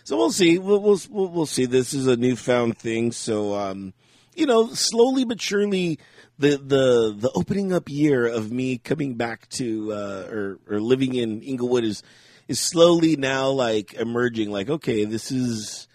so 0.03 0.18
we'll 0.18 0.32
see. 0.32 0.57
We'll, 0.57 0.80
we'll 0.80 0.99
we'll 1.09 1.45
see. 1.45 1.68
This 1.68 1.93
is 1.93 2.07
a 2.07 2.18
newfound 2.18 2.80
thing, 2.80 3.11
so 3.11 3.53
um, 3.53 3.93
you 4.34 4.47
know, 4.47 4.74
slowly 4.74 5.24
but 5.24 5.39
surely, 5.39 5.99
the 6.39 6.57
the 6.57 7.16
the 7.16 7.32
opening 7.36 7.74
up 7.74 7.89
year 7.89 8.26
of 8.26 8.51
me 8.51 8.80
coming 8.80 9.13
back 9.13 9.47
to 9.49 9.93
uh, 9.93 10.28
or 10.32 10.59
or 10.68 10.80
living 10.80 11.13
in 11.13 11.43
Inglewood 11.43 11.84
is 11.84 12.01
is 12.47 12.59
slowly 12.59 13.16
now 13.16 13.49
like 13.49 13.93
emerging. 13.93 14.49
Like, 14.49 14.72
okay, 14.72 15.05
this 15.05 15.32
is 15.32 15.88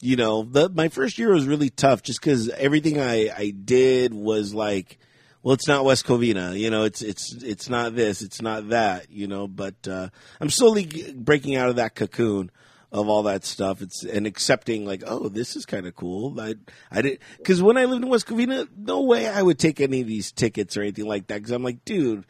you 0.00 0.16
know, 0.16 0.42
the 0.42 0.68
my 0.68 0.88
first 0.88 1.16
year 1.16 1.32
was 1.32 1.46
really 1.46 1.70
tough 1.70 2.02
just 2.02 2.20
because 2.20 2.50
everything 2.50 3.00
I 3.00 3.30
I 3.34 3.50
did 3.52 4.12
was 4.12 4.52
like. 4.52 4.98
Well, 5.42 5.54
it's 5.54 5.66
not 5.66 5.84
West 5.84 6.06
Covina, 6.06 6.58
you 6.58 6.70
know. 6.70 6.84
It's 6.84 7.02
it's 7.02 7.32
it's 7.42 7.68
not 7.68 7.96
this, 7.96 8.22
it's 8.22 8.40
not 8.40 8.68
that, 8.68 9.10
you 9.10 9.26
know. 9.26 9.48
But 9.48 9.88
uh, 9.88 10.08
I'm 10.40 10.50
slowly 10.50 11.12
breaking 11.16 11.56
out 11.56 11.68
of 11.68 11.76
that 11.76 11.94
cocoon 11.96 12.50
of 12.92 13.08
all 13.08 13.24
that 13.24 13.44
stuff. 13.44 13.82
It's 13.82 14.04
and 14.04 14.26
accepting 14.26 14.84
like, 14.86 15.02
oh, 15.06 15.28
this 15.28 15.56
is 15.56 15.66
kind 15.66 15.86
of 15.86 15.96
cool. 15.96 16.40
I 16.40 16.54
I 16.90 17.02
did 17.02 17.18
because 17.38 17.60
when 17.60 17.76
I 17.76 17.86
lived 17.86 18.04
in 18.04 18.10
West 18.10 18.26
Covina, 18.26 18.68
no 18.76 19.02
way 19.02 19.26
I 19.26 19.42
would 19.42 19.58
take 19.58 19.80
any 19.80 20.00
of 20.00 20.06
these 20.06 20.30
tickets 20.30 20.76
or 20.76 20.82
anything 20.82 21.06
like 21.06 21.26
that. 21.26 21.36
Because 21.36 21.50
I'm 21.50 21.64
like, 21.64 21.84
dude, 21.84 22.24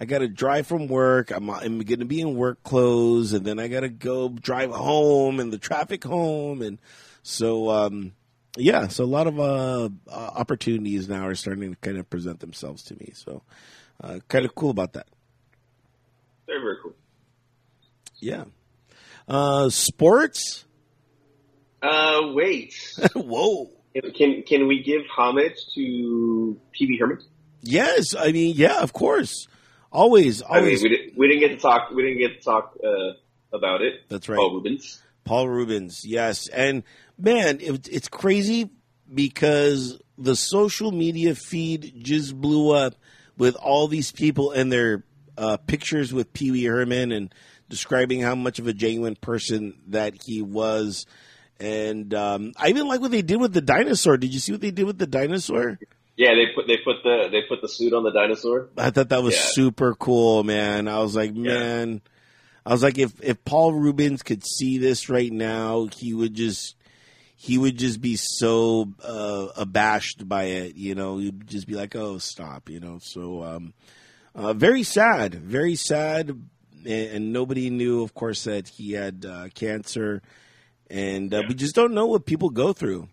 I 0.00 0.04
got 0.04 0.18
to 0.18 0.28
drive 0.28 0.66
from 0.66 0.88
work. 0.88 1.30
I'm 1.30 1.48
I'm 1.50 1.78
going 1.80 2.00
to 2.00 2.04
be 2.04 2.20
in 2.20 2.34
work 2.34 2.62
clothes, 2.64 3.32
and 3.32 3.44
then 3.44 3.60
I 3.60 3.68
got 3.68 3.80
to 3.80 3.88
go 3.88 4.28
drive 4.28 4.70
home 4.70 5.38
and 5.38 5.52
the 5.52 5.58
traffic 5.58 6.02
home, 6.02 6.62
and 6.62 6.78
so 7.22 7.70
um, 7.70 8.12
yeah. 8.56 8.88
So 8.88 9.04
a 9.04 9.06
lot 9.06 9.26
of 9.26 9.38
uh, 9.38 9.88
uh, 10.08 10.10
opportunities 10.10 11.08
now 11.08 11.26
are 11.26 11.34
starting 11.34 11.70
to 11.70 11.76
kind 11.76 11.98
of 11.98 12.08
present 12.08 12.40
themselves 12.40 12.84
to 12.84 12.94
me. 12.94 13.12
So 13.14 13.42
uh, 14.02 14.20
kind 14.28 14.44
of 14.44 14.54
cool 14.54 14.70
about 14.70 14.94
that. 14.94 15.06
Very 16.46 16.60
very 16.60 16.76
cool. 16.82 16.94
Yeah. 18.18 18.44
Uh, 19.28 19.68
sports? 19.70 20.64
Uh, 21.82 22.32
wait. 22.32 22.74
Whoa. 23.14 23.70
Can 24.14 24.42
can 24.42 24.66
we 24.66 24.82
give 24.82 25.02
homage 25.10 25.56
to 25.74 26.60
Wee 26.78 26.98
Herman? 27.00 27.18
Yes, 27.62 28.14
I 28.14 28.30
mean, 28.30 28.54
yeah, 28.56 28.82
of 28.82 28.92
course. 28.92 29.48
Always, 29.90 30.42
always. 30.42 30.80
I 30.80 30.88
mean, 30.88 30.92
we, 30.92 30.96
did, 30.96 31.16
we 31.16 31.28
didn't 31.28 31.40
get 31.40 31.48
to 31.48 31.56
talk. 31.56 31.90
We 31.90 32.02
didn't 32.02 32.18
get 32.18 32.38
to 32.38 32.44
talk 32.44 32.76
uh, 32.84 33.14
about 33.52 33.82
it. 33.82 34.08
That's 34.08 34.28
right. 34.28 34.36
Paul 34.36 34.60
Reubens. 34.60 35.02
Paul 35.26 35.48
Reubens, 35.48 36.04
yes, 36.06 36.48
and 36.48 36.84
man, 37.18 37.58
it, 37.60 37.88
it's 37.88 38.08
crazy 38.08 38.70
because 39.12 40.00
the 40.16 40.36
social 40.36 40.92
media 40.92 41.34
feed 41.34 41.92
just 41.98 42.34
blew 42.40 42.70
up 42.70 42.94
with 43.36 43.56
all 43.56 43.88
these 43.88 44.12
people 44.12 44.52
and 44.52 44.72
their 44.72 45.04
uh, 45.36 45.58
pictures 45.58 46.14
with 46.14 46.32
Pee 46.32 46.50
Wee 46.50 46.64
Herman 46.64 47.12
and 47.12 47.34
describing 47.68 48.22
how 48.22 48.34
much 48.34 48.58
of 48.58 48.66
a 48.66 48.72
genuine 48.72 49.16
person 49.16 49.74
that 49.88 50.14
he 50.24 50.40
was. 50.40 51.06
And 51.58 52.14
um, 52.14 52.52
I 52.56 52.68
even 52.68 52.86
like 52.86 53.00
what 53.00 53.10
they 53.10 53.22
did 53.22 53.40
with 53.40 53.52
the 53.52 53.60
dinosaur. 53.60 54.16
Did 54.16 54.32
you 54.32 54.40
see 54.40 54.52
what 54.52 54.60
they 54.60 54.70
did 54.70 54.84
with 54.84 54.98
the 54.98 55.06
dinosaur? 55.06 55.78
Yeah, 56.16 56.34
they 56.34 56.46
put 56.54 56.66
they 56.66 56.78
put 56.78 57.02
the 57.02 57.28
they 57.30 57.42
put 57.48 57.60
the 57.60 57.68
suit 57.68 57.92
on 57.92 58.02
the 58.02 58.10
dinosaur. 58.10 58.68
I 58.78 58.90
thought 58.90 59.10
that 59.10 59.22
was 59.22 59.34
yeah. 59.34 59.42
super 59.42 59.94
cool, 59.94 60.44
man. 60.44 60.88
I 60.88 61.00
was 61.00 61.14
like, 61.14 61.34
man, 61.34 61.92
yeah. 61.92 62.10
I 62.66 62.72
was 62.72 62.82
like, 62.82 62.98
if 62.98 63.12
if 63.22 63.44
Paul 63.44 63.74
Reubens 63.74 64.24
could 64.24 64.44
see 64.44 64.78
this 64.78 65.08
right 65.08 65.32
now, 65.32 65.86
he 65.86 66.12
would 66.12 66.34
just 66.34 66.74
he 67.36 67.56
would 67.56 67.78
just 67.78 68.00
be 68.00 68.16
so 68.16 68.92
uh, 69.04 69.48
abashed 69.56 70.28
by 70.28 70.44
it. 70.44 70.74
You 70.74 70.96
know, 70.96 71.18
he'd 71.18 71.46
just 71.46 71.68
be 71.68 71.74
like, 71.74 71.94
oh, 71.94 72.18
stop. 72.18 72.68
You 72.68 72.80
know, 72.80 72.98
so 73.00 73.44
um, 73.44 73.72
uh, 74.34 74.52
very 74.52 74.82
sad, 74.82 75.36
very 75.36 75.76
sad 75.76 76.30
and, 76.30 76.86
and 76.86 77.32
nobody 77.32 77.70
knew, 77.70 78.02
of 78.02 78.14
course, 78.14 78.44
that 78.44 78.66
he 78.66 78.92
had 78.92 79.24
uh, 79.24 79.48
cancer, 79.54 80.20
and 80.90 81.32
uh, 81.32 81.38
yeah. 81.38 81.48
we 81.48 81.54
just 81.54 81.76
don't 81.76 81.94
know 81.94 82.06
what 82.06 82.26
people 82.26 82.50
go 82.50 82.72
through. 82.72 83.08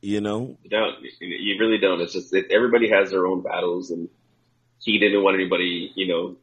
You 0.00 0.22
know, 0.22 0.56
you 0.62 0.70
don't. 0.70 0.94
You 1.20 1.56
really 1.60 1.78
don't. 1.78 2.00
It's 2.00 2.14
just 2.14 2.32
it, 2.32 2.46
everybody 2.50 2.88
has 2.88 3.10
their 3.10 3.26
own 3.26 3.42
battles, 3.42 3.90
and 3.90 4.08
he 4.80 4.98
didn't 4.98 5.22
want 5.22 5.34
anybody. 5.34 5.92
You 5.94 6.08
know, 6.08 6.36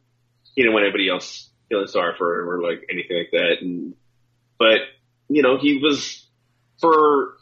he 0.53 0.61
didn't 0.61 0.73
want 0.73 0.83
anybody 0.83 1.09
else 1.09 1.49
feeling 1.69 1.87
sorry 1.87 2.13
for 2.17 2.41
him 2.41 2.49
or 2.49 2.61
like 2.61 2.85
anything 2.89 3.17
like 3.17 3.31
that. 3.31 3.61
And 3.61 3.95
but 4.57 4.79
you 5.27 5.41
know, 5.41 5.57
he 5.57 5.79
was 5.79 6.25
for 6.79 7.35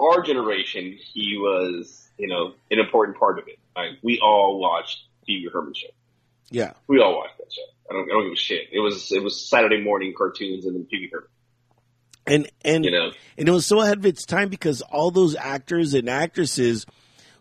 our 0.00 0.22
generation. 0.22 0.98
He 1.12 1.36
was 1.38 2.08
you 2.18 2.28
know 2.28 2.54
an 2.70 2.78
important 2.78 3.18
part 3.18 3.38
of 3.38 3.48
it. 3.48 3.58
Like 3.74 3.98
we 4.02 4.20
all 4.22 4.58
watched 4.60 4.98
Pee 5.26 5.42
Wee 5.44 5.50
Herman 5.52 5.74
show. 5.74 5.88
Yeah, 6.50 6.72
we 6.86 7.00
all 7.00 7.16
watched 7.16 7.38
that 7.38 7.52
show. 7.52 7.62
I 7.90 7.94
don't, 7.94 8.10
I 8.10 8.14
don't 8.14 8.24
give 8.24 8.32
a 8.32 8.36
shit. 8.36 8.68
It 8.72 8.80
was 8.80 9.12
it 9.12 9.22
was 9.22 9.48
Saturday 9.48 9.82
morning 9.82 10.14
cartoons 10.16 10.66
and 10.66 10.74
then 10.74 10.84
Pee 10.84 10.98
Wee 10.98 11.10
Herman. 11.12 11.28
And 12.28 12.50
and 12.64 12.84
You 12.84 12.90
know. 12.90 13.12
and 13.38 13.48
it 13.48 13.52
was 13.52 13.66
so 13.66 13.80
ahead 13.80 13.98
of 13.98 14.06
its 14.06 14.24
time 14.24 14.48
because 14.48 14.82
all 14.82 15.10
those 15.12 15.36
actors 15.36 15.94
and 15.94 16.08
actresses 16.08 16.84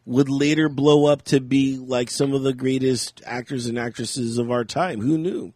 would 0.05 0.29
later 0.29 0.69
blow 0.69 1.07
up 1.07 1.23
to 1.23 1.39
be 1.39 1.77
like 1.77 2.11
some 2.11 2.33
of 2.33 2.43
the 2.43 2.53
greatest 2.53 3.23
actors 3.25 3.65
and 3.65 3.79
actresses 3.79 4.37
of 4.37 4.51
our 4.51 4.63
time. 4.63 5.01
Who 5.01 5.17
knew? 5.17 5.53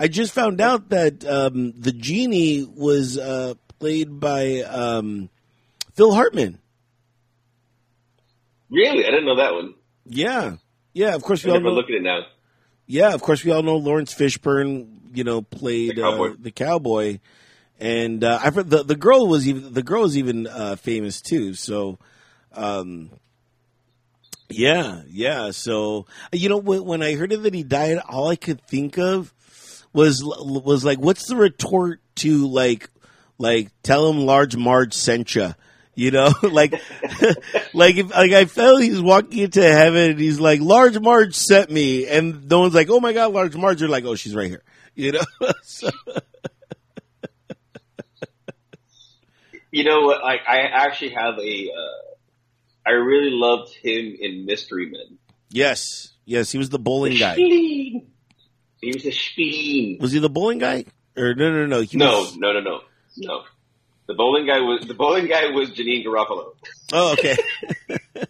I 0.00 0.08
just 0.08 0.32
found 0.32 0.62
out 0.62 0.88
that 0.88 1.26
um, 1.26 1.72
the 1.78 1.92
genie 1.92 2.64
was 2.64 3.18
uh, 3.18 3.52
played 3.78 4.18
by 4.18 4.62
um, 4.62 5.28
Phil 5.92 6.14
Hartman. 6.14 6.58
Really, 8.70 9.04
I 9.04 9.10
didn't 9.10 9.26
know 9.26 9.36
that 9.36 9.52
one. 9.52 9.74
Yeah, 10.06 10.56
yeah. 10.94 11.14
Of 11.14 11.22
course, 11.22 11.44
I 11.44 11.48
we 11.48 11.52
all 11.52 11.58
never 11.58 11.68
know. 11.68 11.74
look 11.74 11.90
at 11.90 11.96
it 11.96 12.02
now. 12.02 12.20
Yeah, 12.86 13.12
of 13.12 13.20
course, 13.20 13.44
we 13.44 13.52
all 13.52 13.62
know 13.62 13.76
Laurence 13.76 14.14
Fishburne. 14.14 14.88
You 15.12 15.24
know, 15.24 15.42
played 15.42 15.96
The 15.96 16.02
cowboy. 16.02 16.30
Uh, 16.30 16.34
the 16.38 16.50
cowboy, 16.50 17.18
and 17.78 18.24
uh, 18.24 18.38
I 18.42 18.48
the 18.48 18.82
the 18.82 18.96
girl 18.96 19.26
was 19.26 19.46
even 19.46 19.74
the 19.74 19.82
girl 19.82 20.02
was 20.02 20.16
even 20.16 20.46
uh, 20.46 20.76
famous 20.76 21.20
too. 21.20 21.52
So, 21.52 21.98
um, 22.54 23.10
yeah, 24.48 25.02
yeah. 25.10 25.50
So 25.50 26.06
you 26.32 26.48
know, 26.48 26.56
when, 26.56 26.84
when 26.84 27.02
I 27.02 27.16
heard 27.16 27.32
that 27.32 27.52
he 27.52 27.64
died, 27.64 27.98
all 28.08 28.28
I 28.28 28.36
could 28.36 28.62
think 28.62 28.96
of 28.96 29.34
was 29.92 30.22
was 30.24 30.84
like, 30.84 30.98
what's 30.98 31.26
the 31.26 31.36
retort 31.36 32.00
to 32.16 32.46
like 32.46 32.88
like 33.38 33.70
tell 33.82 34.08
him 34.10 34.20
large 34.26 34.56
Marge 34.56 34.94
sent 34.94 35.34
you? 35.34 35.54
You 35.94 36.12
know, 36.12 36.32
like, 36.42 36.72
like 37.74 37.96
if 37.96 38.10
like 38.10 38.32
I 38.32 38.44
felt 38.46 38.80
he's 38.80 39.02
walking 39.02 39.40
into 39.40 39.62
heaven 39.62 40.12
and 40.12 40.20
he's 40.20 40.40
like, 40.40 40.60
"Large 40.60 40.98
Marge 41.00 41.34
sent 41.34 41.70
me," 41.70 42.06
and 42.06 42.48
no 42.48 42.60
one's 42.60 42.74
like, 42.74 42.88
"Oh 42.88 43.00
my 43.00 43.12
god, 43.12 43.32
Large 43.32 43.56
Marge!" 43.56 43.80
You're 43.80 43.90
like, 43.90 44.04
"Oh, 44.04 44.14
she's 44.14 44.34
right 44.34 44.48
here." 44.48 44.62
You 44.94 45.12
know, 45.12 45.22
so, 45.62 45.90
You 49.70 49.84
know 49.84 50.02
what? 50.02 50.22
Like, 50.22 50.40
I 50.48 50.58
actually 50.62 51.10
have 51.10 51.38
a. 51.38 51.70
Uh, 51.70 52.14
I 52.86 52.90
really 52.92 53.30
loved 53.30 53.74
him 53.74 54.16
in 54.18 54.46
Mystery 54.46 54.90
Men. 54.90 55.18
yes, 55.50 56.12
yes, 56.24 56.50
he 56.50 56.58
was 56.58 56.70
the 56.70 56.78
bowling 56.78 57.16
guy. 57.18 57.36
He 58.80 58.92
was 58.94 59.04
a 59.04 59.12
spleen. 59.12 59.98
Was 60.00 60.12
he 60.12 60.18
the 60.18 60.30
bowling 60.30 60.58
guy? 60.58 60.86
Or 61.16 61.34
no, 61.34 61.50
no, 61.50 61.66
no, 61.66 61.84
No, 61.92 62.20
was. 62.20 62.36
no, 62.36 62.52
no, 62.52 62.60
no, 62.60 62.80
no. 63.16 63.42
The 64.06 64.14
bowling 64.14 64.46
guy 64.46 64.60
was 64.60 64.86
the 64.86 64.94
bowling 64.94 65.26
guy 65.26 65.50
was 65.50 65.70
Janeane 65.70 66.04
Garofalo. 66.04 66.54
Oh, 66.92 67.12
okay. 67.12 67.36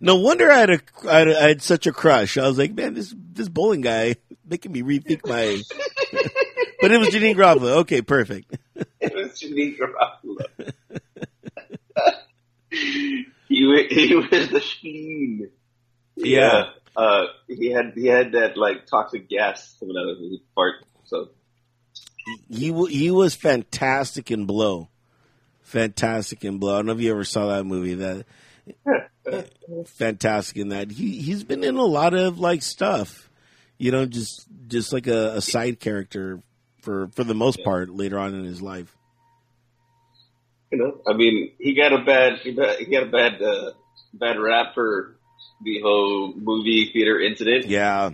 no 0.00 0.16
wonder 0.16 0.50
I 0.50 0.58
had 0.58 0.70
a 0.70 0.80
I 1.08 1.18
had, 1.18 1.28
I 1.28 1.48
had 1.48 1.62
such 1.62 1.86
a 1.86 1.92
crush. 1.92 2.36
I 2.36 2.46
was 2.46 2.58
like, 2.58 2.74
man, 2.74 2.94
this 2.94 3.14
this 3.16 3.48
bowling 3.48 3.80
guy 3.80 4.16
making 4.44 4.72
me 4.72 4.82
rethink 4.82 5.26
my. 5.26 5.62
but 6.80 6.90
it 6.90 6.98
was 6.98 7.08
Janeane 7.08 7.36
Garofalo. 7.36 7.76
Okay, 7.78 8.02
perfect. 8.02 8.56
It 9.00 9.14
was 9.14 9.40
Janeane 9.40 9.78
Garofalo. 9.78 10.72
he 12.70 13.26
he 13.48 14.14
was 14.16 14.48
the 14.50 14.60
spleen. 14.60 15.50
Yeah. 16.16 16.70
Uh, 16.96 17.26
he 17.48 17.70
had 17.70 17.92
he 17.94 18.06
had 18.06 18.32
that 18.32 18.56
like 18.56 18.86
toxic 18.86 19.28
gas 19.28 19.76
coming 19.80 19.96
out 19.96 20.08
of 20.08 20.18
his 20.18 20.38
part. 20.54 20.74
So 21.04 21.28
He 22.48 22.72
he 22.88 23.10
was 23.10 23.34
fantastic 23.34 24.30
in 24.30 24.46
Blow. 24.46 24.88
Fantastic 25.62 26.44
in 26.44 26.58
Blow. 26.58 26.74
I 26.74 26.78
don't 26.78 26.86
know 26.86 26.92
if 26.92 27.00
you 27.00 27.10
ever 27.10 27.24
saw 27.24 27.48
that 27.48 27.64
movie. 27.64 27.94
That 27.94 28.26
fantastic 29.86 30.56
in 30.56 30.68
that. 30.68 30.90
He 30.90 31.20
he's 31.20 31.42
been 31.44 31.64
in 31.64 31.76
a 31.76 31.84
lot 31.84 32.14
of 32.14 32.38
like 32.38 32.62
stuff. 32.62 33.28
You 33.76 33.90
know, 33.90 34.06
just 34.06 34.46
just 34.68 34.92
like 34.92 35.08
a, 35.08 35.36
a 35.36 35.40
side 35.40 35.80
character 35.80 36.40
for 36.80 37.08
for 37.08 37.24
the 37.24 37.34
most 37.34 37.64
part 37.64 37.90
later 37.90 38.18
on 38.18 38.34
in 38.34 38.44
his 38.44 38.62
life. 38.62 38.94
you 40.70 40.78
know, 40.78 41.00
I 41.06 41.14
mean, 41.16 41.52
he 41.58 41.74
got 41.74 41.92
a 41.92 42.04
bad 42.04 42.38
he 42.38 42.52
got 42.52 42.76
he 42.78 42.84
got 42.86 43.02
a 43.04 43.10
bad 43.10 43.42
uh, 43.42 43.70
bad 44.12 44.38
rap 44.38 44.74
for 44.74 45.16
the 45.62 45.80
whole 45.82 46.34
movie 46.34 46.90
theater 46.92 47.20
incident. 47.20 47.66
Yeah, 47.66 48.10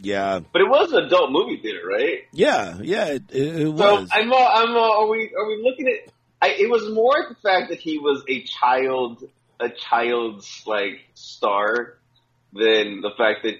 yeah, 0.00 0.40
But 0.52 0.62
it 0.62 0.68
was 0.68 0.92
an 0.92 1.04
adult 1.04 1.30
movie 1.30 1.58
theater, 1.62 1.86
right? 1.86 2.20
yeah, 2.32 2.78
yeah. 2.82 3.04
It, 3.06 3.22
it, 3.30 3.56
it 3.60 3.78
So 3.78 3.94
was. 4.00 4.08
I'm, 4.12 4.32
uh, 4.32 4.36
I'm, 4.36 4.74
uh, 4.76 4.80
are 5.00 5.06
we, 5.08 5.32
are 5.38 5.46
we 5.46 5.62
looking 5.62 5.86
at? 5.88 6.12
I, 6.40 6.48
it 6.58 6.68
was 6.70 6.90
more 6.92 7.14
the 7.28 7.36
fact 7.36 7.70
that 7.70 7.78
he 7.78 7.98
was 7.98 8.24
a 8.28 8.42
child, 8.42 9.22
a 9.60 9.68
child's 9.68 10.62
like 10.66 11.00
star, 11.14 11.98
than 12.52 13.00
the 13.00 13.12
fact 13.16 13.44
that 13.44 13.54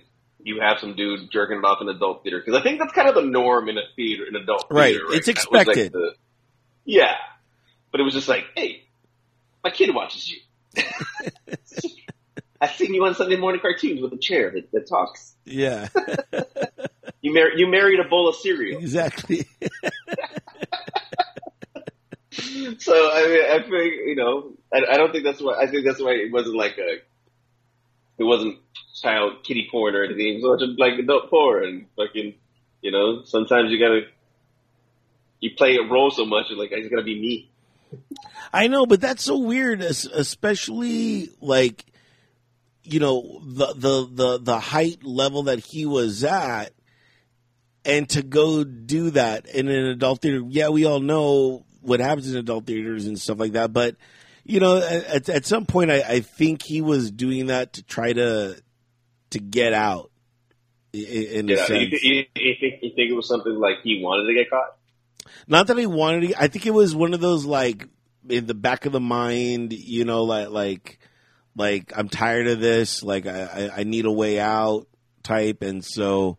you 0.45 0.61
have 0.61 0.79
some 0.81 0.97
dude 0.97 1.31
jerking 1.31 1.59
it 1.59 1.65
off 1.65 1.79
in 1.81 1.89
adult 1.89 2.25
theater. 2.25 2.43
Because 2.45 2.61
I 2.61 2.63
think 2.65 2.81
that's 2.81 2.93
kind 2.93 3.09
of 3.09 3.15
the 3.15 3.23
norm 3.23 3.69
in 3.69 3.79
a 3.79 3.83
theater, 3.95 4.25
in 4.27 4.35
adult 4.35 4.67
Right. 4.71 4.95
theater. 4.97 5.07
It's 5.11 5.27
That 5.27 5.37
was, 5.37 5.47
like, 5.53 5.69
expected. 5.69 5.93
the- 5.93 6.15
yeah, 6.85 7.15
but 7.93 8.01
it 8.01 8.03
was 8.05 8.13
just 8.15 8.27
like, 8.29 8.45
hey, 8.57 8.83
my 9.63 9.71
kid 9.71 9.95
watches 9.95 10.29
you. 10.29 10.41
I've 12.63 12.71
seen 12.77 12.95
you 12.95 13.05
on 13.05 13.15
Sunday 13.15 13.37
morning 13.37 13.61
cartoons 13.61 14.01
with 14.01 14.13
a 14.13 14.17
chair 14.17 14.51
that, 14.53 14.71
that 14.73 14.89
talks. 14.89 15.35
yeah, 15.45 15.89
You 17.21 17.35
mar- 17.35 17.53
you 17.55 17.67
married 17.67 18.01
a 18.01 18.05
bowl 18.09 18.29
of 18.29 18.37
cereal. 18.37 18.79
exactly. 18.81 19.47
So 22.79 22.95
I 23.13 23.27
mean, 23.29 23.45
I 23.45 23.59
think 23.61 23.95
you 24.07 24.15
know, 24.17 24.53
I, 24.73 24.95
I 24.95 24.97
don't 24.97 25.13
think 25.13 25.25
that's 25.25 25.41
why. 25.43 25.55
I 25.61 25.67
think 25.67 25.85
that's 25.85 26.01
why 26.01 26.13
it 26.13 26.33
wasn't 26.33 26.57
like 26.57 26.79
a, 26.79 26.95
it 28.19 28.25
wasn't 28.25 28.59
child 29.01 29.45
kitty 29.45 29.69
porn 29.71 29.95
or 29.95 30.05
anything. 30.05 30.39
It 30.39 30.43
was 30.43 30.61
just 30.61 30.79
like 30.79 30.95
adult 30.99 31.29
porn 31.29 31.87
fucking, 31.97 32.35
you 32.81 32.91
know. 32.91 33.23
Sometimes 33.25 33.71
you 33.71 33.79
gotta, 33.79 34.03
you 35.41 35.51
play 35.57 35.77
a 35.77 35.83
role 35.87 36.11
so 36.11 36.25
much, 36.25 36.47
you're 36.49 36.59
like, 36.59 36.73
I 36.73 36.79
just 36.79 36.91
gotta 36.91 37.03
be 37.05 37.21
me. 37.21 37.51
I 38.53 38.69
know, 38.69 38.87
but 38.87 39.01
that's 39.03 39.23
so 39.23 39.37
weird, 39.39 39.83
especially 39.83 41.29
like 41.43 41.85
you 42.85 43.01
know 43.01 43.41
the 43.45 43.75
the 43.75 44.09
the 44.11 44.39
the 44.39 44.59
height 44.59 45.05
level 45.05 45.45
that 45.45 45.61
he 45.61 45.87
was 45.87 46.25
at, 46.25 46.73
and 47.85 48.09
to 48.11 48.23
go 48.23 48.65
do 48.65 49.11
that 49.11 49.47
in 49.47 49.69
an 49.69 49.87
adult 49.87 50.23
theater. 50.23 50.43
Yeah, 50.49 50.69
we 50.69 50.85
all 50.85 51.01
know 51.01 51.65
what 51.81 52.01
happens 52.01 52.31
in 52.31 52.37
adult 52.37 52.67
theaters 52.67 53.07
and 53.07 53.21
stuff 53.21 53.39
like 53.39 53.53
that, 53.53 53.73
but 53.73 53.97
you 54.45 54.61
know, 54.61 54.79
at, 54.79 55.29
at 55.29 55.47
some 55.47 55.67
point, 55.67 55.91
I, 55.91 56.03
I 56.03 56.21
think 56.21 56.63
he 56.63 56.83
was 56.83 57.11
doing 57.11 57.47
that 57.47 57.75
to 57.75 57.83
try 57.83 58.13
to 58.13 58.61
to 59.31 59.39
get 59.39 59.73
out. 59.73 60.11
In 60.93 61.49
a 61.49 61.57
sense. 61.57 61.71
you, 61.71 61.99
you, 62.03 62.25
you 62.37 62.55
think 62.61 62.83
you 62.83 62.91
think 62.95 63.11
it 63.11 63.15
was 63.15 63.27
something 63.27 63.55
like 63.55 63.77
he 63.83 64.03
wanted 64.03 64.27
to 64.27 64.35
get 64.35 64.51
caught? 64.51 64.77
Not 65.47 65.69
that 65.69 65.79
he 65.79 65.87
wanted 65.87 66.29
to. 66.29 66.43
I 66.43 66.49
think 66.49 66.67
it 66.67 66.75
was 66.75 66.95
one 66.95 67.15
of 67.15 67.21
those 67.21 67.47
like 67.47 67.89
in 68.29 68.47
the 68.47 68.55
back 68.55 68.85
of 68.85 68.93
the 68.93 69.01
mind, 69.01 69.73
you 69.73 70.05
know, 70.05 70.25
like 70.25 70.51
like 70.51 70.99
like 71.57 71.93
I'm 71.97 72.09
tired 72.09 72.49
of 72.49 72.61
this. 72.61 73.03
Like 73.03 73.27
I 73.27 73.71
I, 73.77 73.83
need 73.85 74.07
a 74.07 74.13
way 74.13 74.39
out 74.41 74.87
type, 75.23 75.63
and 75.63 75.85
so 75.85 76.39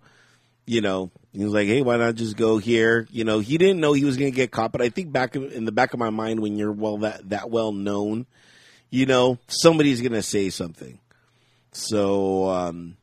you 0.65 0.81
know 0.81 1.11
he 1.33 1.43
was 1.43 1.53
like, 1.53 1.67
hey, 1.67 1.81
why 1.81 1.97
not 1.97 2.15
just 2.15 2.37
go 2.37 2.57
here? 2.57 3.07
You 3.11 3.23
know, 3.23 3.39
he 3.39 3.57
didn't 3.57 3.79
know 3.79 3.93
he 3.93 4.05
was 4.05 4.17
going 4.17 4.31
to 4.31 4.35
get 4.35 4.51
caught, 4.51 4.71
but 4.71 4.81
I 4.81 4.89
think 4.89 5.11
back 5.11 5.35
in 5.35 5.65
the 5.65 5.71
back 5.71 5.93
of 5.93 5.99
my 5.99 6.11
mind, 6.11 6.39
when 6.39 6.57
you're 6.57 6.71
well 6.71 6.97
that 6.99 7.29
that 7.29 7.49
well 7.49 7.71
known, 7.71 8.27
you 8.89 9.05
know, 9.05 9.39
somebody's 9.47 10.01
going 10.01 10.13
to 10.13 10.21
say 10.21 10.49
something. 10.49 10.99
So 11.71 12.49
um, 12.49 12.97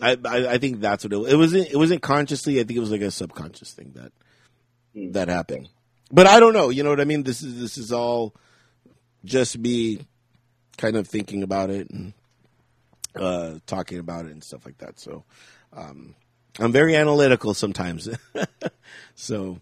I, 0.00 0.16
I 0.24 0.46
I 0.52 0.58
think 0.58 0.80
that's 0.80 1.04
what 1.04 1.12
it, 1.12 1.32
it 1.32 1.36
wasn't. 1.36 1.70
It 1.70 1.76
wasn't 1.76 2.02
consciously. 2.02 2.60
I 2.60 2.64
think 2.64 2.78
it 2.78 2.80
was 2.80 2.90
like 2.90 3.02
a 3.02 3.10
subconscious 3.10 3.72
thing 3.72 3.92
that 3.94 4.12
that 5.12 5.28
happened. 5.28 5.68
But 6.10 6.26
I 6.26 6.40
don't 6.40 6.52
know. 6.54 6.70
You 6.70 6.82
know 6.82 6.90
what 6.90 7.00
I 7.00 7.04
mean? 7.04 7.24
This 7.24 7.42
is 7.42 7.60
this 7.60 7.76
is 7.76 7.92
all 7.92 8.34
just 9.24 9.58
me 9.58 10.00
kind 10.76 10.96
of 10.96 11.06
thinking 11.08 11.42
about 11.42 11.70
it 11.70 11.90
and 11.90 12.12
uh, 13.14 13.54
talking 13.66 13.98
about 13.98 14.26
it 14.26 14.32
and 14.32 14.44
stuff 14.44 14.64
like 14.64 14.78
that. 14.78 15.00
So 15.00 15.24
um, 15.72 16.14
I'm 16.58 16.72
very 16.72 16.96
analytical 16.96 17.54
sometimes. 17.54 18.08
so 19.14 19.58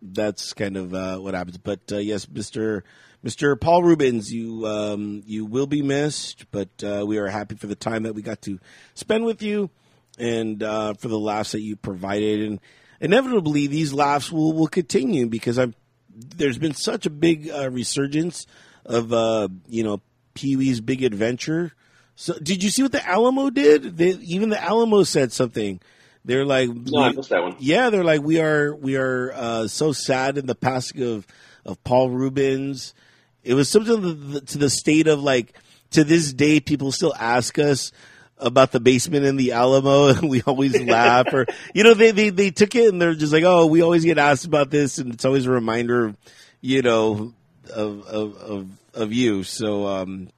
that's 0.00 0.52
kind 0.52 0.76
of 0.76 0.94
uh, 0.94 1.18
what 1.18 1.34
happens. 1.34 1.58
But 1.58 1.80
uh, 1.92 1.98
yes, 1.98 2.28
Mister 2.28 2.84
Mister 3.22 3.54
Paul 3.56 3.82
Reubens, 3.82 4.32
you 4.32 4.66
um, 4.66 5.22
you 5.26 5.44
will 5.44 5.66
be 5.66 5.82
missed, 5.82 6.50
but 6.50 6.68
uh, 6.82 7.04
we 7.06 7.18
are 7.18 7.28
happy 7.28 7.54
for 7.54 7.66
the 7.66 7.76
time 7.76 8.02
that 8.02 8.14
we 8.14 8.22
got 8.22 8.42
to 8.42 8.58
spend 8.94 9.24
with 9.24 9.42
you 9.42 9.70
and 10.18 10.62
uh, 10.62 10.94
for 10.94 11.08
the 11.08 11.18
laughs 11.18 11.52
that 11.52 11.60
you 11.60 11.76
provided. 11.76 12.40
And 12.42 12.60
inevitably, 13.00 13.66
these 13.68 13.92
laughs 13.92 14.30
will 14.32 14.52
will 14.52 14.66
continue 14.66 15.26
because 15.26 15.58
I'm 15.58 15.74
there's 16.14 16.58
been 16.58 16.74
such 16.74 17.06
a 17.06 17.10
big 17.10 17.48
uh, 17.50 17.70
resurgence 17.70 18.46
of 18.84 19.12
uh, 19.12 19.48
you 19.68 19.84
know 19.84 20.00
Pee 20.34 20.56
Wee's 20.56 20.80
Big 20.80 21.02
Adventure. 21.02 21.72
So, 22.14 22.34
did 22.38 22.62
you 22.62 22.70
see 22.70 22.82
what 22.82 22.92
the 22.92 23.06
Alamo 23.06 23.50
did? 23.50 23.96
They, 23.96 24.10
even 24.10 24.50
the 24.50 24.62
Alamo 24.62 25.02
said 25.02 25.32
something. 25.32 25.80
They're 26.24 26.44
like, 26.44 26.68
No, 26.70 27.02
I 27.02 27.12
missed 27.12 27.30
that 27.30 27.42
one. 27.42 27.56
yeah, 27.58 27.90
they're 27.90 28.04
like 28.04 28.22
we 28.22 28.38
are 28.40 28.74
we 28.74 28.96
are 28.96 29.32
uh, 29.34 29.66
so 29.68 29.92
sad 29.92 30.38
in 30.38 30.46
the 30.46 30.54
passing 30.54 31.02
of 31.02 31.26
of 31.64 31.82
Paul 31.84 32.10
Reubens. 32.10 32.94
It 33.42 33.54
was 33.54 33.68
something 33.68 34.00
to 34.00 34.12
the, 34.14 34.40
to 34.42 34.58
the 34.58 34.70
state 34.70 35.08
of 35.08 35.20
like 35.20 35.54
to 35.90 36.04
this 36.04 36.32
day 36.32 36.60
people 36.60 36.92
still 36.92 37.14
ask 37.18 37.58
us 37.58 37.90
about 38.38 38.72
the 38.72 38.80
basement 38.80 39.24
in 39.24 39.36
the 39.36 39.52
Alamo, 39.52 40.08
and 40.14 40.30
we 40.30 40.42
always 40.42 40.80
laugh. 40.84 41.26
Or 41.32 41.46
you 41.74 41.82
know, 41.82 41.94
they 41.94 42.12
they 42.12 42.30
they 42.30 42.50
took 42.50 42.74
it 42.76 42.88
and 42.92 43.00
they're 43.02 43.14
just 43.14 43.32
like, 43.32 43.44
oh, 43.44 43.66
we 43.66 43.82
always 43.82 44.04
get 44.04 44.18
asked 44.18 44.44
about 44.44 44.70
this, 44.70 44.98
and 44.98 45.12
it's 45.14 45.24
always 45.24 45.46
a 45.46 45.50
reminder, 45.50 46.06
of, 46.06 46.16
you 46.60 46.82
know, 46.82 47.34
of 47.74 48.06
of 48.06 48.36
of, 48.36 48.68
of 48.94 49.12
you. 49.12 49.42
So 49.42 49.86
um, 49.86 50.28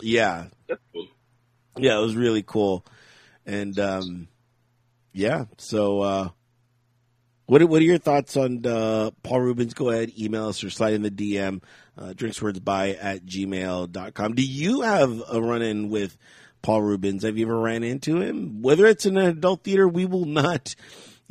yeah, 0.00 0.46
cool. 0.92 1.08
yeah, 1.76 1.98
it 1.98 2.02
was 2.02 2.16
really 2.16 2.42
cool, 2.42 2.84
and 3.46 3.78
um, 3.78 4.28
yeah, 5.12 5.44
so. 5.58 6.00
uh 6.00 6.28
what 7.46 7.60
are, 7.60 7.66
what 7.66 7.82
are 7.82 7.84
your 7.84 7.98
thoughts 7.98 8.36
on 8.36 8.64
uh, 8.64 9.10
Paul 9.22 9.42
Reubens? 9.42 9.74
Go 9.74 9.90
ahead, 9.90 10.12
email 10.18 10.48
us 10.48 10.64
or 10.64 10.70
slide 10.70 10.94
in 10.94 11.02
the 11.02 11.10
DM, 11.10 11.62
uh, 11.98 12.14
drinkswordsby 12.14 12.96
at 13.00 13.26
gmail.com. 13.26 14.34
Do 14.34 14.42
you 14.42 14.80
have 14.80 15.22
a 15.30 15.42
run 15.42 15.60
in 15.60 15.90
with 15.90 16.16
Paul 16.62 16.82
Reubens? 16.82 17.22
Have 17.22 17.36
you 17.36 17.44
ever 17.44 17.58
ran 17.58 17.82
into 17.82 18.20
him? 18.20 18.62
Whether 18.62 18.86
it's 18.86 19.04
in 19.04 19.18
an 19.18 19.26
adult 19.26 19.62
theater, 19.62 19.86
we 19.86 20.06
will 20.06 20.24
not, 20.24 20.74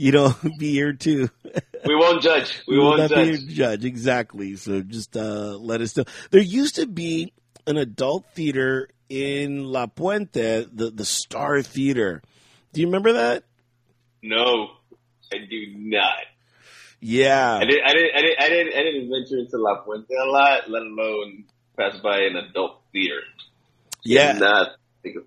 you 0.04 0.12
know, 0.12 0.36
be 0.60 0.72
here 0.74 0.92
too. 0.92 1.30
we 1.86 1.96
won't 1.96 2.22
judge. 2.22 2.62
We, 2.68 2.78
will 2.78 2.88
won't 2.88 3.00
not 3.00 3.10
judge. 3.12 3.26
be 3.26 3.26
here 3.26 3.38
to 3.38 3.48
judge. 3.48 3.86
Exactly. 3.86 4.56
So 4.58 4.82
just 4.82 5.16
uh, 5.16 5.58
let 5.58 5.80
us 5.80 5.96
know. 5.96 6.04
There 6.30 6.42
used 6.42 6.76
to 6.76 6.86
be 6.86 7.32
an 7.66 7.78
adult 7.78 8.26
theater 8.36 8.90
in 9.08 9.64
La 9.64 9.88
Puente, 9.88 10.68
the, 10.74 10.92
the 10.92 11.06
Star 11.06 11.62
Theater. 11.62 12.22
Do 12.74 12.82
you 12.82 12.88
remember 12.88 13.14
that? 13.14 13.46
No, 14.22 14.72
I 15.32 15.38
do 15.50 15.74
not. 15.78 16.26
Yeah. 17.00 17.56
I 17.56 17.66
didn't. 17.66 17.86
I 17.86 17.94
didn't. 17.94 18.12
I 18.16 18.22
didn't. 18.22 18.40
I 18.40 18.50
didn't. 18.50 18.74
I 18.74 18.84
didn't 18.84 19.10
venture 19.10 19.38
into 19.40 19.58
La 19.58 19.84
Puente 19.84 20.14
a 20.14 20.30
lot, 20.30 20.70
let 20.70 20.82
alone 20.82 21.46
pass 21.78 21.98
by 22.02 22.20
an 22.20 22.36
adult 22.36 22.82
theater. 22.92 23.22
Yeah. 24.04 24.34
Not 24.34 24.72
think 25.02 25.16
of 25.16 25.24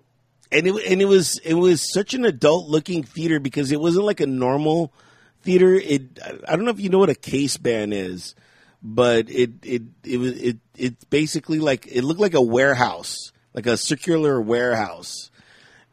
and 0.51 0.67
it 0.67 0.85
and 0.85 1.01
it 1.01 1.05
was 1.05 1.39
it 1.43 1.55
was 1.55 1.91
such 1.93 2.13
an 2.13 2.25
adult 2.25 2.67
looking 2.67 3.03
theater 3.03 3.39
because 3.39 3.71
it 3.71 3.79
wasn't 3.79 4.05
like 4.05 4.19
a 4.19 4.27
normal 4.27 4.93
theater. 5.41 5.75
It 5.75 6.19
I 6.47 6.55
don't 6.55 6.65
know 6.65 6.71
if 6.71 6.79
you 6.79 6.89
know 6.89 6.99
what 6.99 7.09
a 7.09 7.15
case 7.15 7.57
band 7.57 7.93
is, 7.93 8.35
but 8.81 9.29
it 9.29 9.51
it 9.63 9.83
it 10.03 10.17
was 10.17 10.39
it 10.41 10.57
it's 10.75 11.03
basically 11.05 11.59
like 11.59 11.87
it 11.87 12.03
looked 12.03 12.19
like 12.19 12.33
a 12.33 12.41
warehouse, 12.41 13.31
like 13.53 13.65
a 13.65 13.77
circular 13.77 14.39
warehouse, 14.39 15.31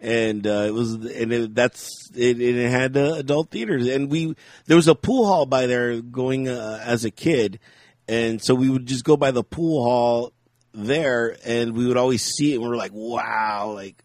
and 0.00 0.46
uh, 0.46 0.64
it 0.68 0.74
was 0.74 0.92
and 0.92 1.32
it, 1.32 1.54
that's 1.54 2.10
it, 2.14 2.40
it 2.40 2.70
had 2.70 2.96
uh, 2.96 3.14
adult 3.14 3.50
theaters, 3.50 3.88
and 3.88 4.10
we 4.10 4.36
there 4.66 4.76
was 4.76 4.88
a 4.88 4.94
pool 4.94 5.26
hall 5.26 5.46
by 5.46 5.66
there 5.66 6.00
going 6.00 6.48
uh, 6.48 6.80
as 6.84 7.04
a 7.04 7.10
kid, 7.10 7.58
and 8.06 8.42
so 8.42 8.54
we 8.54 8.68
would 8.68 8.86
just 8.86 9.04
go 9.04 9.16
by 9.16 9.30
the 9.30 9.42
pool 9.42 9.84
hall 9.84 10.32
there, 10.72 11.36
and 11.44 11.76
we 11.76 11.86
would 11.86 11.96
always 11.96 12.22
see 12.22 12.52
it, 12.52 12.56
and 12.56 12.62
we 12.62 12.68
were 12.68 12.76
like, 12.76 12.92
wow, 12.92 13.72
like 13.74 14.03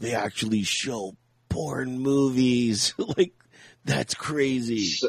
they 0.00 0.14
actually 0.14 0.62
show 0.62 1.14
porn 1.48 1.98
movies. 2.00 2.94
like 3.16 3.32
that's 3.84 4.14
crazy. 4.14 4.86
So, 4.86 5.08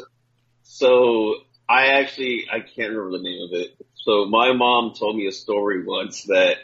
so 0.62 1.34
I 1.68 1.98
actually 2.00 2.46
I 2.52 2.60
can't 2.60 2.90
remember 2.92 3.18
the 3.18 3.22
name 3.24 3.48
of 3.48 3.60
it. 3.60 3.86
So 3.94 4.26
my 4.26 4.52
mom 4.52 4.94
told 4.94 5.16
me 5.16 5.26
a 5.26 5.32
story 5.32 5.84
once 5.84 6.24
that 6.24 6.56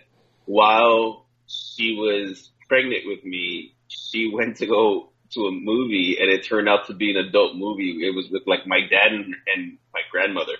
while 0.44 1.26
she 1.46 1.94
was 1.94 2.50
pregnant 2.68 3.02
with 3.06 3.24
me, 3.24 3.74
she 3.88 4.30
went 4.32 4.58
to 4.58 4.66
go 4.66 5.10
to 5.30 5.40
a 5.46 5.52
movie 5.52 6.16
and 6.20 6.30
it 6.30 6.44
turned 6.44 6.68
out 6.68 6.86
to 6.86 6.94
be 6.94 7.10
an 7.10 7.16
adult 7.16 7.56
movie. 7.56 7.98
It 8.06 8.14
was 8.14 8.28
with 8.30 8.42
like 8.46 8.66
my 8.66 8.80
dad 8.80 9.12
and, 9.12 9.34
and 9.54 9.78
my 9.92 10.00
grandmother. 10.10 10.54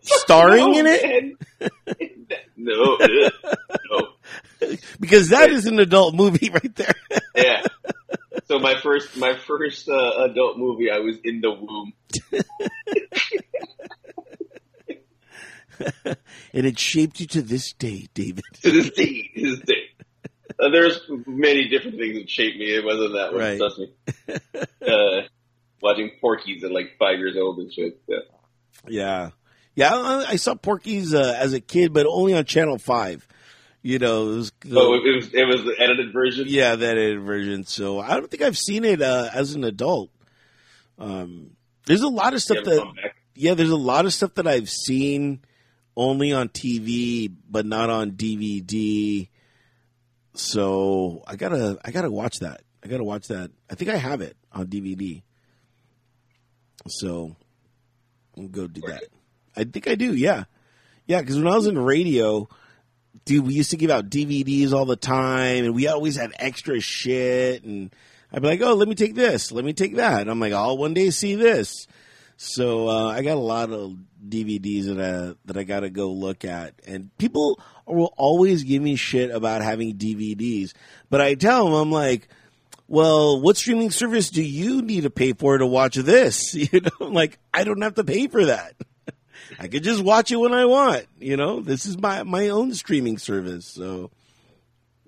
Starring 0.00 0.72
No, 0.72 0.78
in 0.78 0.86
it 0.86 1.38
no, 2.58 2.98
no. 2.98 4.08
because 5.00 5.28
that 5.30 5.50
is 5.50 5.66
an 5.66 5.78
adult 5.78 6.14
movie 6.14 6.50
right 6.52 6.74
there. 6.74 6.94
Yeah. 7.34 7.62
So 8.46 8.58
my 8.58 8.74
first, 8.80 9.16
my 9.16 9.36
first 9.36 9.88
uh, 9.88 10.24
adult 10.24 10.58
movie, 10.58 10.90
I 10.90 10.98
was 10.98 11.16
in 11.22 11.40
the 11.40 11.52
womb. 11.52 11.92
and 16.52 16.66
it 16.66 16.78
shaped 16.78 17.20
you 17.20 17.26
to 17.26 17.42
this 17.42 17.72
day, 17.74 18.08
David. 18.14 18.44
to 18.62 18.70
this 18.70 18.90
day, 18.90 19.30
to 19.34 19.56
this 19.56 19.60
day. 19.60 19.74
Uh, 20.58 20.70
there's 20.70 21.00
many 21.26 21.68
different 21.68 21.98
things 21.98 22.18
that 22.18 22.28
shaped 22.28 22.58
me. 22.58 22.74
It 22.74 22.84
wasn't 22.84 23.12
that 23.12 23.32
one. 23.32 23.40
Right. 23.40 23.58
Trust 23.58 23.78
me. 23.78 23.92
Uh, 24.80 25.22
watching 25.82 26.10
Porky's 26.20 26.64
at 26.64 26.72
like 26.72 26.96
five 26.98 27.18
years 27.18 27.36
old 27.36 27.58
and 27.58 27.72
shit. 27.72 28.00
Yeah. 28.08 28.16
Yeah, 28.88 29.30
yeah. 29.74 29.94
I, 29.94 30.24
I 30.30 30.36
saw 30.36 30.54
Porky's 30.54 31.14
uh, 31.14 31.36
as 31.38 31.52
a 31.52 31.60
kid, 31.60 31.92
but 31.92 32.06
only 32.06 32.34
on 32.34 32.44
Channel 32.44 32.78
Five. 32.78 33.26
You 33.82 33.98
know, 33.98 34.32
it 34.32 34.36
was, 34.36 34.52
Oh, 34.72 34.94
it 34.94 35.14
was 35.16 35.32
it 35.32 35.44
was 35.46 35.62
the 35.64 35.74
edited 35.78 36.12
version. 36.12 36.46
yeah, 36.48 36.74
that 36.74 36.90
edited 36.98 37.22
version. 37.22 37.64
So 37.64 38.00
I 38.00 38.14
don't 38.16 38.30
think 38.30 38.42
I've 38.42 38.58
seen 38.58 38.84
it 38.84 39.00
uh, 39.00 39.30
as 39.32 39.54
an 39.54 39.64
adult. 39.64 40.10
Um, 40.98 41.52
there's 41.86 42.02
a 42.02 42.08
lot 42.08 42.34
of 42.34 42.42
stuff 42.42 42.64
that 42.64 42.84
yeah, 43.34 43.54
there's 43.54 43.70
a 43.70 43.76
lot 43.76 44.04
of 44.04 44.12
stuff 44.12 44.34
that 44.34 44.46
I've 44.48 44.68
seen 44.68 45.40
only 45.96 46.32
on 46.32 46.48
TV, 46.48 47.32
but 47.48 47.66
not 47.66 47.88
on 47.88 48.12
DVD. 48.12 49.28
So 50.34 51.22
I 51.26 51.36
gotta, 51.36 51.78
I 51.84 51.90
gotta 51.90 52.10
watch 52.10 52.40
that. 52.40 52.62
I 52.84 52.88
gotta 52.88 53.04
watch 53.04 53.28
that. 53.28 53.50
I 53.70 53.74
think 53.74 53.90
I 53.90 53.96
have 53.96 54.20
it 54.20 54.36
on 54.52 54.66
DVD. 54.66 55.22
So 56.88 57.36
I'll 58.36 58.48
go 58.48 58.66
do 58.66 58.80
that. 58.88 59.04
I 59.56 59.64
think 59.64 59.88
I 59.88 59.94
do. 59.94 60.14
Yeah, 60.14 60.44
yeah. 61.06 61.20
Because 61.20 61.36
when 61.38 61.48
I 61.52 61.56
was 61.56 61.66
in 61.66 61.78
radio, 61.78 62.48
dude, 63.24 63.46
we 63.46 63.54
used 63.54 63.70
to 63.70 63.76
give 63.76 63.90
out 63.90 64.10
DVDs 64.10 64.72
all 64.72 64.84
the 64.84 64.96
time, 64.96 65.64
and 65.64 65.74
we 65.74 65.86
always 65.86 66.16
had 66.16 66.32
extra 66.38 66.80
shit. 66.80 67.64
And 67.64 67.94
I'd 68.32 68.42
be 68.42 68.48
like, 68.48 68.62
"Oh, 68.62 68.74
let 68.74 68.88
me 68.88 68.94
take 68.94 69.14
this. 69.14 69.52
Let 69.52 69.64
me 69.64 69.72
take 69.72 69.96
that." 69.96 70.22
And 70.22 70.30
I'm 70.30 70.40
like, 70.40 70.52
"I'll 70.52 70.78
one 70.78 70.94
day 70.94 71.10
see 71.10 71.34
this." 71.34 71.86
So 72.36 72.88
uh, 72.88 73.08
I 73.08 73.22
got 73.22 73.36
a 73.36 73.40
lot 73.40 73.70
of 73.70 73.96
DVDs 74.26 74.84
that 74.86 75.00
I, 75.00 75.34
that 75.46 75.56
I 75.56 75.64
got 75.64 75.80
to 75.80 75.90
go 75.90 76.12
look 76.12 76.44
at, 76.44 76.74
and 76.86 77.16
people 77.18 77.60
will 77.84 78.14
always 78.16 78.62
give 78.62 78.80
me 78.80 78.96
shit 78.96 79.30
about 79.30 79.62
having 79.62 79.96
DVDs, 79.96 80.72
but 81.10 81.20
I 81.20 81.34
tell 81.34 81.64
them 81.64 81.74
I'm 81.74 81.90
like, 81.90 82.28
well, 82.86 83.40
what 83.40 83.56
streaming 83.56 83.90
service 83.90 84.30
do 84.30 84.42
you 84.42 84.82
need 84.82 85.02
to 85.02 85.10
pay 85.10 85.32
for 85.32 85.58
to 85.58 85.66
watch 85.66 85.96
this? 85.96 86.54
You 86.72 86.80
know, 86.80 87.06
like 87.06 87.38
I 87.52 87.64
don't 87.64 87.82
have 87.82 87.94
to 87.94 88.04
pay 88.04 88.28
for 88.28 88.46
that. 88.46 88.74
I 89.58 89.68
could 89.68 89.82
just 89.82 90.02
watch 90.02 90.30
it 90.30 90.36
when 90.36 90.54
I 90.54 90.64
want. 90.66 91.06
You 91.18 91.36
know, 91.36 91.60
this 91.60 91.86
is 91.86 91.98
my 91.98 92.22
my 92.22 92.48
own 92.48 92.72
streaming 92.74 93.18
service. 93.18 93.66
So 93.66 94.10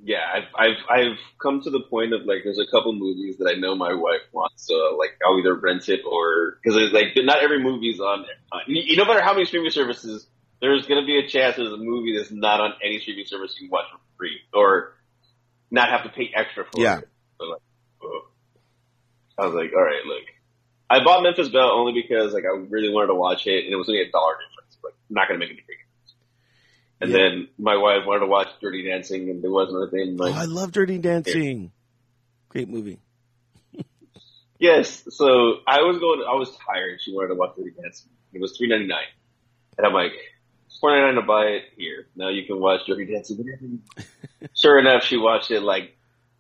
Yeah, 0.03 0.23
I've, 0.35 0.49
I've 0.59 0.77
I've 0.91 1.19
come 1.41 1.61
to 1.63 1.71
the 1.71 1.81
point 1.89 2.13
of 2.13 2.23
like 2.23 2.39
there's 2.45 2.59
a 2.59 2.71
couple 2.71 2.93
movies 2.93 3.37
that 3.39 3.47
I 3.55 3.59
know 3.59 3.75
my 3.77 3.95
wife 3.95 4.23
wants, 4.33 4.67
so 4.67 4.97
like 4.99 5.11
I'll 5.25 5.39
either 5.39 5.55
rent 5.55 5.89
it 5.89 6.01
or 6.11 6.59
because 6.63 6.77
like 6.93 7.09
not 7.17 7.43
every 7.43 7.63
movie's 7.63 8.01
on. 8.01 8.25
Uh, 8.51 8.59
you, 8.67 8.97
no 8.97 9.05
matter 9.05 9.23
how 9.23 9.33
many 9.35 9.45
streaming 9.45 9.71
services, 9.71 10.27
there's 10.61 10.87
gonna 10.87 11.07
be 11.07 11.19
a 11.19 11.29
chance 11.29 11.57
there's 11.57 11.73
a 11.73 11.77
movie 11.77 12.17
that's 12.17 12.31
not 12.33 12.61
on 12.61 12.73
any 12.85 12.99
streaming 13.01 13.27
service 13.27 13.55
you 13.61 13.69
can 13.69 13.73
watch 13.73 13.85
for 13.93 13.99
free 14.19 14.39
or 14.53 14.95
not 15.71 15.89
have 15.91 16.03
to 16.03 16.09
pay 16.11 16.31
extra 16.35 16.65
for 16.65 16.81
Yeah. 16.81 16.99
it. 16.99 17.09
So 17.39 17.45
like, 17.47 17.61
ugh. 18.03 18.23
I 19.39 19.47
was 19.47 19.55
like, 19.55 19.71
all 19.75 19.83
right, 19.85 20.05
look, 20.07 20.25
I 20.91 21.05
bought 21.05 21.23
Memphis 21.23 21.49
Belle 21.49 21.71
only 21.71 21.93
because 21.93 22.33
like 22.35 22.45
I 22.45 22.57
really 22.69 22.93
wanted 22.93 23.09
to 23.09 23.15
watch 23.15 23.47
it 23.47 23.65
and 23.65 23.73
it 23.73 23.77
was 23.77 23.89
only 23.89 24.03
a 24.03 24.11
dollar 24.11 24.35
difference, 24.35 24.77
but 24.83 24.93
not 25.09 25.29
gonna 25.29 25.39
make 25.39 25.51
any 25.51 25.57
big 25.61 25.67
difference. 25.69 26.15
And 27.01 27.11
Yeah. 27.11 27.17
then 27.17 27.49
my 27.59 27.77
wife 27.77 28.05
wanted 28.05 28.21
to 28.21 28.27
watch 28.27 28.49
Dirty 28.61 28.83
Dancing, 28.83 29.31
and 29.31 29.43
there 29.43 29.51
was 29.51 29.71
another 29.71 29.89
thing 29.89 30.17
like, 30.17 30.35
oh, 30.35 30.39
I 30.39 30.45
love 30.47 30.73
Dirty 30.73 30.99
Dancing. 30.99 31.73
Great 32.49 32.69
movie. 32.69 32.99
Yes. 34.59 35.05
So 35.09 35.61
I 35.67 35.81
was 35.83 35.99
going. 35.99 36.23
I 36.29 36.35
was 36.35 36.51
tired. 36.67 37.01
She 37.01 37.15
wanted 37.15 37.29
to 37.29 37.35
watch 37.35 37.57
Dirty 37.57 37.71
Dancing. 37.81 38.11
It 38.35 38.43
was 38.43 38.57
three 38.59 38.69
ninety 38.69 38.87
nine, 38.89 39.09
and 39.79 39.87
I'm 39.87 39.95
like, 39.95 40.13
four 40.81 40.91
ninety 40.91 41.07
nine 41.15 41.23
to 41.23 41.27
buy 41.27 41.45
it 41.45 41.63
here. 41.79 42.07
Now 42.15 42.29
you 42.29 42.45
can 42.45 42.61
watch 42.61 42.83
Dirty 42.87 43.07
Dancing. 43.07 43.83
sure 44.55 44.79
enough, 44.79 45.03
she 45.05 45.17
watched 45.17 45.51
it 45.51 45.61
like 45.63 45.97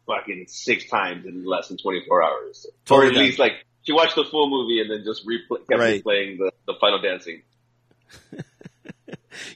fucking 0.07 0.44
six 0.48 0.86
times 0.90 1.24
in 1.24 1.46
less 1.46 1.68
than 1.68 1.78
twenty 1.78 2.03
four 2.07 2.22
hours, 2.22 2.66
or 2.66 2.72
Totally 2.84 3.18
at 3.18 3.24
least 3.26 3.38
like 3.38 3.64
she 3.91 3.93
watched 3.93 4.14
the 4.14 4.24
full 4.24 4.49
movie 4.49 4.80
and 4.80 4.91
then 4.91 5.03
just 5.05 5.26
replay, 5.26 5.59
kept 5.68 5.80
Right. 5.80 6.05
replaying 6.05 6.38
the 6.38 6.53
the 6.66 6.74
final 6.80 7.01
dancing. 7.01 7.43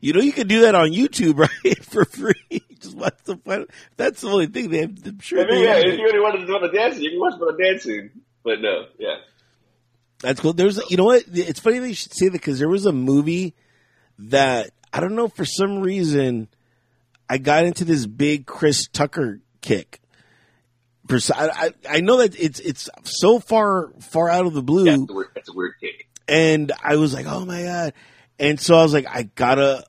You 0.01 0.13
know, 0.13 0.21
you 0.21 0.33
can 0.33 0.47
do 0.47 0.63
that 0.63 0.75
on 0.75 0.91
YouTube, 0.93 1.37
right, 1.65 1.85
for 1.85 2.05
free. 2.05 2.35
Just 2.81 2.97
watch 2.97 3.17
the 3.25 3.37
final. 3.39 3.67
That's 3.97 4.21
the 4.21 4.29
only 4.29 4.47
thing 4.47 4.71
they 4.71 4.79
have. 4.83 4.93
I'm 5.05 5.19
sure 5.19 5.43
I 5.43 5.47
mean, 5.51 5.63
yeah, 5.65 5.77
if 5.79 5.85
it. 5.87 5.99
you 5.99 6.05
really 6.05 6.21
wanted 6.21 6.39
to 6.41 6.47
do 6.47 6.59
the 6.61 6.69
dancing, 6.73 7.03
you 7.03 7.11
can 7.11 7.21
watch 7.21 7.39
the 7.39 7.57
dancing. 7.61 8.11
But 8.45 8.61
no, 8.61 8.87
yeah. 8.99 9.17
That's 10.21 10.41
cool. 10.41 10.53
There's, 10.53 10.81
you 10.91 10.97
know 10.97 11.05
what? 11.05 11.25
It's 11.33 11.61
funny 11.61 11.81
that 11.81 11.89
you 11.89 11.95
should 11.95 12.15
say 12.15 12.27
that 12.27 12.33
because 12.33 12.59
there 12.59 12.69
was 12.69 12.87
a 12.87 12.93
movie 12.93 13.55
that 14.19 14.71
I 14.93 15.01
don't 15.01 15.17
know 15.17 15.29
for 15.29 15.45
some 15.45 15.81
reason 15.81 16.49
I 17.29 17.39
got 17.39 17.65
into 17.65 17.85
this 17.85 18.07
big 18.07 18.47
Chris 18.47 18.87
Tucker 18.87 19.41
kick. 19.61 20.01
S- 21.11 21.31
I, 21.31 21.73
I 21.89 22.01
know 22.01 22.19
that 22.19 22.39
it's 22.39 22.61
it's 22.61 22.89
so 23.03 23.39
far 23.39 23.91
far 24.01 24.29
out 24.31 24.47
of 24.47 24.55
the 24.55 24.63
blue, 24.63 24.85
That's 24.85 25.11
a 25.11 25.15
weird, 25.15 25.29
that's 25.35 25.49
a 25.49 25.53
weird 25.53 25.75
kick. 25.81 26.09
and 26.29 26.73
I 26.83 26.97
was 26.97 27.13
like, 27.15 27.27
oh 27.27 27.45
my 27.45 27.63
god! 27.63 27.93
And 28.39 28.59
so 28.59 28.77
I 28.77 28.83
was 28.83 28.93
like, 28.93 29.07
I 29.09 29.25
gotta. 29.35 29.85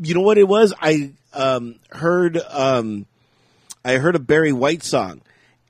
You 0.00 0.14
know 0.14 0.20
what 0.22 0.38
it 0.38 0.48
was? 0.48 0.72
I 0.80 1.12
um, 1.34 1.76
heard 1.90 2.38
um, 2.48 3.06
I 3.84 3.96
heard 3.98 4.16
a 4.16 4.18
Barry 4.18 4.52
White 4.52 4.82
song, 4.82 5.20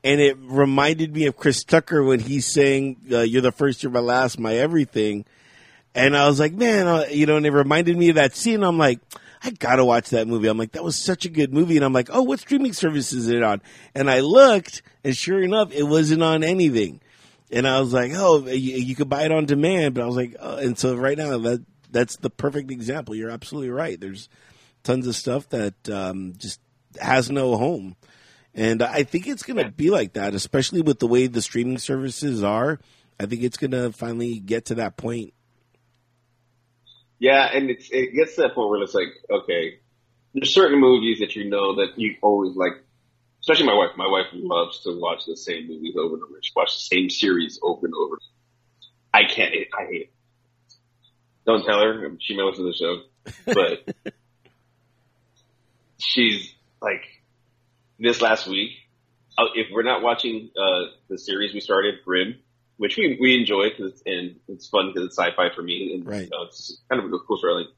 and 0.05 0.21
it 0.21 0.37
reminded 0.39 1.13
me 1.15 1.27
of 1.27 1.37
Chris 1.37 1.65
Tucker 1.65 2.03
when 2.05 2.21
he 2.21 2.41
sang 2.41 2.97
uh, 3.11 3.21
"You're 3.21 3.43
the 3.43 3.51
first, 3.53 3.83
you're 3.83 3.91
my 3.93 4.01
last, 4.01 4.39
my 4.39 4.55
everything," 4.55 5.25
and 5.95 6.17
I 6.17 6.29
was 6.29 6.39
like, 6.39 6.53
man, 6.53 6.87
uh, 6.87 7.07
you 7.11 7.27
know, 7.27 7.37
and 7.37 7.45
it 7.47 7.51
reminded 7.51 7.97
me 7.97 8.11
of 8.11 8.15
that 8.17 8.35
scene. 8.37 8.63
I'm 8.63 8.79
like. 8.79 9.01
I 9.45 9.51
gotta 9.51 9.85
watch 9.85 10.11
that 10.11 10.29
movie. 10.29 10.49
I'm 10.49 10.59
like, 10.59 10.73
that 10.73 10.85
was 10.85 10.97
such 10.97 11.25
a 11.25 11.31
good 11.31 11.53
movie. 11.53 11.77
And 11.77 11.85
I'm 11.85 11.93
like, 11.93 12.09
oh, 12.13 12.23
what 12.23 12.41
streaming 12.41 12.73
service 12.73 13.13
is 13.13 13.29
it 13.29 13.43
on? 13.43 13.61
And 13.95 14.11
I 14.11 14.21
looked, 14.21 14.83
and 15.03 15.17
sure 15.17 15.43
enough, 15.43 15.73
it 15.73 15.83
wasn't 15.83 16.23
on 16.23 16.45
anything. 16.45 17.01
And 17.51 17.67
I 17.67 17.81
was 17.81 17.93
like, 17.93 18.13
oh, 18.15 18.47
you, 18.47 18.77
you 18.77 18.95
could 18.95 19.09
buy 19.09 19.25
it 19.25 19.33
on 19.33 19.47
demand. 19.47 19.95
But 19.95 20.03
I 20.03 20.07
was 20.07 20.17
like, 20.17 20.37
oh, 20.39 20.57
and 20.57 20.79
so 20.79 20.95
right 20.95 21.19
now 21.19 21.39
that 21.39 21.65
that's 21.91 22.17
the 22.17 22.31
perfect 22.31 22.71
example. 22.71 23.15
You're 23.15 23.31
absolutely 23.31 23.71
right. 23.71 24.01
There's 24.01 24.29
tons 24.83 25.07
of 25.07 25.17
stuff 25.17 25.49
that 25.51 25.89
um, 25.91 26.35
just 26.37 26.61
has 27.01 27.31
no 27.31 27.57
home. 27.57 27.97
And 28.55 28.83
I 28.83 29.03
think 29.05 29.27
it's 29.27 29.43
going 29.43 29.65
to 29.65 29.71
be 29.71 29.91
like 29.91 30.15
that, 30.15 30.35
especially 30.35 30.83
with 30.83 30.99
the 30.99 31.07
way 31.07 31.27
the 31.27 31.43
streaming 31.43 31.79
services 31.79 32.43
are. 32.43 32.79
I 33.19 33.27
think 33.27 33.43
it's 33.43 33.57
going 33.57 33.71
to 33.71 33.93
finally 33.93 34.41
get 34.41 34.67
to 34.67 34.75
that 34.77 34.97
point 34.97 35.33
yeah, 37.23 37.49
and 37.55 37.71
it's, 37.71 37.89
it 37.93 38.15
gets 38.15 38.35
to 38.35 38.41
that 38.43 38.57
point 38.57 38.69
where 38.69 38.83
it's 38.83 38.95
like, 38.95 39.15
okay, 39.31 39.79
there's 40.35 40.53
certain 40.53 40.81
movies 40.81 41.21
that 41.21 41.37
you 41.37 41.49
know 41.49 41.77
that 41.77 41.93
you 41.97 42.17
always 42.21 42.57
like, 42.57 42.73
especially 43.41 43.67
my 43.67 43.77
wife. 43.77 43.91
My 43.97 44.09
wife 44.09 44.27
loves 44.33 44.83
to 44.83 44.99
watch 45.01 45.25
the 45.25 45.37
same 45.37 45.69
movies 45.69 45.95
over 45.97 46.15
and 46.15 46.25
over. 46.25 46.35
She 46.43 46.51
watches 46.57 46.75
the 46.75 46.97
same 46.97 47.11
series 47.11 47.61
over 47.63 47.87
and 47.87 47.95
over. 47.95 48.17
I 49.15 49.23
can't, 49.33 49.55
I 49.55 49.85
hate 49.85 50.01
it. 50.01 50.13
Don't 51.47 51.65
tell 51.65 51.81
her. 51.81 52.11
She 52.19 52.37
may 52.37 52.43
listen 52.43 52.65
to 52.65 52.73
the 52.73 52.77
show, 52.77 53.55
but 53.55 54.13
she's 55.99 56.53
like, 56.81 57.05
this 58.01 58.21
last 58.21 58.49
week, 58.49 58.73
uh, 59.39 59.45
if 59.55 59.69
we're 59.73 59.85
not 59.85 60.03
watching, 60.03 60.51
uh, 60.57 60.91
the 61.09 61.19
series 61.19 61.55
we 61.55 61.61
started, 61.61 62.01
Grimm, 62.05 62.35
which 62.83 62.97
we 62.97 63.17
we 63.21 63.39
enjoy 63.39 63.71
because 63.71 63.93
it's 63.93 64.03
and 64.05 64.41
it's 64.49 64.67
fun 64.67 64.89
because 64.89 65.07
it's 65.07 65.17
sci-fi 65.17 65.55
for 65.55 65.63
me 65.63 65.95
and 65.95 66.05
right. 66.05 66.25
you 66.25 66.31
know, 66.31 66.43
it's 66.49 66.79
kind 66.89 67.01
of 67.01 67.07
a 67.13 67.19
cool 67.21 67.39
story. 67.39 67.55
Like, 67.55 67.69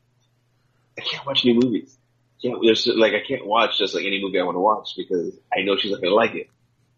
I 0.99 1.03
can't 1.03 1.27
watch 1.27 1.45
new 1.45 1.61
movies. 1.61 1.99
Can't 2.41 2.59
there's 2.65 2.87
like 2.87 3.13
I 3.13 3.21
can't 3.21 3.47
watch 3.47 3.77
just 3.77 3.95
like 3.95 4.07
any 4.07 4.23
movie 4.23 4.41
I 4.41 4.45
want 4.45 4.57
to 4.57 4.61
watch 4.61 4.95
because 4.97 5.35
I 5.53 5.61
know 5.63 5.77
she's 5.77 5.93
not 5.93 6.01
gonna 6.01 6.15
like 6.15 6.35
it. 6.35 6.49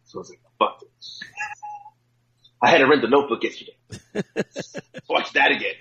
So 0.04 0.18
I 0.18 0.20
was 0.20 0.30
like 0.30 0.38
fuck 0.56 0.82
it. 0.82 0.88
I 2.62 2.70
had 2.70 2.78
to 2.78 2.86
rent 2.86 3.02
the 3.02 3.08
Notebook 3.08 3.42
yesterday. 3.42 3.76
watch 5.08 5.32
that 5.32 5.50
again. 5.50 5.74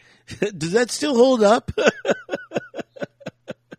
Does 0.57 0.71
that 0.71 0.89
still 0.89 1.15
hold 1.15 1.43
up? 1.43 1.71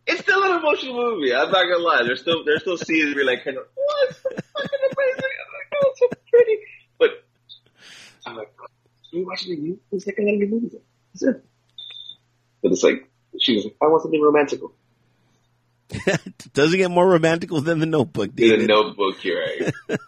it's 0.07 0.21
still 0.21 0.41
an 0.43 0.57
emotional 0.57 0.93
movie. 0.95 1.35
I'm 1.35 1.51
not 1.51 1.63
gonna 1.63 1.83
lie. 1.83 2.03
There's 2.03 2.21
still 2.21 2.45
there's 2.45 2.61
still 2.61 2.77
scenes 2.77 3.13
where 3.13 3.23
you're 3.23 3.25
like, 3.25 3.43
kind 3.43 3.57
of, 3.57 3.63
what? 3.75 4.15
Fucking 4.15 4.79
amazing. 4.85 5.33
I'm 5.35 5.51
like, 5.51 5.69
oh, 5.75 5.89
it's 5.89 5.99
so 5.99 6.07
pretty. 6.31 6.57
But 6.97 7.09
I'm 8.27 8.35
like, 8.35 8.51
are 9.27 9.35
you 9.35 9.45
watching 9.47 9.55
the 9.55 9.61
new? 9.61 9.79
Who's 9.91 10.05
that 10.05 10.17
guy 10.17 10.23
your 10.23 10.47
movies? 10.47 10.75
That's 11.13 11.23
it. 11.23 11.45
But 12.61 12.71
it's 12.71 12.83
like, 12.83 13.09
she 13.39 13.55
was 13.55 13.65
like, 13.65 13.75
I 13.81 13.85
want 13.87 14.01
something 14.01 14.21
romantical. 14.21 14.71
Doesn't 16.53 16.77
get 16.77 16.91
more 16.91 17.07
romantical 17.07 17.61
than 17.61 17.79
the 17.79 17.85
Notebook. 17.85 18.35
David. 18.35 18.61
The 18.61 18.67
Notebook, 18.67 19.23
you're 19.23 19.39
right. 19.39 19.73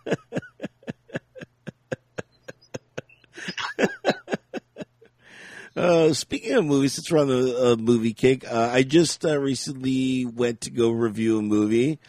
Uh, 5.75 6.11
speaking 6.11 6.53
of 6.55 6.65
movies, 6.65 6.91
since 6.91 7.09
we're 7.09 7.19
on 7.19 7.29
the 7.29 7.71
uh, 7.71 7.75
movie 7.77 8.13
kick, 8.13 8.45
uh, 8.45 8.69
I 8.69 8.83
just 8.83 9.23
uh, 9.23 9.39
recently 9.39 10.25
went 10.25 10.61
to 10.61 10.71
go 10.71 10.91
review 10.91 11.39
a 11.39 11.41
movie. 11.41 11.99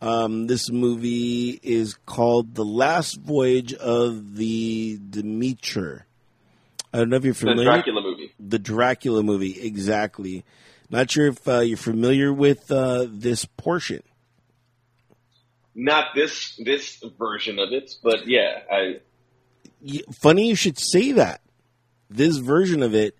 Um, 0.00 0.46
this 0.46 0.70
movie 0.70 1.58
is 1.60 1.94
called 2.06 2.54
The 2.54 2.64
Last 2.64 3.18
Voyage 3.20 3.74
of 3.74 4.36
the 4.36 5.00
Demeter. 5.10 6.05
I 6.92 6.98
don't 6.98 7.10
know 7.10 7.16
if 7.16 7.24
you're 7.24 7.34
familiar. 7.34 7.64
The 7.64 7.70
Dracula 7.70 8.02
movie. 8.02 8.34
The 8.38 8.58
Dracula 8.58 9.22
movie, 9.22 9.60
exactly. 9.60 10.44
Not 10.88 11.10
sure 11.10 11.26
if 11.26 11.46
uh, 11.48 11.60
you're 11.60 11.76
familiar 11.76 12.32
with 12.32 12.70
uh, 12.70 13.06
this 13.08 13.44
portion. 13.44 14.02
Not 15.74 16.14
this 16.14 16.56
this 16.64 17.02
version 17.18 17.58
of 17.58 17.72
it, 17.72 17.94
but 18.02 18.26
yeah, 18.26 18.60
I. 18.70 19.00
Funny 20.20 20.48
you 20.48 20.54
should 20.54 20.78
say 20.78 21.12
that. 21.12 21.42
This 22.08 22.38
version 22.38 22.82
of 22.82 22.94
it, 22.94 23.18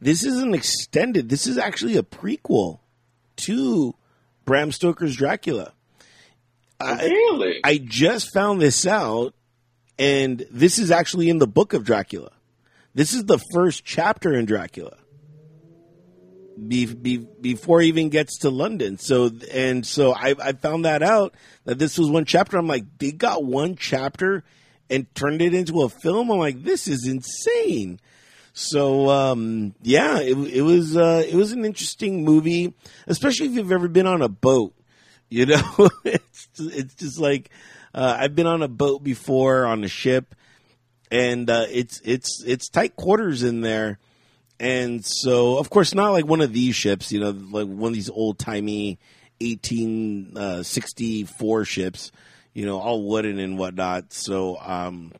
this 0.00 0.24
isn't 0.24 0.54
extended. 0.54 1.28
This 1.28 1.46
is 1.46 1.58
actually 1.58 1.96
a 1.96 2.02
prequel 2.02 2.78
to 3.36 3.94
Bram 4.44 4.72
Stoker's 4.72 5.16
Dracula. 5.16 5.72
Really? 6.80 7.60
I, 7.64 7.70
I 7.70 7.78
just 7.78 8.32
found 8.32 8.60
this 8.60 8.86
out, 8.86 9.34
and 9.98 10.46
this 10.50 10.78
is 10.78 10.90
actually 10.90 11.28
in 11.28 11.38
the 11.38 11.46
book 11.46 11.72
of 11.74 11.84
Dracula. 11.84 12.30
This 12.94 13.12
is 13.12 13.24
the 13.24 13.38
first 13.52 13.84
chapter 13.84 14.32
in 14.34 14.46
Dracula. 14.46 14.96
Be, 16.66 16.86
be, 16.86 17.18
before 17.18 17.80
he 17.80 17.88
even 17.88 18.08
gets 18.08 18.38
to 18.38 18.50
London. 18.50 18.98
So 18.98 19.30
and 19.52 19.86
so 19.86 20.12
I, 20.12 20.34
I 20.42 20.52
found 20.52 20.84
that 20.84 21.02
out 21.02 21.34
that 21.64 21.78
this 21.78 21.96
was 21.96 22.10
one 22.10 22.24
chapter. 22.24 22.56
I'm 22.56 22.66
like, 22.66 22.84
they 22.98 23.12
got 23.12 23.44
one 23.44 23.76
chapter 23.76 24.42
and 24.90 25.12
turned 25.14 25.40
it 25.40 25.54
into 25.54 25.82
a 25.82 25.88
film. 25.88 26.30
I'm 26.30 26.38
like, 26.38 26.64
this 26.64 26.88
is 26.88 27.06
insane. 27.06 28.00
So 28.52 29.08
um, 29.08 29.74
yeah, 29.82 30.18
it, 30.18 30.36
it 30.36 30.62
was 30.62 30.96
uh, 30.96 31.22
it 31.24 31.36
was 31.36 31.52
an 31.52 31.64
interesting 31.64 32.24
movie, 32.24 32.74
especially 33.06 33.46
if 33.46 33.52
you've 33.52 33.70
ever 33.70 33.86
been 33.86 34.08
on 34.08 34.20
a 34.20 34.28
boat. 34.28 34.74
You 35.28 35.46
know, 35.46 35.90
it's 36.04 36.48
it's 36.58 36.94
just 36.94 37.20
like 37.20 37.50
uh, 37.94 38.16
I've 38.18 38.34
been 38.34 38.48
on 38.48 38.62
a 38.62 38.68
boat 38.68 39.04
before 39.04 39.64
on 39.64 39.84
a 39.84 39.88
ship, 39.88 40.34
and 41.10 41.48
uh, 41.48 41.66
it's 41.70 42.00
it's 42.04 42.42
it's 42.46 42.68
tight 42.68 42.96
quarters 42.96 43.42
in 43.42 43.60
there, 43.60 43.98
and 44.60 45.04
so 45.04 45.58
of 45.58 45.70
course 45.70 45.94
not 45.94 46.12
like 46.12 46.26
one 46.26 46.40
of 46.40 46.52
these 46.52 46.74
ships. 46.74 47.12
You 47.12 47.20
know, 47.20 47.30
like 47.30 47.66
one 47.66 47.88
of 47.88 47.94
these 47.94 48.10
old 48.10 48.38
timey 48.38 48.98
eighteen 49.40 50.32
uh, 50.36 50.62
sixty 50.62 51.24
four 51.24 51.64
ships. 51.64 52.12
You 52.54 52.66
know, 52.66 52.80
all 52.80 53.06
wooden 53.06 53.38
and 53.38 53.58
whatnot. 53.58 54.12
So. 54.12 54.58
um 54.58 55.12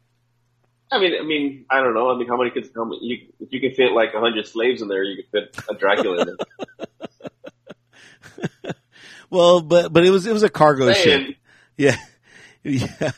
I 0.91 0.99
mean, 0.99 1.13
I 1.21 1.23
mean, 1.23 1.67
I 1.69 1.81
don't 1.81 1.93
know. 1.93 2.11
I 2.11 2.17
mean, 2.17 2.27
how 2.27 2.39
many 2.39 2.51
kids? 2.51 2.71
How 2.75 2.85
many, 2.85 2.99
you, 3.03 3.19
if 3.41 3.53
you 3.53 3.61
can 3.61 3.75
fit 3.75 3.93
like 3.93 4.15
a 4.15 4.21
hundred 4.21 4.47
slaves 4.47 4.81
in 4.81 4.89
there, 4.89 5.03
you 5.03 5.23
could 5.23 5.31
fit 5.31 5.65
a 5.69 5.75
Dracula 5.75 6.23
in 6.23 6.27
there. 6.27 8.75
Well, 9.31 9.61
but 9.61 9.93
but 9.93 10.07
it 10.07 10.11
was 10.11 10.27
it 10.27 10.33
was 10.33 10.43
a 10.43 10.49
cargo 10.49 10.93
ship. 10.93 11.37
Yeah, 11.77 11.97
yeah. 12.63 13.11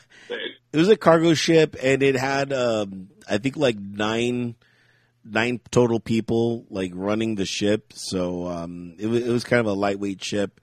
It 0.73 0.77
was 0.77 0.89
a 0.89 0.97
cargo 0.97 1.33
ship, 1.33 1.75
and 1.81 2.01
it 2.01 2.15
had 2.15 2.53
um, 2.53 3.09
I 3.29 3.37
think 3.37 3.57
like 3.57 3.77
nine 3.77 4.55
nine 5.23 5.59
total 5.69 5.99
people 5.99 6.65
like 6.69 6.91
running 6.95 7.35
the 7.35 7.45
ship. 7.45 7.93
So 7.93 8.47
um, 8.47 8.95
it 8.97 9.07
was 9.07 9.25
it 9.25 9.31
was 9.31 9.43
kind 9.43 9.59
of 9.59 9.65
a 9.65 9.73
lightweight 9.73 10.23
ship. 10.23 10.59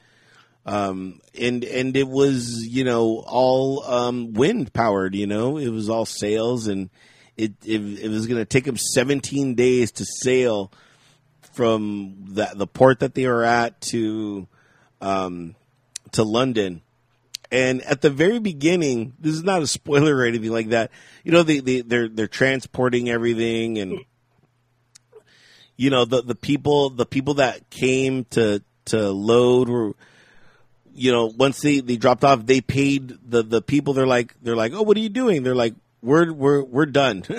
Um, 0.67 1.21
and 1.39 1.65
and 1.65 1.97
it 1.97 2.09
was 2.09 2.67
you 2.67 2.85
know 2.85 3.25
all 3.27 3.83
um, 3.85 4.33
wind 4.35 4.73
powered. 4.73 5.15
You 5.15 5.27
know, 5.27 5.57
it 5.57 5.69
was 5.69 5.89
all 5.89 6.05
sails, 6.05 6.67
and 6.67 6.91
it 7.37 7.53
it, 7.65 7.81
it 7.81 8.09
was 8.09 8.27
going 8.27 8.41
to 8.41 8.45
take 8.45 8.65
them 8.65 8.77
17 8.77 9.55
days 9.55 9.93
to 9.93 10.05
sail 10.05 10.73
from 11.53 12.17
the 12.29 12.51
the 12.55 12.67
port 12.67 13.01
that 13.01 13.15
they 13.15 13.27
were 13.27 13.45
at 13.45 13.81
to 13.81 14.47
um, 15.01 15.55
to 16.13 16.23
London. 16.23 16.83
And 17.51 17.83
at 17.83 18.03
the 18.03 18.11
very 18.11 18.39
beginning, 18.39 19.15
this 19.19 19.35
is 19.35 19.43
not 19.43 19.63
a 19.63 19.67
spoiler 19.67 20.17
or 20.17 20.25
anything 20.25 20.53
like 20.53 20.69
that. 20.69 20.91
You 21.25 21.33
know, 21.33 21.43
they, 21.43 21.61
they 21.61 21.81
they're 21.81 22.09
they're 22.09 22.29
transporting 22.29 23.09
everything, 23.09 23.79
and 23.79 24.05
you 25.77 25.91
know 25.91 26.05
the 26.05 26.23
the 26.23 26.35
people 26.35 26.91
the 26.91 27.07
people 27.07 27.35
that 27.35 27.71
came 27.71 28.25
to 28.31 28.63
to 28.87 29.11
load 29.11 29.69
were 29.69 29.93
you 30.93 31.13
know 31.13 31.27
once 31.27 31.61
they, 31.61 31.81
they 31.81 31.97
dropped 31.97 32.25
off 32.25 32.45
they 32.45 32.61
paid 32.61 33.17
the 33.27 33.43
the 33.43 33.63
people. 33.63 33.95
They're 33.95 34.07
like 34.07 34.35
they're 34.43 34.57
like 34.57 34.73
oh 34.75 34.83
what 34.83 34.97
are 34.97 35.01
you 35.01 35.09
doing? 35.09 35.43
They're 35.43 35.55
like 35.55 35.75
we're 36.03 36.33
we're 36.33 36.63
we're 36.63 36.87
done. 36.87 37.25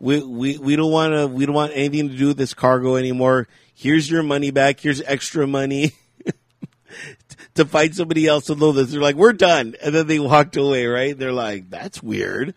We 0.00 0.22
we 0.22 0.58
we 0.58 0.76
don't 0.76 0.92
want 0.92 1.14
to 1.14 1.26
we 1.26 1.46
don't 1.46 1.54
want 1.54 1.72
anything 1.74 2.10
to 2.10 2.16
do 2.16 2.26
with 2.26 2.36
this 2.36 2.52
cargo 2.52 2.96
anymore. 2.96 3.48
Here's 3.74 4.10
your 4.10 4.22
money 4.22 4.50
back. 4.50 4.80
Here's 4.80 5.00
extra 5.00 5.46
money 5.46 5.92
to 7.54 7.64
find 7.64 7.94
somebody 7.94 8.26
else 8.26 8.46
to 8.46 8.54
load 8.54 8.72
this. 8.72 8.90
They're 8.90 9.00
like, 9.00 9.16
we're 9.16 9.32
done. 9.32 9.74
And 9.82 9.94
then 9.94 10.06
they 10.06 10.18
walked 10.18 10.56
away, 10.56 10.86
right? 10.86 11.16
They're 11.16 11.32
like, 11.32 11.70
that's 11.70 12.02
weird. 12.02 12.54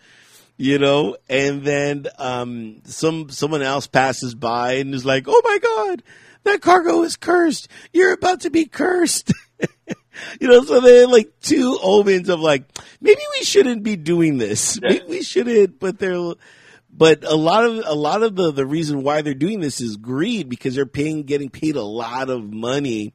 You 0.60 0.80
know, 0.80 1.18
and 1.30 1.62
then 1.62 2.08
um, 2.18 2.82
some 2.86 3.30
someone 3.30 3.62
else 3.62 3.86
passes 3.86 4.34
by 4.34 4.74
and 4.74 4.91
is 4.95 5.06
like, 5.06 5.26
"Oh 5.28 5.41
my 5.43 5.60
God, 5.60 6.02
that 6.45 6.62
cargo 6.62 7.04
is 7.04 7.16
cursed! 7.16 7.68
You're 7.93 8.14
about 8.14 8.41
to 8.41 8.50
be 8.50 8.66
cursed!" 8.66 9.32
you 10.41 10.48
know, 10.48 10.64
so 10.64 10.82
they're 10.82 11.06
like 11.06 11.32
two 11.41 11.78
omens 11.80 12.28
of 12.28 12.39
like, 12.39 12.64
maybe 13.00 13.22
we 13.38 13.45
shouldn't 13.45 13.84
be 13.84 13.98
doing 13.98 14.39
this. 14.39 14.82
Maybe 14.82 15.06
we 15.08 15.22
shouldn't, 15.22 15.80
but 15.80 16.00
they're 16.00 16.34
but 16.91 17.24
a 17.24 17.36
lot 17.36 17.64
of 17.64 17.84
a 17.86 17.93
lot 17.93 18.24
of 18.24 18.36
the 18.36 18.52
the 18.52 18.66
reason 18.66 19.04
why 19.04 19.22
they're 19.22 19.36
doing 19.36 19.60
this 19.60 19.80
is 19.80 19.95
greed 19.95 20.50
because 20.50 20.74
they're 20.74 20.88
paying 20.88 21.22
getting 21.22 21.50
paid 21.50 21.76
a 21.76 21.84
lot 21.84 22.32
of 22.32 22.52
money 22.52 23.14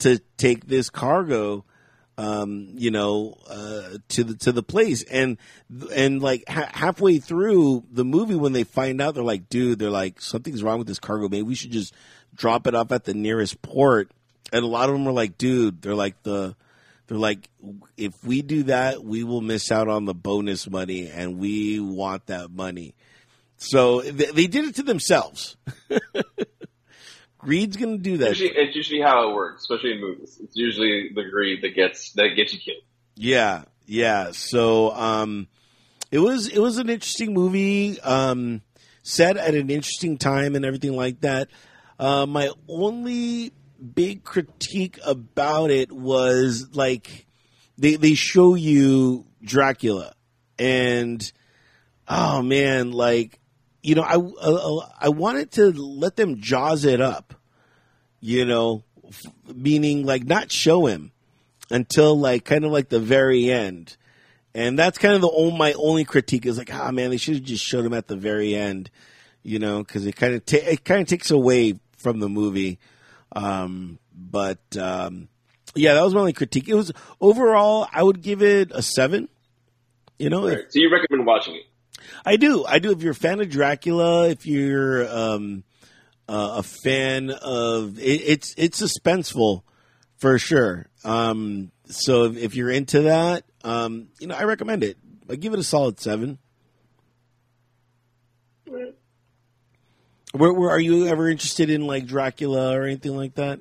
to 0.00 0.20
take 0.36 0.66
this 0.66 0.90
cargo 0.90 1.64
um, 2.18 2.72
you 2.74 2.90
know, 2.90 3.38
uh, 3.48 3.98
to 4.08 4.24
the 4.24 4.34
to 4.38 4.50
the 4.50 4.62
place, 4.62 5.04
and 5.04 5.38
and 5.94 6.20
like 6.20 6.42
ha- 6.48 6.68
halfway 6.72 7.18
through 7.18 7.84
the 7.92 8.04
movie, 8.04 8.34
when 8.34 8.52
they 8.52 8.64
find 8.64 9.00
out, 9.00 9.14
they're 9.14 9.22
like, 9.22 9.48
dude, 9.48 9.78
they're 9.78 9.88
like, 9.88 10.20
something's 10.20 10.64
wrong 10.64 10.78
with 10.78 10.88
this 10.88 10.98
cargo. 10.98 11.28
Maybe 11.28 11.42
we 11.42 11.54
should 11.54 11.70
just 11.70 11.94
drop 12.34 12.66
it 12.66 12.74
off 12.74 12.90
at 12.90 13.04
the 13.04 13.14
nearest 13.14 13.62
port. 13.62 14.10
And 14.52 14.64
a 14.64 14.68
lot 14.68 14.88
of 14.88 14.96
them 14.96 15.06
are 15.06 15.12
like, 15.12 15.38
dude, 15.38 15.80
they're 15.80 15.94
like 15.94 16.20
the. 16.24 16.56
They're 17.06 17.16
like, 17.16 17.48
if 17.96 18.22
we 18.22 18.42
do 18.42 18.64
that, 18.64 19.02
we 19.02 19.24
will 19.24 19.40
miss 19.40 19.72
out 19.72 19.88
on 19.88 20.04
the 20.04 20.12
bonus 20.12 20.68
money, 20.68 21.08
and 21.08 21.38
we 21.38 21.80
want 21.80 22.26
that 22.26 22.50
money. 22.50 22.94
So 23.56 24.02
they, 24.02 24.26
they 24.26 24.46
did 24.46 24.66
it 24.66 24.74
to 24.74 24.82
themselves. 24.82 25.56
Greed's 27.38 27.76
going 27.76 27.96
to 27.96 28.02
do 28.02 28.18
that. 28.18 28.30
Usually, 28.30 28.50
it's 28.50 28.76
usually 28.76 29.00
how 29.00 29.30
it 29.30 29.34
works, 29.34 29.62
especially 29.62 29.92
in 29.92 30.00
movies. 30.00 30.38
It's 30.42 30.56
usually 30.56 31.10
the 31.14 31.22
greed 31.30 31.62
that 31.62 31.74
gets 31.74 32.12
that 32.12 32.30
gets 32.34 32.52
you 32.52 32.58
killed. 32.58 32.82
Yeah, 33.14 33.64
yeah. 33.86 34.32
So 34.32 34.92
um, 34.92 35.46
it 36.10 36.18
was 36.18 36.48
it 36.48 36.58
was 36.58 36.78
an 36.78 36.88
interesting 36.88 37.32
movie, 37.32 38.00
um, 38.00 38.62
set 39.02 39.36
at 39.36 39.54
an 39.54 39.70
interesting 39.70 40.18
time 40.18 40.56
and 40.56 40.64
everything 40.64 40.96
like 40.96 41.20
that. 41.20 41.48
Uh, 41.98 42.26
my 42.26 42.50
only 42.68 43.52
big 43.94 44.24
critique 44.24 44.98
about 45.06 45.70
it 45.70 45.92
was 45.92 46.68
like 46.72 47.26
they 47.76 47.96
they 47.96 48.14
show 48.14 48.54
you 48.54 49.26
Dracula 49.42 50.12
and 50.58 51.32
oh 52.08 52.42
man, 52.42 52.90
like 52.92 53.38
you 53.82 53.94
know, 53.94 54.02
I 54.02 54.16
uh, 54.16 54.88
I 55.00 55.08
wanted 55.08 55.52
to 55.52 55.72
let 55.72 56.16
them 56.16 56.40
jaws 56.40 56.84
it 56.84 57.00
up, 57.00 57.34
you 58.20 58.44
know, 58.44 58.82
f- 59.06 59.26
meaning 59.54 60.04
like 60.04 60.24
not 60.24 60.50
show 60.50 60.86
him 60.86 61.12
until 61.70 62.18
like 62.18 62.44
kind 62.44 62.64
of 62.64 62.72
like 62.72 62.88
the 62.88 63.00
very 63.00 63.50
end, 63.50 63.96
and 64.54 64.78
that's 64.78 64.98
kind 64.98 65.14
of 65.14 65.20
the 65.20 65.30
only, 65.30 65.56
my 65.56 65.72
only 65.74 66.04
critique 66.04 66.46
is 66.46 66.58
like, 66.58 66.72
ah 66.74 66.90
man, 66.90 67.10
they 67.10 67.16
should 67.16 67.34
have 67.34 67.44
just 67.44 67.64
showed 67.64 67.84
him 67.84 67.94
at 67.94 68.08
the 68.08 68.16
very 68.16 68.54
end, 68.54 68.90
you 69.42 69.58
know, 69.58 69.78
because 69.78 70.06
it 70.06 70.16
kind 70.16 70.34
of 70.34 70.44
ta- 70.44 70.56
it 70.58 70.84
kind 70.84 71.00
of 71.02 71.08
takes 71.08 71.30
away 71.30 71.78
from 71.96 72.20
the 72.20 72.28
movie, 72.28 72.78
um, 73.34 73.98
but 74.12 74.58
um, 74.76 75.28
yeah, 75.74 75.94
that 75.94 76.02
was 76.02 76.14
my 76.14 76.20
only 76.20 76.32
critique. 76.32 76.68
It 76.68 76.74
was 76.74 76.92
overall, 77.20 77.86
I 77.92 78.02
would 78.02 78.22
give 78.22 78.42
it 78.42 78.72
a 78.72 78.82
seven. 78.82 79.28
You 80.18 80.30
know, 80.30 80.48
Right. 80.48 80.64
So 80.68 80.80
you 80.80 80.90
recommend 80.92 81.26
watching 81.26 81.54
it? 81.54 81.62
I 82.24 82.36
do. 82.36 82.64
I 82.64 82.78
do. 82.78 82.92
If 82.92 83.02
you're 83.02 83.12
a 83.12 83.14
fan 83.14 83.40
of 83.40 83.48
Dracula, 83.48 84.28
if 84.28 84.46
you're 84.46 85.08
um, 85.08 85.64
uh, 86.28 86.56
a 86.58 86.62
fan 86.62 87.30
of 87.30 87.98
it, 87.98 88.02
it's 88.02 88.54
it's 88.56 88.80
suspenseful 88.80 89.62
for 90.16 90.38
sure. 90.38 90.86
Um, 91.04 91.70
so 91.86 92.24
if, 92.24 92.36
if 92.36 92.54
you're 92.54 92.70
into 92.70 93.02
that, 93.02 93.44
um, 93.64 94.08
you 94.18 94.26
know, 94.26 94.34
I 94.34 94.44
recommend 94.44 94.84
it. 94.84 94.96
I 95.30 95.36
give 95.36 95.52
it 95.52 95.58
a 95.58 95.64
solid 95.64 96.00
seven. 96.00 96.38
Where, 100.32 100.52
where 100.52 100.70
are 100.70 100.80
you 100.80 101.06
ever 101.06 101.28
interested 101.28 101.70
in 101.70 101.86
like 101.86 102.06
Dracula 102.06 102.76
or 102.76 102.84
anything 102.84 103.16
like 103.16 103.34
that? 103.36 103.60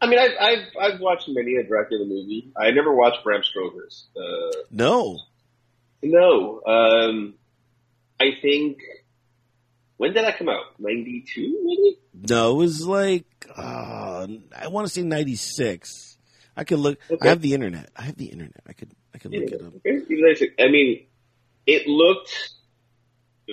I 0.00 0.06
mean, 0.06 0.18
I've 0.18 0.32
I've, 0.40 0.64
I've 0.80 1.00
watched 1.00 1.28
many 1.28 1.56
a 1.56 1.62
Dracula 1.62 2.04
movie. 2.06 2.50
I 2.56 2.70
never 2.70 2.92
watched 2.94 3.22
Bram 3.22 3.42
Stoker's. 3.42 4.06
Uh, 4.16 4.56
No. 4.70 5.18
No, 6.02 6.62
um, 6.66 7.34
I 8.20 8.30
think 8.40 8.78
when 9.96 10.12
did 10.14 10.24
that 10.24 10.38
come 10.38 10.48
out? 10.48 10.64
Ninety 10.78 11.24
two, 11.32 11.60
maybe. 11.64 11.98
No, 12.28 12.52
it 12.52 12.56
was 12.56 12.86
like 12.86 13.24
uh, 13.56 14.26
I 14.56 14.68
want 14.68 14.86
to 14.86 14.92
say 14.92 15.02
ninety 15.02 15.36
six. 15.36 16.16
I 16.56 16.64
could 16.64 16.78
look. 16.78 16.98
Okay. 17.10 17.26
I 17.26 17.30
have 17.30 17.40
the 17.40 17.54
internet. 17.54 17.90
I 17.96 18.02
have 18.02 18.16
the 18.16 18.26
internet. 18.26 18.60
I 18.66 18.72
could. 18.72 18.90
I 19.14 19.18
could 19.18 19.32
look 19.32 19.50
it 19.50 19.60
up. 19.62 19.74
Okay. 19.76 19.96
Even 20.10 20.20
though 20.22 20.30
it's- 20.30 20.48
I 20.58 20.70
mean, 20.70 21.06
it 21.66 21.86
looked 21.86 22.32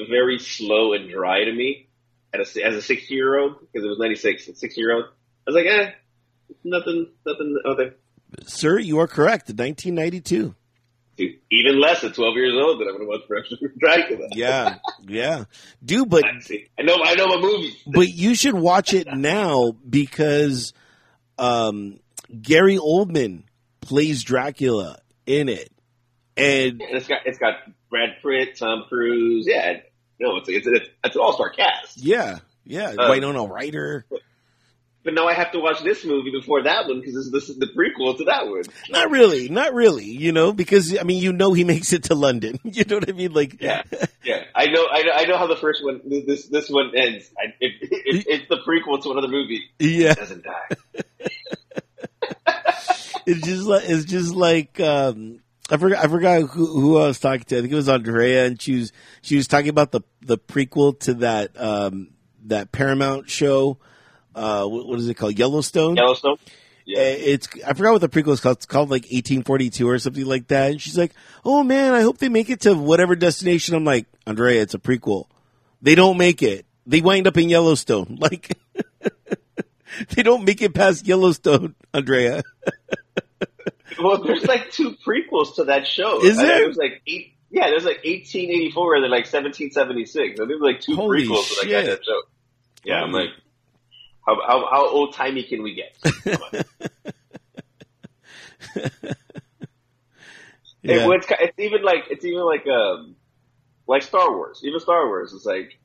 very 0.10 0.38
slow 0.40 0.94
and 0.94 1.10
dry 1.10 1.44
to 1.44 1.52
me 1.52 1.88
as 2.34 2.56
a, 2.56 2.64
as 2.64 2.76
a 2.76 2.82
six 2.82 3.10
year 3.10 3.38
old 3.40 3.60
because 3.62 3.84
it 3.86 3.90
was 3.90 4.00
ninety 4.00 4.16
six. 4.16 4.46
Six 4.56 4.78
year 4.78 4.94
old, 4.94 5.06
I 5.06 5.52
was 5.52 5.56
like, 5.56 5.66
eh, 5.66 5.92
nothing, 6.64 7.08
nothing 7.26 7.58
other. 7.66 7.96
Sir, 8.46 8.78
you 8.80 9.00
are 9.00 9.08
correct. 9.08 9.48
1992. 9.50 10.36
Dude, 10.38 10.56
even 11.18 11.80
less 11.80 12.04
at 12.04 12.14
twelve 12.14 12.36
years 12.36 12.54
old 12.56 12.80
than 12.80 12.88
I'm 12.88 12.98
going 12.98 13.22
to 13.22 13.36
watch 13.36 13.72
Dracula. 13.80 14.28
Yeah, 14.34 14.76
yeah, 15.08 15.44
dude. 15.84 16.10
But 16.10 16.26
I. 16.26 16.30
I 16.80 16.84
know, 16.84 16.98
I 17.04 17.16
know 17.16 17.28
my 17.28 17.38
movies. 17.42 17.76
but 17.88 18.08
you 18.08 18.36
should 18.36 18.54
watch 18.56 18.94
it 18.94 19.08
now 19.14 19.72
because 19.88 20.74
um, 21.38 22.00
Gary 22.42 22.78
Oldman 22.78 23.44
plays 23.82 24.24
Dracula 24.24 25.00
in 25.26 25.50
it, 25.50 25.70
and 26.36 26.82
it's 26.82 27.08
got 27.08 27.20
it's 27.26 27.38
got 27.40 27.56
Brad 27.90 28.18
Pitt, 28.22 28.58
Tom 28.58 28.86
Cruise. 28.88 29.46
Yeah, 29.48 29.80
no, 30.20 30.38
it's 30.38 30.50
it's, 30.50 30.68
it's, 30.68 30.90
it's 31.04 31.16
an 31.16 31.22
all 31.22 31.34
star 31.34 31.50
cast. 31.50 31.98
yeah, 31.98 32.40
yeah, 32.64 32.94
Uh, 32.98 33.10
Winona 33.10 33.46
Ryder. 33.46 34.06
But 35.08 35.14
now 35.14 35.26
I 35.26 35.34
have 35.36 35.54
to 35.54 35.60
watch 35.62 35.82
this 35.84 36.04
movie 36.04 36.32
before 36.32 36.64
that 36.64 36.86
one 36.86 37.00
because 37.00 37.16
this, 37.16 37.32
this 37.32 37.50
is 37.50 37.58
the 37.58 37.68
prequel 37.68 38.18
to 38.18 38.26
that 38.26 38.46
one. 38.46 38.64
Not 38.90 39.10
really, 39.10 39.48
not 39.48 39.74
really. 39.74 40.04
You 40.04 40.34
know, 40.34 40.52
because 40.52 40.98
I 41.00 41.04
mean, 41.04 41.24
you 41.24 41.32
know, 41.32 41.54
he 41.54 41.64
makes 41.74 41.94
it 41.94 42.04
to 42.04 42.14
London. 42.14 42.60
You 42.66 42.84
know 42.84 42.98
what 42.98 43.08
I 43.08 43.14
mean? 43.14 43.32
Like, 43.32 43.62
Yeah, 43.62 43.84
yeah. 44.26 44.44
I 44.54 44.66
know, 44.66 44.86
I 44.92 45.04
know, 45.04 45.12
I 45.14 45.24
know 45.24 45.38
how 45.38 45.48
the 45.48 45.56
first 45.56 45.82
one, 45.82 46.02
this 46.04 46.48
this 46.48 46.70
one 46.70 46.92
ends. 46.94 47.32
I, 47.40 47.54
it, 47.62 47.72
it, 47.82 48.26
it's 48.28 48.50
the 48.50 48.58
prequel 48.58 49.02
to 49.04 49.12
another 49.12 49.30
movie. 49.30 49.62
yeah. 49.80 50.12
It 50.12 50.18
doesn't 50.18 50.44
die. 50.44 50.68
it's 53.26 53.48
just 53.48 53.64
like 53.64 53.84
it's 53.86 54.04
just 54.04 54.36
like 54.36 54.78
um, 54.82 55.40
I 55.70 55.78
forgot 55.78 56.04
I 56.04 56.10
forgot 56.10 56.42
who, 56.50 56.82
who 56.82 56.98
I 56.98 57.08
was 57.08 57.22
talking 57.22 57.46
to. 57.46 57.58
I 57.58 57.62
think 57.62 57.72
it 57.72 57.78
was 57.78 57.88
Andrea, 57.88 58.46
and 58.46 58.62
she 58.62 58.76
was 58.76 58.92
she 59.22 59.38
was 59.38 59.48
talking 59.48 59.70
about 59.70 59.94
the 59.94 60.02
the 60.22 60.38
prequel 60.38 61.00
to 61.00 61.14
that 61.14 61.58
um, 61.58 62.10
that 62.48 62.74
Paramount 62.74 63.30
show. 63.30 63.78
Uh, 64.38 64.68
what, 64.68 65.00
is 65.00 65.08
it 65.08 65.16
called? 65.16 65.38
Yellowstone. 65.38 65.96
Yellowstone. 65.96 66.38
Yeah, 66.86 67.00
It's 67.02 67.50
I 67.68 67.74
forgot 67.74 67.94
what 67.94 68.02
the 68.02 68.08
prequel 68.08 68.32
is 68.32 68.40
called. 68.40 68.58
It's 68.58 68.66
called 68.66 68.90
like 68.90 69.04
1842 69.04 69.90
or 69.90 70.00
something 70.00 70.26
like 70.26 70.48
that. 70.48 70.72
And 70.72 70.82
she's 70.82 70.98
like, 70.98 71.12
"Oh 71.44 71.62
man, 71.62 71.94
I 71.94 72.00
hope 72.02 72.18
they 72.20 72.30
make 72.30 72.50
it 72.50 72.62
to 72.62 72.76
whatever 72.76 73.14
destination." 73.16 73.76
I'm 73.76 73.84
like, 73.84 74.06
Andrea, 74.26 74.62
it's 74.62 74.74
a 74.74 74.80
prequel. 74.80 75.26
They 75.82 75.96
don't 75.96 76.18
make 76.18 76.42
it. 76.42 76.66
They 76.86 77.02
wind 77.02 77.28
up 77.28 77.38
in 77.38 77.50
Yellowstone. 77.50 78.18
Like, 78.22 78.58
they 80.16 80.24
don't 80.24 80.46
make 80.46 80.62
it 80.62 80.74
past 80.74 81.06
Yellowstone, 81.06 81.76
Andrea. 81.94 82.44
well, 84.02 84.24
there's 84.24 84.46
like 84.46 84.72
two 84.72 84.96
prequels 85.06 85.56
to 85.56 85.66
that 85.66 85.88
show. 85.88 86.24
Is 86.24 86.38
I 86.38 86.42
think 86.42 86.48
there? 86.48 86.60
There's 86.60 86.78
like 86.78 87.02
eight. 87.08 87.34
Yeah, 87.50 87.68
there's 87.70 87.86
like 87.86 88.04
1884 88.06 88.96
and 88.96 89.04
then 89.04 89.12
like 89.12 89.26
1776. 89.26 90.38
So 90.38 90.46
there's 90.46 90.62
like 90.62 90.82
two 90.82 90.96
Holy 90.96 91.26
prequels 91.26 91.50
to 91.50 91.68
that 91.70 91.86
shit. 91.86 92.06
show. 92.06 92.22
Yeah, 92.84 93.02
I'm 93.02 93.12
like, 93.12 93.30
how 94.28 94.36
how, 94.46 94.68
how 94.70 94.90
old 94.90 95.14
timey 95.16 95.44
can 95.44 95.64
we 95.64 95.74
get? 95.76 96.66
Yeah. 100.84 101.06
It, 101.06 101.16
it's, 101.18 101.28
it's 101.30 101.60
even 101.60 101.84
like 101.84 102.06
it's 102.10 102.24
even 102.24 102.46
like 102.46 102.66
um 102.68 103.16
like 103.88 104.04
Star 104.04 104.32
Wars. 104.32 104.62
Even 104.64 104.80
Star 104.80 105.06
Wars 105.08 105.34
is 105.34 105.46
like 105.46 105.78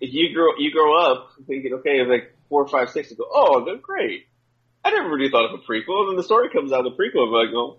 if 0.00 0.12
you 0.12 0.34
grow 0.34 0.48
you 0.58 0.72
grow 0.72 0.98
up 0.98 1.30
thinking 1.46 1.74
okay, 1.74 2.00
it's 2.00 2.08
like 2.10 2.34
four, 2.48 2.66
five, 2.66 2.90
six, 2.90 3.10
you 3.10 3.16
go 3.16 3.26
oh 3.30 3.64
they're 3.64 3.76
great. 3.76 4.26
I 4.84 4.90
never 4.90 5.10
really 5.10 5.30
thought 5.30 5.52
of 5.52 5.60
a 5.60 5.62
prequel, 5.62 6.00
and 6.00 6.10
then 6.10 6.16
the 6.16 6.22
story 6.22 6.48
comes 6.50 6.72
out 6.72 6.84
of 6.86 6.96
the 6.96 6.98
prequel. 7.02 7.26
and 7.26 7.36
I'm 7.36 7.46
like, 7.46 7.54
oh, 7.54 7.78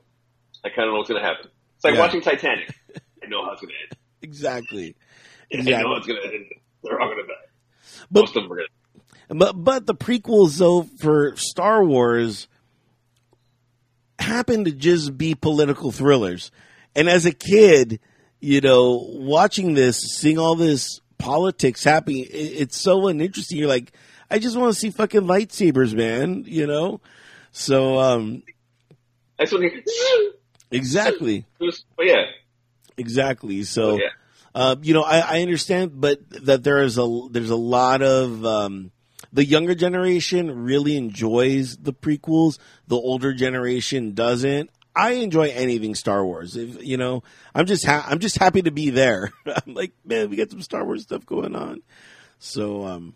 I 0.64 0.70
kind 0.70 0.88
of 0.88 0.94
know 0.94 0.98
what's 1.00 1.10
gonna 1.10 1.26
happen. 1.26 1.50
It's 1.76 1.84
like 1.84 1.96
Yeah. 1.96 2.00
watching 2.02 2.22
Titanic. 2.22 2.74
I 3.24 3.28
know 3.28 3.44
how 3.44 3.52
it's 3.54 3.62
gonna 3.62 3.74
end. 3.90 3.98
exactly. 4.22 4.96
I 5.54 5.58
know 5.62 5.78
how 5.90 5.96
it's 5.96 6.08
gonna 6.08 6.20
end. 6.22 6.46
They're 6.84 7.00
all 7.02 7.10
gonna 7.10 7.24
die. 7.24 7.34
But 8.12 8.22
Most 8.22 8.36
of 8.36 8.44
them 8.44 8.52
are 8.54 8.56
gonna. 8.58 8.68
But 9.30 9.54
but 9.54 9.86
the 9.86 9.96
prequels 9.96 10.58
though 10.58 10.84
for 11.00 11.36
Star 11.38 11.84
Wars 11.84 12.48
happen 14.18 14.66
to 14.66 14.72
just 14.72 15.18
be 15.18 15.36
political 15.36 15.92
thrillers. 15.92 16.52
And 16.96 17.08
as 17.08 17.26
a 17.26 17.32
kid, 17.32 18.00
you 18.40 18.62
know, 18.62 19.06
watching 19.08 19.76
this, 19.76 20.00
seeing 20.00 20.40
all 20.40 20.56
this 20.56 21.00
politics 21.20 21.84
happening, 21.84 22.24
it, 22.24 22.34
it's 22.34 22.78
so 22.78 23.08
uninteresting. 23.08 23.60
You're 23.60 23.68
like, 23.68 23.92
I 24.32 24.40
just 24.40 24.58
want 24.58 24.74
to 24.74 24.80
see 24.80 24.90
fucking 24.90 25.22
lightsabers, 25.22 25.94
man. 25.94 26.44
You 26.48 26.66
know, 26.66 27.02
so 27.52 28.00
um, 28.00 28.42
That's 29.38 29.52
when 29.52 29.62
he. 29.64 30.32
exactly, 30.72 31.46
But 31.60 32.06
yeah, 32.08 32.26
exactly. 32.98 33.64
So. 33.64 33.98
yeah. 33.98 34.10
Uh, 34.56 34.76
you 34.82 34.96
know, 34.96 35.04
I, 35.04 35.20
I 35.20 35.42
understand, 35.44 36.02
but 36.02 36.28
that 36.44 36.64
there 36.64 36.82
is 36.82 36.98
a 36.98 37.28
there's 37.30 37.52
a 37.52 37.56
lot 37.56 38.02
of 38.02 38.44
um, 38.44 38.92
the 39.32 39.46
younger 39.46 39.76
generation 39.76 40.64
really 40.64 40.98
enjoys 40.98 41.78
the 41.78 41.94
prequels. 41.94 42.58
The 42.88 42.96
older 42.96 43.34
generation 43.34 44.14
doesn't. 44.14 44.70
I 44.96 45.12
enjoy 45.12 45.50
anything 45.50 45.96
Star 45.96 46.26
Wars. 46.26 46.56
If, 46.56 46.84
you 46.84 46.98
know, 46.98 47.24
I'm 47.54 47.66
just 47.66 47.86
ha- 47.86 48.06
I'm 48.10 48.20
just 48.20 48.38
happy 48.38 48.64
to 48.64 48.72
be 48.72 48.90
there. 48.90 49.32
I'm 49.46 49.74
like, 49.74 49.94
man, 50.04 50.30
we 50.30 50.36
got 50.36 50.50
some 50.50 50.62
Star 50.62 50.84
Wars 50.84 51.04
stuff 51.04 51.26
going 51.26 51.56
on. 51.56 51.82
So, 52.40 52.86
um, 52.86 53.16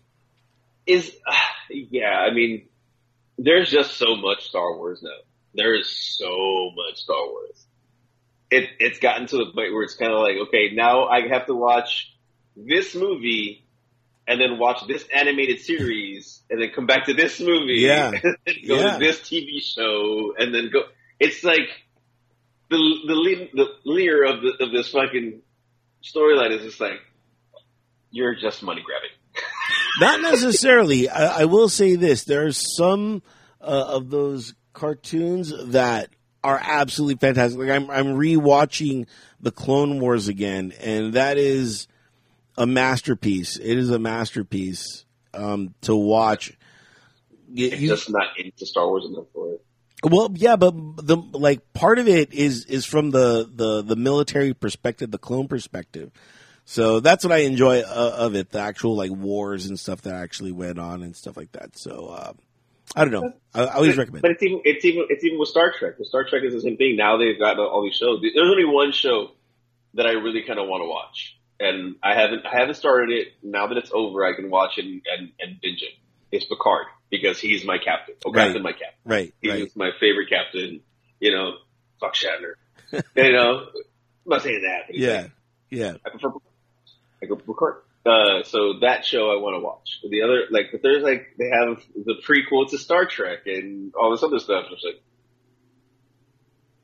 is 0.86 1.14
yeah, 1.70 2.10
I 2.10 2.32
mean, 2.32 2.68
there's 3.38 3.70
just 3.70 3.96
so 3.96 4.16
much 4.16 4.44
Star 4.44 4.76
Wars 4.76 5.02
now. 5.02 5.10
there 5.54 5.74
is 5.74 5.88
so 5.90 6.70
much 6.76 7.00
Star 7.00 7.26
Wars. 7.26 7.66
It 8.50 8.68
it's 8.78 9.00
gotten 9.00 9.26
to 9.26 9.38
the 9.38 9.46
point 9.46 9.72
where 9.72 9.82
it's 9.82 9.96
kind 9.96 10.12
of 10.12 10.20
like, 10.20 10.36
okay, 10.48 10.70
now 10.74 11.06
I 11.06 11.26
have 11.28 11.46
to 11.46 11.54
watch 11.54 12.14
this 12.56 12.94
movie 12.94 13.63
and 14.26 14.40
then 14.40 14.58
watch 14.58 14.86
this 14.88 15.04
animated 15.14 15.60
series 15.60 16.42
and 16.50 16.60
then 16.60 16.70
come 16.74 16.86
back 16.86 17.06
to 17.06 17.14
this 17.14 17.40
movie. 17.40 17.80
Yeah. 17.80 18.10
And 18.24 18.36
then 18.46 18.54
go 18.66 18.80
Yeah. 18.80 18.92
to 18.94 18.98
this 18.98 19.20
TV 19.20 19.60
show 19.62 20.34
and 20.38 20.54
then 20.54 20.70
go. 20.72 20.82
It's 21.20 21.42
like 21.44 21.68
the 22.70 22.76
the 23.06 23.48
the 23.54 23.66
leader 23.84 24.24
of 24.24 24.40
the 24.42 24.64
of 24.64 24.72
this 24.72 24.88
fucking 24.90 25.40
storyline 26.02 26.50
is 26.56 26.62
just 26.62 26.80
like 26.80 27.00
you're 28.10 28.34
just 28.34 28.62
money 28.62 28.82
grabbing. 28.84 29.10
Not 30.00 30.20
necessarily. 30.22 31.08
I, 31.08 31.42
I 31.42 31.44
will 31.44 31.68
say 31.68 31.96
this: 31.96 32.24
there 32.24 32.46
are 32.46 32.52
some 32.52 33.22
uh, 33.60 33.64
of 33.88 34.10
those 34.10 34.54
cartoons 34.72 35.52
that 35.72 36.10
are 36.42 36.60
absolutely 36.62 37.16
fantastic. 37.16 37.58
Like 37.58 37.70
I'm, 37.70 37.90
I'm 37.90 38.06
rewatching 38.16 39.06
the 39.40 39.50
Clone 39.50 40.00
Wars 40.00 40.28
again, 40.28 40.72
and 40.80 41.14
that 41.14 41.38
is 41.38 41.86
a 42.56 42.66
masterpiece. 42.66 43.56
It 43.56 43.78
is 43.78 43.90
a 43.90 43.98
masterpiece 43.98 45.04
um, 45.32 45.74
to 45.82 45.94
watch. 45.94 46.56
You- 47.48 47.70
just 47.70 48.10
not 48.10 48.38
into 48.38 48.66
Star 48.66 48.86
Wars 48.86 49.04
enough 49.06 49.26
for 49.32 49.54
it. 49.54 49.64
well, 50.04 50.30
yeah, 50.34 50.56
but 50.56 50.72
the 50.72 51.16
like 51.16 51.72
part 51.72 51.98
of 51.98 52.08
it 52.08 52.32
is 52.34 52.64
is 52.66 52.84
from 52.84 53.10
the 53.10 53.48
the 53.52 53.82
the 53.82 53.96
military 53.96 54.54
perspective, 54.54 55.10
the 55.10 55.18
clone 55.18 55.48
perspective. 55.48 56.10
So 56.66 57.00
that's 57.00 57.24
what 57.24 57.32
I 57.32 57.38
enjoy 57.38 57.80
uh, 57.80 58.16
of 58.18 58.34
it, 58.34 58.50
the 58.50 58.60
actual 58.60 58.96
like 58.96 59.10
wars 59.10 59.66
and 59.66 59.78
stuff 59.78 60.02
that 60.02 60.14
actually 60.14 60.52
went 60.52 60.78
on 60.78 61.02
and 61.02 61.14
stuff 61.14 61.36
like 61.36 61.52
that. 61.52 61.76
So 61.76 62.06
uh, 62.06 62.32
I 62.96 63.04
don't 63.04 63.12
know. 63.12 63.32
I, 63.54 63.64
I 63.64 63.74
always 63.74 63.92
but, 63.92 63.98
recommend. 63.98 64.22
But 64.22 64.30
it's 64.32 64.42
even 64.42 64.60
it's 64.64 64.84
even 64.84 65.06
it's 65.10 65.24
even 65.24 65.38
with 65.38 65.48
Star 65.48 65.72
Trek. 65.72 65.98
With 65.98 66.08
Star 66.08 66.24
Trek 66.24 66.42
is 66.44 66.54
the 66.54 66.60
same 66.60 66.76
thing. 66.76 66.96
Now 66.96 67.18
they've 67.18 67.38
got 67.38 67.58
all 67.58 67.82
these 67.82 67.96
shows. 67.96 68.20
There's 68.22 68.50
only 68.50 68.64
one 68.64 68.92
show 68.92 69.32
that 69.94 70.06
I 70.06 70.12
really 70.12 70.42
kind 70.42 70.58
of 70.58 70.68
want 70.68 70.82
to 70.82 70.88
watch, 70.88 71.38
and 71.60 71.96
I 72.02 72.14
haven't 72.14 72.44
I 72.46 72.58
haven't 72.58 72.74
started 72.76 73.10
it. 73.10 73.28
Now 73.42 73.66
that 73.68 73.76
it's 73.78 73.90
over, 73.92 74.24
I 74.24 74.34
can 74.34 74.50
watch 74.50 74.78
it 74.78 74.84
and 74.84 75.02
and, 75.06 75.30
and 75.40 75.60
binge 75.60 75.82
it. 75.82 75.94
It's 76.32 76.44
Picard 76.46 76.86
because 77.10 77.38
he's 77.38 77.64
my 77.64 77.78
captain. 77.78 78.16
Oh, 78.26 78.32
Right. 78.32 78.46
captain, 78.46 78.62
my 78.62 78.72
captain. 78.72 78.88
right, 79.04 79.34
He's 79.40 79.50
right. 79.52 79.76
my 79.76 79.90
favorite 80.00 80.28
captain. 80.28 80.80
You 81.20 81.32
know, 81.34 81.52
fuck 82.00 82.14
Shatner. 82.14 82.54
you 83.16 83.32
know, 83.32 83.58
I'm 83.60 83.72
not 84.26 84.42
saying 84.42 84.62
that. 84.62 84.94
Yeah, 84.94 85.20
like, 85.22 85.30
yeah, 85.70 85.92
I 86.04 86.10
prefer 86.10 86.30
I 87.22 87.26
go 87.26 87.36
Picard. 87.36 87.76
Uh, 88.06 88.42
so 88.42 88.80
that 88.82 89.04
show 89.06 89.30
I 89.30 89.40
want 89.40 89.54
to 89.56 89.60
watch. 89.64 90.00
The 90.08 90.22
other, 90.22 90.40
like, 90.50 90.66
but 90.72 90.82
there's 90.82 91.02
like 91.02 91.36
they 91.38 91.48
have 91.48 91.80
the 91.94 92.16
prequel 92.26 92.68
to 92.70 92.78
Star 92.78 93.06
Trek 93.06 93.46
and 93.46 93.94
all 93.94 94.10
this 94.10 94.22
other 94.22 94.38
stuff. 94.40 94.66
It's 94.72 94.84
like, 94.84 95.00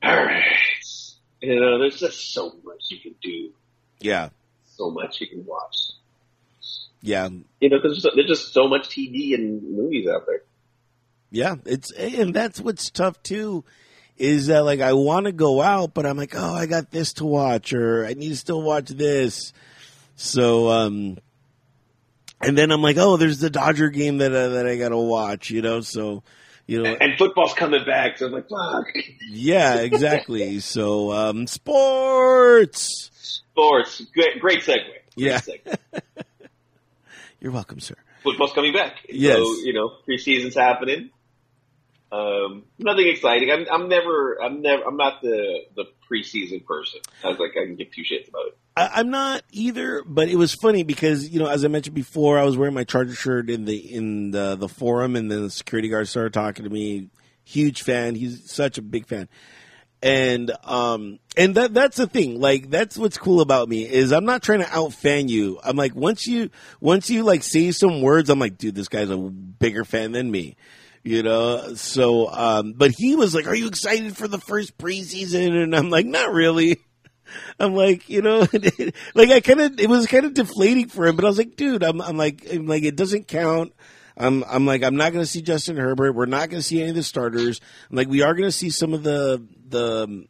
all 0.03 0.15
right, 0.25 0.43
you 1.41 1.59
know, 1.59 1.77
there's 1.79 1.99
just 1.99 2.33
so 2.33 2.51
much 2.63 2.85
you 2.89 2.99
can 2.99 3.15
do, 3.21 3.51
yeah, 3.99 4.29
so 4.81 4.89
much 4.91 5.21
you 5.21 5.27
can 5.27 5.45
watch. 5.45 5.75
yeah, 7.01 7.29
You 7.59 7.69
know, 7.69 7.77
because 7.79 8.05
there's 8.15 8.27
just 8.27 8.53
so 8.53 8.67
much 8.67 8.89
TV 8.89 9.35
and 9.35 9.61
movies 9.77 10.07
out 10.09 10.25
there. 10.25 10.41
yeah. 11.29 11.55
It's 11.65 11.91
and 11.91 12.33
that's 12.33 12.59
what's 12.59 12.89
tough 12.89 13.21
too. 13.21 13.63
Is 14.17 14.47
that 14.47 14.63
like 14.65 14.81
I 14.81 14.93
want 14.93 15.25
to 15.27 15.31
go 15.31 15.61
out, 15.61 15.93
but 15.93 16.05
I'm 16.05 16.17
like, 16.17 16.33
oh, 16.35 16.53
I 16.53 16.65
got 16.65 16.91
this 16.91 17.13
to 17.13 17.25
watch, 17.25 17.73
or 17.73 18.05
I 18.05 18.13
need 18.13 18.29
to 18.29 18.35
still 18.35 18.61
watch 18.61 18.89
this. 18.89 19.53
So, 20.15 20.69
um, 20.69 21.17
and 22.41 22.55
then 22.57 22.71
I'm 22.71 22.81
like, 22.83 22.97
oh, 22.97 23.17
there's 23.17 23.39
the 23.39 23.49
Dodger 23.49 23.89
game 23.89 24.17
that 24.19 24.31
uh, 24.31 24.49
that 24.49 24.67
I 24.67 24.77
got 24.77 24.89
to 24.89 24.97
watch, 24.97 25.49
you 25.49 25.61
know. 25.63 25.81
So, 25.81 26.21
you 26.67 26.83
know, 26.83 26.93
And 26.93 27.17
football's 27.17 27.53
coming 27.55 27.83
back, 27.85 28.19
so 28.19 28.27
I'm 28.27 28.31
like, 28.33 28.47
fuck. 28.49 28.85
yeah, 29.31 29.75
exactly. 29.77 30.59
so, 30.59 31.11
um, 31.11 31.47
sports. 31.47 33.40
Sports, 33.53 34.01
great, 34.13 34.39
great 34.39 34.59
segue. 34.61 34.83
Great 34.83 35.01
Yeah. 35.15 35.39
segue. 35.39 35.77
You're 37.39 37.51
welcome, 37.51 37.79
sir. 37.79 37.95
football's 38.23 38.53
coming 38.53 38.73
back. 38.73 38.97
Yes. 39.09 39.35
So, 39.37 39.43
you 39.63 39.73
know, 39.73 39.91
preseason's 40.07 40.55
happening. 40.55 41.09
Um, 42.11 42.63
nothing 42.77 43.07
exciting. 43.07 43.49
I'm, 43.51 43.65
I'm 43.71 43.87
never, 43.89 44.37
I'm 44.43 44.61
never, 44.61 44.83
I'm 44.83 44.97
not 44.97 45.21
the, 45.21 45.61
the 45.75 45.85
preseason 46.09 46.63
person. 46.65 46.99
I 47.23 47.29
was 47.29 47.39
like, 47.39 47.51
I 47.51 47.65
can 47.65 47.75
give 47.77 47.87
two 47.95 48.01
shits 48.01 48.27
about 48.27 48.47
it. 48.47 48.57
I, 48.75 48.89
I'm 48.99 49.09
not 49.09 49.43
either, 49.51 50.03
but 50.05 50.27
it 50.27 50.35
was 50.35 50.53
funny 50.53 50.83
because 50.83 51.29
you 51.29 51.39
know, 51.39 51.47
as 51.47 51.63
I 51.65 51.69
mentioned 51.69 51.95
before, 51.95 52.37
I 52.37 52.43
was 52.43 52.57
wearing 52.57 52.73
my 52.75 52.83
Charger 52.83 53.15
shirt 53.15 53.49
in 53.49 53.63
the 53.65 53.77
in 53.77 54.31
the, 54.31 54.55
the 54.55 54.67
forum, 54.69 55.15
and 55.15 55.31
then 55.31 55.43
the 55.43 55.49
security 55.49 55.87
guard 55.89 56.07
started 56.09 56.33
talking 56.33 56.63
to 56.65 56.69
me. 56.69 57.07
Huge 57.45 57.81
fan. 57.81 58.15
He's 58.15 58.49
such 58.51 58.77
a 58.77 58.81
big 58.81 59.07
fan, 59.07 59.27
and 60.01 60.51
um, 60.63 61.19
and 61.37 61.55
that 61.55 61.73
that's 61.73 61.97
the 61.97 62.07
thing. 62.07 62.39
Like 62.39 62.69
that's 62.69 62.97
what's 62.97 63.17
cool 63.17 63.41
about 63.41 63.69
me 63.69 63.87
is 63.87 64.11
I'm 64.11 64.25
not 64.25 64.41
trying 64.41 64.59
to 64.59 64.69
out 64.69 64.93
fan 64.93 65.27
you. 65.27 65.59
I'm 65.63 65.75
like 65.75 65.95
once 65.95 66.27
you 66.27 66.49
once 66.79 67.09
you 67.09 67.23
like 67.23 67.43
say 67.43 67.71
some 67.71 68.01
words, 68.01 68.29
I'm 68.29 68.39
like, 68.39 68.57
dude, 68.57 68.75
this 68.75 68.87
guy's 68.87 69.09
a 69.09 69.17
bigger 69.17 69.85
fan 69.85 70.11
than 70.11 70.29
me. 70.29 70.55
You 71.03 71.23
know, 71.23 71.73
so 71.75 72.29
um, 72.29 72.73
but 72.73 72.91
he 72.95 73.15
was 73.15 73.33
like, 73.33 73.47
"Are 73.47 73.55
you 73.55 73.67
excited 73.67 74.15
for 74.15 74.27
the 74.27 74.37
first 74.37 74.77
preseason?" 74.77 75.63
And 75.63 75.75
I'm 75.75 75.89
like, 75.89 76.05
"Not 76.05 76.31
really." 76.31 76.79
I'm 77.59 77.75
like, 77.75 78.09
you 78.09 78.21
know, 78.21 78.39
like 79.15 79.29
I 79.29 79.39
kind 79.39 79.61
of, 79.61 79.79
it 79.79 79.89
was 79.89 80.05
kind 80.07 80.25
of 80.25 80.33
deflating 80.33 80.89
for 80.89 81.07
him, 81.07 81.15
but 81.15 81.23
I 81.23 81.29
was 81.29 81.37
like, 81.37 81.55
dude, 81.55 81.81
I'm, 81.81 82.01
I'm 82.01 82.17
like, 82.17 82.45
I'm 82.51 82.67
like, 82.67 82.83
it 82.83 82.97
doesn't 82.97 83.29
count. 83.29 83.73
I'm, 84.17 84.43
I'm 84.43 84.65
like, 84.65 84.83
I'm 84.83 84.95
not 84.95 85.13
going 85.13 85.23
to 85.23 85.29
see 85.29 85.41
Justin 85.41 85.77
Herbert. 85.77 86.13
We're 86.13 86.25
not 86.25 86.49
going 86.49 86.59
to 86.59 86.67
see 86.67 86.81
any 86.81 86.89
of 86.89 86.95
the 86.95 87.03
starters. 87.03 87.61
Like, 87.89 88.07
we 88.07 88.21
are 88.21 88.33
going 88.33 88.47
to 88.47 88.51
see 88.51 88.69
some 88.69 88.93
of 88.93 89.03
the, 89.03 89.45
the, 89.69 90.25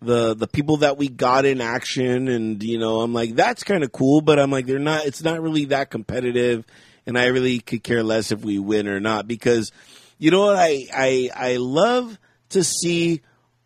the, 0.00 0.34
the 0.34 0.46
people 0.46 0.78
that 0.78 0.96
we 0.96 1.08
got 1.08 1.44
in 1.44 1.60
action. 1.60 2.28
And, 2.28 2.62
you 2.62 2.78
know, 2.78 3.00
I'm 3.00 3.12
like, 3.12 3.34
that's 3.34 3.64
kind 3.64 3.84
of 3.84 3.92
cool, 3.92 4.20
but 4.20 4.38
I'm 4.38 4.50
like, 4.50 4.66
they're 4.66 4.78
not, 4.78 5.06
it's 5.06 5.22
not 5.22 5.40
really 5.40 5.66
that 5.66 5.90
competitive. 5.90 6.64
And 7.06 7.18
I 7.18 7.26
really 7.26 7.60
could 7.60 7.82
care 7.82 8.02
less 8.02 8.30
if 8.30 8.44
we 8.44 8.58
win 8.58 8.86
or 8.86 9.00
not 9.00 9.26
because, 9.26 9.72
you 10.18 10.30
know 10.30 10.46
what, 10.46 10.56
I, 10.56 10.86
I, 10.94 11.30
I 11.34 11.56
love 11.56 12.18
to 12.50 12.62
see 12.62 13.22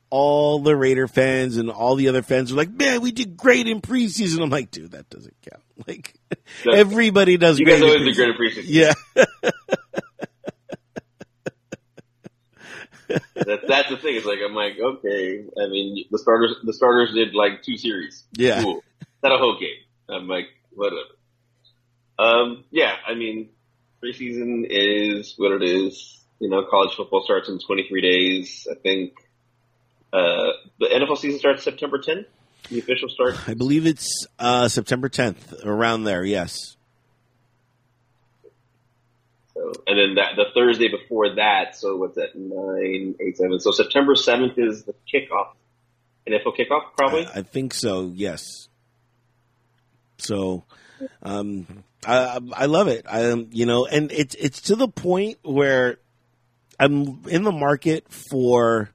all 0.09 0.61
the 0.61 0.77
Raider 0.77 1.09
fans 1.09 1.57
and 1.57 1.69
all 1.69 1.97
the 1.97 2.09
other 2.09 2.23
fans 2.23 2.53
are 2.53 2.55
like, 2.55 2.71
man, 2.71 3.01
we 3.01 3.11
did 3.11 3.37
great 3.37 3.67
in 3.67 3.81
preseason. 3.81 4.43
I'm 4.43 4.51
like, 4.51 4.71
dude, 4.71 4.93
that 4.93 5.11
doesn't 5.11 5.35
count. 5.51 5.64
Like 5.87 6.15
everybody 6.67 7.37
does. 7.37 7.59
You 7.59 7.67
guys 7.67 7.83
always 7.83 8.05
do 8.05 8.15
great 8.15 8.29
in 8.29 8.35
preseason. 8.37 8.65
Yeah, 8.67 8.93
That, 13.35 13.61
that's 13.67 13.89
the 13.91 13.97
thing. 13.97 14.17
It's 14.17 14.27
like, 14.27 14.39
I'm 14.45 14.55
like, 14.55 14.79
okay. 14.81 15.45
I 15.61 15.67
mean, 15.69 16.05
the 16.11 16.19
starters, 16.19 16.57
the 16.65 16.73
starters 16.73 17.13
did 17.13 17.35
like 17.35 17.63
two 17.63 17.77
series. 17.77 18.25
Yeah. 18.33 18.63
Cool. 18.63 18.83
Not 19.23 19.33
a 19.33 19.39
whole 19.39 19.59
game. 19.59 19.79
I'm 20.09 20.29
like, 20.29 20.47
whatever. 20.71 21.01
Um, 22.19 22.65
yeah, 22.71 22.95
I 23.07 23.15
mean, 23.15 23.51
preseason 24.03 24.67
is 24.69 25.35
what 25.37 25.53
it 25.53 25.63
is. 25.63 26.23
You 26.41 26.49
know, 26.49 26.65
college 26.71 26.95
football 26.95 27.23
starts 27.25 27.49
in 27.49 27.59
23 27.59 28.01
days. 28.01 28.69
I 28.71 28.75
think, 28.75 29.15
uh, 30.13 30.53
the 30.79 30.87
NFL 30.87 31.19
season 31.19 31.39
starts 31.39 31.65
September 31.65 31.99
10th. 31.99 32.27
The 32.71 32.79
official 32.79 33.09
start. 33.09 33.49
I 33.49 33.55
believe 33.55 33.87
it's 33.87 34.27
uh, 34.39 34.69
September 34.69 35.09
10th, 35.09 35.65
around 35.65 36.05
there. 36.05 36.25
Yes. 36.25 36.77
So, 39.53 39.73
and 39.87 39.99
then 39.99 40.15
that, 40.17 40.37
the 40.37 40.47
Thursday 40.55 40.89
before 40.89 41.35
that, 41.37 41.77
so 41.77 41.97
what's 41.97 42.17
that, 42.17 42.35
nine, 42.35 43.15
eight, 43.21 43.37
seven. 43.37 43.61
So 43.61 43.71
September 43.71 44.15
7th 44.15 44.59
is 44.59 44.85
the 44.85 44.95
kickoff. 45.13 45.49
NFL 46.27 46.57
kickoff, 46.59 46.97
probably? 46.97 47.27
I, 47.27 47.41
I 47.41 47.43
think 47.43 47.75
so. 47.75 48.11
Yes. 48.15 48.69
So, 50.17 50.65
um, 51.23 51.67
I 52.07 52.41
I 52.55 52.67
love 52.67 52.89
it. 52.89 53.07
I 53.09 53.33
you 53.51 53.67
know, 53.67 53.87
and 53.87 54.11
it's 54.13 54.35
it's 54.37 54.63
to 54.63 54.77
the 54.77 54.89
point 54.89 55.39
where 55.43 55.99
I'm 56.79 57.23
in 57.29 57.43
the 57.43 57.53
market 57.53 58.11
for 58.11 58.91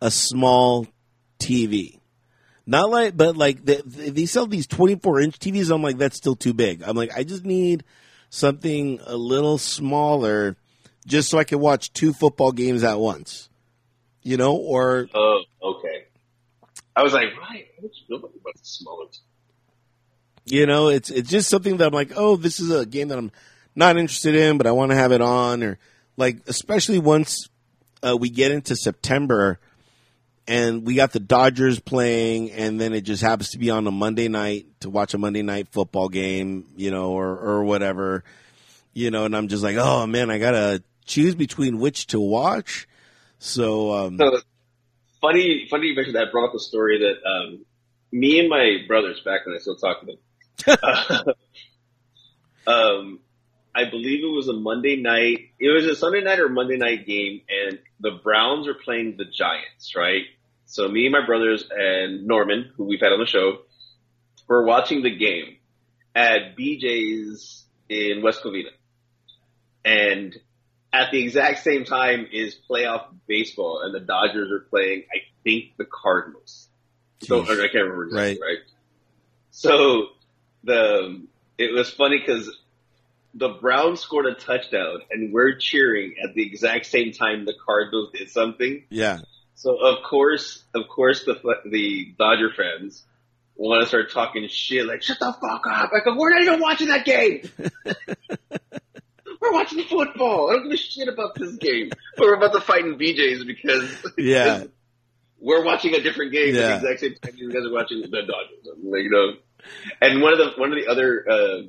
a 0.00 0.10
small 0.10 0.86
TV. 1.38 1.97
Not 2.70 2.90
like, 2.90 3.16
but 3.16 3.34
like 3.34 3.64
they, 3.64 3.80
they 3.86 4.26
sell 4.26 4.46
these 4.46 4.66
24 4.66 5.20
inch 5.22 5.38
TVs. 5.38 5.74
I'm 5.74 5.82
like, 5.82 5.96
that's 5.96 6.18
still 6.18 6.36
too 6.36 6.52
big. 6.52 6.82
I'm 6.82 6.96
like, 6.96 7.10
I 7.16 7.24
just 7.24 7.42
need 7.42 7.82
something 8.28 9.00
a 9.06 9.16
little 9.16 9.56
smaller, 9.56 10.54
just 11.06 11.30
so 11.30 11.38
I 11.38 11.44
can 11.44 11.60
watch 11.60 11.94
two 11.94 12.12
football 12.12 12.52
games 12.52 12.84
at 12.84 13.00
once. 13.00 13.48
You 14.22 14.36
know, 14.36 14.54
or 14.54 15.08
Oh, 15.14 15.44
okay. 15.62 16.04
I 16.94 17.02
was 17.02 17.14
like, 17.14 17.28
right, 17.40 17.68
you 17.80 17.88
know 18.10 18.16
about 18.16 18.34
the 18.34 18.60
smaller? 18.60 19.06
You 20.44 20.66
know, 20.66 20.88
it's 20.88 21.08
it's 21.08 21.30
just 21.30 21.48
something 21.48 21.78
that 21.78 21.86
I'm 21.86 21.94
like, 21.94 22.12
oh, 22.16 22.36
this 22.36 22.60
is 22.60 22.70
a 22.70 22.84
game 22.84 23.08
that 23.08 23.16
I'm 23.16 23.32
not 23.74 23.96
interested 23.96 24.34
in, 24.34 24.58
but 24.58 24.66
I 24.66 24.72
want 24.72 24.90
to 24.90 24.96
have 24.96 25.12
it 25.12 25.22
on, 25.22 25.62
or 25.62 25.78
like, 26.18 26.42
especially 26.46 26.98
once 26.98 27.48
uh, 28.06 28.14
we 28.14 28.28
get 28.28 28.50
into 28.50 28.76
September 28.76 29.58
and 30.48 30.86
we 30.86 30.94
got 30.94 31.12
the 31.12 31.20
Dodgers 31.20 31.78
playing, 31.78 32.50
and 32.52 32.80
then 32.80 32.94
it 32.94 33.02
just 33.02 33.22
happens 33.22 33.50
to 33.50 33.58
be 33.58 33.68
on 33.70 33.86
a 33.86 33.90
Monday 33.90 34.28
night 34.28 34.66
to 34.80 34.88
watch 34.88 35.12
a 35.12 35.18
Monday 35.18 35.42
night 35.42 35.68
football 35.68 36.08
game, 36.08 36.64
you 36.76 36.90
know, 36.90 37.12
or 37.12 37.38
or 37.38 37.64
whatever, 37.64 38.24
you 38.94 39.10
know, 39.10 39.26
and 39.26 39.36
I'm 39.36 39.48
just 39.48 39.62
like, 39.62 39.76
oh 39.76 40.06
man, 40.06 40.30
I 40.30 40.38
gotta 40.38 40.82
choose 41.04 41.34
between 41.34 41.78
which 41.78 42.08
to 42.08 42.18
watch. 42.18 42.88
So, 43.38 43.92
um, 43.92 44.16
so 44.18 44.40
funny, 45.20 45.68
funny 45.70 45.88
you 45.88 45.94
mentioned 45.94 46.16
that. 46.16 46.28
I 46.28 46.30
brought 46.30 46.46
up 46.46 46.52
the 46.54 46.60
story 46.60 46.98
that 46.98 47.28
um, 47.28 47.66
me 48.10 48.40
and 48.40 48.48
my 48.48 48.78
brothers 48.88 49.20
back 49.20 49.44
when 49.44 49.54
I 49.54 49.58
still 49.58 49.76
talk 49.76 50.00
to 50.00 50.06
them. 50.06 50.78
uh, 50.82 51.32
um, 52.70 53.20
I 53.74 53.84
believe 53.84 54.24
it 54.24 54.34
was 54.34 54.48
a 54.48 54.54
Monday 54.54 54.96
night. 54.96 55.50
It 55.60 55.68
was 55.68 55.84
a 55.84 55.94
Sunday 55.94 56.22
night 56.22 56.40
or 56.40 56.48
Monday 56.48 56.78
night 56.78 57.06
game, 57.06 57.42
and 57.48 57.78
the 58.00 58.12
Browns 58.24 58.66
were 58.66 58.74
playing 58.74 59.18
the 59.18 59.26
Giants, 59.26 59.94
right? 59.94 60.22
So 60.68 60.86
me 60.86 61.06
and 61.06 61.12
my 61.12 61.24
brothers 61.24 61.66
and 61.70 62.26
Norman, 62.26 62.70
who 62.76 62.84
we've 62.84 63.00
had 63.00 63.12
on 63.12 63.20
the 63.20 63.26
show, 63.26 63.62
were 64.46 64.64
watching 64.64 65.02
the 65.02 65.16
game 65.16 65.56
at 66.14 66.56
BJ's 66.58 67.64
in 67.88 68.22
West 68.22 68.42
Covina. 68.42 68.68
And 69.82 70.36
at 70.92 71.10
the 71.10 71.22
exact 71.22 71.60
same 71.60 71.84
time 71.84 72.26
is 72.30 72.54
playoff 72.70 73.06
baseball, 73.26 73.80
and 73.82 73.94
the 73.94 74.00
Dodgers 74.00 74.50
are 74.52 74.60
playing, 74.60 75.04
I 75.10 75.20
think, 75.42 75.76
the 75.78 75.86
Cardinals. 75.86 76.68
So 77.22 77.42
I 77.42 77.46
can't 77.46 77.74
remember 77.74 78.04
exactly, 78.04 78.30
right? 78.32 78.38
right? 78.40 78.58
So 79.50 80.08
the 80.64 81.26
it 81.56 81.72
was 81.72 81.90
funny 81.90 82.18
because 82.18 82.54
the 83.34 83.48
Browns 83.48 84.00
scored 84.00 84.26
a 84.26 84.34
touchdown, 84.34 85.00
and 85.10 85.32
we're 85.32 85.56
cheering 85.56 86.16
at 86.22 86.34
the 86.34 86.46
exact 86.46 86.86
same 86.86 87.12
time 87.12 87.46
the 87.46 87.54
Cardinals 87.64 88.10
did 88.12 88.28
something. 88.30 88.84
Yeah. 88.90 89.20
So 89.58 89.74
of 89.74 90.04
course, 90.04 90.62
of 90.72 90.86
course, 90.88 91.24
the 91.24 91.34
the 91.68 92.14
Dodger 92.16 92.50
fans 92.56 93.04
want 93.56 93.82
to 93.82 93.88
start 93.88 94.12
talking 94.12 94.46
shit 94.48 94.86
like 94.86 95.02
"Shut 95.02 95.18
the 95.18 95.32
fuck 95.32 95.66
up!" 95.68 95.90
Like 95.92 96.06
"We're 96.06 96.30
not 96.30 96.42
even 96.42 96.60
watching 96.60 96.88
that 96.88 97.04
game. 97.04 97.42
we're 99.40 99.52
watching 99.52 99.82
football. 99.82 100.50
I 100.50 100.54
don't 100.54 100.62
give 100.64 100.72
a 100.74 100.76
shit 100.76 101.08
about 101.08 101.34
this 101.34 101.56
game. 101.56 101.90
But 102.16 102.26
we're 102.26 102.36
about 102.36 102.52
to 102.52 102.60
fight 102.60 102.84
in 102.84 102.98
BJ's 102.98 103.44
because 103.44 103.90
yeah, 104.16 104.62
we're 105.40 105.64
watching 105.64 105.92
a 105.92 106.02
different 106.02 106.30
game 106.30 106.54
yeah. 106.54 106.60
at 106.60 106.80
the 106.80 106.90
exact 106.92 107.00
same 107.00 107.14
time 107.16 107.32
you 107.36 107.50
guys 107.50 107.66
are 107.66 107.72
watching 107.72 108.00
the 108.00 108.06
Dodgers. 108.06 108.76
Like, 108.84 109.02
you 109.02 109.10
know, 109.10 109.32
and 110.00 110.22
one 110.22 110.34
of 110.34 110.38
the 110.38 110.52
one 110.56 110.72
of 110.72 110.78
the 110.78 110.86
other 110.88 111.24
uh, 111.28 111.62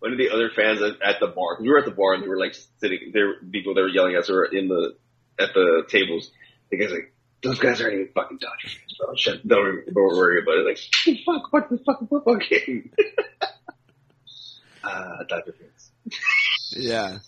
one 0.00 0.12
of 0.12 0.18
the 0.18 0.28
other 0.28 0.50
fans 0.50 0.82
at, 0.82 1.00
at 1.00 1.18
the 1.18 1.28
bar. 1.28 1.56
We 1.62 1.70
were 1.70 1.78
at 1.78 1.86
the 1.86 1.92
bar 1.92 2.12
and 2.12 2.22
they 2.22 2.28
were 2.28 2.38
like 2.38 2.54
sitting. 2.78 3.10
There 3.14 3.28
were 3.28 3.36
people 3.50 3.72
that 3.72 3.80
were 3.80 3.88
yelling 3.88 4.16
at 4.16 4.24
us. 4.24 4.28
Were 4.28 4.44
in 4.44 4.68
the 4.68 4.96
at 5.38 5.54
the 5.54 5.84
tables. 5.88 6.30
The 6.70 6.78
guy's 6.78 6.90
like, 6.90 7.11
"Those 7.42 7.58
guys 7.58 7.80
aren't 7.80 7.94
even 7.94 8.08
fucking 8.14 8.38
Dodgers 8.38 8.72
fans, 8.72 8.96
bro. 8.98 9.14
Shut, 9.16 9.46
don't, 9.46 9.84
don't 9.86 10.16
worry 10.16 10.42
about 10.42 10.58
it." 10.58 10.66
Like, 10.66 10.78
fuck, 11.24 11.52
what 11.52 11.68
the 11.70 11.78
fucking 11.78 12.08
football 12.08 12.36
game? 12.36 12.92
Uh, 14.84 15.24
Dodger 15.28 15.54
fans. 15.58 16.20
yeah. 16.72 17.18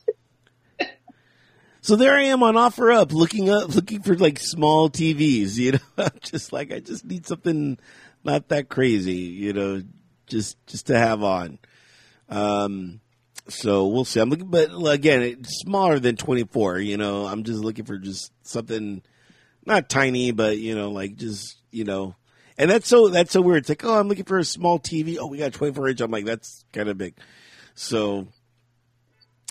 So 1.81 1.97
there 1.97 2.15
I 2.15 2.23
am 2.23 2.43
on 2.43 2.55
OfferUp, 2.55 3.13
looking 3.13 3.51
up, 3.51 3.75
looking 3.75 4.01
for 4.01 4.17
like 4.17 4.39
small 4.41 4.89
TVs. 4.89 5.57
You 5.57 5.73
know, 5.73 5.79
I'm 5.99 6.19
just 6.23 6.51
like 6.53 6.73
I 6.73 6.81
just 6.81 7.05
need 7.05 7.27
something 7.27 7.79
not 8.25 8.49
that 8.49 8.71
crazy. 8.71 9.19
You 9.19 9.53
know, 9.53 9.83
just 10.27 10.57
just 10.67 10.87
to 10.87 10.99
have 10.99 11.23
on. 11.23 11.59
Um, 12.31 13.01
so 13.49 13.87
we'll 13.89 14.07
see. 14.07 14.21
I'm 14.21 14.31
looking, 14.31 14.47
but 14.47 14.71
again, 14.87 15.21
it's 15.21 15.61
smaller 15.61 15.99
than 15.99 16.17
24. 16.17 16.79
You 16.79 16.97
know, 16.97 17.27
I'm 17.27 17.45
just 17.45 17.61
looking 17.61 17.85
for 17.85 17.99
just 17.99 18.33
something 18.43 19.03
not 19.67 19.89
tiny, 19.89 20.31
but 20.31 20.59
you 20.59 20.75
know, 20.75 20.91
like 20.91 21.17
just 21.17 21.57
you 21.71 21.85
know, 21.85 22.15
and 22.57 22.71
that's 22.71 22.89
so 22.89 23.09
that's 23.09 23.33
so 23.33 23.41
weird. 23.41 23.59
It's 23.59 23.69
like, 23.69 23.85
oh, 23.85 23.99
I'm 23.99 24.09
looking 24.09 24.25
for 24.25 24.39
a 24.39 24.45
small 24.45 24.79
TV. 24.79 25.17
Oh, 25.19 25.27
we 25.27 25.39
got 25.39 25.53
24 25.53 25.89
inch. 25.89 26.01
I'm 26.01 26.11
like, 26.11 26.25
that's 26.25 26.65
kind 26.73 26.89
of 26.89 26.99
big. 26.99 27.15
So 27.75 28.29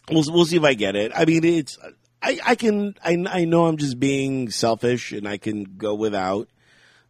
we'll 0.10 0.24
we'll 0.28 0.46
see 0.46 0.58
if 0.58 0.64
I 0.64 0.74
get 0.74 0.96
it. 0.96 1.12
I 1.16 1.26
mean, 1.26 1.44
it's 1.44 1.78
I 2.22 2.40
I 2.46 2.56
can 2.56 2.96
I 3.04 3.24
I 3.30 3.46
know 3.46 3.66
I'm 3.66 3.78
just 3.78 4.00
being 4.00 4.50
selfish 4.50 5.12
and 5.12 5.28
I 5.28 5.38
can 5.38 5.64
go 5.78 5.96
without. 5.96 6.50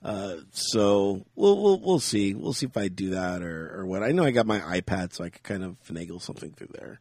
Uh, 0.03 0.37
so 0.51 1.25
we'll 1.35 1.61
we'll 1.61 1.79
we'll 1.79 1.99
see. 1.99 2.33
We'll 2.33 2.53
see 2.53 2.65
if 2.65 2.75
I 2.75 2.89
do 2.89 3.11
that 3.11 3.41
or 3.41 3.79
or 3.79 3.85
what. 3.85 4.03
I 4.03 4.11
know 4.11 4.25
I 4.25 4.31
got 4.31 4.45
my 4.45 4.59
iPad, 4.59 5.13
so 5.13 5.23
I 5.23 5.29
could 5.29 5.43
kind 5.43 5.63
of 5.63 5.77
finagle 5.87 6.21
something 6.21 6.51
through 6.51 6.71
there, 6.73 6.99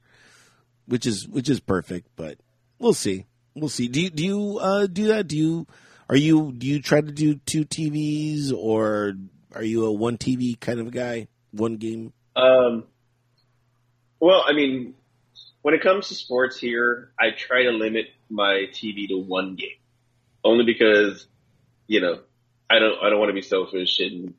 which 0.87 1.05
is 1.05 1.27
which 1.27 1.49
is 1.49 1.59
perfect. 1.59 2.11
But 2.15 2.39
we'll 2.79 2.95
see. 2.95 3.27
We'll 3.57 3.69
see. 3.69 3.89
Do 3.89 4.01
you 4.01 4.11
do 4.11 4.25
you 4.25 4.59
uh, 4.61 4.87
do 4.87 5.09
that? 5.09 5.27
Do 5.27 5.37
you 5.37 5.67
are 6.13 6.17
you 6.17 6.53
do 6.53 6.67
you 6.67 6.83
try 6.83 7.01
to 7.01 7.11
do 7.11 7.37
two 7.37 7.65
TVs 7.65 8.53
or 8.53 9.15
are 9.55 9.63
you 9.63 9.87
a 9.87 9.93
one 9.93 10.19
TV 10.19 10.61
kind 10.61 10.79
of 10.79 10.91
guy? 10.91 11.29
One 11.53 11.77
game. 11.77 12.13
Um. 12.37 12.85
Well, 14.21 14.45
I 14.47 14.53
mean, 14.53 14.93
when 15.63 15.73
it 15.73 15.83
comes 15.83 16.09
to 16.09 16.15
sports 16.15 16.59
here, 16.59 17.13
I 17.19 17.31
try 17.31 17.63
to 17.63 17.71
limit 17.71 18.09
my 18.29 18.67
TV 18.75 19.09
to 19.09 19.17
one 19.17 19.57
game, 19.57 19.79
only 20.45 20.67
because 20.67 21.27
you 21.87 22.03
know 22.03 22.21
I 22.69 22.79
don't 22.79 23.03
I 23.03 23.09
don't 23.09 23.19
want 23.19 23.31
to 23.31 23.35
be 23.35 23.41
selfish 23.41 23.99
and, 24.01 24.35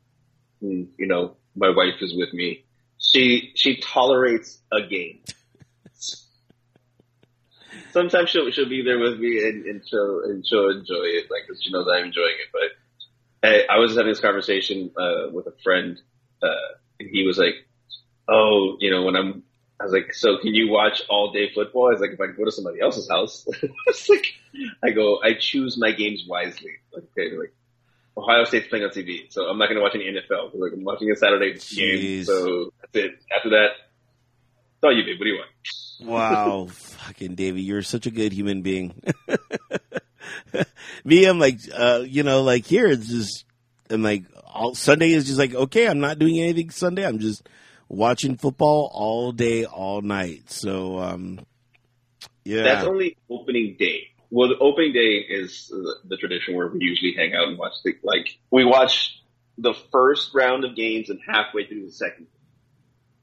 and 0.62 0.90
you 1.00 1.08
know 1.08 1.38
my 1.56 1.70
wife 1.70 1.96
is 2.02 2.16
with 2.16 2.36
me. 2.36 2.66
She 3.00 3.52
she 3.56 3.82
tolerates 3.82 4.62
a 4.72 4.88
game. 4.88 5.22
Sometimes 7.94 8.30
she'll 8.30 8.50
she'll 8.52 8.70
be 8.70 8.84
there 8.84 9.00
with 9.00 9.20
me 9.20 9.48
and, 9.48 9.66
and 9.66 9.82
she'll 9.88 10.24
and 10.24 10.46
she'll 10.46 10.70
enjoy 10.70 11.04
it 11.04 11.30
like 11.32 11.48
cause 11.48 11.62
she 11.62 11.72
knows 11.72 11.88
I'm 11.88 12.06
enjoying 12.06 12.36
it. 12.42 12.50
But 12.52 13.48
I, 13.48 13.76
I 13.76 13.80
was 13.80 13.96
having 13.96 14.12
this 14.12 14.20
conversation 14.20 14.92
uh, 14.98 15.30
with 15.32 15.48
a 15.48 15.54
friend 15.64 16.00
uh, 16.42 16.78
and 17.00 17.10
he 17.10 17.26
was 17.26 17.38
like, 17.38 17.56
"Oh, 18.28 18.78
you 18.80 18.92
know, 18.92 19.04
when 19.04 19.16
I'm 19.16 19.44
I 19.80 19.86
was 19.86 19.94
like, 19.94 20.14
so 20.14 20.38
can 20.38 20.54
you 20.54 20.70
watch 20.70 21.02
all 21.10 21.32
day 21.32 21.52
football? 21.54 21.88
I 21.88 21.94
was 21.94 22.02
like, 22.02 22.12
if 22.12 22.22
I 22.22 22.28
go 22.28 22.46
to 22.46 22.52
somebody 22.52 22.80
else's 22.80 23.10
house, 23.10 23.46
like, 24.10 24.28
I 24.82 24.92
go, 24.92 25.20
I 25.22 25.34
choose 25.38 25.78
my 25.78 25.92
games 25.92 26.24
wisely. 26.28 26.72
Like, 26.94 27.04
okay, 27.18 27.36
like, 27.36 27.54
Ohio 28.16 28.46
State's 28.46 28.68
playing 28.68 28.86
on 28.86 28.92
TV, 28.92 29.32
so 29.32 29.50
I'm 29.50 29.58
not 29.58 29.68
going 29.68 29.78
to 29.78 29.82
watch 29.82 29.96
any 29.96 30.06
NFL. 30.06 30.52
Like, 30.54 30.72
I'm 30.74 30.86
watching 30.86 31.12
a 31.12 31.16
Saturday 31.16 31.56
Jeez. 31.56 31.76
game, 31.76 32.24
so 32.24 32.72
that's 32.80 32.96
it. 33.06 33.20
After 33.36 33.50
that, 33.50 33.72
all 34.84 34.96
you 34.96 35.04
did. 35.04 35.20
What 35.20 35.26
do 35.26 35.30
you 35.30 35.38
want? 35.38 35.50
Wow, 36.02 36.68
fucking 36.70 37.36
Davey, 37.36 37.62
you're 37.62 37.82
such 37.82 38.06
a 38.06 38.12
good 38.12 38.34
human 38.34 38.62
being. 38.62 39.02
Me, 41.06 41.26
I'm 41.26 41.40
like, 41.40 41.60
uh, 41.74 42.04
you 42.06 42.24
know, 42.24 42.44
like 42.44 42.66
here 42.66 42.88
it's 42.88 43.08
just, 43.08 43.46
I'm 43.90 44.04
like, 44.04 44.24
all 44.46 44.76
Sunday 44.76 45.12
is 45.12 45.26
just 45.26 45.40
like, 45.40 45.54
okay, 45.54 45.88
I'm 45.88 46.00
not 46.00 46.20
doing 46.20 46.40
anything 46.40 46.70
Sunday. 46.70 47.06
I'm 47.06 47.20
just 47.20 47.48
watching 47.90 48.38
football 48.38 48.90
all 48.94 49.32
day, 49.32 49.66
all 49.66 50.02
night. 50.02 50.52
So, 50.52 51.00
um, 51.00 51.46
yeah. 52.44 52.64
That's 52.64 52.86
only 52.86 53.18
opening 53.30 53.76
day. 53.78 54.08
Well, 54.30 54.50
the 54.50 54.58
opening 54.58 54.94
day 54.94 55.18
is 55.30 55.72
the 56.06 56.18
tradition 56.18 56.56
where 56.56 56.68
we 56.68 56.80
usually 56.82 57.14
hang 57.16 57.34
out 57.36 57.48
and 57.48 57.58
watch 57.58 57.74
the, 57.84 57.94
like, 58.04 58.38
we 58.50 58.66
watch 58.66 59.22
the 59.58 59.74
first 59.92 60.34
round 60.34 60.66
of 60.66 60.76
games 60.76 61.10
and 61.10 61.20
halfway 61.28 61.68
through 61.68 61.86
the 61.86 61.92
second. 61.92 62.28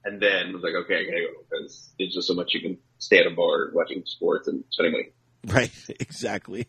And 0.05 0.20
then 0.20 0.48
I 0.48 0.53
was 0.53 0.62
like, 0.62 0.74
okay, 0.84 0.96
I 0.96 1.05
gotta 1.05 1.20
go 1.20 1.44
because 1.51 1.90
there's 1.98 2.14
just 2.14 2.28
so 2.28 2.34
much 2.34 2.55
you 2.55 2.61
can 2.61 2.78
stay 2.99 3.18
at 3.18 3.26
a 3.26 3.30
bar 3.30 3.70
watching 3.72 4.03
sports 4.07 4.49
and 4.49 4.64
spending 4.70 4.92
money. 4.92 5.08
Right, 5.46 5.72
exactly. 5.99 6.68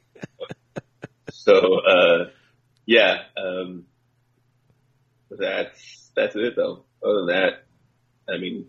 so, 1.32 1.80
uh, 1.80 2.30
yeah, 2.86 3.24
um, 3.36 3.84
that's, 5.30 6.10
that's 6.16 6.38
it 6.38 6.56
though. 6.56 6.86
Other 7.04 7.16
than 7.18 7.28
that, 7.28 7.66
I 8.34 8.38
mean, 8.38 8.68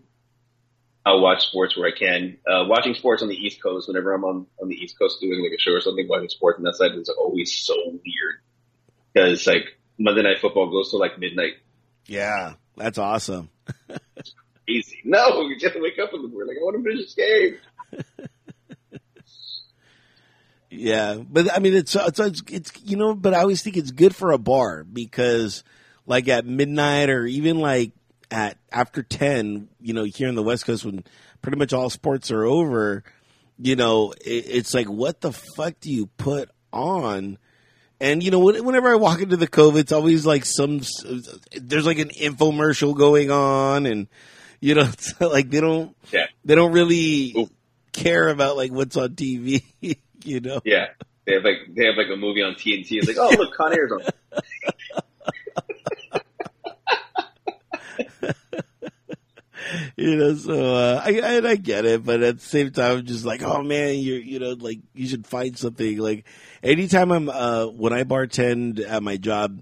I'll 1.05 1.21
watch 1.21 1.47
sports 1.47 1.77
where 1.77 1.87
I 1.87 1.97
can. 1.97 2.37
Uh, 2.45 2.65
watching 2.67 2.95
sports 2.95 3.21
on 3.21 3.29
the 3.29 3.35
East 3.35 3.63
Coast, 3.63 3.87
whenever 3.87 4.13
I'm 4.13 4.25
on, 4.25 4.45
on 4.61 4.67
the 4.67 4.75
East 4.75 4.99
Coast 4.99 5.21
doing 5.21 5.41
like 5.41 5.57
a 5.57 5.61
show 5.61 5.71
or 5.71 5.79
something, 5.79 6.07
watching 6.07 6.27
sports 6.27 6.57
on 6.57 6.63
that 6.63 6.75
side 6.75 6.91
is 6.95 7.09
always 7.09 7.53
so 7.53 7.75
weird. 7.85 8.41
Cause 9.15 9.45
like 9.45 9.77
Monday 9.97 10.23
Night 10.23 10.39
Football 10.41 10.71
goes 10.71 10.91
to 10.91 10.97
like 10.97 11.19
midnight. 11.19 11.53
Yeah, 12.07 12.53
that's 12.75 12.97
awesome. 12.97 13.49
Easy. 14.67 14.99
No, 15.05 15.41
you 15.41 15.59
just 15.59 15.79
wake 15.79 15.99
up 15.99 16.13
in 16.13 16.21
the 16.21 16.27
morning. 16.27 16.55
Like, 16.55 16.57
I 16.57 16.63
want 16.63 16.77
to 16.77 16.83
finish 16.83 17.13
this 17.13 17.15
game. 17.15 18.29
yeah, 20.69 21.17
but 21.17 21.53
I 21.53 21.59
mean, 21.59 21.73
it's, 21.73 21.95
it's, 21.95 22.41
it's, 22.49 22.71
you 22.83 22.97
know, 22.97 23.13
but 23.15 23.33
I 23.33 23.41
always 23.41 23.61
think 23.61 23.77
it's 23.77 23.91
good 23.91 24.15
for 24.15 24.31
a 24.31 24.37
bar 24.37 24.83
because 24.83 25.63
like 26.05 26.27
at 26.27 26.45
midnight 26.45 27.09
or 27.09 27.25
even 27.25 27.59
like 27.59 27.91
at 28.31 28.57
after 28.71 29.03
10, 29.03 29.69
you 29.81 29.93
know, 29.93 30.03
here 30.03 30.27
in 30.27 30.35
the 30.35 30.43
West 30.43 30.65
Coast 30.65 30.85
when 30.85 31.03
pretty 31.41 31.57
much 31.57 31.73
all 31.73 31.89
sports 31.89 32.31
are 32.31 32.43
over, 32.45 33.03
you 33.59 33.75
know, 33.75 34.11
it, 34.25 34.45
it's 34.47 34.73
like, 34.73 34.87
what 34.87 35.21
the 35.21 35.31
fuck 35.31 35.79
do 35.79 35.91
you 35.91 36.07
put 36.17 36.49
on? 36.71 37.37
And 37.99 38.21
you 38.21 38.31
know, 38.31 38.39
whenever 38.39 38.91
I 38.91 38.95
walk 38.95 39.21
into 39.21 39.37
the 39.37 39.47
Cove, 39.47 39.77
it's 39.77 39.93
always 39.93 40.25
like 40.25 40.43
some 40.43 40.81
there's 41.53 41.85
like 41.85 41.99
an 41.99 42.09
infomercial 42.09 42.97
going 42.97 43.31
on, 43.31 43.85
and 43.85 44.07
you 44.63 44.75
know, 44.75 44.89
like 45.19 45.49
they 45.49 45.59
don't 45.59 45.93
yeah. 46.11 46.27
they 46.45 46.55
don't 46.55 46.71
really 46.71 47.33
Ooh. 47.37 47.49
care 47.91 48.29
about 48.29 48.55
like 48.55 48.71
what's 48.71 48.95
on 48.95 49.09
TV. 49.09 49.61
you 50.23 50.39
know, 50.39 50.61
yeah, 50.63 50.87
they 51.25 51.33
have 51.33 51.43
like 51.43 51.57
they 51.67 51.85
have 51.85 51.97
like 51.97 52.07
a 52.11 52.15
movie 52.15 52.41
on 52.41 52.53
TNT. 52.53 52.87
It's 52.91 53.07
like, 53.07 53.17
oh 53.19 53.29
look, 53.37 53.53
Con 53.53 53.73
Air's 53.73 53.91
on. 53.91 54.01
you 59.97 60.15
know, 60.15 60.33
so 60.35 60.75
uh, 60.75 61.01
I, 61.03 61.19
I 61.19 61.45
I 61.45 61.55
get 61.57 61.83
it, 61.83 62.05
but 62.05 62.23
at 62.23 62.39
the 62.39 62.45
same 62.45 62.71
time, 62.71 62.99
I'm 62.99 63.05
just 63.05 63.25
like, 63.25 63.43
oh 63.43 63.63
man, 63.63 63.97
you're 63.97 64.17
you 64.17 64.39
know, 64.39 64.53
like 64.53 64.79
you 64.93 65.09
should 65.09 65.27
find 65.27 65.57
something. 65.57 65.97
Like 65.97 66.23
anytime 66.63 67.11
I'm 67.11 67.27
uh, 67.27 67.65
when 67.65 67.91
I 67.91 68.05
bartend 68.05 68.79
at 68.79 69.03
my 69.03 69.17
job, 69.17 69.61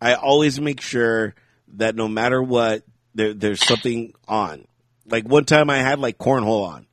I 0.00 0.14
always 0.14 0.58
make 0.58 0.80
sure 0.80 1.34
that 1.74 1.94
no 1.94 2.08
matter 2.08 2.42
what, 2.42 2.84
there 3.14 3.34
there's 3.34 3.64
something 3.64 4.14
on. 4.28 4.66
Like 5.06 5.24
one 5.24 5.44
time, 5.44 5.70
I 5.70 5.78
had 5.78 5.98
like 5.98 6.18
cornhole 6.18 6.66
on. 6.66 6.86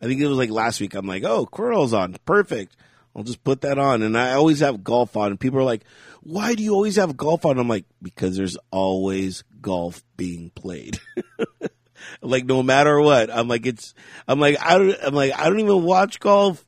I 0.00 0.06
think 0.06 0.20
it 0.20 0.26
was 0.26 0.38
like 0.38 0.50
last 0.50 0.80
week. 0.80 0.94
I'm 0.94 1.06
like, 1.06 1.24
oh, 1.24 1.46
cornhole's 1.46 1.94
on, 1.94 2.16
perfect. 2.24 2.76
I'll 3.16 3.22
just 3.22 3.44
put 3.44 3.62
that 3.62 3.78
on. 3.78 4.02
And 4.02 4.18
I 4.18 4.32
always 4.32 4.60
have 4.60 4.84
golf 4.84 5.16
on. 5.16 5.30
And 5.30 5.40
people 5.40 5.60
are 5.60 5.64
like, 5.64 5.84
why 6.22 6.54
do 6.54 6.62
you 6.62 6.74
always 6.74 6.96
have 6.96 7.16
golf 7.16 7.46
on? 7.46 7.58
I'm 7.58 7.68
like, 7.68 7.84
because 8.02 8.36
there's 8.36 8.56
always 8.70 9.44
golf 9.60 10.02
being 10.16 10.50
played. 10.50 11.00
like 12.22 12.44
no 12.44 12.62
matter 12.62 13.00
what. 13.00 13.30
I'm 13.30 13.48
like, 13.48 13.66
it's, 13.66 13.94
I'm 14.26 14.40
like, 14.40 14.56
I 14.60 14.78
don't, 14.78 14.96
I'm 15.02 15.14
like, 15.14 15.32
I 15.38 15.48
don't 15.48 15.60
even 15.60 15.84
watch 15.84 16.18
golf, 16.20 16.64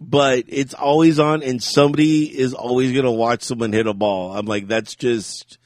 but 0.00 0.44
it's 0.48 0.74
always 0.74 1.18
on 1.18 1.42
and 1.42 1.62
somebody 1.62 2.24
is 2.24 2.54
always 2.54 2.92
going 2.92 3.04
to 3.04 3.10
watch 3.10 3.42
someone 3.42 3.72
hit 3.72 3.86
a 3.86 3.94
ball. 3.94 4.36
I'm 4.36 4.46
like, 4.46 4.68
that's 4.68 4.94
just, 4.94 5.58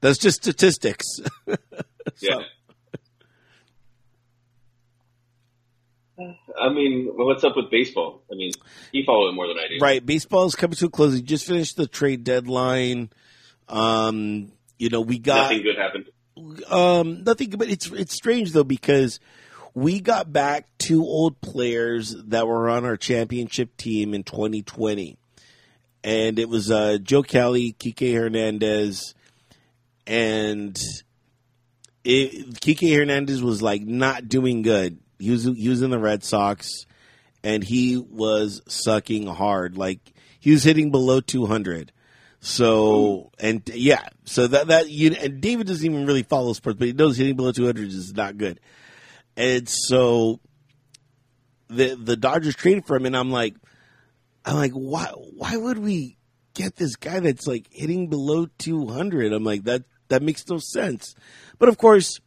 that's 0.00 0.18
just 0.18 0.42
statistics. 0.42 1.06
yeah. 2.20 2.38
I 6.60 6.68
mean, 6.70 7.10
what's 7.14 7.44
up 7.44 7.56
with 7.56 7.70
baseball? 7.70 8.22
I 8.30 8.34
mean, 8.34 8.50
you 8.92 9.04
follow 9.04 9.28
it 9.28 9.32
more 9.32 9.46
than 9.46 9.56
I 9.56 9.68
do. 9.68 9.78
Right. 9.80 10.04
Baseball 10.04 10.46
is 10.46 10.56
coming 10.56 10.74
to 10.76 10.86
a 10.86 10.90
close. 10.90 11.14
We 11.14 11.22
just 11.22 11.46
finished 11.46 11.76
the 11.76 11.86
trade 11.86 12.24
deadline. 12.24 13.10
Um, 13.68 14.50
you 14.78 14.88
know, 14.88 15.00
we 15.00 15.18
got 15.18 15.42
nothing 15.42 15.62
good 15.62 15.76
happened. 15.76 16.06
Um, 16.70 17.24
nothing, 17.24 17.50
but 17.50 17.68
it's 17.68 17.90
it's 17.90 18.14
strange 18.14 18.52
though 18.52 18.64
because 18.64 19.20
we 19.74 20.00
got 20.00 20.32
back 20.32 20.66
two 20.78 21.02
old 21.02 21.40
players 21.40 22.14
that 22.26 22.46
were 22.46 22.68
on 22.68 22.84
our 22.84 22.96
championship 22.96 23.76
team 23.76 24.14
in 24.14 24.22
2020, 24.22 25.18
and 26.04 26.38
it 26.38 26.48
was 26.48 26.70
uh, 26.70 26.98
Joe 27.02 27.22
Kelly, 27.22 27.74
Kike 27.78 28.14
Hernandez, 28.14 29.14
and 30.06 30.80
it, 32.04 32.60
Kike 32.60 32.96
Hernandez 32.96 33.42
was 33.42 33.62
like 33.62 33.82
not 33.82 34.28
doing 34.28 34.62
good 34.62 34.98
he 35.18 35.30
was 35.30 35.44
he 35.44 35.68
was 35.68 35.82
in 35.82 35.90
the 35.90 35.98
Red 35.98 36.22
Sox, 36.24 36.86
and 37.42 37.62
he 37.62 37.96
was 37.96 38.62
sucking 38.68 39.26
hard. 39.26 39.76
Like 39.76 40.12
he 40.38 40.52
was 40.52 40.62
hitting 40.62 40.90
below 40.90 41.20
200. 41.20 41.92
So 42.40 43.32
and 43.38 43.68
yeah, 43.74 44.08
so 44.24 44.46
that 44.46 44.68
that 44.68 44.90
you 44.90 45.12
and 45.12 45.40
David 45.40 45.66
doesn't 45.66 45.84
even 45.84 46.06
really 46.06 46.22
follow 46.22 46.52
sports, 46.52 46.78
but 46.78 46.86
he 46.86 46.94
knows 46.94 47.16
hitting 47.16 47.36
below 47.36 47.52
200 47.52 47.88
is 47.88 48.14
not 48.14 48.38
good. 48.38 48.60
And 49.36 49.68
so 49.68 50.40
the 51.68 51.96
the 51.96 52.16
Dodgers 52.16 52.54
traded 52.54 52.86
for 52.86 52.96
him, 52.96 53.06
and 53.06 53.16
I'm 53.16 53.30
like, 53.30 53.56
I'm 54.44 54.56
like, 54.56 54.72
why 54.72 55.06
why 55.06 55.56
would 55.56 55.78
we 55.78 56.16
get 56.54 56.76
this 56.76 56.94
guy 56.94 57.18
that's 57.18 57.48
like 57.48 57.66
hitting 57.72 58.08
below 58.08 58.46
200? 58.58 59.32
I'm 59.32 59.44
like 59.44 59.64
that 59.64 59.82
that 60.08 60.22
makes 60.22 60.48
no 60.48 60.58
sense. 60.58 61.14
But 61.58 61.68
of 61.68 61.78
course, 61.78 62.20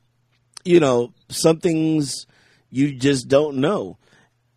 you 0.64 0.80
know, 0.80 1.14
some 1.30 1.60
things 1.60 2.26
you 2.70 2.94
just 2.94 3.28
don't 3.28 3.58
know. 3.58 3.98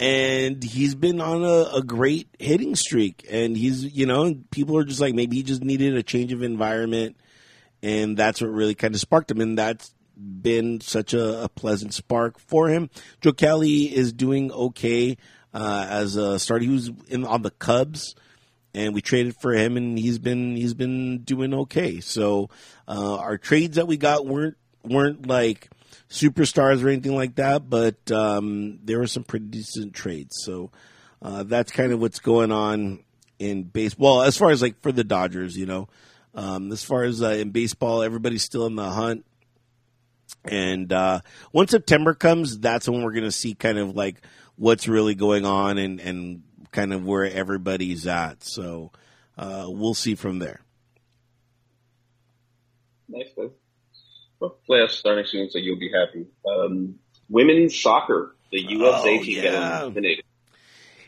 And 0.00 0.62
he's 0.62 0.94
been 0.94 1.20
on 1.20 1.44
a, 1.44 1.76
a 1.76 1.82
great 1.82 2.28
hitting 2.38 2.74
streak. 2.74 3.26
And 3.30 3.56
he's, 3.56 3.84
you 3.84 4.06
know, 4.06 4.34
people 4.50 4.76
are 4.76 4.84
just 4.84 5.00
like, 5.00 5.14
maybe 5.14 5.36
he 5.36 5.42
just 5.42 5.62
needed 5.62 5.96
a 5.96 6.02
change 6.02 6.32
of 6.32 6.42
environment. 6.42 7.16
And 7.82 8.16
that's 8.16 8.40
what 8.40 8.50
really 8.50 8.74
kind 8.74 8.94
of 8.94 9.00
sparked 9.00 9.30
him. 9.30 9.40
And 9.40 9.56
that's 9.56 9.94
been 10.16 10.80
such 10.80 11.14
a, 11.14 11.44
a 11.44 11.48
pleasant 11.48 11.94
spark 11.94 12.38
for 12.38 12.68
him. 12.68 12.90
Joe 13.20 13.32
Kelly 13.32 13.94
is 13.94 14.12
doing 14.12 14.50
okay 14.52 15.16
uh, 15.52 15.86
as 15.88 16.16
a 16.16 16.38
starter. 16.38 16.64
He 16.64 16.70
was 16.70 16.90
in 17.08 17.24
on 17.24 17.42
the 17.42 17.50
Cubs, 17.50 18.14
and 18.74 18.94
we 18.94 19.00
traded 19.00 19.36
for 19.40 19.52
him, 19.52 19.76
and 19.76 19.98
he's 19.98 20.18
been 20.18 20.56
he's 20.56 20.74
been 20.74 21.22
doing 21.22 21.54
okay. 21.54 22.00
So 22.00 22.50
uh, 22.88 23.16
our 23.16 23.38
trades 23.38 23.76
that 23.76 23.86
we 23.86 23.96
got 23.96 24.26
weren't 24.26 24.56
weren't 24.82 25.26
like 25.26 25.70
superstars 26.10 26.84
or 26.84 26.88
anything 26.88 27.14
like 27.14 27.36
that, 27.36 27.68
but 27.68 28.10
um, 28.10 28.78
there 28.84 28.98
were 28.98 29.06
some 29.06 29.24
pretty 29.24 29.46
decent 29.46 29.94
trades. 29.94 30.36
So 30.44 30.70
uh, 31.22 31.44
that's 31.44 31.72
kind 31.72 31.92
of 31.92 32.00
what's 32.00 32.18
going 32.18 32.52
on 32.52 33.04
in 33.38 33.64
baseball. 33.64 34.22
As 34.22 34.36
far 34.36 34.50
as 34.50 34.62
like 34.62 34.80
for 34.80 34.92
the 34.92 35.04
Dodgers, 35.04 35.56
you 35.56 35.66
know, 35.66 35.88
um, 36.34 36.72
as 36.72 36.84
far 36.84 37.04
as 37.04 37.22
uh, 37.22 37.28
in 37.28 37.50
baseball, 37.50 38.02
everybody's 38.02 38.42
still 38.42 38.66
in 38.66 38.76
the 38.76 38.90
hunt. 38.90 39.24
And 40.44 40.92
uh, 40.92 41.20
September 41.66 42.14
comes, 42.14 42.58
that's 42.58 42.88
when 42.88 43.02
we're 43.02 43.12
going 43.12 43.24
to 43.24 43.32
see 43.32 43.54
kind 43.54 43.78
of 43.78 43.96
like 43.96 44.20
what's 44.56 44.86
really 44.86 45.14
going 45.14 45.46
on 45.46 45.78
and, 45.78 46.00
and 46.00 46.42
kind 46.74 46.92
of 46.92 47.06
where 47.06 47.24
everybody's 47.24 48.06
at. 48.06 48.44
So 48.44 48.92
uh, 49.38 49.66
we'll 49.68 49.94
see 49.94 50.14
from 50.14 50.38
there. 50.38 50.60
Nice, 53.08 53.28
nice 53.38 53.50
playoffs 54.68 54.90
starting 54.90 55.24
soon, 55.26 55.50
so 55.50 55.58
you'll 55.58 55.78
be 55.78 55.90
happy. 55.90 56.26
Um, 56.46 56.96
women's 57.28 57.80
soccer, 57.80 58.34
the 58.50 58.60
USA 58.60 59.18
oh, 59.18 59.22
team 59.22 59.44
yeah. 59.44 59.52
got 59.52 59.82
eliminated. 59.82 60.24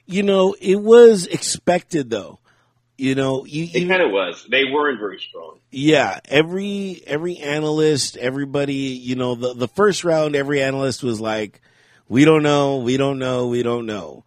You 0.06 0.22
know, 0.22 0.55
it 0.60 0.76
was 0.76 1.26
expected 1.26 2.10
though. 2.10 2.38
You 2.97 3.14
know, 3.14 3.44
you, 3.44 3.68
it 3.74 3.86
kind 3.88 4.02
of 4.02 4.10
was. 4.10 4.47
They 4.51 4.64
weren't 4.64 4.98
very 4.98 5.18
strong. 5.18 5.59
Yeah, 5.70 6.18
every 6.24 7.02
every 7.06 7.36
analyst, 7.36 8.16
everybody, 8.16 8.74
you 8.74 9.16
know, 9.16 9.34
the 9.34 9.52
the 9.52 9.68
first 9.68 10.02
round, 10.02 10.34
every 10.34 10.62
analyst 10.62 11.02
was 11.02 11.20
like, 11.20 11.60
"We 12.09 12.24
don't 12.24 12.43
know, 12.43 12.78
we 12.78 12.97
don't 12.97 13.18
know, 13.18 13.48
we 13.48 13.62
don't 13.62 13.84
know," 13.84 14.24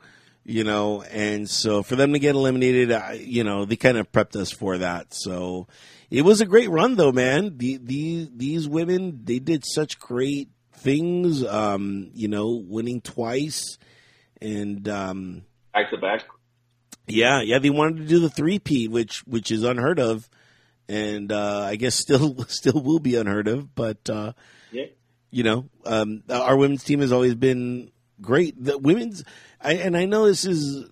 you 0.50 0.64
know, 0.64 1.04
and 1.04 1.48
so 1.48 1.84
for 1.84 1.96
them 1.96 2.14
to 2.14 2.20
get 2.20 2.34
eliminated, 2.34 2.92
you 3.20 3.44
know, 3.44 3.66
they 3.66 3.76
kind 3.76 4.00
of 4.00 4.12
prepped 4.12 4.36
us 4.36 4.52
for 4.52 4.80
that. 4.80 5.14
So 5.14 5.68
it 6.10 6.24
was 6.24 6.42
a 6.42 6.46
great 6.48 6.72
run 6.72 6.96
though, 6.96 7.12
man. 7.12 7.58
The, 7.58 7.78
the 7.78 8.32
these 8.36 8.68
women 8.68 9.22
they 9.26 9.38
did 9.38 9.64
such 9.64 10.00
great 10.00 10.50
things. 10.74 11.46
Um, 11.46 12.10
you 12.16 12.28
know, 12.28 12.64
winning 12.68 13.00
twice 13.00 13.78
and 14.42 14.90
um, 14.90 15.44
back 15.72 15.92
to 15.92 15.98
back. 15.98 16.26
Yeah, 17.06 17.42
yeah, 17.42 17.60
they 17.60 17.70
wanted 17.70 17.98
to 17.98 18.06
do 18.06 18.20
the 18.20 18.30
three 18.30 18.58
P, 18.58 18.88
which 18.88 19.20
which 19.28 19.52
is 19.52 19.64
unheard 19.64 20.00
of, 20.00 20.28
and 20.88 21.32
uh, 21.32 21.62
I 21.62 21.76
guess 21.76 21.94
still 21.94 22.44
still 22.48 22.82
will 22.82 23.00
be 23.00 23.16
unheard 23.18 23.48
of. 23.48 23.76
But 23.76 24.10
uh, 24.10 24.34
yeah, 24.72 24.86
you 25.30 25.44
know, 25.44 25.70
um, 25.86 26.24
our 26.28 26.58
women's 26.58 26.84
team 26.84 27.02
has 27.02 27.12
always 27.12 27.36
been 27.36 27.92
great. 28.22 28.62
The 28.64 28.78
women's, 28.78 29.24
I, 29.62 29.74
and 29.76 29.96
I 29.96 30.06
know 30.06 30.26
this 30.28 30.46
is 30.46 30.86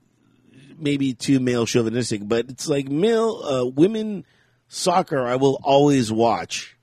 maybe 0.77 1.13
too 1.13 1.39
male 1.39 1.65
chauvinistic, 1.65 2.21
but 2.27 2.49
it's 2.49 2.67
like 2.67 2.89
male 2.89 3.41
uh, 3.43 3.65
women 3.65 4.25
soccer 4.67 5.25
I 5.25 5.35
will 5.35 5.59
always 5.63 6.11
watch. 6.11 6.75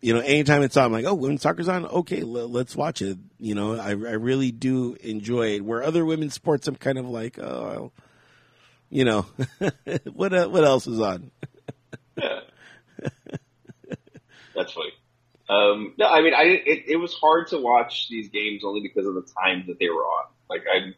You 0.00 0.12
know, 0.12 0.20
anytime 0.20 0.62
it's 0.62 0.76
on, 0.76 0.84
I'm 0.86 0.92
like, 0.92 1.06
oh, 1.06 1.14
women's 1.14 1.40
soccer's 1.40 1.68
on. 1.68 1.86
Okay, 1.86 2.20
l- 2.20 2.50
let's 2.50 2.76
watch 2.76 3.00
it. 3.00 3.16
You 3.38 3.54
know, 3.54 3.76
I, 3.76 3.90
I 3.90 3.92
really 3.92 4.52
do 4.52 4.96
enjoy 5.00 5.54
it. 5.54 5.64
Where 5.64 5.82
other 5.82 6.04
women's 6.04 6.34
sports, 6.34 6.68
I'm 6.68 6.76
kind 6.76 6.98
of 6.98 7.08
like, 7.08 7.38
oh, 7.38 7.90
you 8.90 9.06
know, 9.06 9.22
what 10.12 10.34
uh, 10.34 10.48
what 10.48 10.64
else 10.64 10.86
is 10.86 11.00
on? 11.00 11.30
yeah, 12.18 12.40
that's 14.54 14.72
funny. 14.72 14.92
Um, 15.48 15.94
no, 15.98 16.06
I 16.06 16.22
mean, 16.22 16.34
I 16.34 16.42
it, 16.44 16.84
it 16.88 16.96
was 16.96 17.12
hard 17.14 17.48
to 17.48 17.58
watch 17.58 18.08
these 18.08 18.28
games 18.30 18.62
only 18.64 18.80
because 18.80 19.06
of 19.06 19.14
the 19.14 19.26
time 19.42 19.64
that 19.66 19.78
they 19.78 19.88
were 19.88 20.02
on. 20.02 20.26
Like 20.48 20.62
I, 20.62 20.94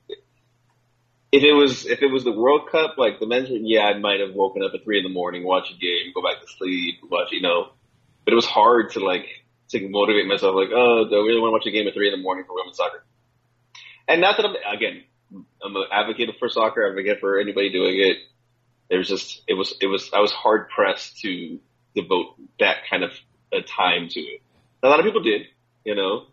if 1.32 1.42
it 1.42 1.52
was 1.52 1.84
if 1.84 2.02
it 2.02 2.10
was 2.10 2.24
the 2.24 2.32
World 2.32 2.68
Cup, 2.70 2.96
like 2.96 3.18
the 3.18 3.26
men's, 3.26 3.48
yeah, 3.50 3.82
I 3.82 3.98
might 3.98 4.20
have 4.20 4.34
woken 4.34 4.62
up 4.62 4.72
at 4.74 4.84
three 4.84 4.98
in 4.98 5.04
the 5.04 5.10
morning, 5.10 5.44
watch 5.44 5.70
a 5.70 5.78
game, 5.78 6.12
go 6.14 6.22
back 6.22 6.40
to 6.40 6.46
sleep, 6.58 6.96
watch, 7.10 7.32
you 7.32 7.42
know. 7.42 7.72
But 8.24 8.32
it 8.32 8.36
was 8.36 8.46
hard 8.46 8.92
to 8.92 9.00
like 9.00 9.26
to 9.70 9.88
motivate 9.88 10.26
myself, 10.26 10.54
like, 10.54 10.70
oh, 10.72 11.06
do 11.08 11.16
I 11.16 11.26
really 11.26 11.40
want 11.40 11.50
to 11.50 11.52
watch 11.52 11.66
a 11.66 11.70
game 11.70 11.88
at 11.88 11.94
three 11.94 12.06
in 12.06 12.16
the 12.16 12.22
morning 12.22 12.44
for 12.46 12.54
women's 12.54 12.76
soccer? 12.76 13.04
And 14.06 14.20
not 14.20 14.36
that 14.36 14.46
I'm 14.46 14.54
again, 14.76 15.02
I'm 15.62 15.74
an 15.74 15.84
advocate 15.90 16.30
for 16.38 16.48
soccer, 16.48 16.88
advocate 16.88 17.18
for 17.18 17.40
anybody 17.40 17.70
doing 17.70 17.98
it. 17.98 18.18
There's 18.88 19.08
just 19.08 19.42
it 19.48 19.54
was 19.54 19.74
it 19.80 19.86
was 19.86 20.10
I 20.14 20.20
was 20.20 20.30
hard 20.30 20.68
pressed 20.68 21.20
to 21.22 21.58
devote 21.96 22.36
that 22.60 22.76
kind 22.88 23.02
of 23.02 23.10
a 23.52 23.62
time 23.62 24.08
to 24.08 24.20
it. 24.20 24.42
A 24.82 24.88
lot 24.88 25.00
of 25.00 25.04
people 25.04 25.22
did, 25.22 25.42
you 25.84 25.94
know, 25.94 26.26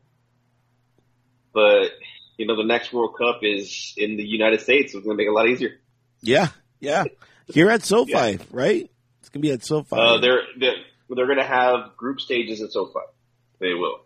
but 1.54 1.92
you 2.38 2.48
know, 2.48 2.56
the 2.56 2.64
next 2.64 2.92
World 2.92 3.16
Cup 3.18 3.40
is 3.44 3.94
in 3.98 4.18
the 4.18 4.24
United 4.24 4.62
States. 4.62 4.94
It's 4.94 5.04
going 5.06 5.16
to 5.16 5.22
make 5.22 5.28
it 5.28 5.32
a 5.32 5.34
lot 5.34 5.48
easier. 5.48 5.80
Yeah, 6.22 6.48
yeah. 6.80 7.06
Here 7.48 7.70
at 7.70 7.84
SoFi, 7.84 8.12
yeah. 8.12 8.38
right? 8.52 8.90
It's 9.20 9.30
going 9.30 9.42
to 9.42 9.48
be 9.48 9.52
at 9.52 9.64
SoFi. 9.64 9.96
Uh, 9.96 10.20
they're 10.20 10.42
they're, 10.60 10.76
they're 11.10 11.28
going 11.28 11.38
to 11.38 11.46
have 11.46 11.96
group 11.98 12.20
stages 12.20 12.62
at 12.62 12.72
SoFi. 12.72 13.00
They 13.60 13.74
will. 13.74 14.00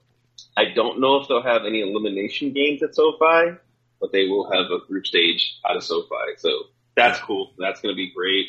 I 0.55 0.65
don't 0.75 0.99
know 0.99 1.17
if 1.17 1.27
they'll 1.27 1.43
have 1.43 1.65
any 1.65 1.81
elimination 1.81 2.53
games 2.53 2.83
at 2.83 2.95
SoFi, 2.95 3.57
but 3.99 4.11
they 4.11 4.25
will 4.25 4.51
have 4.51 4.71
a 4.71 4.85
group 4.85 5.05
stage 5.05 5.59
out 5.67 5.75
of 5.75 5.83
SoFi. 5.83 6.35
So 6.37 6.49
that's 6.95 7.19
cool. 7.19 7.53
That's 7.57 7.81
going 7.81 7.93
to 7.93 7.97
be 7.97 8.11
great. 8.13 8.47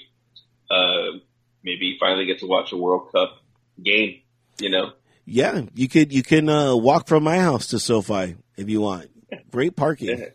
Uh, 0.70 1.18
maybe 1.62 1.96
finally 2.00 2.26
get 2.26 2.40
to 2.40 2.46
watch 2.46 2.72
a 2.72 2.76
World 2.76 3.12
Cup 3.12 3.38
game. 3.82 4.22
You 4.60 4.70
know. 4.70 4.92
Yeah, 5.24 5.62
you 5.74 5.88
could 5.88 6.12
you 6.12 6.22
can 6.22 6.48
uh, 6.48 6.74
walk 6.74 7.06
from 7.06 7.22
my 7.22 7.38
house 7.38 7.68
to 7.68 7.78
SoFi 7.78 8.36
if 8.56 8.68
you 8.68 8.80
want. 8.80 9.10
Great 9.50 9.76
parking. 9.76 10.26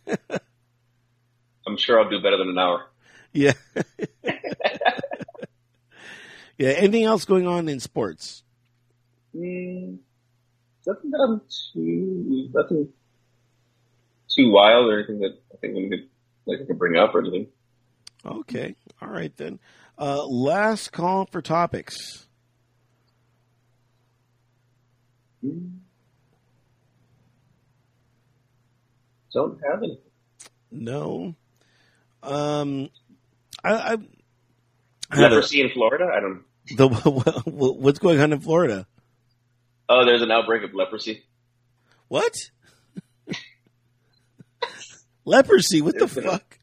I'm 1.65 1.77
sure 1.77 1.99
I'll 1.99 2.09
do 2.09 2.21
better 2.21 2.37
than 2.37 2.49
an 2.49 2.59
hour. 2.59 2.85
Yeah. 3.31 3.53
yeah. 6.57 6.69
Anything 6.69 7.03
else 7.05 7.25
going 7.25 7.47
on 7.47 7.67
in 7.69 7.79
sports? 7.79 8.43
Mm, 9.35 9.97
nothing 10.85 11.09
that 11.11 11.27
I'm 11.27 11.41
too 11.73 12.49
nothing 12.53 12.89
too 14.29 14.51
wild 14.51 14.91
or 14.91 14.99
anything 14.99 15.19
that 15.19 15.39
I 15.51 15.57
think 15.57 15.75
we 15.75 15.89
could 15.89 16.07
like 16.45 16.61
I 16.61 16.65
could 16.65 16.77
bring 16.77 16.97
up 16.97 17.15
or 17.15 17.21
anything. 17.21 17.47
Okay. 18.25 18.75
All 19.01 19.09
right 19.09 19.35
then. 19.37 19.59
Uh, 19.97 20.25
last 20.25 20.91
call 20.91 21.25
for 21.31 21.41
topics. 21.41 22.27
Don't 29.33 29.59
have 29.69 29.83
any. 29.83 29.99
No. 30.71 31.35
Um, 32.21 32.89
I, 33.63 33.97
I 35.11 35.15
leprosy 35.15 35.61
in 35.61 35.69
Florida. 35.71 36.05
I 36.15 36.19
don't. 36.19 36.43
The 36.77 36.87
what's 36.87 37.99
going 37.99 38.21
on 38.21 38.31
in 38.31 38.39
Florida? 38.39 38.87
Oh, 39.89 40.05
there's 40.05 40.21
an 40.21 40.31
outbreak 40.31 40.63
of 40.63 40.73
leprosy. 40.73 41.23
What? 42.07 42.33
leprosy? 45.25 45.81
What 45.81 45.99
the 45.99 46.07
fuck? 46.07 46.57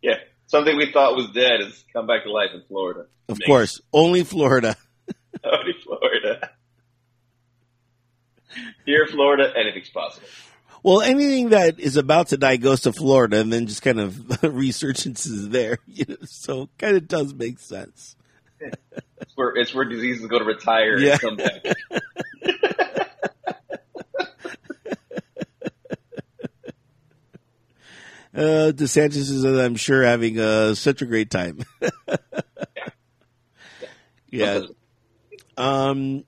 Yeah, 0.00 0.14
something 0.46 0.74
we 0.78 0.90
thought 0.92 1.14
was 1.14 1.28
dead 1.34 1.60
has 1.62 1.84
come 1.92 2.06
back 2.06 2.24
to 2.24 2.32
life 2.32 2.50
in 2.54 2.62
Florida. 2.68 3.00
Of 3.28 3.36
Amazing. 3.36 3.46
course, 3.46 3.80
only 3.92 4.24
Florida. 4.24 4.76
only 5.44 5.74
Florida. 5.84 6.50
Here, 8.88 9.06
Florida, 9.06 9.52
anything's 9.54 9.90
possible. 9.90 10.26
Well, 10.82 11.02
anything 11.02 11.50
that 11.50 11.78
is 11.78 11.98
about 11.98 12.28
to 12.28 12.38
die 12.38 12.56
goes 12.56 12.80
to 12.82 12.92
Florida 12.94 13.38
and 13.38 13.52
then 13.52 13.66
just 13.66 13.82
kind 13.82 14.00
of 14.00 14.14
resurgences 14.14 15.50
there. 15.50 15.76
You 15.86 16.06
know, 16.08 16.16
so 16.24 16.70
kind 16.78 16.96
of 16.96 17.06
does 17.06 17.34
make 17.34 17.58
sense. 17.58 18.16
it's 18.58 19.36
where 19.36 19.54
it's 19.56 19.74
where 19.74 19.84
diseases 19.84 20.26
go 20.26 20.38
to 20.38 20.44
retire 20.46 20.96
yeah. 20.96 21.12
and 21.12 21.20
come 21.20 21.36
back. 21.36 21.66
uh, 28.34 28.72
DeSantis 28.72 29.16
is, 29.16 29.44
I'm 29.44 29.76
sure, 29.76 30.02
having 30.02 30.40
uh, 30.40 30.74
such 30.74 31.02
a 31.02 31.06
great 31.06 31.30
time. 31.30 31.58
yeah. 34.30 34.60
yeah. 34.60 34.60
Um, 35.58 36.24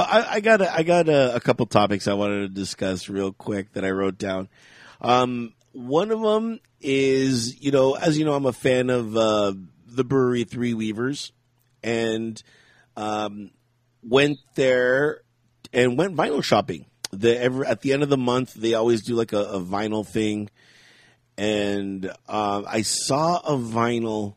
I, 0.00 0.34
I 0.34 0.40
got 0.40 0.60
a, 0.60 0.74
I 0.74 0.82
got 0.82 1.08
a, 1.08 1.36
a, 1.36 1.40
couple 1.40 1.66
topics 1.66 2.08
I 2.08 2.14
wanted 2.14 2.40
to 2.40 2.48
discuss 2.48 3.08
real 3.08 3.32
quick 3.32 3.72
that 3.74 3.84
I 3.84 3.90
wrote 3.90 4.18
down. 4.18 4.48
Um, 5.00 5.54
one 5.72 6.10
of 6.10 6.20
them 6.20 6.60
is, 6.80 7.60
you 7.60 7.70
know, 7.70 7.94
as 7.94 8.18
you 8.18 8.24
know, 8.24 8.34
I'm 8.34 8.46
a 8.46 8.52
fan 8.52 8.90
of 8.90 9.16
uh, 9.16 9.52
the 9.86 10.04
brewery 10.04 10.44
Three 10.44 10.74
Weavers, 10.74 11.32
and 11.82 12.42
um, 12.96 13.50
went 14.02 14.38
there 14.54 15.22
and 15.72 15.98
went 15.98 16.16
vinyl 16.16 16.42
shopping. 16.42 16.86
The 17.10 17.38
every, 17.38 17.66
at 17.66 17.82
the 17.82 17.92
end 17.92 18.02
of 18.02 18.08
the 18.08 18.16
month, 18.16 18.54
they 18.54 18.74
always 18.74 19.02
do 19.02 19.14
like 19.14 19.32
a, 19.32 19.42
a 19.44 19.60
vinyl 19.60 20.06
thing, 20.06 20.50
and 21.36 22.10
uh, 22.28 22.62
I 22.66 22.82
saw 22.82 23.38
a 23.38 23.56
vinyl 23.56 24.36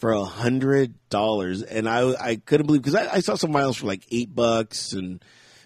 for 0.00 0.12
a 0.12 0.24
hundred 0.24 0.94
dollars, 1.10 1.62
and 1.62 1.88
I 1.88 2.14
I 2.18 2.36
couldn't 2.36 2.66
believe 2.66 2.82
because 2.82 2.94
I, 2.94 3.16
I, 3.16 3.20
saw 3.20 3.34
some 3.34 3.52
vinyls 3.52 3.76
for 3.76 3.86
like 3.86 4.06
eight 4.10 4.34
bucks 4.34 4.94
and 4.94 5.22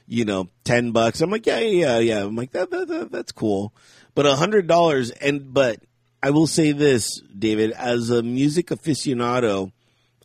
you 0.09 0.25
know 0.25 0.49
ten 0.65 0.91
bucks. 0.91 1.21
I'm 1.21 1.31
like, 1.31 1.47
yeah, 1.47 1.61
yeah, 1.61 1.99
yeah. 2.01 2.25
I'm 2.25 2.35
like 2.35 2.51
that, 2.51 2.69
that, 2.71 2.89
that 2.89 3.13
that's 3.13 3.31
cool, 3.31 3.73
but 4.15 4.27
a 4.27 4.35
hundred 4.35 4.67
dollars, 4.67 5.11
and 5.11 5.55
but 5.55 5.79
I 6.21 6.31
will 6.31 6.49
say 6.49 6.73
this, 6.73 7.21
David, 7.21 7.71
as 7.71 8.11
a 8.11 8.25
music 8.25 8.67
aficionado, 8.67 9.71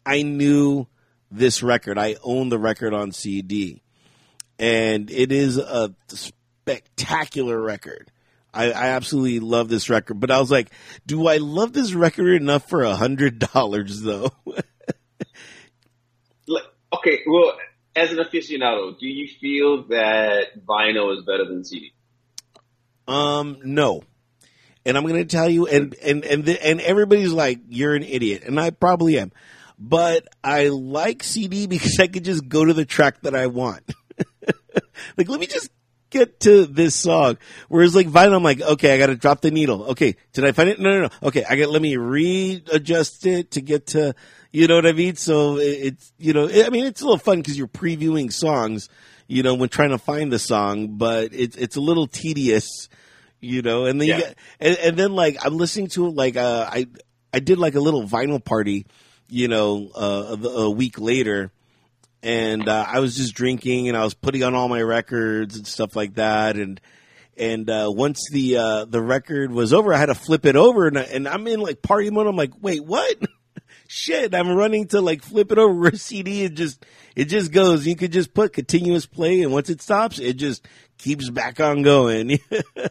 I 0.06 0.24
knew 0.24 0.88
this 1.30 1.62
record. 1.62 2.00
I 2.00 2.16
own 2.24 2.50
the 2.50 2.58
record 2.58 2.96
on 2.96 3.12
CD, 3.12 3.84
and 4.58 5.12
it 5.12 5.32
is 5.32 5.58
a 5.58 5.94
spectacular 6.08 7.62
record. 7.62 8.12
I, 8.54 8.72
I 8.72 8.88
absolutely 8.90 9.40
love 9.40 9.70
this 9.70 9.90
record, 9.90 10.20
but 10.20 10.32
I 10.32 10.40
was 10.40 10.50
like, 10.50 10.72
do 11.06 11.28
I 11.28 11.38
love 11.38 11.74
this 11.74 11.94
record 11.94 12.42
enough 12.42 12.68
for 12.68 12.84
a 12.84 12.96
hundred 12.96 13.40
dollars 13.40 14.02
though? 14.02 14.32
okay, 16.94 17.20
well, 17.28 17.54
as 17.96 18.12
an 18.12 18.18
aficionado, 18.18 18.98
do 18.98 19.08
you 19.08 19.28
feel 19.40 19.88
that 19.88 20.66
vinyl 20.66 21.16
is 21.18 21.24
better 21.26 21.46
than 21.46 21.64
CD? 21.64 21.94
Um, 23.08 23.58
no. 23.64 24.04
And 24.86 24.98
I'm 24.98 25.04
going 25.04 25.22
to 25.22 25.26
tell 25.26 25.50
you, 25.50 25.68
and 25.68 25.96
and 26.02 26.24
and 26.24 26.46
the, 26.46 26.66
and 26.66 26.80
everybody's 26.80 27.34
like, 27.34 27.60
"You're 27.68 27.96
an 27.96 28.04
idiot," 28.04 28.44
and 28.46 28.60
I 28.60 28.70
probably 28.70 29.20
am. 29.20 29.32
But 29.78 30.28
I 30.44 30.70
like 30.70 31.22
CD 31.22 31.68
because 31.68 32.00
I 32.00 32.08
could 32.08 32.24
just 32.24 32.48
go 32.48 32.64
to 32.64 32.74
the 32.74 32.86
track 32.86 33.22
that 33.22 33.36
I 33.36 33.48
want. 33.48 33.84
like, 35.18 35.28
let 35.28 35.40
me 35.40 35.48
just 35.48 35.70
get 36.10 36.40
to 36.42 36.66
this 36.66 36.96
song. 36.96 37.38
Whereas 37.68 37.96
like 37.96 38.08
vinyl, 38.08 38.36
I'm 38.36 38.44
like, 38.44 38.62
okay, 38.62 38.94
I 38.94 38.98
got 38.98 39.08
to 39.08 39.16
drop 39.16 39.42
the 39.42 39.52
needle. 39.52 39.84
Okay, 39.92 40.16
did 40.34 40.46
I 40.46 40.52
find 40.52 40.70
it? 40.70 40.80
No, 40.80 40.92
no, 40.92 41.02
no. 41.04 41.10
Okay, 41.24 41.44
I 41.48 41.56
got 41.56 41.70
let 41.70 41.82
me 41.82 41.98
readjust 41.98 43.26
it 43.26 43.52
to 43.52 43.62
get 43.62 43.88
to, 43.88 44.16
you 44.52 44.68
know 44.68 44.76
what 44.76 44.86
I 44.86 44.94
mean? 44.94 45.16
So 45.16 45.58
it's 45.58 46.12
you 46.18 46.34
know, 46.34 46.50
I 46.50 46.70
mean, 46.70 46.86
it's 46.86 47.02
a 47.02 47.06
little 47.06 47.20
fun 47.20 47.40
because 47.40 47.58
you're 47.58 47.68
previewing 47.68 48.32
songs, 48.32 48.90
you 49.28 49.44
know, 49.44 49.54
when 49.56 49.70
trying 49.70 49.90
to 49.90 49.98
find 49.98 50.32
the 50.32 50.40
song, 50.40 50.98
but 50.98 51.34
it's 51.34 51.56
it's 51.56 51.76
a 51.76 51.82
little 51.82 52.08
tedious, 52.08 52.90
you 53.40 53.62
know. 53.62 53.86
And 53.86 54.02
then 54.02 54.08
yeah. 54.08 54.20
get, 54.20 54.38
and, 54.60 54.78
and, 54.78 54.98
then 54.98 55.14
like 55.14 55.38
I'm 55.46 55.58
listening 55.58 55.88
to 55.90 56.08
it 56.08 56.16
like 56.16 56.36
uh, 56.36 56.68
I 56.70 56.88
I 57.34 57.40
did 57.40 57.60
like 57.60 57.76
a 57.76 57.80
little 57.80 58.04
vinyl 58.04 58.44
party, 58.44 58.88
you 59.28 59.48
know, 59.48 59.90
uh, 59.96 60.38
a, 60.42 60.48
a 60.48 60.70
week 60.70 61.00
later 61.00 61.52
and 62.22 62.68
uh, 62.68 62.86
I 62.88 63.00
was 63.00 63.16
just 63.16 63.34
drinking 63.34 63.88
and 63.88 63.98
I 63.98 64.04
was 64.04 64.14
putting 64.14 64.44
on 64.44 64.56
all 64.56 64.68
my 64.68 64.82
records 64.82 65.56
and 65.56 65.66
stuff 65.66 65.96
like 65.96 66.16
that. 66.16 66.56
And 66.56 66.80
and 67.40 67.70
uh, 67.70 67.90
once 67.90 68.30
the 68.30 68.58
uh, 68.58 68.86
the 68.86 69.02
record 69.02 69.52
was 69.52 69.74
over, 69.74 69.94
I 69.94 69.98
had 69.98 70.08
to 70.08 70.16
flip 70.16 70.46
it 70.46 70.58
over, 70.58 70.88
and, 70.88 71.00
I, 71.00 71.04
and 71.04 71.28
I'm 71.28 71.48
in 71.48 71.62
like 71.62 71.82
party 71.82 72.10
mode. 72.10 72.28
I'm 72.28 72.36
like, 72.36 72.52
wait, 72.62 72.84
what? 72.84 73.18
Shit! 73.88 74.36
I'm 74.36 74.52
running 74.52 74.88
to 74.90 75.02
like 75.02 75.24
flip 75.24 75.52
it 75.52 75.58
over 75.58 75.88
a 75.88 75.96
CD. 75.96 76.44
It 76.44 76.54
just 76.54 76.86
it 77.16 77.26
just 77.26 77.52
goes. 77.52 77.88
You 77.88 77.96
could 77.96 78.12
just 78.12 78.34
put 78.34 78.54
continuous 78.54 79.06
play, 79.06 79.42
and 79.42 79.52
once 79.52 79.70
it 79.70 79.82
stops, 79.82 80.20
it 80.20 80.34
just 80.34 80.68
keeps 80.98 81.30
back 81.30 81.60
on 81.60 81.82
going. 81.82 82.30
you 82.30 82.40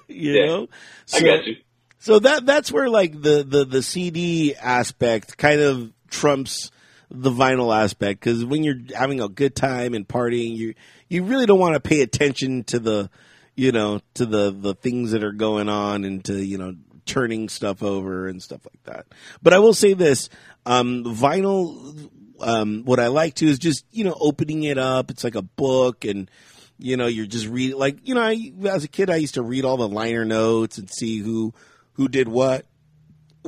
yeah, 0.08 0.46
know? 0.46 0.68
So, 1.06 1.18
I 1.18 1.20
got 1.20 1.46
you. 1.46 1.56
So 1.98 2.18
that 2.18 2.46
that's 2.46 2.72
where 2.72 2.88
like 2.88 3.12
the 3.12 3.44
the 3.44 3.64
the 3.64 3.82
CD 3.82 4.54
aspect 4.54 5.36
kind 5.36 5.60
of 5.60 5.92
trumps 6.08 6.70
the 7.10 7.30
vinyl 7.30 7.76
aspect 7.76 8.20
because 8.20 8.44
when 8.44 8.64
you're 8.64 8.80
having 8.94 9.20
a 9.20 9.28
good 9.28 9.56
time 9.56 9.94
and 9.94 10.06
partying, 10.06 10.56
you 10.56 10.74
you 11.08 11.24
really 11.24 11.46
don't 11.46 11.58
want 11.58 11.74
to 11.74 11.80
pay 11.80 12.02
attention 12.02 12.64
to 12.64 12.78
the 12.78 13.10
you 13.54 13.72
know 13.72 14.00
to 14.14 14.26
the 14.26 14.50
the 14.50 14.74
things 14.74 15.12
that 15.12 15.24
are 15.24 15.32
going 15.32 15.68
on 15.68 16.04
and 16.04 16.24
to 16.24 16.34
you 16.34 16.58
know 16.58 16.74
turning 17.06 17.48
stuff 17.48 17.82
over 17.82 18.28
and 18.28 18.42
stuff 18.42 18.60
like 18.66 18.82
that. 18.84 19.06
But 19.42 19.54
I 19.54 19.58
will 19.58 19.74
say 19.74 19.94
this: 19.94 20.28
um, 20.66 21.04
vinyl. 21.04 22.10
Um, 22.40 22.84
what 22.84 23.00
I 23.00 23.08
like 23.08 23.34
to 23.36 23.48
is 23.48 23.58
just 23.58 23.84
you 23.90 24.04
know 24.04 24.16
opening 24.20 24.62
it 24.62 24.78
up. 24.78 25.10
It's 25.10 25.24
like 25.24 25.34
a 25.34 25.42
book 25.42 26.04
and 26.04 26.30
you 26.78 26.96
know 26.96 27.06
you're 27.06 27.26
just 27.26 27.48
reading 27.48 27.76
like 27.76 27.98
you 28.06 28.14
know 28.14 28.22
I, 28.22 28.52
as 28.68 28.84
a 28.84 28.88
kid 28.88 29.10
i 29.10 29.16
used 29.16 29.34
to 29.34 29.42
read 29.42 29.64
all 29.64 29.76
the 29.76 29.88
liner 29.88 30.24
notes 30.24 30.78
and 30.78 30.88
see 30.88 31.18
who 31.18 31.52
who 31.94 32.08
did 32.08 32.28
what 32.28 32.66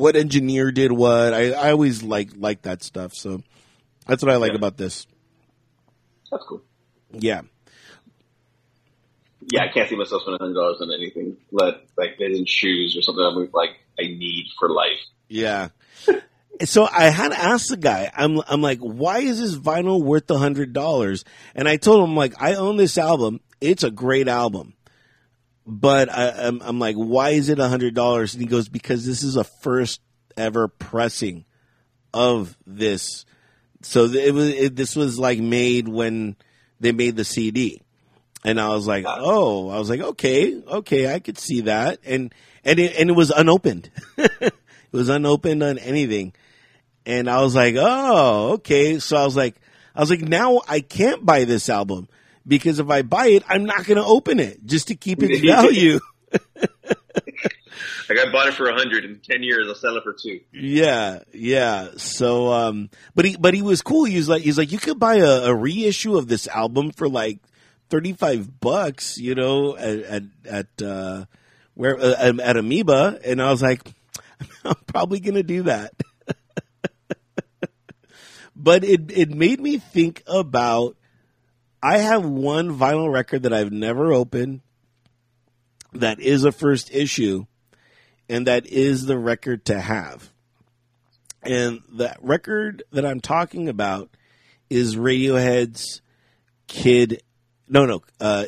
what 0.00 0.16
engineer 0.16 0.72
did 0.72 0.90
what 0.90 1.34
i, 1.34 1.52
I 1.52 1.70
always 1.70 2.02
like 2.02 2.30
like 2.36 2.62
that 2.62 2.82
stuff 2.82 3.14
so 3.14 3.42
that's 4.10 4.24
what 4.24 4.32
I 4.32 4.36
like 4.38 4.50
yeah. 4.50 4.56
about 4.56 4.76
this. 4.76 5.06
That's 6.32 6.42
cool. 6.44 6.62
Yeah. 7.12 7.42
Yeah, 9.52 9.62
I 9.62 9.68
can't 9.68 9.88
see 9.88 9.94
myself 9.94 10.22
spending 10.22 10.40
hundred 10.40 10.54
dollars 10.54 10.80
on 10.80 10.92
anything, 10.92 11.36
but 11.52 11.86
like 11.96 12.20
in 12.20 12.44
shoes 12.44 12.96
or 12.96 13.02
something. 13.02 13.24
I'm 13.24 13.48
like, 13.52 13.70
I 13.98 14.02
need 14.02 14.46
for 14.58 14.68
life. 14.68 14.98
Yeah. 15.28 15.68
so 16.64 16.88
I 16.90 17.04
had 17.04 17.30
to 17.30 17.38
ask 17.38 17.68
the 17.68 17.76
guy. 17.76 18.10
I'm 18.12 18.40
I'm 18.48 18.62
like, 18.62 18.80
why 18.80 19.20
is 19.20 19.40
this 19.40 19.54
vinyl 19.54 20.02
worth 20.02 20.26
the 20.26 20.38
hundred 20.38 20.72
dollars? 20.72 21.24
And 21.54 21.68
I 21.68 21.76
told 21.76 22.02
him 22.02 22.16
like, 22.16 22.34
I 22.42 22.54
own 22.54 22.76
this 22.76 22.98
album. 22.98 23.40
It's 23.60 23.84
a 23.84 23.92
great 23.92 24.26
album, 24.26 24.74
but 25.70 26.10
I, 26.10 26.28
am 26.28 26.60
I'm, 26.60 26.62
I'm 26.62 26.78
like, 26.78 26.96
why 26.96 27.30
is 27.30 27.48
it 27.48 27.58
a 27.58 27.68
hundred 27.68 27.94
dollars? 27.94 28.34
And 28.34 28.42
he 28.42 28.48
goes, 28.48 28.68
because 28.68 29.06
this 29.06 29.22
is 29.22 29.36
a 29.36 29.44
first 29.44 30.00
ever 30.36 30.68
pressing 30.68 31.44
of 32.12 32.56
this 32.66 33.24
so 33.82 34.04
it 34.04 34.34
was 34.34 34.48
it, 34.48 34.76
this 34.76 34.94
was 34.94 35.18
like 35.18 35.38
made 35.38 35.88
when 35.88 36.36
they 36.80 36.92
made 36.92 37.16
the 37.16 37.24
CD, 37.24 37.80
and 38.44 38.60
I 38.60 38.68
was 38.68 38.86
like, 38.86 39.04
oh, 39.06 39.68
I 39.70 39.78
was 39.78 39.88
like, 39.88 40.00
okay, 40.00 40.62
okay, 40.62 41.12
I 41.12 41.18
could 41.18 41.38
see 41.38 41.62
that, 41.62 41.98
and 42.04 42.34
and 42.64 42.78
it, 42.78 42.96
and 42.98 43.08
it 43.08 43.14
was 43.14 43.30
unopened. 43.30 43.90
it 44.18 44.52
was 44.92 45.08
unopened 45.08 45.62
on 45.62 45.78
anything, 45.78 46.34
and 47.06 47.28
I 47.28 47.40
was 47.40 47.54
like, 47.54 47.74
oh, 47.78 48.52
okay. 48.54 48.98
So 48.98 49.16
I 49.16 49.24
was 49.24 49.36
like, 49.36 49.56
I 49.94 50.00
was 50.00 50.10
like, 50.10 50.22
now 50.22 50.60
I 50.68 50.80
can't 50.80 51.24
buy 51.24 51.44
this 51.44 51.70
album 51.70 52.08
because 52.46 52.78
if 52.78 52.88
I 52.90 53.02
buy 53.02 53.28
it, 53.28 53.42
I'm 53.48 53.64
not 53.64 53.84
going 53.84 53.96
to 53.96 54.04
open 54.04 54.40
it 54.40 54.64
just 54.64 54.88
to 54.88 54.94
keep 54.94 55.22
its 55.22 55.40
value. 55.44 56.00
like 56.32 58.18
I 58.18 58.30
bought 58.32 58.48
it 58.48 58.54
for 58.54 58.68
a 58.68 58.74
hundred 58.74 59.04
in 59.04 59.20
ten 59.20 59.42
years, 59.42 59.66
I'll 59.68 59.74
sell 59.74 59.96
it 59.96 60.02
for 60.02 60.12
two. 60.12 60.40
Yeah, 60.52 61.20
yeah. 61.32 61.88
So, 61.96 62.52
um, 62.52 62.90
but 63.14 63.24
he, 63.24 63.36
but 63.36 63.54
he 63.54 63.62
was 63.62 63.82
cool. 63.82 64.04
He 64.04 64.16
was 64.16 64.28
like, 64.28 64.42
he's 64.42 64.58
like, 64.58 64.72
you 64.72 64.78
could 64.78 64.98
buy 64.98 65.16
a, 65.16 65.44
a 65.44 65.54
reissue 65.54 66.16
of 66.16 66.28
this 66.28 66.48
album 66.48 66.90
for 66.92 67.08
like 67.08 67.38
thirty 67.90 68.12
five 68.12 68.60
bucks, 68.60 69.18
you 69.18 69.34
know, 69.34 69.76
at 69.76 69.98
at, 69.98 70.22
at 70.48 70.82
uh, 70.82 71.24
where 71.74 71.98
uh, 71.98 72.32
at 72.42 72.56
Amoeba, 72.56 73.20
and 73.24 73.42
I 73.42 73.50
was 73.50 73.62
like, 73.62 73.82
I'm 74.64 74.74
probably 74.86 75.20
gonna 75.20 75.42
do 75.42 75.64
that. 75.64 75.92
but 78.56 78.84
it 78.84 79.10
it 79.10 79.30
made 79.30 79.60
me 79.60 79.78
think 79.78 80.22
about. 80.26 80.96
I 81.82 81.98
have 81.98 82.24
one 82.24 82.76
vinyl 82.76 83.12
record 83.12 83.44
that 83.44 83.52
I've 83.52 83.72
never 83.72 84.12
opened. 84.12 84.60
That 85.92 86.20
is 86.20 86.44
a 86.44 86.52
first 86.52 86.92
issue, 86.94 87.46
and 88.28 88.46
that 88.46 88.66
is 88.66 89.06
the 89.06 89.18
record 89.18 89.64
to 89.66 89.80
have. 89.80 90.30
And 91.42 91.80
the 91.90 92.14
record 92.20 92.82
that 92.92 93.06
I'm 93.06 93.20
talking 93.20 93.68
about 93.68 94.10
is 94.68 94.96
Radiohead's 94.96 96.02
Kid. 96.68 97.22
No, 97.66 97.86
no, 97.86 98.02
uh, 98.20 98.44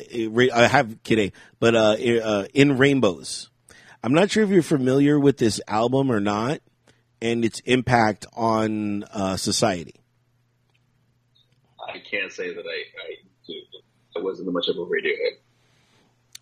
I 0.53 0.67
have 0.67 1.03
Kid 1.03 1.19
A, 1.19 1.31
but 1.59 1.75
uh, 1.75 1.95
uh, 2.23 2.45
in 2.53 2.77
Rainbows. 2.77 3.49
I'm 4.03 4.13
not 4.13 4.31
sure 4.31 4.43
if 4.43 4.49
you're 4.49 4.61
familiar 4.61 5.19
with 5.19 5.37
this 5.37 5.59
album 5.67 6.11
or 6.11 6.19
not, 6.19 6.61
and 7.21 7.43
its 7.43 7.61
impact 7.61 8.25
on 8.33 9.03
uh, 9.05 9.37
society. 9.37 9.95
I 11.93 11.99
can't 11.99 12.31
say 12.31 12.53
that 12.53 12.65
I, 12.65 13.53
I, 13.53 14.19
I 14.19 14.21
wasn't 14.21 14.51
much 14.51 14.67
of 14.67 14.77
a 14.77 14.81
Radiohead. 14.81 15.37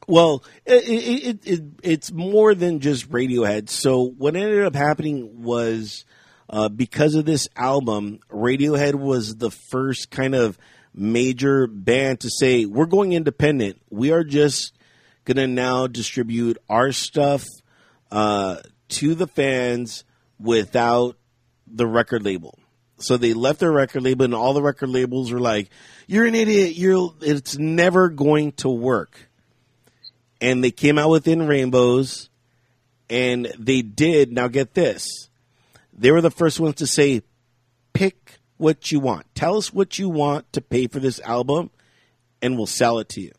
Well, 0.08 0.44
it, 0.66 0.84
it, 0.88 1.48
it, 1.48 1.64
it's 1.84 2.12
more 2.12 2.56
than 2.56 2.80
just 2.80 3.10
Radiohead. 3.12 3.70
So 3.70 4.04
what 4.04 4.36
ended 4.36 4.64
up 4.64 4.76
happening 4.76 5.44
was 5.44 6.06
uh, 6.50 6.70
because 6.70 7.16
of 7.16 7.26
this 7.26 7.48
album, 7.56 8.20
Radiohead 8.30 8.96
was 8.96 9.36
the 9.36 9.52
first 9.52 10.10
kind 10.10 10.36
of 10.36 10.58
major 10.94 11.68
band 11.68 12.22
to 12.22 12.30
say 12.30 12.66
we're 12.66 12.86
going 12.86 13.14
independent. 13.14 13.82
We 13.90 14.12
are 14.12 14.24
just 14.24 14.74
going 15.26 15.38
to 15.38 15.48
now 15.48 15.88
distribute 15.88 16.58
our 16.68 16.92
stuff 16.92 17.46
uh, 18.12 18.58
to 18.90 19.16
the 19.16 19.28
fans 19.28 20.04
without 20.40 21.16
the 21.68 21.88
record 21.88 22.24
label. 22.24 22.58
So 23.02 23.18
they 23.18 23.34
left 23.34 23.60
their 23.60 23.72
record 23.72 24.04
label, 24.04 24.26
and 24.26 24.36
all 24.36 24.54
the 24.54 24.62
record 24.62 24.90
labels 24.90 25.32
were 25.32 25.40
like, 25.40 25.70
"You're 26.08 26.26
an 26.26 26.36
idiot. 26.36 26.76
You're 26.76 27.14
it's 27.22 27.58
never 27.58 28.10
going 28.10 28.54
to 28.54 28.70
work." 28.70 29.30
And 30.40 30.64
they 30.64 30.72
came 30.72 30.98
out 30.98 31.10
with 31.10 31.28
In 31.28 31.48
Rainbows, 31.48 32.30
and 33.10 33.52
they 33.58 33.82
did. 33.82 34.32
Now 34.32 34.48
get 34.48 34.74
this: 34.74 35.30
they 35.94 36.12
were 36.12 36.22
the 36.22 36.32
first 36.32 36.60
ones 36.60 36.76
to 36.76 36.88
say, 36.88 37.24
"Pick 37.94 38.40
what 38.58 38.92
you 38.92 39.00
want. 39.00 39.26
Tell 39.36 39.58
us 39.58 39.74
what 39.74 40.00
you 40.00 40.10
want 40.10 40.52
to 40.54 40.62
pay 40.62 40.88
for 40.88 41.00
this 41.00 41.20
album, 41.22 41.72
and 42.42 42.58
we'll 42.58 42.68
sell 42.68 43.00
it 43.00 43.10
to 43.10 43.22
you." 43.22 43.32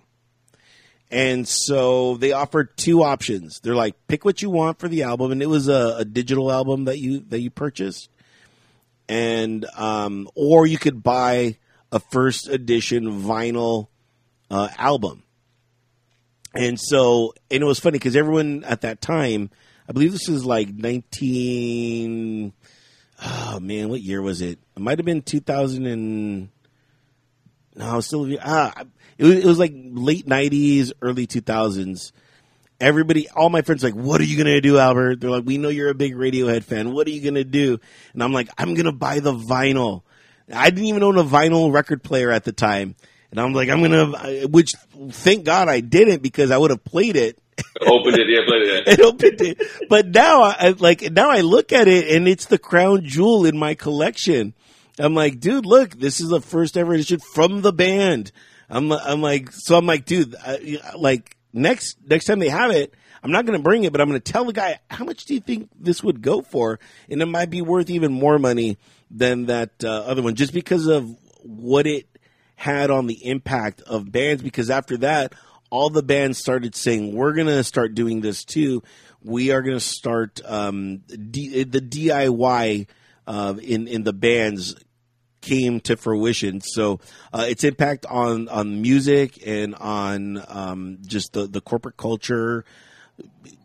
And 1.12 1.46
so 1.46 2.16
they 2.16 2.32
offered 2.32 2.74
two 2.78 3.02
options. 3.02 3.60
They're 3.60 3.74
like, 3.74 3.94
pick 4.08 4.24
what 4.24 4.40
you 4.40 4.48
want 4.48 4.78
for 4.78 4.88
the 4.88 5.02
album, 5.02 5.30
and 5.30 5.42
it 5.42 5.48
was 5.48 5.68
a, 5.68 5.96
a 5.98 6.04
digital 6.06 6.50
album 6.50 6.86
that 6.86 6.98
you 7.00 7.20
that 7.28 7.40
you 7.40 7.50
purchased, 7.50 8.08
and 9.12 9.66
um, 9.76 10.26
or 10.34 10.66
you 10.66 10.78
could 10.78 11.02
buy 11.02 11.58
a 11.92 12.00
first 12.00 12.48
edition 12.48 13.22
vinyl 13.22 13.88
uh, 14.50 14.68
album. 14.78 15.22
And 16.54 16.80
so, 16.80 17.34
and 17.50 17.62
it 17.62 17.66
was 17.66 17.78
funny 17.78 17.98
because 17.98 18.16
everyone 18.16 18.64
at 18.64 18.80
that 18.80 19.02
time, 19.02 19.50
I 19.86 19.92
believe 19.92 20.12
this 20.12 20.28
was 20.28 20.46
like 20.46 20.68
nineteen. 20.68 22.54
Oh 23.22 23.60
man, 23.60 23.90
what 23.90 24.00
year 24.00 24.22
was 24.22 24.40
it? 24.40 24.58
It 24.76 24.80
might 24.80 24.98
have 24.98 25.06
been 25.06 25.22
two 25.22 25.40
thousand 25.40 25.86
and. 25.86 26.48
No, 27.74 28.00
still 28.00 28.34
ah, 28.42 28.72
it 29.18 29.24
was, 29.24 29.36
it 29.36 29.44
was 29.44 29.58
like 29.58 29.72
late 29.74 30.26
'90s, 30.26 30.92
early 31.02 31.26
2000s. 31.26 32.12
Everybody, 32.82 33.28
all 33.28 33.48
my 33.48 33.62
friends, 33.62 33.84
like, 33.84 33.94
what 33.94 34.20
are 34.20 34.24
you 34.24 34.36
gonna 34.36 34.60
do, 34.60 34.76
Albert? 34.76 35.20
They're 35.20 35.30
like, 35.30 35.44
we 35.44 35.56
know 35.56 35.68
you're 35.68 35.88
a 35.88 35.94
big 35.94 36.16
Radiohead 36.16 36.64
fan. 36.64 36.92
What 36.92 37.06
are 37.06 37.10
you 37.10 37.22
gonna 37.22 37.44
do? 37.44 37.78
And 38.12 38.22
I'm 38.22 38.32
like, 38.32 38.48
I'm 38.58 38.74
gonna 38.74 38.92
buy 38.92 39.20
the 39.20 39.32
vinyl. 39.32 40.02
I 40.52 40.70
didn't 40.70 40.86
even 40.86 41.04
own 41.04 41.16
a 41.16 41.24
vinyl 41.24 41.72
record 41.72 42.02
player 42.02 42.32
at 42.32 42.42
the 42.42 42.50
time, 42.50 42.96
and 43.30 43.40
I'm 43.40 43.52
like, 43.52 43.68
I'm 43.68 43.82
gonna, 43.82 44.48
which 44.48 44.74
thank 45.10 45.44
God 45.44 45.68
I 45.68 45.78
didn't 45.78 46.22
because 46.22 46.50
I 46.50 46.58
would 46.58 46.70
have 46.70 46.84
played 46.84 47.14
it. 47.14 47.38
opened 47.80 48.18
it, 48.18 48.26
yeah, 48.28 48.40
played 48.46 48.62
it. 48.62 48.88
and 48.88 49.00
opened 49.02 49.40
it. 49.40 49.88
But 49.88 50.08
now, 50.08 50.42
I 50.42 50.74
like 50.76 51.02
now 51.02 51.30
I 51.30 51.42
look 51.42 51.72
at 51.72 51.86
it, 51.86 52.08
and 52.08 52.26
it's 52.26 52.46
the 52.46 52.58
crown 52.58 53.04
jewel 53.04 53.46
in 53.46 53.56
my 53.56 53.74
collection. 53.74 54.54
I'm 54.98 55.14
like, 55.14 55.38
dude, 55.40 55.66
look, 55.66 55.92
this 55.92 56.20
is 56.20 56.28
the 56.28 56.40
first 56.40 56.76
ever 56.76 56.94
edition 56.94 57.20
from 57.34 57.62
the 57.62 57.72
band. 57.72 58.32
I'm, 58.68 58.90
I'm 58.90 59.20
like, 59.20 59.52
so 59.52 59.76
I'm 59.76 59.86
like, 59.86 60.04
dude, 60.04 60.34
I, 60.36 60.80
like 60.96 61.36
next 61.52 61.98
next 62.06 62.26
time 62.26 62.38
they 62.38 62.48
have 62.48 62.70
it, 62.70 62.94
I'm 63.22 63.30
not 63.30 63.46
going 63.46 63.58
to 63.58 63.62
bring 63.62 63.84
it, 63.84 63.92
but 63.92 64.00
I'm 64.00 64.08
going 64.08 64.20
to 64.20 64.32
tell 64.32 64.44
the 64.44 64.52
guy 64.52 64.80
how 64.90 65.04
much 65.04 65.24
do 65.24 65.34
you 65.34 65.40
think 65.40 65.70
this 65.78 66.02
would 66.02 66.22
go 66.22 66.42
for, 66.42 66.80
and 67.08 67.22
it 67.22 67.26
might 67.26 67.50
be 67.50 67.62
worth 67.62 67.90
even 67.90 68.12
more 68.12 68.38
money 68.38 68.78
than 69.10 69.46
that 69.46 69.70
uh, 69.84 69.88
other 69.88 70.22
one, 70.22 70.34
just 70.34 70.52
because 70.52 70.86
of 70.86 71.16
what 71.42 71.86
it 71.86 72.06
had 72.56 72.90
on 72.90 73.06
the 73.06 73.26
impact 73.26 73.80
of 73.82 74.10
bands. 74.10 74.42
Because 74.42 74.70
after 74.70 74.96
that, 74.98 75.34
all 75.70 75.90
the 75.90 76.02
bands 76.02 76.38
started 76.38 76.74
saying, 76.74 77.14
"We're 77.14 77.34
going 77.34 77.46
to 77.46 77.64
start 77.64 77.94
doing 77.94 78.20
this 78.20 78.44
too. 78.44 78.82
We 79.22 79.52
are 79.52 79.62
going 79.62 79.76
to 79.76 79.80
start 79.80 80.40
um, 80.44 80.98
D- 81.08 81.64
the 81.64 81.80
DIY." 81.80 82.86
Uh, 83.24 83.54
in 83.62 83.86
in 83.86 84.02
the 84.02 84.12
bands 84.12 84.74
came 85.42 85.80
to 85.80 85.96
fruition. 85.96 86.62
So 86.62 87.00
uh, 87.32 87.44
its 87.48 87.64
impact 87.64 88.06
on 88.06 88.48
on 88.48 88.80
music 88.80 89.46
and 89.46 89.74
on 89.74 90.42
um, 90.48 90.98
just 91.06 91.34
the 91.34 91.46
the 91.46 91.60
corporate 91.60 91.98
culture 91.98 92.64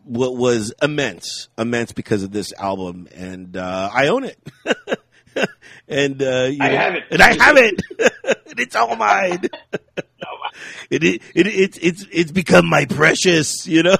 what 0.08 0.36
was 0.36 0.72
immense, 0.80 1.48
immense 1.58 1.92
because 1.92 2.22
of 2.22 2.32
this 2.32 2.52
album, 2.54 3.08
and 3.14 3.56
uh, 3.56 3.90
I 3.92 4.08
own 4.08 4.24
it. 4.24 4.38
and 5.88 6.22
uh, 6.22 6.48
you 6.50 6.58
know, 6.58 6.64
I 6.64 6.70
have 6.70 6.94
it, 6.94 7.04
and 7.10 7.22
I 7.22 7.34
have 7.34 7.56
it. 7.58 7.82
it's 8.58 8.74
all 8.74 8.96
mine. 8.96 9.40
it, 10.90 11.04
it, 11.04 11.22
it, 11.34 11.46
it's 11.46 11.78
it's 11.78 12.06
it's 12.10 12.32
become 12.32 12.66
my 12.68 12.86
precious, 12.86 13.66
you 13.66 13.82
know. 13.82 13.98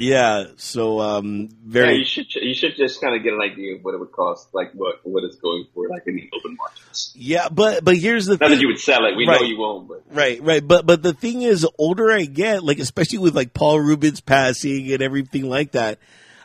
Yeah, 0.00 0.44
so 0.56 1.00
um, 1.00 1.48
very. 1.64 1.92
Yeah, 1.92 1.98
you 1.98 2.04
should 2.04 2.34
you 2.34 2.54
should 2.54 2.76
just 2.76 3.00
kind 3.00 3.14
of 3.16 3.22
get 3.22 3.32
an 3.32 3.40
idea 3.40 3.76
of 3.76 3.84
what 3.84 3.94
it 3.94 3.98
would 4.00 4.12
cost, 4.12 4.54
like 4.54 4.72
what 4.72 5.00
what 5.04 5.24
it's 5.24 5.36
going 5.36 5.66
for, 5.74 5.88
like 5.88 6.06
in 6.06 6.16
the 6.16 6.30
open 6.36 6.56
markets. 6.56 7.12
Yeah, 7.14 7.48
but 7.50 7.84
but 7.84 7.96
here's 7.96 8.26
the 8.26 8.32
not 8.32 8.40
thing. 8.40 8.50
that 8.50 8.60
you 8.60 8.68
would 8.68 8.78
sell 8.80 9.04
it. 9.06 9.16
We 9.16 9.26
Right. 9.26 9.40
know 9.40 9.46
you 9.46 9.58
won't, 9.58 9.88
but 9.88 10.02
Right, 10.10 10.42
right, 10.42 10.66
but 10.66 10.86
but 10.86 11.02
the 11.02 11.12
thing 11.12 11.42
is, 11.42 11.62
the 11.62 11.70
older 11.78 12.10
I 12.10 12.24
get, 12.24 12.62
like 12.64 12.78
especially 12.78 13.18
with 13.18 13.34
like 13.36 13.52
Paul 13.54 13.80
Reubens' 13.80 14.20
passing 14.20 14.90
and 14.92 15.02
everything 15.02 15.48
like 15.48 15.72
that, 15.72 15.98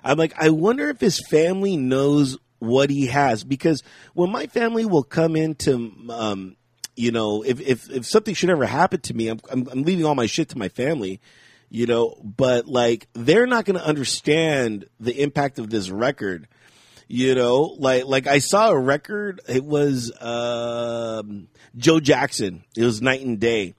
I'm 0.03 0.17
like, 0.17 0.33
I 0.37 0.49
wonder 0.49 0.89
if 0.89 0.99
his 0.99 1.21
family 1.29 1.77
knows 1.77 2.37
what 2.59 2.89
he 2.89 3.07
has 3.07 3.43
because 3.43 3.83
when 4.13 4.31
my 4.31 4.47
family 4.47 4.85
will 4.85 5.03
come 5.03 5.35
into, 5.35 5.91
um, 6.09 6.55
you 6.95 7.11
know, 7.11 7.43
if 7.43 7.59
if 7.59 7.89
if 7.89 8.05
something 8.05 8.33
should 8.35 8.49
ever 8.49 8.65
happen 8.65 9.01
to 9.01 9.13
me, 9.13 9.27
I'm 9.29 9.39
I'm, 9.51 9.67
I'm 9.69 9.83
leaving 9.83 10.05
all 10.05 10.15
my 10.15 10.27
shit 10.27 10.49
to 10.49 10.57
my 10.57 10.69
family, 10.69 11.19
you 11.73 11.87
know, 11.87 12.15
but 12.23 12.67
like 12.67 13.07
they're 13.13 13.47
not 13.47 13.65
going 13.65 13.79
to 13.79 13.85
understand 13.85 14.85
the 14.99 15.23
impact 15.23 15.57
of 15.57 15.71
this 15.71 15.89
record. 15.89 16.47
You 17.07 17.33
know, 17.33 17.75
like 17.79 18.05
like 18.05 18.27
I 18.27 18.37
saw 18.39 18.69
a 18.69 18.79
record. 18.79 19.41
It 19.49 19.65
was 19.65 20.11
um, 20.21 21.47
Joe 21.75 21.99
Jackson. 21.99 22.63
It 22.77 22.85
was 22.85 23.01
Night 23.01 23.21
and 23.21 23.39
Day, 23.39 23.73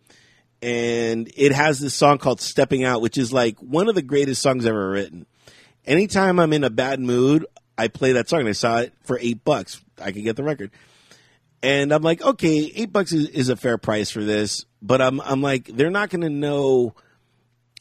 and 0.61 1.31
it 1.37 1.53
has 1.53 1.79
this 1.79 1.95
song 1.95 2.19
called 2.19 2.41
"Stepping 2.41 2.83
Out," 2.83 3.01
which 3.01 3.16
is 3.16 3.33
like 3.33 3.61
one 3.61 3.89
of 3.89 3.95
the 3.95 4.03
greatest 4.03 4.43
songs 4.43 4.66
ever 4.66 4.91
written. 4.91 5.25
Anytime 5.87 6.41
I'm 6.41 6.53
in 6.53 6.65
a 6.65 6.71
bad 6.71 6.99
mood, 6.99 7.47
I 7.79 7.87
play 7.87 8.12
that 8.12 8.29
song. 8.29 8.41
And 8.41 8.49
I 8.49 8.53
saw 8.53 8.79
it 8.79 8.93
for 9.05 9.21
eight 9.21 9.45
bucks. 9.45 9.81
I 10.03 10.11
could 10.11 10.25
get 10.25 10.35
the 10.35 10.43
record, 10.43 10.73
and 11.62 11.93
I'm 11.93 12.03
like, 12.03 12.23
okay, 12.23 12.73
eight 12.75 12.93
bucks 12.93 13.12
is, 13.12 13.29
is 13.29 13.51
a 13.51 13.57
fair 13.57 13.79
price 13.79 14.11
for 14.11 14.25
this. 14.25 14.66
But 14.83 15.01
I'm 15.01 15.21
I'm 15.21 15.43
like, 15.43 15.66
they're 15.69 15.91
not 15.91 16.11
going 16.11 16.23
to 16.23 16.29
know 16.31 16.97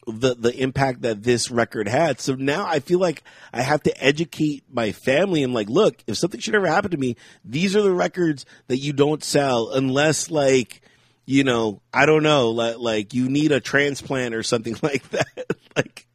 the 0.07 0.35
the 0.35 0.55
impact 0.55 1.01
that 1.01 1.23
this 1.23 1.49
record 1.51 1.87
had. 1.87 2.19
So 2.19 2.35
now 2.35 2.65
I 2.65 2.79
feel 2.79 2.99
like 2.99 3.23
I 3.51 3.61
have 3.61 3.83
to 3.83 4.03
educate 4.03 4.63
my 4.71 4.91
family. 4.91 5.43
I'm 5.43 5.53
like, 5.53 5.69
look, 5.69 6.03
if 6.07 6.17
something 6.17 6.39
should 6.39 6.55
ever 6.55 6.67
happen 6.67 6.91
to 6.91 6.97
me, 6.97 7.15
these 7.43 7.75
are 7.75 7.81
the 7.81 7.93
records 7.93 8.45
that 8.67 8.77
you 8.77 8.93
don't 8.93 9.23
sell 9.23 9.69
unless 9.71 10.29
like 10.29 10.81
you 11.25 11.43
know, 11.43 11.81
I 11.93 12.05
don't 12.05 12.23
know, 12.23 12.49
like, 12.49 12.77
like 12.79 13.13
you 13.13 13.29
need 13.29 13.51
a 13.51 13.61
transplant 13.61 14.35
or 14.35 14.43
something 14.43 14.75
like 14.83 15.07
that. 15.09 15.47
like 15.75 16.07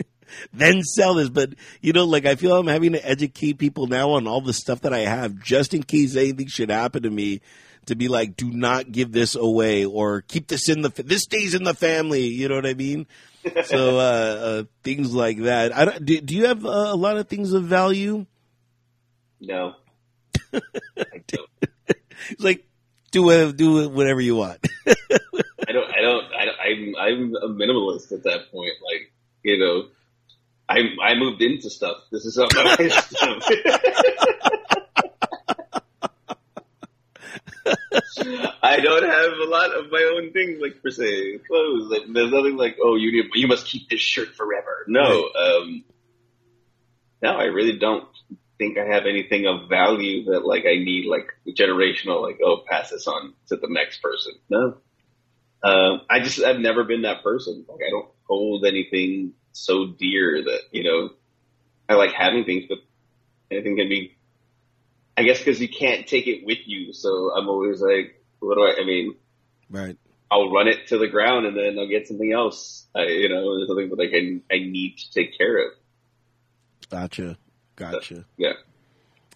then 0.53 0.83
sell 0.83 1.15
this. 1.15 1.29
But 1.29 1.55
you 1.81 1.93
know, 1.93 2.05
like 2.05 2.27
I 2.27 2.35
feel 2.35 2.57
I'm 2.57 2.67
having 2.67 2.93
to 2.93 3.09
educate 3.09 3.59
people 3.59 3.87
now 3.87 4.11
on 4.11 4.27
all 4.27 4.41
the 4.41 4.53
stuff 4.53 4.83
that 4.83 4.93
I 4.93 5.01
have, 5.01 5.41
just 5.41 5.75
in 5.75 5.83
case 5.83 6.17
anything 6.17 6.49
should 6.49 6.71
happen 6.71 7.03
to 7.03 7.11
me. 7.11 7.41
To 7.89 7.97
be 7.97 8.09
like, 8.09 8.37
do 8.37 8.51
not 8.51 8.93
give 8.93 9.13
this 9.13 9.35
away, 9.35 9.85
or 9.85 10.23
keep 10.23 10.49
this 10.49 10.69
in 10.69 10.83
the. 10.83 10.91
This 10.91 11.23
stays 11.23 11.55
in 11.55 11.65
the 11.65 11.75
family. 11.75 12.27
You 12.27 12.49
know 12.49 12.55
what 12.55 12.67
I 12.67 12.75
mean? 12.75 13.07
so 13.65 13.99
uh, 13.99 14.01
uh, 14.01 14.63
things 14.83 15.15
like 15.15 15.39
that. 15.43 15.75
I 15.75 15.85
don't, 15.85 16.05
do, 16.05 16.21
do 16.21 16.35
you 16.35 16.47
have 16.47 16.65
uh, 16.65 16.69
a 16.69 16.97
lot 16.97 17.17
of 17.17 17.29
things 17.29 17.53
of 17.53 17.65
value? 17.65 18.27
No. 19.41 19.75
I 20.53 21.23
don't. 21.27 21.51
It's 22.31 22.43
like 22.43 22.67
do 23.11 23.53
do 23.53 23.89
whatever 23.89 24.21
you 24.21 24.37
want. 24.37 24.67
I 24.87 25.73
don't. 25.73 25.91
I 25.95 26.01
don't. 26.01 26.25
I, 26.35 26.47
I'm. 26.65 26.95
I'm 26.97 27.35
a 27.37 27.49
minimalist 27.49 28.13
at 28.13 28.25
that 28.25 28.51
point. 28.51 28.73
Like 28.83 29.13
you 29.43 29.59
know, 29.59 29.89
I 30.69 30.81
I 31.03 31.15
moved 31.15 31.43
into 31.43 31.71
stuff. 31.71 31.99
This 32.11 32.25
is 32.25 32.37
not 32.37 32.53
my 32.55 32.89
stuff. 32.89 34.53
I 38.63 38.81
don't 38.81 39.05
have 39.05 39.33
a 39.33 39.51
lot 39.51 39.75
of 39.75 39.91
my 39.91 40.13
own 40.15 40.33
things, 40.33 40.61
like 40.61 40.83
per 40.83 40.91
se, 40.91 41.39
clothes. 41.47 41.91
Like, 41.91 42.03
there's 42.13 42.33
nothing 42.33 42.57
like, 42.57 42.77
oh, 42.83 42.97
you 42.97 43.13
need, 43.13 43.31
you 43.35 43.49
must 43.49 43.67
keep 43.67 43.89
this 43.89 44.01
shirt 44.01 44.35
forever. 44.35 44.85
No, 44.87 45.29
um, 45.29 45.85
no, 47.23 47.31
I 47.31 47.45
really 47.45 47.79
don't 47.79 48.07
think 48.59 48.77
I 48.77 48.87
have 48.87 49.07
anything 49.07 49.47
of 49.47 49.69
value 49.69 50.25
that 50.33 50.45
like 50.45 50.65
I 50.67 50.77
need, 50.77 51.07
like 51.07 51.29
generational, 51.49 52.23
like, 52.23 52.39
oh, 52.45 52.63
pass 52.69 52.91
this 52.91 53.07
on 53.07 53.35
to 53.49 53.57
the 53.57 53.69
next 53.71 54.03
person. 54.03 54.35
No, 54.51 54.77
um, 55.63 56.03
I 56.11 56.21
just 56.21 56.43
I've 56.43 56.61
never 56.61 56.85
been 56.85 57.03
that 57.03 57.23
person. 57.23 57.65
Like, 57.69 57.81
I 57.87 57.91
don't 57.91 58.09
hold 58.25 58.65
anything 58.67 59.33
so 59.53 59.87
dear 59.87 60.43
that 60.45 60.61
you 60.73 60.85
know, 60.85 61.11
I 61.89 61.95
like 61.95 62.13
having 62.13 62.45
things, 62.45 62.65
but 62.69 62.79
anything 63.51 63.77
can 63.77 63.89
be 63.89 64.18
I 65.19 65.25
guess 65.25 65.39
because 65.39 65.61
you 65.61 65.69
can't 65.69 66.07
take 66.07 66.29
it 66.29 66.47
with 66.47 66.59
you. 66.67 66.93
So 66.93 67.33
I'm 67.37 67.49
always 67.49 67.81
like, 67.83 68.23
what 68.39 68.55
do 68.55 68.63
I, 68.63 68.81
I 68.81 68.85
mean, 68.85 69.17
right. 69.69 69.99
I'll 70.31 70.53
run 70.53 70.69
it 70.69 70.87
to 70.89 70.99
the 70.99 71.09
ground 71.09 71.45
and 71.45 71.57
then 71.57 71.77
I'll 71.77 71.89
get 71.89 72.07
something 72.07 72.33
else. 72.33 72.87
I, 72.95 73.03
you 73.07 73.29
know, 73.29 73.67
something 73.67 73.89
that 73.89 74.01
I 74.01 74.07
can, 74.07 74.43
I 74.49 74.59
need 74.59 74.97
to 74.99 75.11
take 75.11 75.37
care 75.37 75.67
of. 75.67 75.73
Gotcha. 76.89 77.37
Gotcha. 77.75 78.15
So, 78.15 78.25
yeah. 78.37 78.53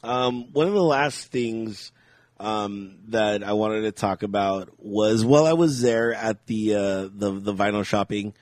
Um, 0.05 0.53
one 0.53 0.69
of 0.69 0.75
the 0.75 0.85
last 0.85 1.33
things, 1.33 1.91
um, 2.39 2.99
that 3.09 3.43
I 3.43 3.55
wanted 3.55 3.83
to 3.83 3.93
talk 3.93 4.23
about 4.23 4.69
was 4.79 5.25
while 5.25 5.47
I 5.47 5.55
was 5.55 5.81
there 5.81 6.15
at 6.15 6.47
the, 6.47 6.77
uh, 6.77 7.09
the, 7.13 7.41
the 7.41 7.55
vinyl 7.55 7.85
shopping, 7.85 8.35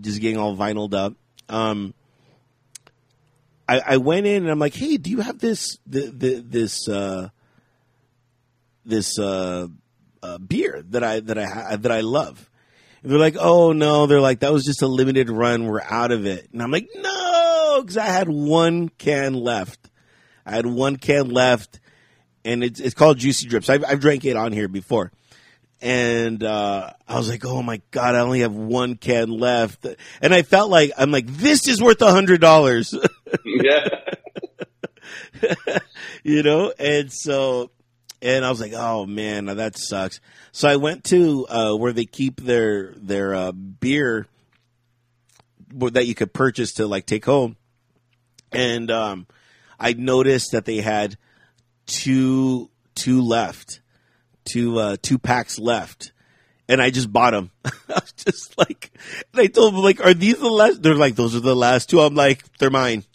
just 0.00 0.20
getting 0.20 0.38
all 0.38 0.56
vinyled 0.56 0.94
up. 0.94 1.14
Um, 1.48 1.92
I, 3.68 3.80
I 3.86 3.96
went 3.96 4.26
in 4.26 4.42
and 4.42 4.50
I'm 4.50 4.58
like, 4.58 4.74
hey, 4.74 4.96
do 4.96 5.10
you 5.10 5.20
have 5.20 5.38
this 5.38 5.78
the, 5.86 6.10
the, 6.10 6.34
this 6.40 6.88
uh, 6.88 7.28
this 8.84 9.18
uh, 9.18 9.68
uh, 10.22 10.38
beer 10.38 10.82
that 10.90 11.02
I 11.02 11.20
that 11.20 11.38
I 11.38 11.76
that 11.76 11.92
I 11.92 12.00
love? 12.00 12.50
And 13.02 13.12
they're 13.12 13.18
like, 13.18 13.36
oh 13.38 13.72
no, 13.72 14.06
they're 14.06 14.20
like 14.20 14.40
that 14.40 14.52
was 14.52 14.64
just 14.64 14.82
a 14.82 14.86
limited 14.86 15.30
run. 15.30 15.66
We're 15.66 15.82
out 15.82 16.12
of 16.12 16.26
it. 16.26 16.48
And 16.52 16.62
I'm 16.62 16.70
like, 16.70 16.88
no, 16.94 17.80
because 17.80 17.96
I 17.96 18.06
had 18.06 18.28
one 18.28 18.88
can 18.90 19.34
left. 19.34 19.90
I 20.46 20.52
had 20.52 20.66
one 20.66 20.96
can 20.96 21.30
left, 21.30 21.80
and 22.44 22.62
it's 22.62 22.80
it's 22.80 22.94
called 22.94 23.18
Juicy 23.18 23.48
Drips. 23.48 23.70
I've, 23.70 23.84
I've 23.84 24.00
drank 24.00 24.24
it 24.24 24.36
on 24.36 24.52
here 24.52 24.68
before 24.68 25.10
and 25.84 26.42
uh, 26.42 26.94
I 27.06 27.16
was 27.18 27.28
like, 27.28 27.44
"Oh 27.44 27.62
my 27.62 27.82
god, 27.90 28.14
I 28.14 28.20
only 28.20 28.40
have 28.40 28.54
one 28.54 28.96
can 28.96 29.28
left," 29.28 29.86
and 30.22 30.34
I 30.34 30.40
felt 30.40 30.70
like 30.70 30.92
I'm 30.96 31.10
like, 31.10 31.26
"This 31.26 31.68
is 31.68 31.82
worth 31.82 32.00
a 32.00 32.10
hundred 32.10 32.40
dollars." 32.40 32.94
yeah, 33.44 33.86
you 36.24 36.42
know, 36.42 36.72
and 36.78 37.12
so, 37.12 37.70
and 38.22 38.46
I 38.46 38.48
was 38.48 38.62
like, 38.62 38.72
"Oh 38.74 39.04
man, 39.04 39.44
that 39.44 39.76
sucks." 39.76 40.20
So 40.52 40.70
I 40.70 40.76
went 40.76 41.04
to 41.04 41.46
uh, 41.48 41.74
where 41.74 41.92
they 41.92 42.06
keep 42.06 42.40
their 42.40 42.94
their 42.96 43.34
uh, 43.34 43.52
beer 43.52 44.26
that 45.70 46.06
you 46.06 46.14
could 46.14 46.32
purchase 46.32 46.72
to 46.74 46.86
like 46.86 47.04
take 47.04 47.26
home, 47.26 47.56
and 48.52 48.90
um, 48.90 49.26
I 49.78 49.92
noticed 49.92 50.52
that 50.52 50.64
they 50.64 50.78
had 50.78 51.18
two 51.84 52.70
two 52.94 53.20
left 53.20 53.80
two 54.44 54.78
uh, 54.78 54.96
two 55.00 55.18
packs 55.18 55.58
left, 55.58 56.12
and 56.68 56.80
I 56.80 56.90
just 56.90 57.12
bought 57.12 57.32
them. 57.32 57.50
I 57.64 57.70
was 57.88 58.12
just 58.12 58.58
like, 58.58 58.90
and 59.32 59.40
I 59.40 59.46
told 59.46 59.74
them 59.74 59.82
like, 59.82 60.04
"Are 60.04 60.14
these 60.14 60.38
the 60.38 60.50
last?" 60.50 60.82
They're 60.82 60.94
like, 60.94 61.16
"Those 61.16 61.34
are 61.34 61.40
the 61.40 61.56
last 61.56 61.90
two. 61.90 62.00
I'm 62.00 62.14
like, 62.14 62.42
"They're 62.58 62.70
mine." 62.70 63.04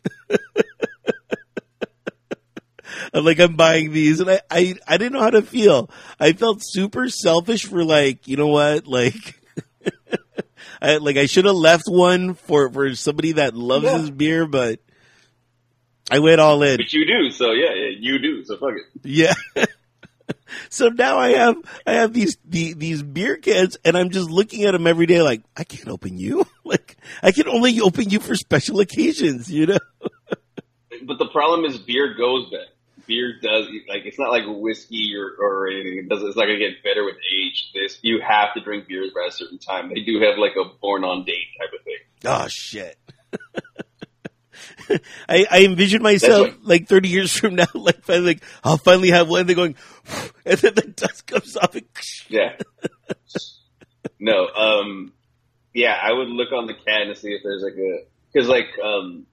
I'm 3.13 3.25
like, 3.25 3.39
I'm 3.39 3.55
buying 3.55 3.91
these, 3.91 4.19
and 4.19 4.29
I, 4.29 4.41
I 4.51 4.75
I 4.87 4.97
didn't 4.97 5.13
know 5.13 5.21
how 5.21 5.29
to 5.31 5.41
feel. 5.41 5.89
I 6.19 6.33
felt 6.33 6.61
super 6.61 7.09
selfish 7.09 7.65
for 7.65 7.83
like, 7.83 8.27
you 8.27 8.37
know 8.37 8.47
what, 8.47 8.87
like. 8.87 9.15
I, 10.81 10.97
like 10.97 11.17
I 11.17 11.25
should 11.25 11.43
have 11.43 11.55
left 11.55 11.85
one 11.87 12.35
for, 12.35 12.71
for 12.71 12.95
somebody 12.95 13.33
that 13.33 13.53
loves 13.53 13.83
yeah. 13.83 13.97
his 13.97 14.11
beer, 14.11 14.45
but 14.47 14.79
I 16.09 16.19
went 16.19 16.39
all 16.39 16.63
in. 16.63 16.77
But 16.77 16.93
you 16.93 17.05
do, 17.05 17.31
so 17.31 17.51
yeah, 17.51 17.73
yeah 17.73 17.89
you 17.99 18.19
do, 18.19 18.45
so 18.45 18.57
fuck 18.57 18.73
it. 18.75 18.83
Yeah. 19.03 19.33
So 20.69 20.89
now 20.89 21.17
I 21.17 21.29
have 21.31 21.57
I 21.85 21.93
have 21.93 22.13
these 22.13 22.37
the, 22.45 22.73
these 22.73 23.03
beer 23.03 23.37
cans, 23.37 23.77
and 23.83 23.97
I'm 23.97 24.09
just 24.09 24.29
looking 24.29 24.63
at 24.63 24.71
them 24.71 24.87
every 24.87 25.05
day. 25.05 25.21
Like 25.21 25.41
I 25.55 25.63
can't 25.63 25.89
open 25.89 26.17
you. 26.17 26.45
Like 26.69 26.97
I 27.23 27.31
can 27.31 27.47
only 27.47 27.81
open 27.81 28.11
you 28.11 28.19
for 28.19 28.35
special 28.35 28.79
occasions. 28.79 29.51
You 29.51 29.65
know. 29.65 29.79
but 31.07 31.17
the 31.17 31.27
problem 31.31 31.65
is 31.65 31.79
beer 31.79 32.13
goes 32.13 32.47
bad. 32.51 32.67
Beer 33.07 33.39
does 33.41 33.65
like 33.87 34.05
it's 34.05 34.19
not 34.19 34.29
like 34.29 34.43
whiskey 34.45 35.13
or, 35.17 35.31
or 35.43 35.67
anything. 35.67 35.97
It 35.97 36.09
does 36.09 36.21
it's 36.21 36.35
not 36.35 36.43
gonna 36.43 36.59
get 36.59 36.83
better 36.83 37.03
with 37.03 37.15
age. 37.15 37.71
This 37.73 37.97
you 38.03 38.21
have 38.21 38.53
to 38.53 38.61
drink 38.61 38.87
beers 38.87 39.09
by 39.15 39.25
a 39.29 39.31
certain 39.31 39.57
time. 39.57 39.89
They 39.89 40.01
do 40.01 40.21
have 40.21 40.37
like 40.37 40.51
a 40.57 40.69
born 40.79 41.03
on 41.03 41.25
date 41.25 41.47
type 41.57 41.73
of 41.73 41.83
thing. 41.83 41.97
Oh 42.25 42.47
shit. 42.47 42.99
I, 45.29 45.45
I 45.49 45.63
envision 45.65 46.01
myself 46.01 46.49
like 46.63 46.87
30 46.87 47.09
years 47.09 47.35
from 47.35 47.55
now, 47.55 47.65
like 47.73 48.03
finally, 48.03 48.25
like 48.25 48.43
I'll 48.63 48.77
finally 48.77 49.09
have 49.09 49.29
one. 49.29 49.45
They're 49.45 49.55
going, 49.55 49.75
and 50.45 50.57
then 50.57 50.75
the 50.75 50.93
dust 50.95 51.27
comes 51.27 51.55
off. 51.57 51.75
And 51.75 51.85
yeah. 52.27 52.55
no. 54.19 54.47
Um. 54.47 55.13
Yeah, 55.73 55.97
I 56.01 56.11
would 56.11 56.29
look 56.29 56.51
on 56.51 56.65
the 56.65 56.73
can 56.73 57.07
to 57.07 57.15
see 57.15 57.29
if 57.29 57.43
there's 57.43 57.61
like 57.61 57.77
a 57.77 58.05
because 58.31 58.47
like 58.47 58.67
um, 58.83 59.27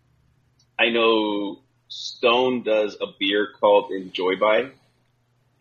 I 0.78 0.90
know 0.90 1.60
Stone 1.88 2.62
does 2.62 2.96
a 3.00 3.06
beer 3.18 3.48
called 3.58 3.90
Enjoy 3.90 4.36
by, 4.36 4.70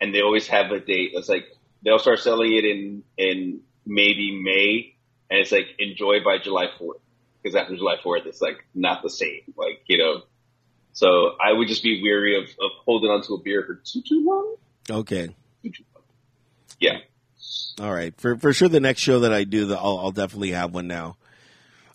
and 0.00 0.14
they 0.14 0.20
always 0.20 0.46
have 0.48 0.70
a 0.70 0.78
date. 0.78 1.12
It's 1.14 1.28
like 1.28 1.46
they'll 1.82 1.98
start 1.98 2.20
selling 2.20 2.52
it 2.54 2.64
in 2.64 3.02
in 3.16 3.60
maybe 3.86 4.38
May, 4.42 4.96
and 5.30 5.40
it's 5.40 5.50
like 5.52 5.66
Enjoy 5.78 6.22
by 6.22 6.38
July 6.38 6.66
fourth 6.78 6.98
because 7.46 7.54
after 7.54 7.76
July 7.76 7.94
4th, 8.04 8.26
it's 8.26 8.40
like 8.40 8.64
not 8.74 9.04
the 9.04 9.10
same. 9.10 9.42
Like, 9.56 9.82
you 9.86 9.98
know, 9.98 10.22
so 10.92 11.36
I 11.40 11.52
would 11.52 11.68
just 11.68 11.84
be 11.84 12.02
weary 12.02 12.42
of, 12.42 12.48
of 12.48 12.72
holding 12.84 13.08
onto 13.08 13.34
a 13.34 13.40
beer 13.40 13.62
for 13.64 13.76
too, 13.76 14.02
too 14.02 14.24
long. 14.26 14.56
Okay. 14.90 15.28
Too, 15.62 15.70
too 15.70 15.84
long. 15.94 16.02
Yeah. 16.80 16.98
All 17.80 17.92
right. 17.92 18.18
For, 18.20 18.36
for 18.36 18.52
sure, 18.52 18.68
the 18.68 18.80
next 18.80 19.00
show 19.00 19.20
that 19.20 19.32
I 19.32 19.44
do, 19.44 19.66
the, 19.66 19.76
I'll, 19.76 19.98
I'll 19.98 20.10
definitely 20.10 20.50
have 20.52 20.74
one 20.74 20.88
now. 20.88 21.18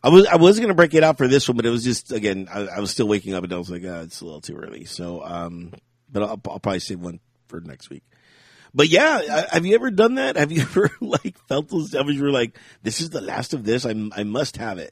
I 0.04 0.10
was 0.10 0.26
I 0.26 0.38
was 0.38 0.60
gonna 0.60 0.74
break 0.74 0.96
it 0.96 1.04
out 1.04 1.20
for 1.20 1.28
this 1.28 1.48
one, 1.48 1.58
but 1.58 1.66
it 1.68 1.70
was 1.70 1.84
just 1.84 2.12
again 2.12 2.48
I, 2.52 2.62
I 2.62 2.80
was 2.80 2.90
still 2.90 3.08
waking 3.08 3.36
up 3.36 3.44
and 3.44 3.54
I 3.54 3.58
was 3.58 3.70
like, 3.70 3.84
ah, 3.86 4.02
it's 4.02 4.22
a 4.22 4.26
little 4.26 4.42
too 4.42 4.56
early. 4.56 4.86
So, 4.86 5.24
um, 5.24 5.74
but 6.12 6.24
I'll, 6.24 6.42
I'll 6.50 6.60
probably 6.60 6.80
save 6.80 7.02
one 7.02 7.20
for 7.48 7.62
next 7.62 7.92
week. 7.92 8.02
But 8.74 8.90
yeah, 8.90 9.46
have 9.52 9.64
you 9.64 9.76
ever 9.76 9.92
done 9.92 10.16
that? 10.16 10.38
Have 10.38 10.52
you 10.52 10.62
ever 10.64 10.90
like 11.02 11.38
felt 11.48 11.70
those? 11.70 11.94
I 11.94 12.02
you 12.02 12.24
were 12.24 12.32
like, 12.32 12.58
this 12.82 13.00
is 13.00 13.12
the 13.12 13.22
last 13.22 13.54
of 13.54 13.64
this. 13.64 13.86
I 13.86 13.94
I 14.16 14.24
must 14.24 14.58
have 14.58 14.80
it. 14.80 14.92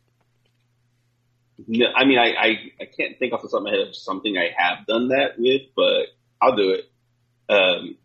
No, 1.67 1.87
I 1.95 2.05
mean, 2.05 2.17
I, 2.17 2.33
I, 2.33 2.47
I 2.81 2.85
can't 2.85 3.17
think 3.19 3.33
off 3.33 3.41
the 3.41 3.49
top 3.49 3.59
of 3.59 3.63
my 3.63 3.71
head 3.71 3.81
of 3.81 3.95
something 3.95 4.37
I 4.37 4.49
have 4.57 4.85
done 4.85 5.09
that 5.09 5.37
with, 5.37 5.63
but 5.75 6.07
I'll 6.41 6.55
do 6.55 6.71
it. 6.71 6.85
Um, 7.49 7.97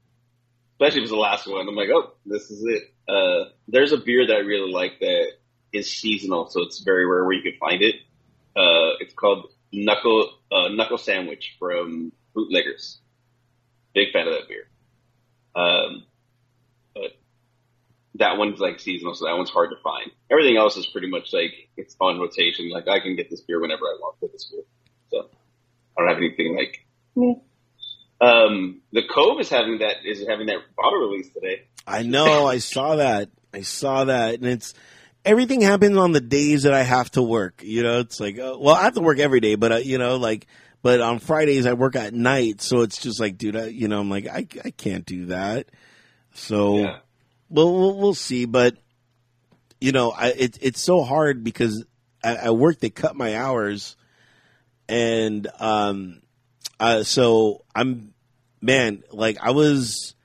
especially 0.73 1.01
if 1.01 1.05
it's 1.05 1.13
the 1.13 1.17
last 1.17 1.47
one. 1.47 1.69
I'm 1.69 1.75
like, 1.75 1.91
oh, 1.93 2.13
this 2.27 2.51
is 2.51 2.65
it. 2.65 2.83
Uh, 3.09 3.51
there's 3.69 3.93
a 3.93 3.99
beer 3.99 4.27
that 4.27 4.35
I 4.35 4.41
really 4.41 4.73
like 4.73 4.99
that 5.01 5.33
is 5.73 5.91
seasonal, 5.91 6.49
so 6.49 6.63
it's 6.63 6.81
very 6.81 7.07
rare 7.07 7.25
where 7.25 7.35
you 7.35 7.43
can 7.43 7.59
find 7.59 7.83
it. 7.83 7.97
Uh, 8.57 8.97
it's 9.01 9.15
called 9.15 9.49
Knuckle 9.73 10.31
uh, 10.51 10.69
Knuckle 10.69 10.99
Sandwich 10.99 11.57
from 11.59 12.13
Bootleggers. 12.35 12.99
Big 13.95 14.13
fan 14.13 14.27
of 14.27 14.35
that 14.35 14.49
beer. 14.49 14.67
Um, 15.55 16.05
that 18.17 18.39
one's 18.39 18.61
like 18.61 18.81
seasonal, 18.81 19.15
so 19.15 19.27
that 19.27 19.37
one's 19.37 19.51
hard 19.51 19.71
to 19.71 19.77
find. 19.83 20.11
Everything 20.31 20.57
else 20.57 20.77
is 20.77 20.87
pretty 20.87 21.09
much 21.09 21.33
like 21.33 21.53
it's 21.77 21.97
on 22.01 22.19
rotation. 22.19 22.71
Like 22.71 22.89
I 22.89 23.01
can 23.01 23.17
get 23.17 23.31
this 23.31 23.41
beer 23.41 23.61
whenever 23.61 23.83
I 23.85 23.97
want 24.01 24.19
for 24.21 24.29
this 24.29 24.45
beer. 24.45 24.63
So 25.11 25.29
I 25.97 26.01
don't 26.01 26.09
have 26.09 26.19
anything 26.19 26.57
like. 26.57 26.87
Yeah. 27.17 27.35
Um, 28.21 28.81
the 28.93 29.03
Cove 29.03 29.41
is 29.41 29.49
having 29.49 29.79
that 29.79 29.97
is 30.05 30.25
having 30.27 30.47
that 30.47 30.59
bottle 30.77 31.01
release 31.01 31.33
today. 31.33 31.65
I 31.87 32.03
know. 32.03 32.47
I 32.47 32.59
saw 32.59 32.97
that. 32.97 33.31
I 33.53 33.63
saw 33.63 34.05
that, 34.05 34.35
and 34.35 34.47
it's 34.47 34.75
everything 35.25 35.61
happens 35.61 35.97
on 35.97 36.13
the 36.13 36.21
days 36.21 36.63
that 36.63 36.75
I 36.75 36.83
have 36.83 37.11
to 37.13 37.23
work. 37.23 37.63
You 37.65 37.83
know, 37.83 38.01
it's 38.01 38.21
like, 38.21 38.39
uh, 38.39 38.57
well, 38.59 38.75
I 38.75 38.83
have 38.83 38.95
to 38.95 39.01
work 39.01 39.19
every 39.19 39.41
day, 39.41 39.55
but 39.57 39.73
uh, 39.73 39.77
you 39.77 39.99
know, 39.99 40.17
like, 40.17 40.47
but 40.83 41.01
on 41.01 41.19
Fridays 41.19 41.67
I 41.67 41.73
work 41.73 41.97
at 41.97 42.15
night, 42.15 42.61
so 42.61 42.83
it's 42.83 42.99
just 42.99 43.21
like, 43.21 43.39
dude, 43.39 43.57
I, 43.57 43.67
you 43.67 43.89
know, 43.89 44.01
I'm 44.01 44.11
like, 44.11 44.27
I, 44.27 44.47
I 44.65 44.71
can't 44.71 45.05
do 45.05 45.27
that. 45.27 45.69
So, 46.35 46.79
Yeah. 46.79 46.99
Well, 47.55 47.73
we'll, 47.73 47.97
we'll 47.97 48.15
see, 48.15 48.47
but 48.47 48.77
you 49.81 49.93
know, 49.93 50.11
I, 50.11 50.29
it, 50.31 50.59
it's 50.61 50.81
so 50.81 51.03
hard 51.03 51.45
because 51.45 51.85
at, 52.23 52.39
at 52.39 52.57
work 52.57 52.81
they 52.81 52.91
cut 52.91 53.15
my 53.15 53.37
hours, 53.37 53.97
and 54.89 55.47
um, 55.61 56.23
uh, 56.81 57.05
so 57.05 57.65
I'm, 57.73 58.13
man, 58.61 59.05
like 59.13 59.39
I 59.41 59.53
was, 59.53 60.17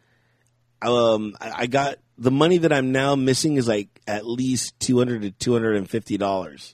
um, 0.82 1.36
I, 1.40 1.52
I 1.56 1.68
got 1.68 1.98
the 2.18 2.32
money 2.32 2.58
that 2.58 2.74
I'm 2.74 2.92
now 2.92 3.16
missing 3.16 3.58
is 3.58 3.68
like 3.68 4.02
at 4.08 4.26
least 4.26 4.80
two 4.80 4.98
hundred 4.98 5.22
to 5.22 5.30
two 5.30 5.54
hundred 5.54 5.76
and 5.76 5.88
fifty 5.88 6.18
dollars, 6.18 6.74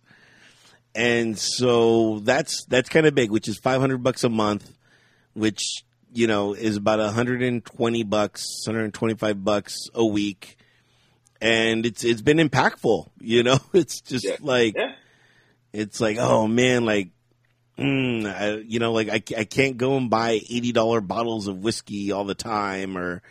and 0.96 1.38
so 1.38 2.20
that's 2.20 2.64
that's 2.64 2.88
kind 2.88 3.06
of 3.06 3.14
big, 3.14 3.30
which 3.30 3.50
is 3.50 3.58
five 3.58 3.82
hundred 3.82 4.04
bucks 4.04 4.24
a 4.24 4.30
month, 4.30 4.72
which 5.34 5.84
you 6.16 6.28
know 6.28 6.54
is 6.54 6.78
about 6.78 7.00
hundred 7.14 7.42
and 7.44 7.64
twenty 7.64 8.04
bucks, 8.04 8.46
hundred 8.66 8.86
and 8.86 8.94
twenty 8.94 9.16
five 9.16 9.44
bucks 9.44 9.76
a 9.94 10.06
week, 10.06 10.58
and 11.42 11.86
it's 11.86 12.04
it's 12.04 12.22
been 12.22 12.38
impactful. 12.38 13.10
You 13.20 13.44
know, 13.44 13.60
it's 13.74 14.02
just 14.02 14.26
Yeah. 14.26 14.38
like 14.40 14.76
Yeah. 14.76 14.94
it's 15.74 16.00
like 16.00 16.18
oh 16.20 16.48
man, 16.48 16.86
like. 16.86 17.10
Mm, 17.78 18.26
I, 18.26 18.52
you 18.66 18.80
know, 18.80 18.94
like 18.94 19.10
I, 19.10 19.22
I 19.38 19.44
can't 19.44 19.76
go 19.76 19.98
and 19.98 20.10
buy 20.10 20.40
eighty 20.50 20.72
dollar 20.72 21.02
bottles 21.02 21.48
of 21.50 21.58
whiskey 21.58 22.14
all 22.14 22.24
the 22.24 22.34
time, 22.34 22.98
or 22.98 23.22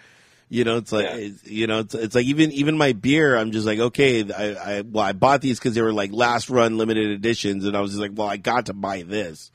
you 0.51 0.65
know, 0.65 0.77
it's 0.77 0.93
like 0.93 1.07
Yeah. 1.07 1.17
it's, 1.17 1.47
you 1.47 1.67
know, 1.67 1.79
it's, 1.79 1.95
it's 1.95 2.15
like 2.15 2.27
even 2.27 2.53
even 2.53 2.77
my 2.77 2.93
beer. 2.93 3.39
I'm 3.39 3.53
just 3.53 3.65
like, 3.65 3.79
okay, 3.79 4.31
I, 4.31 4.77
I 4.79 4.81
well, 4.83 5.03
I 5.03 5.15
bought 5.15 5.41
these 5.41 5.59
because 5.59 5.73
they 5.75 5.81
were 5.81 5.95
like 5.95 6.13
last 6.13 6.51
run 6.51 6.77
limited 6.77 7.09
editions, 7.13 7.65
and 7.65 7.75
I 7.75 7.81
was 7.81 7.93
just 7.93 8.03
like, 8.03 8.11
well, 8.15 8.29
I 8.29 8.37
got 8.37 8.67
to 8.67 8.75
buy 8.75 9.01
this. 9.01 9.51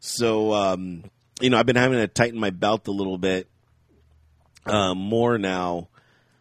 So, 0.00 0.52
um, 0.52 1.04
you 1.40 1.50
know, 1.50 1.58
I've 1.58 1.66
been 1.66 1.76
having 1.76 1.98
to 1.98 2.08
tighten 2.08 2.38
my 2.38 2.50
belt 2.50 2.88
a 2.88 2.92
little 2.92 3.18
bit 3.18 3.48
uh, 4.64 4.94
more 4.94 5.38
now. 5.38 5.88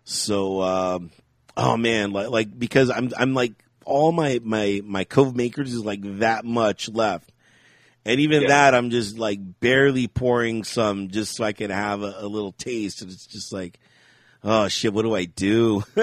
So, 0.04 0.62
um, 0.62 1.12
oh 1.58 1.78
man, 1.78 2.12
like, 2.12 2.30
like 2.30 2.60
because 2.60 2.90
I'm 2.90 3.12
I'm 3.18 3.34
like 3.34 3.54
all 3.86 4.12
my 4.12 4.40
my 4.44 4.82
my 4.84 5.04
Cove 5.04 5.36
Makers 5.36 5.74
is 5.74 5.84
like 5.84 6.20
that 6.20 6.46
much 6.46 6.90
left. 6.90 7.32
And 8.08 8.20
even 8.20 8.44
Yeah. 8.44 8.48
that, 8.50 8.76
I'm 8.76 8.92
just 8.92 9.18
like 9.18 9.40
barely 9.60 10.08
pouring 10.08 10.64
some 10.64 11.10
just 11.10 11.36
so 11.36 11.44
I 11.44 11.54
can 11.54 11.72
have 11.72 12.04
a, 12.04 12.14
a 12.20 12.28
little 12.28 12.52
taste. 12.52 13.02
And 13.02 13.12
it's 13.12 13.26
just 13.26 13.52
like, 13.52 13.80
oh 14.44 14.68
shit, 14.68 14.94
what 14.94 15.02
do 15.02 15.16
I 15.16 15.26
do? 15.26 15.84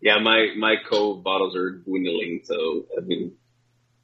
Yeah, 0.00 0.18
my 0.20 0.50
my 0.56 0.76
cove 0.88 1.24
bottles 1.24 1.56
are 1.56 1.70
dwindling, 1.70 2.42
so 2.44 2.86
I 2.96 3.00
mean, 3.00 3.32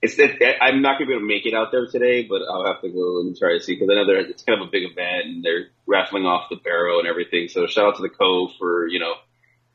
it's 0.03 0.19
it, 0.19 0.43
I'm 0.61 0.83
not 0.83 0.99
gonna 0.99 1.07
be 1.07 1.13
able 1.13 1.23
to 1.23 1.29
make 1.29 1.47
it 1.47 1.55
out 1.55 1.71
there 1.71 1.87
today, 1.87 2.25
but 2.25 2.43
I'll 2.43 2.67
have 2.67 2.83
to 2.83 2.89
go 2.89 3.21
and 3.21 3.37
try 3.37 3.53
to 3.53 3.61
see 3.63 3.75
because 3.75 3.89
I 3.89 3.95
know 3.95 4.07
there 4.07 4.19
it's 4.19 4.43
kind 4.43 4.61
of 4.61 4.67
a 4.67 4.71
big 4.71 4.83
event 4.83 5.27
and 5.27 5.45
they're 5.45 5.69
raffling 5.87 6.25
off 6.25 6.51
the 6.51 6.57
barrel 6.57 6.99
and 6.99 7.09
everything. 7.09 7.49
So 7.49 7.67
shout 7.67 7.87
out 7.87 7.97
to 7.97 8.03
the 8.03 8.09
cove 8.09 8.51
for 8.59 8.89
you 8.89 8.99
know 8.99 9.15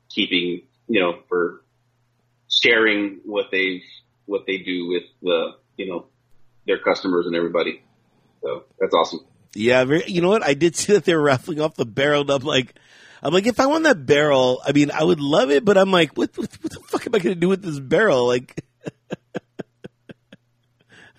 keeping 0.09 0.63
you 0.87 0.99
know 0.99 1.19
for 1.29 1.63
sharing 2.49 3.21
what 3.23 3.45
they've 3.51 3.83
what 4.25 4.45
they 4.45 4.57
do 4.57 4.89
with 4.89 5.03
the 5.21 5.55
you 5.77 5.87
know 5.87 6.07
their 6.65 6.79
customers 6.79 7.25
and 7.25 7.35
everybody. 7.35 7.81
So 8.41 8.65
that's 8.79 8.93
awesome. 8.93 9.21
yeah, 9.55 9.83
you 10.05 10.21
know 10.21 10.29
what? 10.29 10.43
I 10.43 10.53
did 10.53 10.75
see 10.77 10.93
that 10.93 11.05
they 11.05 11.15
were 11.15 11.23
raffling 11.23 11.61
off 11.61 11.75
the 11.75 11.85
barrel. 11.85 12.21
And 12.21 12.29
I'm 12.29 12.43
like, 12.43 12.75
I'm 13.23 13.33
like, 13.33 13.47
if 13.47 13.59
I 13.59 13.65
won 13.65 13.83
that 13.83 14.05
barrel, 14.05 14.61
I 14.65 14.73
mean, 14.73 14.91
I 14.91 15.03
would 15.03 15.19
love 15.19 15.49
it, 15.49 15.65
but 15.65 15.77
I'm 15.77 15.91
like, 15.91 16.17
what, 16.17 16.37
what, 16.37 16.51
what 16.61 16.71
the 16.71 16.79
fuck 16.81 17.07
am 17.07 17.15
I 17.15 17.19
going 17.19 17.35
to 17.35 17.39
do 17.39 17.47
with 17.47 17.63
this 17.63 17.79
barrel? 17.79 18.27
Like, 18.27 18.63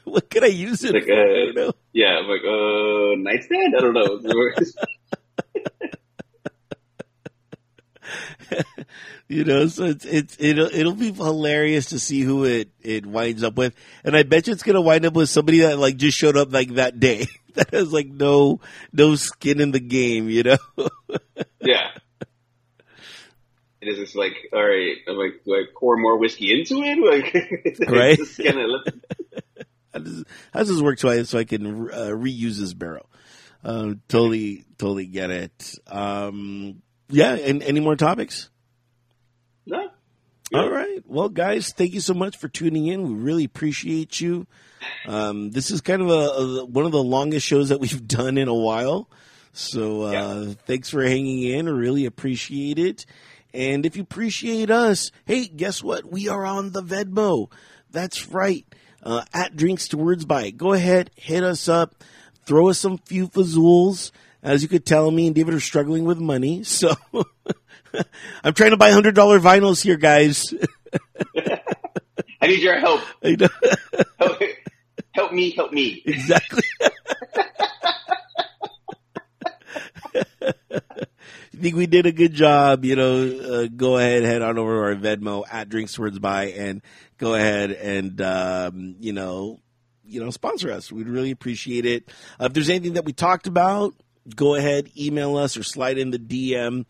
what 0.15 0.31
can 0.31 0.45
I 0.45 0.49
use 0.49 0.85
it 0.85 0.95
Like, 0.95 1.05
for? 1.05 1.13
uh, 1.13 1.25
you 1.45 1.53
know? 1.53 1.73
Yeah, 1.93 2.19
I'm 2.19 2.27
like 2.27 2.43
uh 2.45 3.17
nightstand. 3.19 3.75
I 3.77 3.81
don't 3.81 3.95
know. 3.95 4.21
you 9.29 9.45
know 9.45 9.67
so 9.67 9.85
it's 9.85 10.05
it's 10.07 10.37
it'll 10.41 10.69
it'll 10.73 10.95
be 10.95 11.13
hilarious 11.13 11.87
to 11.87 11.99
see 11.99 12.23
who 12.23 12.45
it 12.45 12.71
it 12.81 13.05
winds 13.05 13.43
up 13.43 13.55
with 13.57 13.75
and 14.03 14.17
i 14.17 14.23
bet 14.23 14.47
you 14.47 14.53
it's 14.55 14.63
gonna 14.63 14.81
wind 14.81 15.05
up 15.05 15.13
with 15.13 15.29
somebody 15.29 15.59
that 15.61 15.79
like 15.79 15.97
just 15.99 16.17
showed 16.17 16.37
up 16.37 16.51
like 16.51 16.75
that 16.75 16.99
day 16.99 17.27
that 17.55 17.69
has 17.75 17.93
like 17.93 18.07
no 18.09 18.61
no 18.95 19.15
skin 19.17 19.61
in 19.61 19.73
the 19.73 19.81
game 19.81 20.31
you 20.31 20.43
know 20.43 20.57
Yeah. 21.61 21.89
It 23.81 23.89
is 23.91 23.99
just 23.99 24.17
like, 24.17 24.33
all 24.53 24.61
right, 24.63 24.97
I'm 25.07 25.17
like, 25.17 25.45
do 25.45 25.55
I 25.55 25.65
pour 25.79 25.97
more 25.97 26.17
whiskey 26.19 26.51
into 26.53 26.83
it? 26.83 26.99
Like, 26.99 27.89
Right. 27.89 28.17
just 28.17 28.37
kinda, 28.37 28.67
how 29.99 30.05
does, 30.05 30.25
how 30.53 30.59
does 30.61 30.69
this 30.69 30.81
work 30.81 30.99
so 30.99 31.09
i 31.09 31.23
so 31.23 31.39
i 31.39 31.45
can 31.45 31.66
uh, 31.91 32.09
reuse 32.11 32.59
this 32.59 32.75
barrel 32.75 33.09
um 33.65 34.01
totally 34.09 34.65
totally 34.79 35.07
get 35.07 35.31
it 35.31 35.75
um 35.89 36.81
yeah 37.09 37.35
and 37.35 37.62
any 37.62 37.81
more 37.81 37.97
topics 37.97 38.51
no. 39.66 39.91
All 40.55 40.70
right. 40.70 41.03
Well, 41.07 41.29
guys, 41.29 41.75
thank 41.75 41.93
you 41.93 42.01
so 42.01 42.15
much 42.15 42.39
for 42.39 42.49
tuning 42.49 42.87
in. 42.87 43.03
We 43.07 43.12
really 43.23 43.45
appreciate 43.45 44.19
you. 44.19 44.47
Um, 45.07 45.51
this 45.51 45.70
is 45.70 45.83
kind 45.83 46.01
of 46.01 46.09
a, 46.09 46.12
a 46.12 46.65
one 46.65 46.87
of 46.87 46.93
the 46.93 47.03
longest 47.03 47.45
shows 47.47 47.69
that 47.69 47.79
we've 47.81 48.09
done 48.09 48.39
in 48.39 48.49
a 48.49 48.55
while. 48.55 49.11
So 49.53 50.05
uh, 50.05 50.11
Yeah. 50.12 50.53
thanks 50.66 50.89
for 50.89 51.03
hanging 51.05 51.43
in. 51.43 51.69
Really 51.69 52.07
appreciate 52.07 52.79
it. 52.79 53.05
And 53.53 53.85
if 53.85 53.95
you 53.95 54.03
appreciate 54.03 54.70
us, 54.70 55.11
hey, 55.27 55.47
guess 55.49 55.83
what? 55.83 56.11
We 56.11 56.29
are 56.29 56.47
on 56.47 56.73
the 56.73 56.83
Venmo. 56.83 57.53
That's 57.91 58.29
right. 58.29 58.65
Uh, 59.03 59.25
at 59.33 59.57
Drinks 59.57 59.89
to 59.89 59.97
Words 59.97 60.25
By. 60.25 60.51
Go 60.51 60.73
ahead, 60.73 61.11
hit 61.16 61.45
us 61.45 61.69
up, 61.69 62.03
throw 62.45 62.69
us 62.69 62.79
some 62.79 62.99
few 62.99 63.29
fazools. 63.29 64.11
As 64.43 64.62
you 64.62 64.69
could 64.69 64.85
tell, 64.87 65.11
me 65.11 65.27
and 65.27 65.35
David 65.35 65.55
are 65.55 65.61
struggling 65.61 66.05
with 66.05 66.19
money, 66.19 66.62
so 66.65 66.95
I'm 68.45 68.55
trying 68.55 68.70
to 68.70 68.77
buy 68.77 68.91
hundred 68.91 69.15
dollar 69.15 69.39
vinyls 69.41 69.83
here, 69.83 69.97
guys. 69.97 70.53
I 72.41 72.47
need 72.47 72.61
your 72.61 72.79
help. 72.79 73.01
Help, 74.19 74.43
help 75.12 75.33
me, 75.33 75.51
help 75.51 75.73
me. 75.73 76.03
exactly. 76.05 76.62
Think 81.61 81.75
we 81.75 81.87
did 81.87 82.07
a 82.07 82.13
good 82.13 82.35
job, 82.35 82.85
you 82.85 82.95
know, 82.95 83.27
uh, 83.27 83.67
go 83.67 83.97
ahead, 83.99 84.23
head 84.23 84.43
on 84.43 84.59
over 84.59 84.75
to 84.75 84.81
our 84.81 84.95
Venmo 84.95 85.45
at 85.51 85.69
Drinks 85.69 85.99
Words 85.99 86.21
By 86.21 86.47
and 86.47 86.83
go 87.17 87.35
ahead 87.35 87.73
and, 87.73 88.21
um, 88.21 88.95
you 89.01 89.13
know, 89.13 89.59
you 90.05 90.23
know, 90.23 90.31
sponsor 90.31 90.71
us. 90.71 90.93
We'd 90.93 91.09
really 91.09 91.33
appreciate 91.33 91.85
it. 91.85 92.09
Uh, 92.41 92.45
if 92.45 92.53
there's 92.53 92.71
anything 92.71 92.93
that 92.93 93.05
we 93.05 93.13
talked 93.13 93.49
about, 93.49 93.95
go 94.37 94.55
ahead, 94.55 94.89
email 94.97 95.37
us 95.37 95.57
or 95.57 95.65
slide 95.65 95.99
in 95.99 96.13
the 96.13 96.19
DM. 96.19 96.85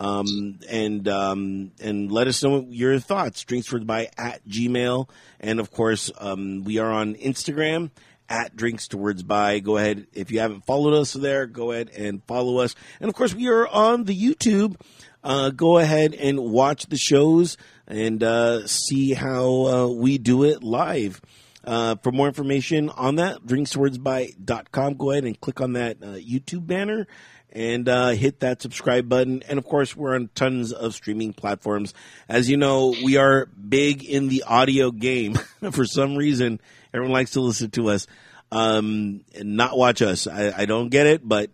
Um, 0.00 0.58
and, 0.68 1.06
um, 1.08 1.72
and 1.80 2.10
let 2.10 2.26
us 2.26 2.42
know 2.42 2.66
your 2.68 2.98
thoughts. 2.98 3.44
Drinkswords 3.44 3.86
by 3.86 4.10
at 4.18 4.46
Gmail. 4.48 5.08
And 5.38 5.60
of 5.60 5.70
course, 5.70 6.10
um, 6.18 6.64
we 6.64 6.78
are 6.78 6.90
on 6.90 7.14
Instagram 7.14 7.90
at 8.28 8.54
Drinks 8.56 8.88
To 8.88 8.98
Words 8.98 9.22
By. 9.22 9.58
Go 9.60 9.76
ahead. 9.76 10.06
If 10.12 10.30
you 10.30 10.40
haven't 10.40 10.66
followed 10.66 10.94
us 10.94 11.12
there, 11.12 11.46
go 11.46 11.72
ahead 11.72 11.90
and 11.96 12.22
follow 12.24 12.58
us. 12.58 12.74
And 13.00 13.08
of 13.08 13.14
course, 13.14 13.34
we 13.34 13.48
are 13.48 13.66
on 13.66 14.04
the 14.04 14.16
YouTube. 14.16 14.76
Uh, 15.24 15.50
go 15.50 15.78
ahead 15.78 16.14
and 16.14 16.38
watch 16.38 16.86
the 16.86 16.96
shows 16.96 17.56
and, 17.86 18.22
uh, 18.22 18.66
see 18.66 19.14
how, 19.14 19.66
uh, 19.66 19.86
we 19.88 20.18
do 20.18 20.44
it 20.44 20.62
live. 20.62 21.20
Uh, 21.64 21.96
for 21.96 22.12
more 22.12 22.28
information 22.28 22.88
on 22.90 23.16
that, 23.16 23.42
drinkswordsby.com. 23.44 24.94
Go 24.94 25.10
ahead 25.10 25.24
and 25.24 25.38
click 25.40 25.60
on 25.60 25.74
that 25.74 25.98
uh, 26.02 26.06
YouTube 26.16 26.66
banner 26.66 27.06
and 27.52 27.88
uh, 27.88 28.10
hit 28.10 28.40
that 28.40 28.62
subscribe 28.62 29.08
button. 29.08 29.42
And 29.48 29.58
of 29.58 29.64
course, 29.64 29.96
we're 29.96 30.14
on 30.14 30.30
tons 30.34 30.72
of 30.72 30.94
streaming 30.94 31.32
platforms. 31.32 31.94
As 32.28 32.48
you 32.48 32.56
know, 32.56 32.94
we 33.04 33.16
are 33.16 33.46
big 33.46 34.04
in 34.04 34.28
the 34.28 34.44
audio 34.46 34.90
game. 34.90 35.34
for 35.72 35.84
some 35.84 36.16
reason, 36.16 36.60
everyone 36.94 37.12
likes 37.12 37.32
to 37.32 37.40
listen 37.40 37.70
to 37.72 37.90
us 37.90 38.06
um, 38.52 39.22
and 39.36 39.56
not 39.56 39.76
watch 39.76 40.02
us. 40.02 40.26
I, 40.26 40.52
I 40.62 40.64
don't 40.66 40.88
get 40.88 41.06
it, 41.06 41.26
but 41.26 41.50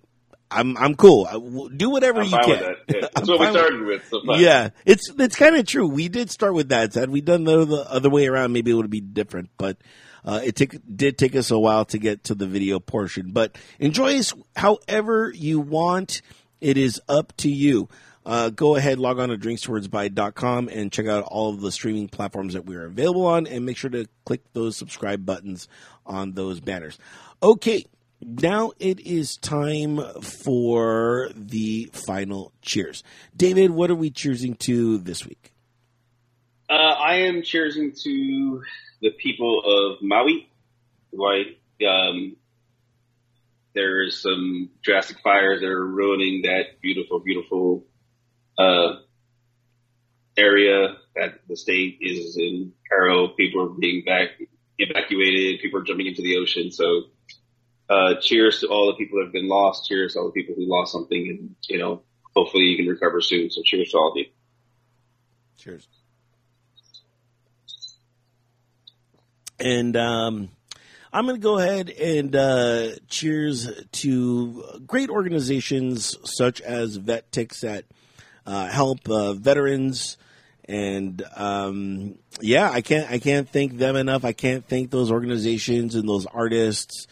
I'm 0.51 0.77
I'm 0.77 0.94
cool. 0.94 1.27
I, 1.28 1.32
w- 1.32 1.70
do 1.74 1.90
whatever 1.90 2.20
I'm 2.20 2.27
you 2.27 2.39
can. 2.39 2.48
that. 2.48 2.77
Yeah, 2.94 3.01
that's 3.15 3.28
what 3.28 3.40
we 3.40 3.47
fine 3.47 3.55
with- 3.55 3.62
started 3.62 3.86
with. 3.86 4.09
So 4.09 4.35
yeah, 4.36 4.70
it's 4.85 5.11
it's 5.19 5.36
kind 5.36 5.56
of 5.56 5.66
true. 5.66 5.86
We 5.89 6.09
did 6.09 6.31
start 6.31 6.55
with 6.55 6.69
that. 6.69 6.94
Had 6.94 7.11
we 7.11 7.20
done 7.20 7.44
the, 7.44 7.65
the 7.65 7.90
other 7.90 8.11
way 8.11 8.27
around, 8.27 8.52
maybe 8.52 8.70
it 8.70 8.74
would 8.74 8.90
be 8.90 9.01
different. 9.01 9.51
But 9.56 9.78
uh, 10.24 10.40
it 10.44 10.55
took 10.56 10.74
did 10.94 11.19
take 11.19 11.35
us 11.35 11.51
a 11.51 11.59
while 11.59 11.85
to 11.86 11.98
get 11.98 12.24
to 12.24 12.35
the 12.35 12.47
video 12.47 12.78
portion. 12.78 13.32
But 13.32 13.56
enjoy 13.81 14.16
us 14.19 14.32
however 14.56 15.32
you 15.35 15.61
want. 15.61 16.23
It 16.61 16.78
is 16.78 16.98
up 17.11 17.36
to 17.39 17.51
you. 17.51 17.89
Uh, 18.26 18.48
go 18.51 18.76
ahead, 18.76 18.98
log 18.98 19.18
on 19.18 19.28
to 19.28 19.36
drinkswordsby.com 19.36 20.68
and 20.68 20.90
check 20.90 21.06
out 21.06 21.24
all 21.24 21.51
of 21.51 21.60
the 21.60 21.70
streaming 21.70 22.09
platforms 22.09 22.55
that 22.55 22.64
we're 22.64 22.86
available 22.86 23.26
on, 23.26 23.46
and 23.46 23.66
make 23.66 23.76
sure 23.76 23.90
to 23.90 24.06
click 24.24 24.40
those 24.55 24.76
subscribe 24.76 25.26
buttons 25.26 25.68
on 26.06 26.32
those 26.32 26.60
banners. 26.60 26.98
Okay, 27.42 27.84
now 28.22 28.72
it 28.78 29.01
is 29.01 29.36
time 29.36 30.01
for 30.22 31.28
the 31.34 31.90
final 31.92 32.52
cheers. 32.62 33.02
David, 33.36 33.70
what 33.70 33.90
are 33.90 33.94
we 33.94 34.10
cheersing 34.10 34.59
to 34.60 34.98
this 34.98 35.26
week? 35.26 35.52
Uh, 36.70 36.72
I 36.72 37.16
am 37.16 37.42
cheersing 37.42 38.01
to 38.02 38.62
the 39.02 39.10
people 39.10 39.62
of 39.66 40.02
Maui. 40.02 40.48
Right, 41.12 41.59
um, 41.86 42.36
there's 43.74 44.20
some 44.22 44.70
drastic 44.82 45.20
fires 45.20 45.60
that 45.60 45.68
are 45.68 45.86
ruining 45.86 46.42
that 46.42 46.80
beautiful, 46.80 47.20
beautiful 47.20 47.84
uh, 48.59 48.97
area 50.36 50.97
that 51.16 51.40
the 51.48 51.56
state 51.56 51.98
is 52.01 52.36
in 52.36 52.72
peril. 52.89 53.31
People 53.31 53.62
are 53.62 53.68
being 53.68 54.05
back 54.05 54.31
evacuated. 54.78 55.60
People 55.60 55.81
are 55.81 55.85
jumping 55.85 56.06
into 56.06 56.22
the 56.22 56.36
ocean. 56.36 56.70
So, 56.70 57.05
uh, 57.89 58.14
cheers 58.20 58.60
to 58.60 58.68
all 58.68 58.86
the 58.86 58.94
people 58.94 59.18
that 59.18 59.26
have 59.26 59.32
been 59.32 59.48
lost. 59.48 59.86
Cheers 59.89 60.14
to 60.14 60.20
all 60.20 60.26
the 60.26 60.32
people 60.32 60.55
who 60.56 60.66
lost 60.66 60.93
something, 60.93 61.28
and 61.28 61.55
you 61.68 61.78
know, 61.78 62.02
hopefully 62.35 62.64
you 62.64 62.76
can 62.76 62.86
recover 62.86 63.20
soon. 63.20 63.51
So, 63.51 63.62
cheers 63.62 63.90
to 63.90 63.98
all 63.98 64.12
of 64.12 64.16
you. 64.16 64.26
Cheers. 65.59 65.86
And 69.60 69.97
um, 69.97 70.51
I'm 71.12 71.26
going 71.26 71.36
to 71.36 71.43
go 71.43 71.59
ahead 71.59 71.90
and 71.90 72.35
uh, 72.35 72.89
cheers 73.09 73.70
to 73.93 74.64
great 74.85 75.10
organizations 75.10 76.16
such 76.24 76.60
as 76.60 76.97
Vet 76.97 77.31
Tix 77.31 77.60
that 77.60 77.85
uh, 77.85 78.03
help 78.46 79.08
uh, 79.08 79.34
veterans. 79.34 80.16
And 80.66 81.22
um, 81.36 82.14
yeah, 82.40 82.70
I 82.70 82.80
can't 82.80 83.10
I 83.10 83.18
can't 83.18 83.48
thank 83.48 83.76
them 83.76 83.96
enough. 83.96 84.24
I 84.24 84.32
can't 84.32 84.66
thank 84.66 84.90
those 84.90 85.10
organizations 85.10 85.94
and 85.94 86.08
those 86.08 86.26
artists 86.26 87.06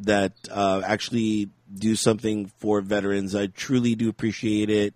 that 0.00 0.32
uh, 0.50 0.82
actually 0.84 1.50
do 1.72 1.94
something 1.94 2.50
for 2.58 2.80
veterans. 2.80 3.34
I 3.34 3.46
truly 3.46 3.94
do 3.94 4.08
appreciate 4.08 4.70
it. 4.70 4.94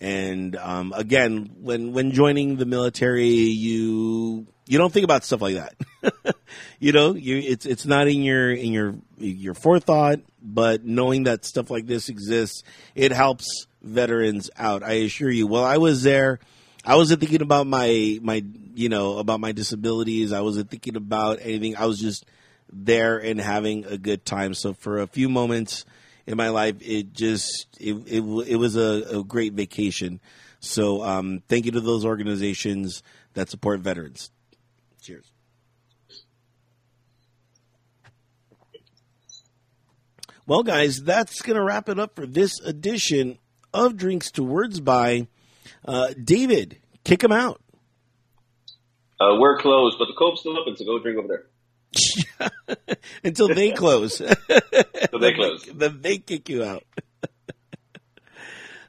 And 0.00 0.56
um, 0.56 0.92
again, 0.96 1.50
when 1.60 1.92
when 1.92 2.10
joining 2.10 2.56
the 2.56 2.66
military, 2.66 3.28
you 3.28 4.46
you 4.66 4.78
don't 4.78 4.92
think 4.92 5.04
about 5.04 5.24
stuff 5.24 5.42
like 5.42 5.54
that. 5.54 6.34
you 6.80 6.92
know, 6.92 7.14
you 7.14 7.36
it's 7.36 7.66
it's 7.66 7.86
not 7.86 8.08
in 8.08 8.22
your 8.22 8.52
in 8.52 8.72
your 8.72 8.94
your 9.18 9.54
forethought, 9.54 10.18
but 10.42 10.84
knowing 10.84 11.24
that 11.24 11.44
stuff 11.44 11.70
like 11.70 11.86
this 11.86 12.08
exists, 12.08 12.64
it 12.96 13.12
helps 13.12 13.68
veterans 13.82 14.50
out. 14.56 14.82
I 14.82 14.92
assure 14.92 15.30
you. 15.30 15.46
Well, 15.46 15.64
I 15.64 15.78
was 15.78 16.02
there. 16.02 16.38
I 16.84 16.96
wasn't 16.96 17.20
thinking 17.20 17.42
about 17.42 17.66
my 17.66 18.18
my 18.22 18.44
you 18.74 18.88
know 18.88 19.18
about 19.18 19.40
my 19.40 19.52
disabilities. 19.52 20.32
I 20.32 20.40
wasn't 20.40 20.70
thinking 20.70 20.96
about 20.96 21.38
anything. 21.42 21.76
I 21.76 21.86
was 21.86 22.00
just 22.00 22.24
there 22.72 23.18
and 23.18 23.40
having 23.40 23.84
a 23.84 23.98
good 23.98 24.24
time. 24.24 24.54
So 24.54 24.72
for 24.72 24.98
a 24.98 25.06
few 25.06 25.28
moments 25.28 25.84
in 26.26 26.36
my 26.36 26.48
life, 26.48 26.76
it 26.80 27.12
just 27.12 27.68
it 27.78 27.94
it, 28.06 28.22
it 28.48 28.56
was 28.56 28.76
a, 28.76 29.18
a 29.18 29.24
great 29.24 29.52
vacation. 29.52 30.20
So 30.60 31.02
um, 31.02 31.42
thank 31.48 31.66
you 31.66 31.72
to 31.72 31.80
those 31.80 32.04
organizations 32.04 33.02
that 33.34 33.50
support 33.50 33.80
veterans. 33.80 34.30
Cheers. 35.00 35.32
Well, 40.46 40.62
guys, 40.62 41.02
that's 41.02 41.40
going 41.42 41.56
to 41.56 41.62
wrap 41.62 41.88
it 41.88 41.98
up 42.00 42.16
for 42.16 42.26
this 42.26 42.60
edition 42.60 43.38
of 43.72 43.96
Drinks 43.96 44.30
to 44.32 44.42
Words 44.42 44.80
by 44.80 45.26
uh, 45.84 46.14
David. 46.22 46.78
Kick 47.04 47.22
him 47.22 47.32
out. 47.32 47.60
Uh, 49.20 49.36
we're 49.38 49.58
closed, 49.58 49.98
but 49.98 50.06
the 50.06 50.14
Cove's 50.18 50.40
still 50.40 50.58
open, 50.58 50.76
so 50.76 50.84
go 50.84 50.98
drink 50.98 51.18
over 51.18 51.28
there. 51.28 52.78
Until 53.24 53.48
they 53.48 53.70
close. 53.72 54.20
Until 54.20 55.20
they 55.20 55.32
close. 55.32 55.64
then 55.74 56.00
they 56.00 56.18
kick 56.18 56.48
you 56.48 56.64
out. 56.64 56.84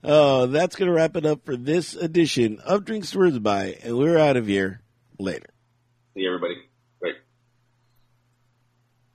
oh, 0.04 0.48
that's 0.48 0.76
going 0.76 0.88
to 0.88 0.94
wrap 0.94 1.16
it 1.16 1.26
up 1.26 1.46
for 1.46 1.56
this 1.56 1.94
edition 1.94 2.60
of 2.60 2.86
Drinks 2.86 3.12
to 3.12 3.20
Words 3.20 3.40
by, 3.40 3.78
and 3.84 3.98
we're 3.98 4.18
out 4.18 4.38
of 4.38 4.48
here 4.48 4.82
later. 5.20 5.50
See 6.16 6.26
everybody. 6.26 6.56